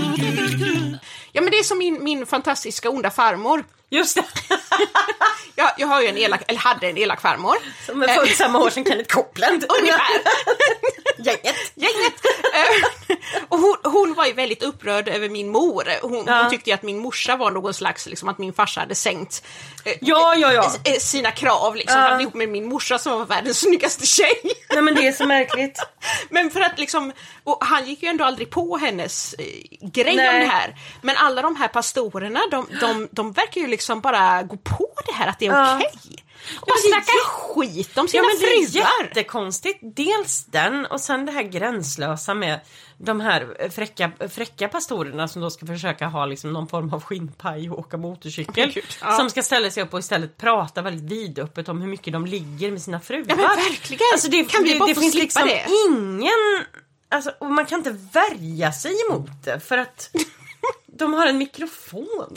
Motherfucker. 0.00 0.98
Ja 1.32 1.40
men 1.40 1.50
det 1.50 1.58
är 1.58 1.64
som 1.64 1.78
min, 1.78 2.04
min 2.04 2.26
fantastiska 2.26 2.90
onda 2.90 3.10
farmor. 3.10 3.64
Just 3.90 4.16
det! 4.16 4.24
Jag, 5.54 5.70
jag 5.78 5.86
har 5.86 6.02
ju 6.02 6.08
en 6.08 6.18
elak, 6.18 6.42
eller 6.48 6.60
hade 6.60 6.88
en 6.88 6.98
elak 6.98 7.20
farmor. 7.20 7.56
Som 7.86 8.02
är 8.02 8.08
född 8.08 8.28
samma 8.28 8.58
år 8.58 8.70
som 8.70 8.84
Kenneth 8.84 9.14
Copeland. 9.14 9.64
Ungefär. 9.80 10.22
Gänget. 11.18 11.56
Gänget. 11.74 12.14
Eh, 12.54 13.16
och 13.48 13.58
hon, 13.58 13.76
hon 13.84 14.14
var 14.14 14.26
ju 14.26 14.32
väldigt 14.32 14.62
upprörd 14.62 15.08
över 15.08 15.28
min 15.28 15.48
mor. 15.48 15.84
Hon, 16.02 16.24
Ja. 16.26 16.40
hon 16.40 16.50
tyckte 16.50 16.74
att 16.74 16.82
min 16.82 16.98
morsa 16.98 17.36
var 17.36 17.50
någon 17.50 17.74
slags, 17.74 18.06
liksom 18.06 18.28
att 18.28 18.38
min 18.38 18.52
farsa 18.52 18.80
hade 18.80 18.94
sänkt 18.94 19.44
eh, 19.84 19.92
Ja, 20.00 20.34
ja, 20.34 20.52
ja. 20.52 20.72
eh, 20.84 20.98
sina 20.98 21.30
krav 21.30 21.76
liksom. 21.76 22.00
Ja. 22.00 22.08
Han 22.08 22.20
ihop 22.20 22.34
med 22.34 22.48
min 22.48 22.68
morsa 22.68 22.98
som 22.98 23.12
var 23.18 23.26
världens 23.26 23.60
snyggaste 23.60 24.06
tjej. 24.06 24.40
Nej 24.72 24.82
men 24.82 24.94
det 24.94 25.06
är 25.06 25.12
så 25.12 25.26
märkligt. 25.26 25.78
Men 26.30 26.50
för 26.50 26.60
att 26.60 26.78
liksom, 26.78 27.12
och 27.44 27.64
han 27.64 27.86
gick 27.86 28.02
ju 28.02 28.08
ändå 28.08 28.24
aldrig 28.24 28.50
på 28.50 28.76
hennes 28.76 29.34
eh, 29.38 29.44
grej 29.88 30.16
Nej. 30.16 30.28
om 30.28 30.34
det 30.40 30.46
här. 30.52 30.76
Men 31.02 31.16
alla 31.16 31.42
de 31.42 31.56
här 31.56 31.68
pastorerna, 31.68 32.40
de, 32.50 32.68
de, 32.80 33.08
de 33.10 33.32
verkar 33.32 33.60
ju 33.60 33.66
liksom 33.66 34.00
bara 34.00 34.42
gå 34.42 34.56
på 34.56 34.88
det 35.06 35.12
här 35.12 35.26
att 35.28 35.38
det 35.38 35.46
är 35.46 35.52
Ja. 35.52 35.76
okej. 35.76 36.24
Och 36.60 36.66
bara 36.66 36.74
men 36.84 36.90
det 36.90 36.96
är 36.96 37.02
snacka 37.02 37.18
skit 37.28 37.98
om 37.98 38.08
sina 38.08 38.22
Ja 38.22 38.28
men 38.28 38.38
det 38.40 38.46
är 38.54 38.66
fruar. 38.70 39.04
jättekonstigt. 39.08 39.78
Dels 39.82 40.44
den 40.44 40.86
och 40.86 41.00
sen 41.00 41.26
det 41.26 41.32
här 41.32 41.42
gränslösa 41.42 42.34
med 42.34 42.60
de 42.98 43.20
här 43.20 43.68
fräcka, 43.70 44.10
fräcka 44.30 44.68
pastorerna 44.68 45.28
som 45.28 45.42
då 45.42 45.50
ska 45.50 45.66
försöka 45.66 46.06
ha 46.06 46.26
liksom 46.26 46.52
någon 46.52 46.68
form 46.68 46.92
av 46.94 47.02
skinnpaj 47.02 47.70
och 47.70 47.78
åka 47.78 47.96
motorcykel. 47.96 48.72
Ja. 49.00 49.16
Som 49.16 49.30
ska 49.30 49.42
ställa 49.42 49.70
sig 49.70 49.82
upp 49.82 49.92
och 49.94 49.98
istället 50.00 50.36
prata 50.36 50.82
väldigt 50.82 51.12
vidöppet 51.12 51.68
om 51.68 51.80
hur 51.80 51.88
mycket 51.88 52.12
de 52.12 52.26
ligger 52.26 52.70
med 52.70 52.82
sina 52.82 53.00
fruar. 53.00 53.24
Ja, 53.28 53.36
men 53.36 53.44
verkligen. 53.46 54.00
Alltså 54.12 54.28
det, 54.30 54.44
Kan 54.44 54.64
vi 54.64 54.78
bara 54.78 54.86
det 54.88 54.94
få 54.94 55.00
finns 55.00 55.12
slippa 55.12 55.44
liksom 55.44 55.48
det? 55.48 55.66
ingen... 55.88 56.64
Alltså, 57.10 57.30
man 57.44 57.66
kan 57.66 57.78
inte 57.78 57.90
värja 58.12 58.72
sig 58.72 58.92
emot 59.08 59.30
det 59.44 59.60
för 59.60 59.78
att 59.78 60.10
de 60.98 61.12
har 61.14 61.26
en 61.26 61.38
mikrofon. 61.38 62.36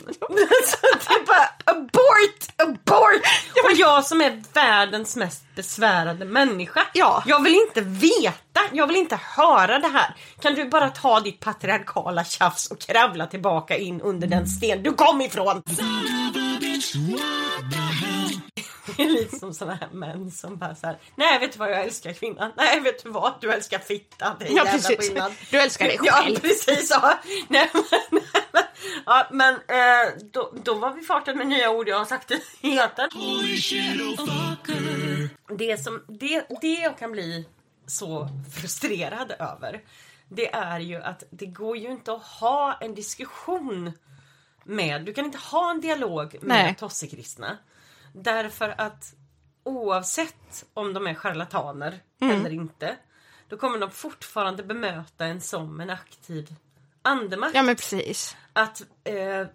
Så 0.66 0.76
det 0.82 1.14
är 1.14 1.26
bara 1.26 1.48
abort, 1.64 2.46
abort! 2.56 3.22
Och 3.64 3.72
jag 3.76 4.04
som 4.04 4.20
är 4.20 4.42
världens 4.52 5.16
mest 5.16 5.42
besvärade 5.54 6.24
människa. 6.24 6.86
Ja. 6.92 7.22
Jag 7.26 7.42
vill 7.42 7.54
inte 7.54 7.80
veta, 7.80 8.60
jag 8.72 8.86
vill 8.86 8.96
inte 8.96 9.18
höra 9.22 9.78
det 9.78 9.88
här. 9.88 10.14
Kan 10.40 10.54
du 10.54 10.68
bara 10.68 10.88
ta 10.88 11.20
ditt 11.20 11.40
patriarkala 11.40 12.24
tjafs 12.24 12.70
och 12.70 12.80
kravla 12.80 13.26
tillbaka 13.26 13.76
in 13.76 14.00
under 14.00 14.26
den 14.26 14.46
sten 14.46 14.82
du 14.82 14.92
kom 14.92 15.20
ifrån? 15.20 15.62
Det 18.96 19.02
är 19.02 19.08
lite 19.10 19.36
som 19.38 19.54
såna 19.54 19.74
här 19.74 19.88
män 19.92 20.30
som 20.30 20.56
bara 20.56 20.74
såhär, 20.74 20.98
nej 21.16 21.38
vet 21.38 21.52
du 21.52 21.58
vad 21.58 21.70
jag 21.70 21.80
älskar 21.82 22.12
kvinnan? 22.12 22.52
Nej 22.56 22.80
vet 22.80 23.02
du 23.04 23.10
vad, 23.10 23.32
du 23.40 23.52
älskar 23.52 23.78
fitta. 23.78 24.36
Det 24.38 24.44
är 24.46 24.48
Ja, 24.50 24.56
jävla 24.56 24.72
precis. 24.72 24.98
skillnad. 25.08 25.32
Du 25.50 25.60
älskar 25.60 25.84
dig 25.86 25.98
Ja 26.02 26.12
själv. 26.12 26.40
precis. 26.40 26.90
Ja. 26.90 27.18
Nej, 27.48 27.70
men, 28.10 28.22
ja, 29.06 29.26
men 29.30 29.54
eh, 29.54 30.12
då, 30.32 30.52
då 30.64 30.74
var 30.74 30.90
vi 30.92 31.02
farten 31.02 31.38
med 31.38 31.46
nya 31.46 31.70
ord 31.70 31.88
jag 31.88 31.98
har 31.98 32.04
sagt 32.04 32.28
det 32.28 32.40
heter. 32.68 33.08
Det, 35.58 35.84
som, 35.84 36.04
det, 36.08 36.46
det 36.60 36.72
jag 36.74 36.98
kan 36.98 37.12
bli 37.12 37.48
så 37.86 38.28
frustrerad 38.60 39.32
över 39.38 39.80
det 40.28 40.54
är 40.54 40.80
ju 40.80 40.96
att 41.02 41.24
det 41.30 41.46
går 41.46 41.76
ju 41.76 41.90
inte 41.90 42.12
att 42.12 42.22
ha 42.22 42.78
en 42.80 42.94
diskussion 42.94 43.92
med, 44.64 45.04
du 45.04 45.14
kan 45.14 45.24
inte 45.24 45.38
ha 45.38 45.70
en 45.70 45.80
dialog 45.80 46.36
med 46.40 46.78
tossekristna. 46.78 47.58
Därför 48.12 48.74
att 48.78 49.14
oavsett 49.64 50.64
om 50.74 50.94
de 50.94 51.06
är 51.06 51.14
charlataner 51.14 52.00
Mm. 52.20 52.40
eller 52.40 52.50
inte 52.50 52.96
då 53.48 53.56
kommer 53.56 53.78
de 53.78 53.90
fortfarande 53.90 54.62
bemöta 54.62 55.24
en 55.26 55.40
som 55.40 55.80
en 55.80 55.90
aktiv 55.90 56.54
andemakt. 57.02 57.54
Ja 57.54 57.62
men 57.62 57.76
precis. 57.76 58.36
Att, 58.52 58.82
eh, 59.04 59.46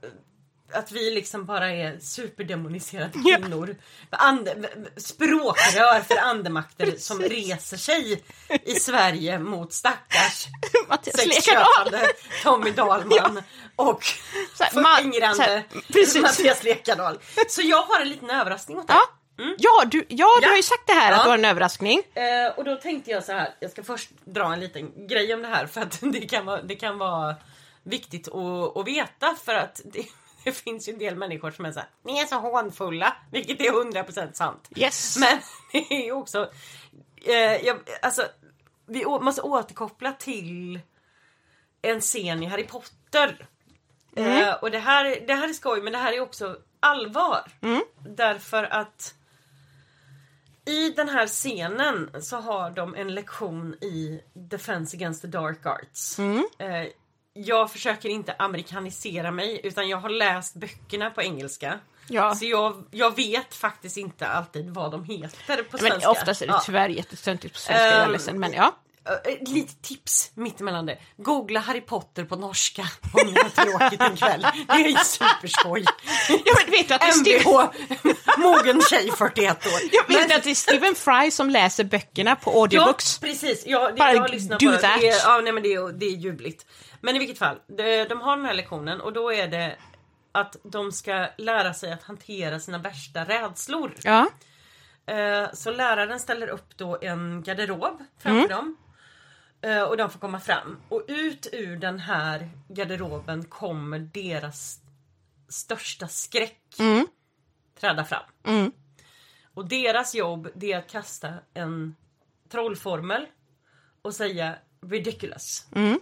att 0.73 0.91
vi 0.91 1.11
liksom 1.11 1.45
bara 1.45 1.69
är 1.71 1.99
superdemoniserade 1.99 3.11
Ja. 3.25 3.37
kvinnor. 3.37 3.75
Ande, 4.09 4.55
språkrör 4.97 6.01
för 6.01 6.17
andemakter 6.17 6.95
som 6.97 7.21
reser 7.21 7.77
sig 7.77 8.23
i 8.63 8.75
Sverige 8.79 9.39
mot 9.39 9.73
stackars 9.73 10.45
sexköpande 11.15 12.07
Tommy 12.43 12.71
Dahlman 12.71 13.43
och 13.75 14.01
ma- 14.03 14.97
så 14.97 15.01
fingrande. 15.03 15.63
Mattias 16.21 16.63
Lekardal. 16.63 17.19
Så 17.49 17.61
jag 17.61 17.81
har 17.83 17.99
en 18.01 18.09
liten 18.09 18.29
överraskning 18.29 18.77
åt 18.77 18.87
dig. 18.87 18.95
Ja. 18.97 19.03
Ja, 19.57 19.85
du, 19.85 19.97
ja, 19.97 20.27
du 20.39 20.45
Ja. 20.45 20.49
har 20.49 20.55
ju 20.57 20.63
sagt 20.63 20.87
det 20.87 20.93
här 20.93 21.11
att 21.11 21.17
Ja. 21.17 21.23
du 21.23 21.29
har 21.29 21.37
en 21.37 21.45
överraskning. 21.45 22.03
Eh, 22.13 22.57
och 22.57 22.63
då 22.63 22.75
tänkte 22.75 23.11
jag 23.11 23.23
så 23.23 23.31
här, 23.31 23.53
jag 23.59 23.71
ska 23.71 23.83
först 23.83 24.09
dra 24.25 24.53
en 24.53 24.59
liten 24.59 25.07
grej 25.07 25.33
om 25.33 25.41
det 25.41 25.47
här 25.47 25.65
för 25.67 25.81
att 25.81 25.97
det 26.01 26.21
kan 26.29 26.45
vara, 26.45 26.61
det 26.61 26.75
kan 26.75 26.97
vara 26.97 27.35
viktigt 27.83 28.27
att, 28.27 28.77
att 28.77 28.87
veta 28.87 29.35
för 29.45 29.53
att 29.55 29.81
det, 29.85 30.05
det 30.47 30.53
finns 30.53 30.87
ju 30.89 30.93
en 30.93 30.99
del 30.99 31.15
människor 31.15 31.51
som 31.51 31.65
är 31.65 31.71
så 31.71 31.79
här, 31.79 31.89
ni 32.03 32.19
är 32.19 32.25
så 32.25 32.35
hånfulla, 32.35 33.15
vilket 33.31 33.61
är 33.61 33.71
100% 33.71 34.33
sant. 34.33 34.69
Yes. 34.75 35.17
Men 35.17 35.39
det 35.71 35.95
är 35.95 36.05
ju 36.05 36.11
också, 36.11 36.49
eh, 37.25 37.65
jag, 37.65 37.77
alltså, 38.01 38.21
vi 38.85 39.05
måste 39.05 39.41
återkoppla 39.41 40.11
till 40.11 40.79
en 41.81 42.01
scen 42.01 42.43
i 42.43 42.45
Harry 42.45 42.67
Potter. 42.67 43.47
Eh, 44.15 44.53
och 44.53 44.71
det 44.71 44.79
här, 44.79 45.23
det 45.27 45.33
här 45.33 45.49
är 45.49 45.53
skoj 45.53 45.81
men 45.81 45.93
det 45.93 45.99
här 45.99 46.13
är 46.13 46.19
också 46.19 46.57
allvar. 46.79 47.51
Därför 48.05 48.63
att 48.63 49.13
i 50.65 50.89
den 50.89 51.09
här 51.09 51.27
scenen 51.27 52.09
så 52.21 52.37
har 52.37 52.71
de 52.71 52.95
en 52.95 53.15
lektion 53.15 53.73
i 53.73 54.21
Defense 54.33 54.97
Against 54.97 55.21
the 55.21 55.27
Dark 55.27 55.65
Arts. 55.65 56.19
Eh, 56.59 56.87
jag 57.45 57.71
försöker 57.71 58.09
inte 58.09 58.35
amerikanisera 58.39 59.31
mig 59.31 59.61
utan 59.63 59.89
jag 59.89 59.97
har 59.97 60.09
läst 60.09 60.53
böckerna 60.55 61.09
på 61.09 61.21
engelska. 61.21 61.79
Ja. 62.09 62.35
Så 62.35 62.45
jag, 62.45 62.83
jag 62.91 63.15
vet 63.15 63.55
faktiskt 63.55 63.97
inte 63.97 64.27
alltid 64.27 64.69
vad 64.69 64.91
de 64.91 65.03
heter 65.03 65.63
på 65.63 65.77
Men 65.81 65.91
svenska. 65.91 66.09
oftast 66.11 66.41
är 66.41 66.47
det 66.47 66.53
Ja. 66.53 66.61
tyvärr 66.65 66.89
jättetöntigt 66.89 67.53
på 67.53 67.59
svenska, 67.59 67.85
jag 67.85 67.93
är 67.93 68.05
Ehm, 68.05 68.11
ledsen. 68.11 68.39
Men 68.39 68.53
ja. 68.53 68.75
Eh, 69.25 69.33
Ett 69.33 69.47
litet 69.47 69.81
tips 69.81 70.31
mittemellan 70.33 70.85
det. 70.85 70.97
Googla 71.17 71.59
Harry 71.59 71.81
Potter 71.81 72.23
på 72.23 72.35
norska 72.35 72.81
om 73.13 73.27
ni 73.27 73.33
har 73.41 73.49
tråkigt 73.49 74.01
en 74.01 74.15
kväll. 74.17 74.41
Det 74.67 74.73
är 74.73 74.87
ju 74.87 74.95
superskoj. 74.97 75.85
ja 76.45 76.53
men 76.63 76.71
vet 76.71 76.91
att 76.91 77.01
det 77.01 77.07
är 77.07 77.11
Steve, 77.11 77.39
MVH, 77.39 78.37
mogen 78.37 78.81
tjej 78.89 79.11
41 79.17 79.65
år. 79.65 79.71
jag 79.91 80.07
vet 80.07 80.35
att 80.37 80.43
det 80.43 80.49
är 80.51 80.55
Stephen 80.55 80.95
Fry 80.95 81.31
som 81.31 81.49
läser 81.49 81.83
böckerna 81.83 82.35
på 82.35 82.51
Ja, 82.51 82.59
audiobooks. 82.59 83.19
precis. 83.19 83.63
Ja, 83.65 83.87
det, 83.87 83.93
Bara 83.93 84.13
jag 84.13 84.21
har 84.21 84.29
lyssnat 84.29 84.59
do 84.59 84.71
på 84.71 84.77
that. 84.77 85.01
det. 85.01 85.07
Är, 85.09 85.15
ja, 85.25 85.41
nej, 85.43 85.53
men 85.53 85.63
det, 85.63 85.73
är, 85.73 85.91
det 85.91 86.05
är 86.05 86.11
ljuvligt. 86.17 86.65
Men 87.01 87.15
i 87.15 87.19
vilket 87.19 87.37
fall, 87.37 87.59
de, 87.67 88.05
de 88.05 88.21
har 88.21 88.37
den 88.37 88.45
här 88.45 88.53
lektionen 88.53 89.01
och 89.01 89.13
då 89.13 89.33
är 89.33 89.47
det 89.47 89.77
att 90.31 90.55
de 90.63 90.91
ska 90.91 91.29
lära 91.37 91.73
sig 91.73 91.91
att 91.93 92.03
hantera 92.03 92.59
sina 92.59 92.77
värsta 92.77 93.23
rädslor. 93.25 93.93
Ja. 94.03 94.29
Eh, 95.05 95.47
Så 95.53 95.71
läraren 95.71 96.19
ställer 96.19 96.47
upp 96.47 96.77
då 96.77 96.97
en 97.01 97.43
garderob 97.43 98.03
framför 98.17 98.49
dem. 98.49 98.77
Eh, 99.61 99.81
Och 99.81 99.97
de 99.97 100.09
får 100.09 100.19
komma 100.19 100.39
fram. 100.39 100.77
Och 100.89 101.03
ut 101.07 101.47
ur 101.53 101.77
den 101.77 101.99
här 101.99 102.49
garderoben 102.67 103.45
kommer 103.45 103.99
deras 103.99 104.79
största 105.49 106.07
skräck 106.07 106.61
träda 107.79 108.05
fram. 108.05 108.23
Och 109.53 109.65
deras 109.67 110.15
jobb 110.15 110.49
det 110.55 110.73
är 110.73 110.77
att 110.77 110.89
kasta 110.91 111.33
en 111.53 111.95
trollformel 112.49 113.25
och 114.01 114.15
säga 114.15 114.55
ridiculous. 114.81 115.67
Mm. 115.75 115.99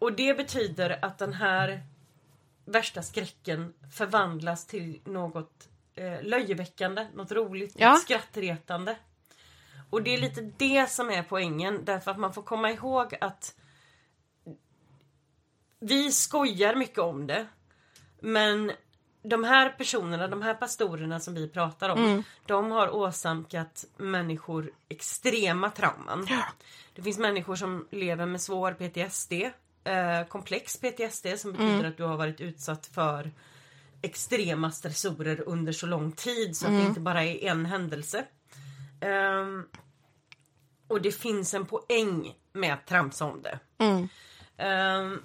Och 0.00 0.12
det 0.12 0.34
betyder 0.36 1.04
att 1.04 1.18
den 1.18 1.32
här 1.32 1.82
värsta 2.64 3.02
skräcken 3.02 3.74
förvandlas 3.92 4.66
till 4.66 5.00
något 5.04 5.68
eh, 5.94 6.22
löjeväckande, 6.22 7.06
något 7.14 7.32
roligt, 7.32 7.74
Ja. 7.78 7.90
något 7.92 8.02
skrattretande. 8.02 8.96
Och 9.90 10.02
det 10.02 10.14
är 10.14 10.18
lite 10.18 10.52
det 10.56 10.90
som 10.90 11.10
är 11.10 11.22
poängen 11.22 11.84
därför 11.84 12.10
att 12.10 12.18
man 12.18 12.32
får 12.32 12.42
komma 12.42 12.70
ihåg 12.70 13.14
att 13.20 13.54
vi 15.80 16.12
skojar 16.12 16.74
mycket 16.74 16.98
om 16.98 17.26
det. 17.26 17.46
Men 18.20 18.72
de 19.22 19.44
här 19.44 19.68
personerna, 19.70 20.28
de 20.28 20.42
här 20.42 20.54
pastorerna 20.54 21.20
som 21.20 21.34
vi 21.34 21.48
pratar 21.48 21.88
om, 21.88 22.24
de 22.46 22.70
har 22.70 22.94
åsamkat 22.94 23.84
människor 23.96 24.70
extrema 24.88 25.70
trauman. 25.70 26.26
Det 26.94 27.02
finns 27.02 27.18
människor 27.18 27.56
som 27.56 27.88
lever 27.90 28.26
med 28.26 28.40
svår 28.40 28.72
PTSD, 28.72 29.32
eh, 29.90 30.26
komplex 30.28 30.76
PTSD 30.76 31.26
som 31.38 31.52
betyder 31.52 31.84
att 31.88 31.96
du 31.96 32.02
har 32.02 32.16
varit 32.16 32.40
utsatt 32.40 32.86
för 32.86 33.30
extrema 34.02 34.70
stressorer 34.70 35.42
under 35.48 35.72
så 35.72 35.86
lång 35.86 36.12
tid 36.12 36.56
så 36.56 36.66
att 36.66 36.72
det 36.72 36.78
inte 36.86 37.00
bara 37.00 37.24
är 37.24 37.44
en 37.44 37.66
händelse. 37.66 38.24
Ehm, 39.00 39.64
och 40.88 41.02
det 41.02 41.12
finns 41.12 41.54
en 41.54 41.66
poäng 41.66 42.34
med 42.52 42.74
att 42.74 42.86
tramsa 42.86 43.24
om 43.24 43.42
det. 43.42 43.58
Ehm, 44.56 45.22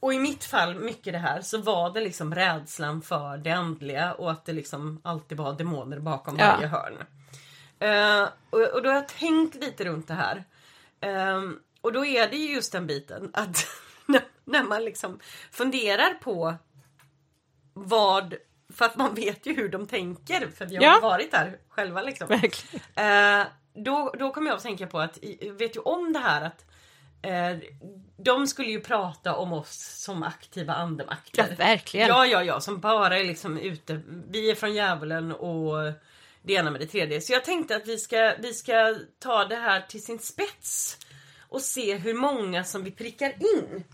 och 0.00 0.14
i 0.14 0.18
mitt 0.18 0.44
fall, 0.44 0.74
mycket 0.74 1.12
det 1.12 1.18
här, 1.18 1.40
så 1.40 1.58
var 1.58 1.90
det 1.90 2.00
liksom 2.00 2.34
rädslan 2.34 3.02
för 3.02 3.36
det 3.36 3.50
andliga 3.52 4.12
och 4.14 4.30
att 4.30 4.44
det 4.44 4.52
liksom 4.52 5.00
alltid 5.04 5.38
var 5.38 5.52
demoner 5.52 5.98
bakom 5.98 6.36
Ja. 6.38 6.46
varje 6.54 6.66
hörn. 6.66 6.96
Eh, 7.78 8.28
och, 8.50 8.60
och 8.74 8.82
då 8.82 8.88
har 8.88 8.94
jag 8.96 9.08
tänkt 9.08 9.54
lite 9.54 9.84
runt 9.84 10.08
det 10.08 10.14
här. 10.14 10.44
Ehm, 11.00 11.58
och 11.80 11.92
då 11.92 12.04
är 12.06 12.28
det 12.28 12.36
ju 12.36 12.54
just 12.54 12.72
den 12.72 12.86
biten 12.86 13.30
att 13.32 13.66
när, 14.44 14.62
man 14.62 14.84
liksom 14.84 15.20
funderar 15.50 16.14
på 16.14 16.54
vad, 17.74 18.34
för 18.72 18.84
att 18.84 18.96
man 18.96 19.14
vet 19.14 19.46
ju 19.46 19.54
hur 19.54 19.68
de 19.68 19.86
tänker 19.86 20.48
för 20.50 20.66
vi 20.66 20.76
har 20.76 20.82
Ja. 20.84 20.98
varit 21.02 21.30
där 21.30 21.58
själva 21.68 22.02
liksom. 22.02 22.32
Eh, 22.94 23.46
då, 23.74 24.14
då 24.18 24.32
kom 24.32 24.46
jag 24.46 24.56
att 24.56 24.62
tänka 24.62 24.86
på 24.86 24.98
att, 25.00 25.18
vet 25.52 25.76
ju 25.76 25.80
om 25.80 26.12
det 26.12 26.18
här 26.18 26.42
att 26.42 26.64
eh, 27.22 27.68
de 28.16 28.46
skulle 28.46 28.70
ju 28.70 28.80
prata 28.80 29.36
om 29.36 29.52
oss 29.52 30.02
som 30.04 30.22
aktiva 30.22 30.74
andemakter. 30.74 31.46
Ja, 31.50 31.56
verkligen. 31.56 32.08
Ja, 32.08 32.26
ja, 32.26 32.44
ja, 32.44 32.60
som 32.60 32.80
bara 32.80 33.18
är 33.18 33.24
liksom 33.24 33.58
ute. 33.58 34.00
Vi 34.30 34.50
är 34.50 34.54
från 34.54 34.74
djävulen 34.74 35.32
och 35.32 35.92
det 36.42 36.52
ena 36.52 36.70
med 36.70 36.80
det 36.80 36.86
tredje. 36.86 37.20
Så 37.20 37.32
jag 37.32 37.44
tänkte 37.44 37.76
att 37.76 37.86
vi 37.88 37.98
ska, 37.98 38.34
vi 38.38 38.54
ska 38.54 38.96
ta 39.18 39.44
det 39.44 39.56
här 39.56 39.80
till 39.80 40.02
sin 40.04 40.18
spets 40.18 40.98
och 41.48 41.60
se 41.62 41.96
hur 41.96 42.14
många 42.14 42.64
som 42.64 42.84
vi 42.84 42.90
prickar 42.90 43.30
in. 43.56 43.84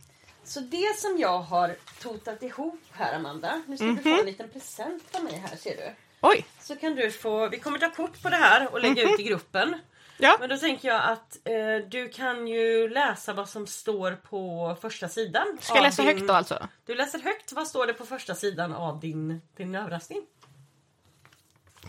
Så 0.45 0.61
det 0.61 0.99
som 0.99 1.19
jag 1.19 1.39
har 1.39 1.77
totat 2.03 2.43
ihop 2.43 2.81
här 2.93 3.15
Amanda, 3.17 3.63
nu 3.67 3.77
ska 3.77 3.87
du 3.87 3.97
få 4.03 4.21
en 4.21 4.27
liten 4.27 4.49
present 4.49 5.03
av 5.13 5.25
mig 5.25 5.45
här 5.51 5.57
ser 5.57 5.77
du. 5.77 5.95
Oj! 6.21 6.47
Så 6.61 6.77
kan 6.77 6.95
du 6.95 7.11
få, 7.11 7.49
vi 7.49 7.59
kommer 7.59 7.79
ta 7.79 7.91
kort 7.91 8.23
på 8.23 8.31
det 8.31 8.37
här 8.37 8.73
och 8.73 8.81
lägga 8.81 9.03
ut 9.03 9.21
i 9.21 9.23
gruppen. 9.23 9.81
Ja. 10.19 10.37
Men 10.41 10.49
då 10.49 10.57
tänker 10.57 10.89
jag 10.89 11.03
att 11.05 11.37
eh, 11.45 11.89
du 11.89 12.09
kan 12.09 12.49
ju 12.49 12.89
läsa 12.89 13.33
vad 13.33 13.49
som 13.49 13.67
står 13.67 14.13
på 14.13 14.77
första 14.81 15.09
sidan. 15.09 15.59
Ska 15.61 15.75
jag 15.75 15.83
läsa 15.83 16.03
din- 16.03 16.15
högt 16.17 16.29
då 16.29 16.35
alltså? 16.35 16.69
Du 16.87 16.95
läser 16.95 17.19
högt, 17.19 17.53
vad 17.53 17.67
står 17.69 17.87
det 17.87 17.93
på 17.95 18.07
första 18.07 18.35
sidan 18.35 18.73
av 18.75 19.01
din, 19.01 19.41
din 19.57 19.75
överraskning? 19.75 20.23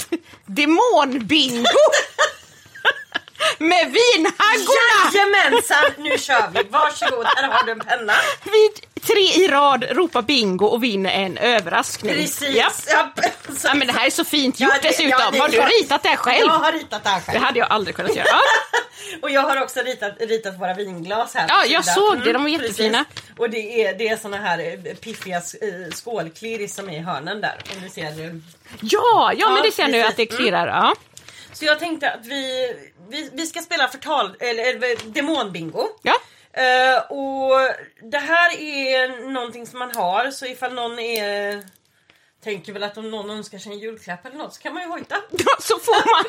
Demonbingo! 0.45 1.65
Med 3.57 3.85
vinhaggorna! 3.91 5.11
Jajamensan, 5.13 5.91
nu 5.97 6.17
kör 6.17 6.49
vi! 6.53 6.63
Varsågod, 6.69 7.25
här 7.35 7.47
har 7.47 7.65
du 7.65 7.71
en 7.71 7.79
penna. 7.79 8.13
Vi 8.43 8.69
tre 9.01 9.21
i 9.43 9.47
rad 9.47 9.83
ropar 9.91 10.21
bingo 10.21 10.65
och 10.65 10.83
vinner 10.83 11.11
en 11.11 11.37
överraskning. 11.37 12.13
Precis! 12.15 12.55
Ja. 12.55 12.71
Ja. 12.87 13.11
Ja, 13.63 13.73
men 13.73 13.87
det 13.87 13.93
här 13.93 14.05
är 14.05 14.09
så 14.09 14.23
fint 14.25 14.59
gjort 14.59 14.69
Ja, 14.73 14.79
det- 14.81 14.87
dessutom. 14.87 15.09
ja, 15.09 15.29
det 15.31 15.39
har 15.39 15.47
du 15.49 15.53
klart. 15.57 15.71
ritat 15.81 16.03
det 16.03 16.09
här 16.09 16.15
själv? 16.15 16.45
Jag 16.47 16.53
har 16.53 16.71
ritat 16.71 17.03
det 17.03 17.09
här 17.09 17.19
Det 17.25 17.31
själv. 17.31 17.43
hade 17.43 17.59
jag 17.59 17.71
aldrig 17.71 17.95
kunnat 17.95 18.15
göra. 18.15 18.27
Ja. 18.29 18.39
Och 19.21 19.29
jag 19.29 19.41
har 19.41 19.61
också 19.63 19.79
ritat, 19.79 20.13
ritat 20.19 20.59
våra 20.59 20.73
vinglas 20.73 21.33
här. 21.35 21.45
Ja, 21.49 21.65
jag 21.65 21.85
sidan. 21.85 21.95
såg 21.95 22.21
det, 22.23 22.33
de 22.33 22.41
var 22.43 22.49
jättefina. 22.49 23.05
precis. 23.15 23.29
Och 23.37 23.49
det 23.49 23.85
är, 23.85 23.93
det 23.97 24.07
är 24.07 24.17
såna 24.17 24.37
här 24.37 24.59
eh, 24.59 24.93
piffiga 24.95 25.37
eh, 25.37 25.91
skålklirr 25.93 26.67
som 26.67 26.89
är 26.89 26.93
i 26.97 26.99
hörnen 27.01 27.41
där. 27.41 27.57
Om 27.75 27.81
du 27.83 27.89
ser. 27.89 28.03
eh. 28.25 28.33
Ja, 28.81 29.33
ja, 29.37 29.49
men 29.49 29.63
det 29.63 29.71
ser 29.71 29.85
nu 29.87 29.91
precis. 29.91 30.09
att 30.09 30.17
det 30.17 30.25
klirrar. 30.25 30.67
Ja. 30.67 30.95
Så 31.55 31.65
jag 31.65 31.79
tänkte 31.79 32.11
att 32.11 32.25
vi, 32.25 32.73
vi, 33.09 33.29
vi 33.33 33.45
ska 33.45 33.61
spela 33.61 33.87
förtal, 33.87 34.35
eller, 34.39 34.63
eller 34.63 35.09
demonbingo. 35.13 35.87
Ja. 36.01 36.13
Eh, 36.53 36.97
och 37.11 37.51
det 38.11 38.17
här 38.17 38.59
är 38.59 39.29
någonting 39.31 39.65
som 39.67 39.79
man 39.79 39.95
har 39.95 40.31
så 40.31 40.45
ifall 40.45 40.73
någon 40.73 40.99
är 40.99 41.63
Tänker 42.43 42.73
väl 42.73 42.83
att 42.83 42.97
om 42.97 43.11
någon 43.11 43.29
önskar 43.29 43.57
sig 43.57 43.71
en 43.71 43.79
julklapp 43.79 44.25
eller 44.25 44.37
något 44.37 44.53
så 44.53 44.61
kan 44.61 44.73
man 44.73 44.83
ju 44.83 44.89
hojta. 44.89 45.15
Så 45.59 45.79
får 45.79 45.93
man 46.15 46.23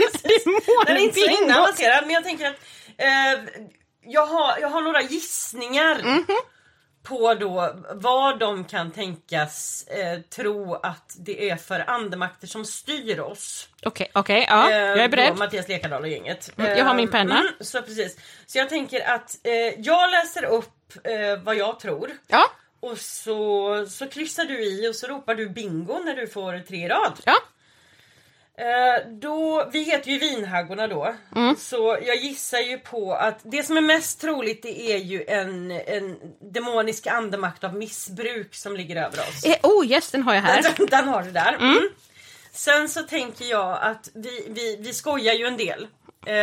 Den 0.86 0.96
är 0.96 1.00
inte 1.00 1.20
så 1.20 1.26
demonbingo. 1.26 2.00
men 2.02 2.10
jag 2.10 2.24
tänker 2.24 2.46
att 2.46 2.56
eh, 2.98 3.44
jag, 4.02 4.26
har, 4.26 4.58
jag 4.60 4.68
har 4.68 4.80
några 4.80 5.02
gissningar 5.02 6.02
Mhm. 6.04 6.26
På 7.08 7.34
då 7.34 7.74
vad 7.92 8.38
de 8.38 8.64
kan 8.64 8.90
tänkas 8.90 9.86
eh, 9.86 10.20
tro 10.20 10.74
att 10.74 11.16
det 11.18 11.50
är 11.50 11.56
för 11.56 11.90
andemakter 11.90 12.46
som 12.46 12.64
styr 12.64 13.20
oss. 13.20 13.68
Okej, 13.82 14.10
okej, 14.14 14.46
ja, 14.48 14.70
Eh, 14.70 14.76
jag 14.76 14.98
är 14.98 15.08
beredd. 15.08 15.38
Mattias 15.38 15.68
Lekardal 15.68 16.02
och 16.02 16.08
gänget. 16.08 16.52
Mm, 16.58 16.78
jag 16.78 16.84
har 16.84 16.94
min 16.94 17.10
penna. 17.10 17.38
Mm, 17.40 17.52
så 17.60 17.82
precis. 17.82 18.16
Så 18.46 18.58
jag 18.58 18.68
tänker 18.68 19.08
att 19.10 19.38
eh, 19.42 19.80
jag 19.80 20.10
läser 20.10 20.44
upp 20.44 20.72
eh, 21.04 21.42
vad 21.44 21.56
jag 21.56 21.80
tror. 21.80 22.10
Ja, 22.26 22.44
Och 22.80 22.98
så, 22.98 23.86
så 23.90 24.06
kryssar 24.08 24.44
du 24.44 24.64
i 24.64 24.88
och 24.88 24.94
så 24.96 25.06
ropar 25.06 25.34
du 25.34 25.48
bingo 25.48 25.98
när 26.04 26.14
du 26.14 26.26
får 26.28 26.58
tre 26.58 26.88
rad. 26.88 27.12
ja. 27.24 27.34
Eh, 28.58 29.10
då, 29.10 29.68
vi 29.72 29.82
heter 29.82 30.10
ju 30.10 30.18
vinhaggorna 30.18 30.88
då. 30.88 31.14
Mm. 31.36 31.56
Så 31.56 31.98
jag 32.02 32.16
gissar 32.16 32.58
ju 32.58 32.78
på 32.78 33.14
att 33.14 33.38
det 33.42 33.62
som 33.62 33.76
är 33.76 33.80
mest 33.80 34.20
troligt 34.20 34.62
det 34.62 34.92
är 34.92 34.98
ju 34.98 35.24
en, 35.28 35.70
en 35.70 36.16
demonisk 36.52 37.06
andemakt 37.06 37.64
av 37.64 37.74
missbruk 37.74 38.54
som 38.54 38.76
ligger 38.76 38.96
över 38.96 39.18
oss. 39.18 39.44
Eh, 39.44 39.56
oh 39.62 39.86
yes, 39.86 40.10
den 40.10 40.22
har 40.22 40.34
jag 40.34 40.42
här. 40.42 40.62
Den, 40.62 40.86
den 40.90 41.08
har 41.08 41.22
du 41.22 41.30
där. 41.30 41.56
Mm. 41.60 41.88
Sen 42.52 42.88
så 42.88 43.02
tänker 43.02 43.44
jag 43.44 43.78
att 43.82 44.10
vi, 44.14 44.46
vi, 44.48 44.76
vi 44.80 44.92
skojar 44.92 45.34
ju 45.34 45.46
en 45.46 45.56
del. 45.56 45.86
Eh, 46.26 46.34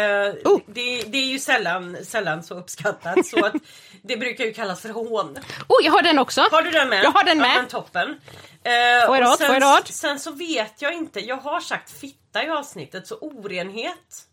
Oh. 0.45 0.59
det, 0.67 1.01
det 1.07 1.17
är 1.17 1.25
ju 1.25 1.39
sällan, 1.39 1.97
sällan 2.05 2.43
så 2.43 2.55
uppskattat 2.55 3.25
så 3.25 3.45
att 3.45 3.53
det 4.01 4.17
brukar 4.17 4.45
ju 4.45 4.53
kallas 4.53 4.81
för 4.81 4.89
hån. 4.89 5.37
Oh, 5.67 5.85
jag 5.85 5.91
har 5.91 6.01
den 6.01 6.19
också. 6.19 6.41
Har 6.51 6.61
du 6.61 6.71
den 6.71 6.89
med? 6.89 7.03
Jag 7.03 7.11
har 7.11 7.23
den 7.23 7.37
med. 7.37 7.51
Ja, 7.51 7.55
men 7.55 7.67
toppen. 7.67 8.21
Eh, 8.63 9.05
Får 9.07 9.15
jag 9.17 9.23
rad? 9.23 9.37
sen, 9.37 9.47
Får 9.47 9.55
jag 9.55 9.63
rad? 9.63 9.87
sen 9.87 10.19
så 10.19 10.31
vet 10.31 10.81
jag 10.81 10.93
inte, 10.93 11.19
jag 11.19 11.37
har 11.37 11.59
sagt 11.59 11.91
fitta 11.91 12.43
i 12.43 12.49
avsnittet 12.49 13.07
så 13.07 13.15
orenhet. 13.15 14.27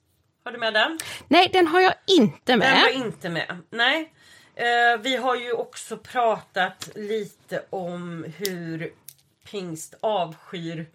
Har 0.45 0.53
du 0.53 0.59
med 0.59 0.75
den? 0.75 0.99
Nej, 1.29 1.51
den 1.53 1.67
har 1.67 1.81
jag 1.81 1.95
inte 2.07 2.39
Den 2.45 2.59
var 2.61 2.67
med. 2.67 2.95
inte 2.95 3.29
med. 3.29 3.57
Nej. 3.71 4.13
Eh, 4.55 5.01
vi 5.01 5.17
har 5.17 5.37
ju 5.37 5.53
också 5.53 5.97
pratat 5.97 6.89
lite 6.95 7.63
om 7.71 8.27
hur 8.39 8.93
pingst 9.51 9.95
avskyr 10.01 10.87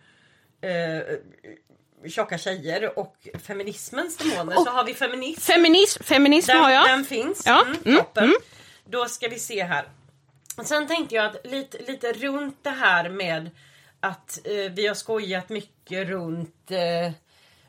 eh, 0.61 2.09
tjocka 2.09 2.37
tjejer 2.37 2.99
och 2.99 3.27
feminismens 3.43 4.17
demoner. 4.17 4.55
Så 4.55 4.69
har 4.69 4.83
vi 4.83 4.93
feminism. 4.93 5.41
Feminism, 5.41 6.03
feminism 6.03 6.51
Den, 6.51 6.61
har 6.63 6.69
jag. 6.71 6.87
den 6.87 7.05
finns. 7.05 7.43
Ja, 7.45 7.61
Mm, 7.61 7.77
mm, 7.85 7.97
toppen. 7.97 8.35
Då 8.85 9.05
ska 9.05 9.27
vi 9.27 9.39
se 9.39 9.63
här. 9.63 9.85
Sen 10.63 10.87
tänkte 10.87 11.15
jag 11.15 11.25
att 11.25 11.45
lite, 11.45 11.77
lite 11.77 12.13
runt 12.13 12.57
det 12.61 12.69
här 12.69 13.09
med 13.09 13.49
att 13.99 14.39
eh, 14.43 14.71
vi 14.71 14.87
har 14.87 14.95
skojat 14.95 15.49
mycket 15.49 16.07
runt 16.07 16.71
eh, 16.71 17.13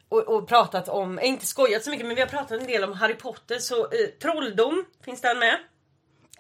och, 0.09 0.29
och 0.29 0.49
pratat 0.49 0.89
om, 0.89 1.19
eh, 1.19 1.29
inte 1.29 1.47
skojat 1.47 1.85
så 1.85 1.91
mycket 1.91 2.07
men 2.07 2.15
vi 2.15 2.21
har 2.23 2.29
pratat 2.29 2.61
en 2.61 2.67
del 2.67 2.85
om 2.85 2.93
Harry 2.93 3.15
Potter 3.15 3.59
så 3.59 3.83
eh, 3.83 4.07
trolldom, 4.23 4.85
finns 5.05 5.21
den 5.21 5.39
med? 5.39 5.59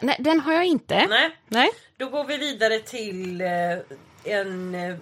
Nej, 0.00 0.16
den 0.18 0.40
har 0.40 0.52
jag 0.52 0.64
inte. 0.64 1.06
Nej. 1.06 1.36
Nej. 1.48 1.68
Då 1.96 2.08
går 2.08 2.24
vi 2.24 2.36
vidare 2.36 2.78
till 2.78 3.40
eh, 3.40 3.78
en... 4.24 4.74
Eh, 4.74 4.96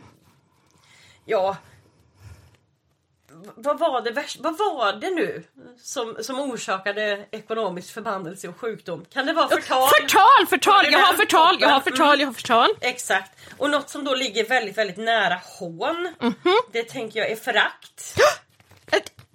ja... 1.25 1.57
Vad 3.57 3.79
var 3.79 4.01
det 4.01 4.11
värst, 4.11 4.37
Vad 4.41 4.59
var 4.59 4.93
det 4.93 5.11
nu 5.11 5.45
som, 5.83 6.16
som 6.21 6.41
orsakade 6.41 7.27
ekonomisk 7.31 7.95
förbannelse 7.95 8.49
och 8.49 8.61
sjukdom? 8.61 9.05
Kan 9.12 9.27
det 9.27 9.33
vara 9.33 9.49
förtal? 9.49 9.89
Förtal, 10.01 10.47
förtal! 10.49 10.93
Jag 10.93 10.99
har 10.99 11.15
förtal, 11.15 11.57
jag 11.61 11.69
har 11.69 11.81
förtal, 11.81 12.21
jag 12.21 12.27
har 12.27 12.35
förtal. 12.35 12.71
Exakt. 12.81 13.31
Och 13.59 13.71
något 13.71 13.91
som 13.91 14.05
då 14.05 14.15
ligger 14.15 14.45
väldigt, 14.45 14.79
väldigt 14.79 14.97
nära 14.97 15.41
hån. 15.59 16.15
Mhm. 16.21 16.55
Det 16.73 16.83
tänker 16.83 17.21
jag 17.21 17.31
är 17.31 17.37
förakt. 17.37 18.15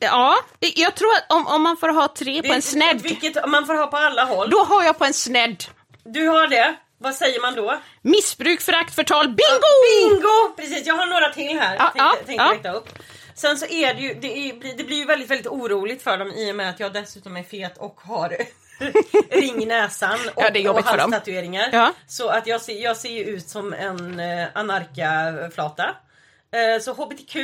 Ja, 0.02 0.36
jag 0.60 0.96
tror 0.96 1.12
att 1.12 1.26
om, 1.30 1.48
om 1.48 1.62
man 1.62 1.78
får 1.78 1.90
ha 1.90 2.08
tre 2.08 2.42
på 2.42 2.54
en 2.54 2.62
snedd, 2.62 3.02
Vilket 3.02 3.50
man 3.50 3.66
får 3.66 3.74
ha 3.74 3.88
på 3.88 3.98
alla 3.98 4.26
håll. 4.26 4.50
då 4.50 4.64
har 4.64 4.84
jag 4.84 4.98
på 4.98 5.06
en 5.06 5.14
snedd. 5.14 5.64
Du 6.04 6.28
har 6.28 6.48
det. 6.48 6.76
Vad 6.98 7.16
säger 7.16 7.42
man 7.42 7.56
då? 7.56 7.80
Missbruk, 8.02 8.62
förakt, 8.62 8.96
förtal, 8.96 9.28
bingo! 9.28 10.10
Bingo! 10.10 10.56
Precis, 10.58 10.88
jag 10.88 10.96
har 10.96 11.06
några 11.06 11.30
till 11.30 11.60
här. 11.60 11.76
Ja, 11.76 11.84
tänkte, 11.84 12.34
ja, 12.34 12.46
tänkte 12.50 12.68
ja. 12.68 12.74
upp. 12.74 12.90
Sen 13.40 13.58
så 13.58 13.66
är 13.66 13.94
det 13.94 14.02
ju, 14.02 14.14
det, 14.14 14.50
är, 14.50 14.76
det 14.78 14.84
blir 14.84 14.98
ju 14.98 15.06
väldigt, 15.06 15.30
väldigt 15.30 15.48
oroligt 15.48 16.02
för 16.02 16.18
dem 16.18 16.32
i 16.32 16.52
och 16.52 16.56
med 16.56 16.70
att 16.70 16.80
jag 16.80 16.94
dessutom 16.94 17.38
är 17.38 17.44
fet 17.44 17.78
och 17.78 18.02
har 18.02 18.38
ring 19.32 19.64
i 19.64 19.66
näsan 19.66 20.20
och, 20.36 20.44
Ja, 20.54 20.72
och 20.72 20.84
halstatueringar. 20.84 21.70
Ja. 21.72 21.94
Så 22.08 22.30
att 22.30 22.48
jag 22.48 22.62
ser, 22.62 22.84
jag 22.84 22.98
ser 22.98 23.10
ju 23.10 23.24
ut 23.24 23.50
som 23.50 23.74
en 23.74 24.20
eh, 24.20 24.48
anarkaflata. 24.54 25.96
Eh, 26.52 26.82
så 26.82 26.94
HBTQ, 26.94 27.36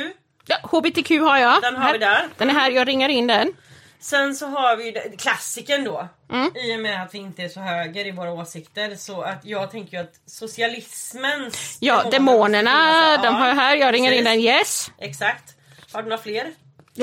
Ja, 0.46 0.56
HBTQ 0.62 1.10
har 1.10 1.38
jag. 1.38 1.62
Den 1.62 1.76
har 1.76 1.82
här. 1.82 1.92
vi 1.92 1.98
där. 1.98 2.28
Den 2.36 2.50
är 2.50 2.54
här, 2.54 2.70
jag 2.70 2.88
ringar 2.88 3.08
in 3.08 3.26
den. 3.26 3.52
Sen 4.00 4.34
så 4.34 4.46
har 4.46 4.76
vi 4.76 4.92
klassikern 5.18 5.84
då. 5.84 6.08
Mm. 6.32 6.56
I 6.56 6.76
och 6.76 6.80
med 6.80 7.02
att 7.02 7.14
vi 7.14 7.18
inte 7.18 7.42
är 7.42 7.48
så 7.48 7.60
höger 7.60 8.06
i 8.06 8.10
våra 8.10 8.32
åsikter. 8.32 8.96
Så 8.96 9.22
att 9.22 9.44
jag 9.44 9.70
tänker 9.70 9.96
ju 9.96 10.02
att 10.02 10.14
socialismens 10.26 11.78
Ja, 11.80 11.96
demoner 11.96 12.10
demonerna, 12.10 12.70
finnas. 12.70 13.22
de 13.22 13.34
har 13.34 13.48
jag 13.48 13.54
här. 13.54 13.76
Jag 13.76 13.94
ringer 13.94 14.12
in 14.12 14.24
precis. 14.24 14.44
den, 14.44 14.54
yes. 14.54 14.90
Exakt. 14.98 15.55
Har 15.92 16.02
du 16.02 16.08
några 16.08 16.22
fler? 16.22 16.52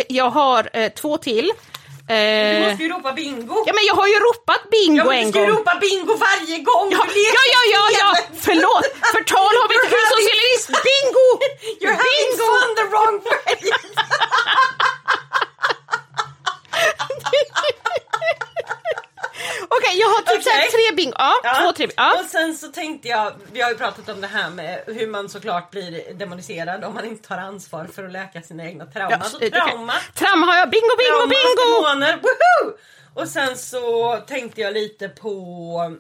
Jag 0.08 0.30
har 0.30 0.70
eh, 0.74 0.90
två 0.90 1.18
till. 1.18 1.52
Du 2.08 2.14
Eh, 2.14 2.68
måste 2.70 2.84
ju 2.84 2.90
ropa 2.90 3.14
bingo! 3.14 3.64
ja 3.68 3.74
men 3.74 3.84
jag 3.88 3.96
har 3.96 4.08
ju 4.08 4.14
ropat 4.20 4.62
bingo 4.72 5.04
Ja, 5.06 5.14
en 5.14 5.26
du 5.26 5.32
ska 5.32 5.40
ju 5.40 5.46
gång. 5.48 5.56
ropa 5.58 5.76
bingo 5.82 6.14
varje 6.28 6.58
gång 6.70 6.88
Ja, 6.92 6.98
du 7.08 7.14
leker 7.20 7.46
ja, 7.56 7.62
ja, 7.76 7.84
ja, 8.00 8.02
ja, 8.02 8.10
förlåt! 8.42 8.86
Förtal 9.16 9.54
har 9.60 9.68
vi 9.70 9.76
inte 9.76 9.88
having- 9.88 10.14
socialist! 10.16 10.68
Bingo! 10.88 11.28
You're 11.82 11.98
having 12.04 12.30
Bingo! 12.32 12.46
fun 12.52 12.70
the 12.80 12.86
wrong 12.92 13.16
way! 13.30 13.56
Okej, 19.70 20.00
jag 20.00 20.08
har 20.08 20.22
typ 20.22 20.48
Okej. 20.48 20.70
tre 20.72 20.96
bingo. 20.96 21.16
Ja, 21.18 21.34
Ja. 21.44 21.54
två, 21.62 21.72
tre. 21.72 21.88
Ja. 21.96 22.20
Och 22.20 22.26
sen 22.26 22.56
så 22.56 22.68
tänkte 22.68 23.08
jag, 23.08 23.34
vi 23.52 23.62
har 23.62 23.70
ju 23.70 23.76
pratat 23.78 24.10
om 24.10 24.22
det 24.22 24.28
här 24.28 24.50
med 24.50 24.84
hur 24.88 25.08
man 25.08 25.30
såklart 25.30 25.72
blir 25.72 26.14
demoniserad 26.14 26.84
om 26.84 26.94
man 26.94 27.06
inte 27.06 27.28
tar 27.28 27.38
ansvar 27.38 27.86
för 27.86 28.04
att 28.06 28.12
läka 28.12 28.42
sina 28.42 28.64
egna 28.66 28.86
trauman. 28.86 29.20
Ja, 29.24 29.30
så 29.30 29.38
trauma, 29.40 29.94
Trauma 30.14 30.46
har 30.46 30.58
jag. 30.58 30.70
Bingo, 30.70 30.96
bingo, 30.98 31.18
trauma, 31.18 31.28
bingo! 31.28 31.82
demoner, 31.82 32.18
woho! 32.22 32.78
Och 33.14 33.28
sen 33.28 33.58
så 33.58 34.18
tänkte 34.28 34.62
jag 34.62 34.74
lite 34.74 35.10
på 35.10 35.98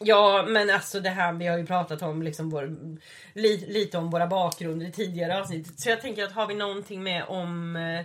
Ja 0.00 0.44
men 0.48 0.70
alltså 0.70 1.00
det 1.00 1.10
här 1.10 1.32
vi 1.32 1.46
har 1.46 1.58
ju 1.58 1.66
pratat 1.66 2.02
om 2.02 2.22
liksom 2.22 2.50
vår, 2.50 2.70
li, 3.34 3.64
lite 3.68 3.98
om 3.98 4.10
våra 4.10 4.26
bakgrunder 4.26 4.86
i 4.86 4.92
tidigare 4.92 5.40
avsnitt. 5.40 5.80
Så 5.80 5.88
jag 5.88 6.00
tänker 6.00 6.24
att 6.24 6.32
har 6.32 6.46
vi 6.46 6.54
någonting 6.54 7.02
med 7.02 7.24
om 7.28 7.76
eh, 7.76 8.04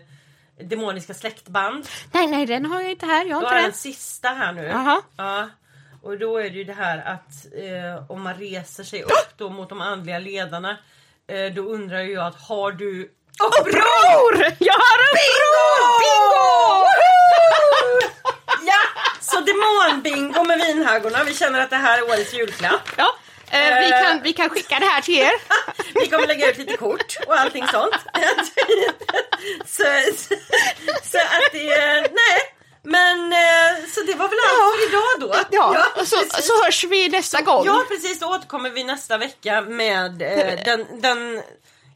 demoniska 0.61 1.13
släktband. 1.13 1.87
Nej, 2.11 2.27
nej, 2.27 2.45
den 2.45 2.65
har 2.65 2.81
jag 2.81 2.91
inte 2.91 3.05
här. 3.05 3.25
Jag 3.25 3.35
har 3.35 3.41
Då 3.41 3.47
inte 3.47 3.55
har 3.55 3.61
den. 3.61 3.65
en 3.71 3.73
sista 3.77 4.29
här 4.29 4.53
nu. 4.53 4.63
Jaha. 4.63 5.01
Ja. 5.17 5.49
Och 6.01 6.17
då 6.17 6.37
är 6.37 6.43
det 6.49 6.57
ju 6.57 6.63
det 6.63 6.73
här 6.73 6.97
att 6.97 7.45
eh, 7.63 8.11
om 8.11 8.21
man 8.21 8.33
reser 8.35 8.83
sig 8.83 9.03
upp 9.03 9.37
då 9.37 9.49
mot 9.49 9.69
de 9.69 9.81
andliga 9.81 10.19
ledarna 10.19 10.77
eh, 11.27 11.53
då 11.53 11.61
undrar 11.61 11.99
jag 11.99 12.25
att 12.27 12.41
har 12.41 12.71
du 12.71 13.11
Bror! 13.63 14.43
Jag 14.59 14.73
har 14.73 14.97
en 15.03 15.13
bror! 15.15 15.99
Bingo! 15.99 16.85
Ja! 18.67 18.79
Så 19.21 19.39
demonbingo 19.41 20.43
med 20.43 20.57
vinhaggorna. 20.59 21.23
Vi 21.23 21.33
känner 21.33 21.59
att 21.59 21.69
det 21.69 21.75
här 21.75 21.97
är 21.97 22.03
årets 22.09 22.33
julklapp. 22.33 22.89
Ja, 22.97 23.15
eh, 23.53 23.79
vi, 23.79 23.89
kan, 23.89 24.21
vi 24.23 24.33
kan 24.33 24.49
skicka 24.49 24.79
det 24.79 24.85
här 24.85 25.01
till 25.01 25.19
er. 25.19 25.33
Vi 25.99 26.07
kommer 26.07 26.27
lägga 26.27 26.51
ut 26.51 26.57
lite 26.57 26.77
kort 26.77 27.17
och 27.27 27.35
allting 27.35 27.67
sånt. 27.67 27.95
så, 29.65 29.83
så, 30.15 30.35
så 31.03 31.17
att 31.17 31.51
det... 31.51 32.01
Nej. 32.01 32.53
Men 32.85 33.33
eh, 33.33 33.85
så 33.87 34.01
det 34.01 34.13
var 34.13 34.27
väl 34.27 34.37
allt 34.49 34.75
för 34.75 34.89
idag 34.89 35.29
då. 35.29 35.57
Ja, 35.57 35.85
och 36.01 36.07
så, 36.07 36.17
precis. 36.17 36.45
så 36.45 36.63
hörs 36.63 36.83
vi 36.83 37.09
nästa 37.09 37.41
gång. 37.41 37.65
Ja 37.65 37.85
precis, 37.89 38.19
då 38.19 38.27
återkommer 38.27 38.69
vi 38.69 38.83
nästa 38.83 39.17
vecka 39.17 39.61
med 39.61 40.21
eh, 40.21 40.63
den, 40.65 41.01
den 41.01 41.41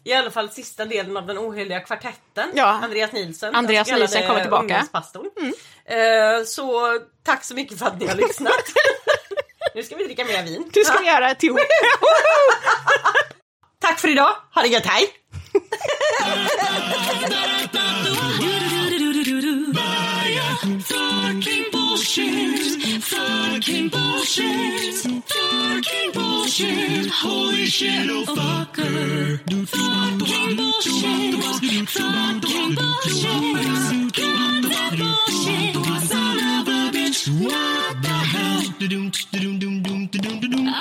i 0.04 0.14
alla 0.14 0.32
fall 0.32 0.50
sista 0.50 0.86
delen 0.86 1.18
av 1.18 1.26
den 1.26 1.38
oheliga 1.38 1.80
kvartetten. 1.80 2.52
Ja. 2.54 2.66
Andreas 2.66 3.12
Nielsen. 3.12 3.56
Andreas 3.56 3.92
Nielsen 3.92 4.28
kommer 4.28 4.42
tillbaka. 4.42 4.64
ungdomspastorn. 4.64 5.30
Eh, 5.86 6.44
så 6.46 7.00
tack 7.24 7.44
så 7.44 7.54
mycket 7.54 7.80
för 7.80 7.86
att 7.86 8.00
ni 8.00 8.08
har 8.08 8.16
lyssnat. 8.16 8.64
Nu 9.78 9.84
ska 9.84 9.96
vi 9.96 10.04
dricka 10.04 10.26
mer 10.26 10.44
vin. 10.44 10.70
Det 10.74 10.86
ska 10.86 11.00
vi 11.00 11.08
göra 11.08 11.36
till 11.36 11.56
Tack 13.82 14.00
för 14.00 14.08
idag, 14.08 14.36
ha 14.56 14.62
det 14.62 14.68
gött, 14.68 14.86
hej! 14.86 15.10
Fucking 20.84 21.66
bullshit. 21.72 23.04
Fucking 23.04 23.90
bullshit. 23.90 25.04
Fucking 25.04 26.12
bullshit. 26.14 27.12
Holy 27.12 27.66
shit, 27.68 28.10
oh 28.10 28.26
fucker. 28.26 29.38
Fucking 29.48 30.56
bullshit. 30.58 31.44
Fucking 31.90 32.76
bullshit. 32.76 34.16
Goddamn 34.16 34.98
bullshit. 34.98 35.87
Bitch. 37.08 37.30
What 37.42 38.02
the 38.02 38.10
hell? 38.10 38.60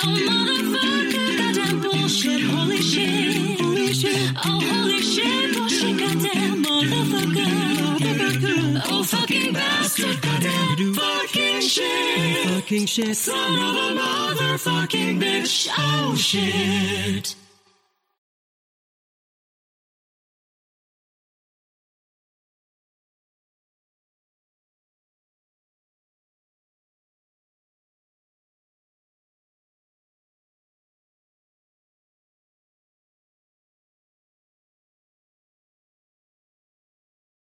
Oh 0.03 0.17
motherfucker, 0.27 1.27
goddamn 1.39 1.77
bullshit. 1.81 2.43
Holy 2.43 2.81
shit. 2.83 3.61
Holy 3.61 3.93
shit. 3.93 4.33
Oh 4.45 4.61
holy 4.61 5.01
shit. 5.01 5.55
Bullshit, 5.55 5.99
goddamn 6.01 6.65
motherfucker. 6.65 7.63
Oh 8.87 9.05
fucking 9.05 9.53
bastard, 9.53 10.21
goddamn 10.21 10.95
fucking 10.95 11.61
shit. 11.61 12.49
Fucking 12.49 12.87
shit. 12.87 13.17
Son 13.17 13.55
of 13.55 13.77
a 13.77 13.95
motherfucking 14.01 15.21
bitch. 15.21 15.69
Oh 15.79 16.17
shit. 16.17 17.37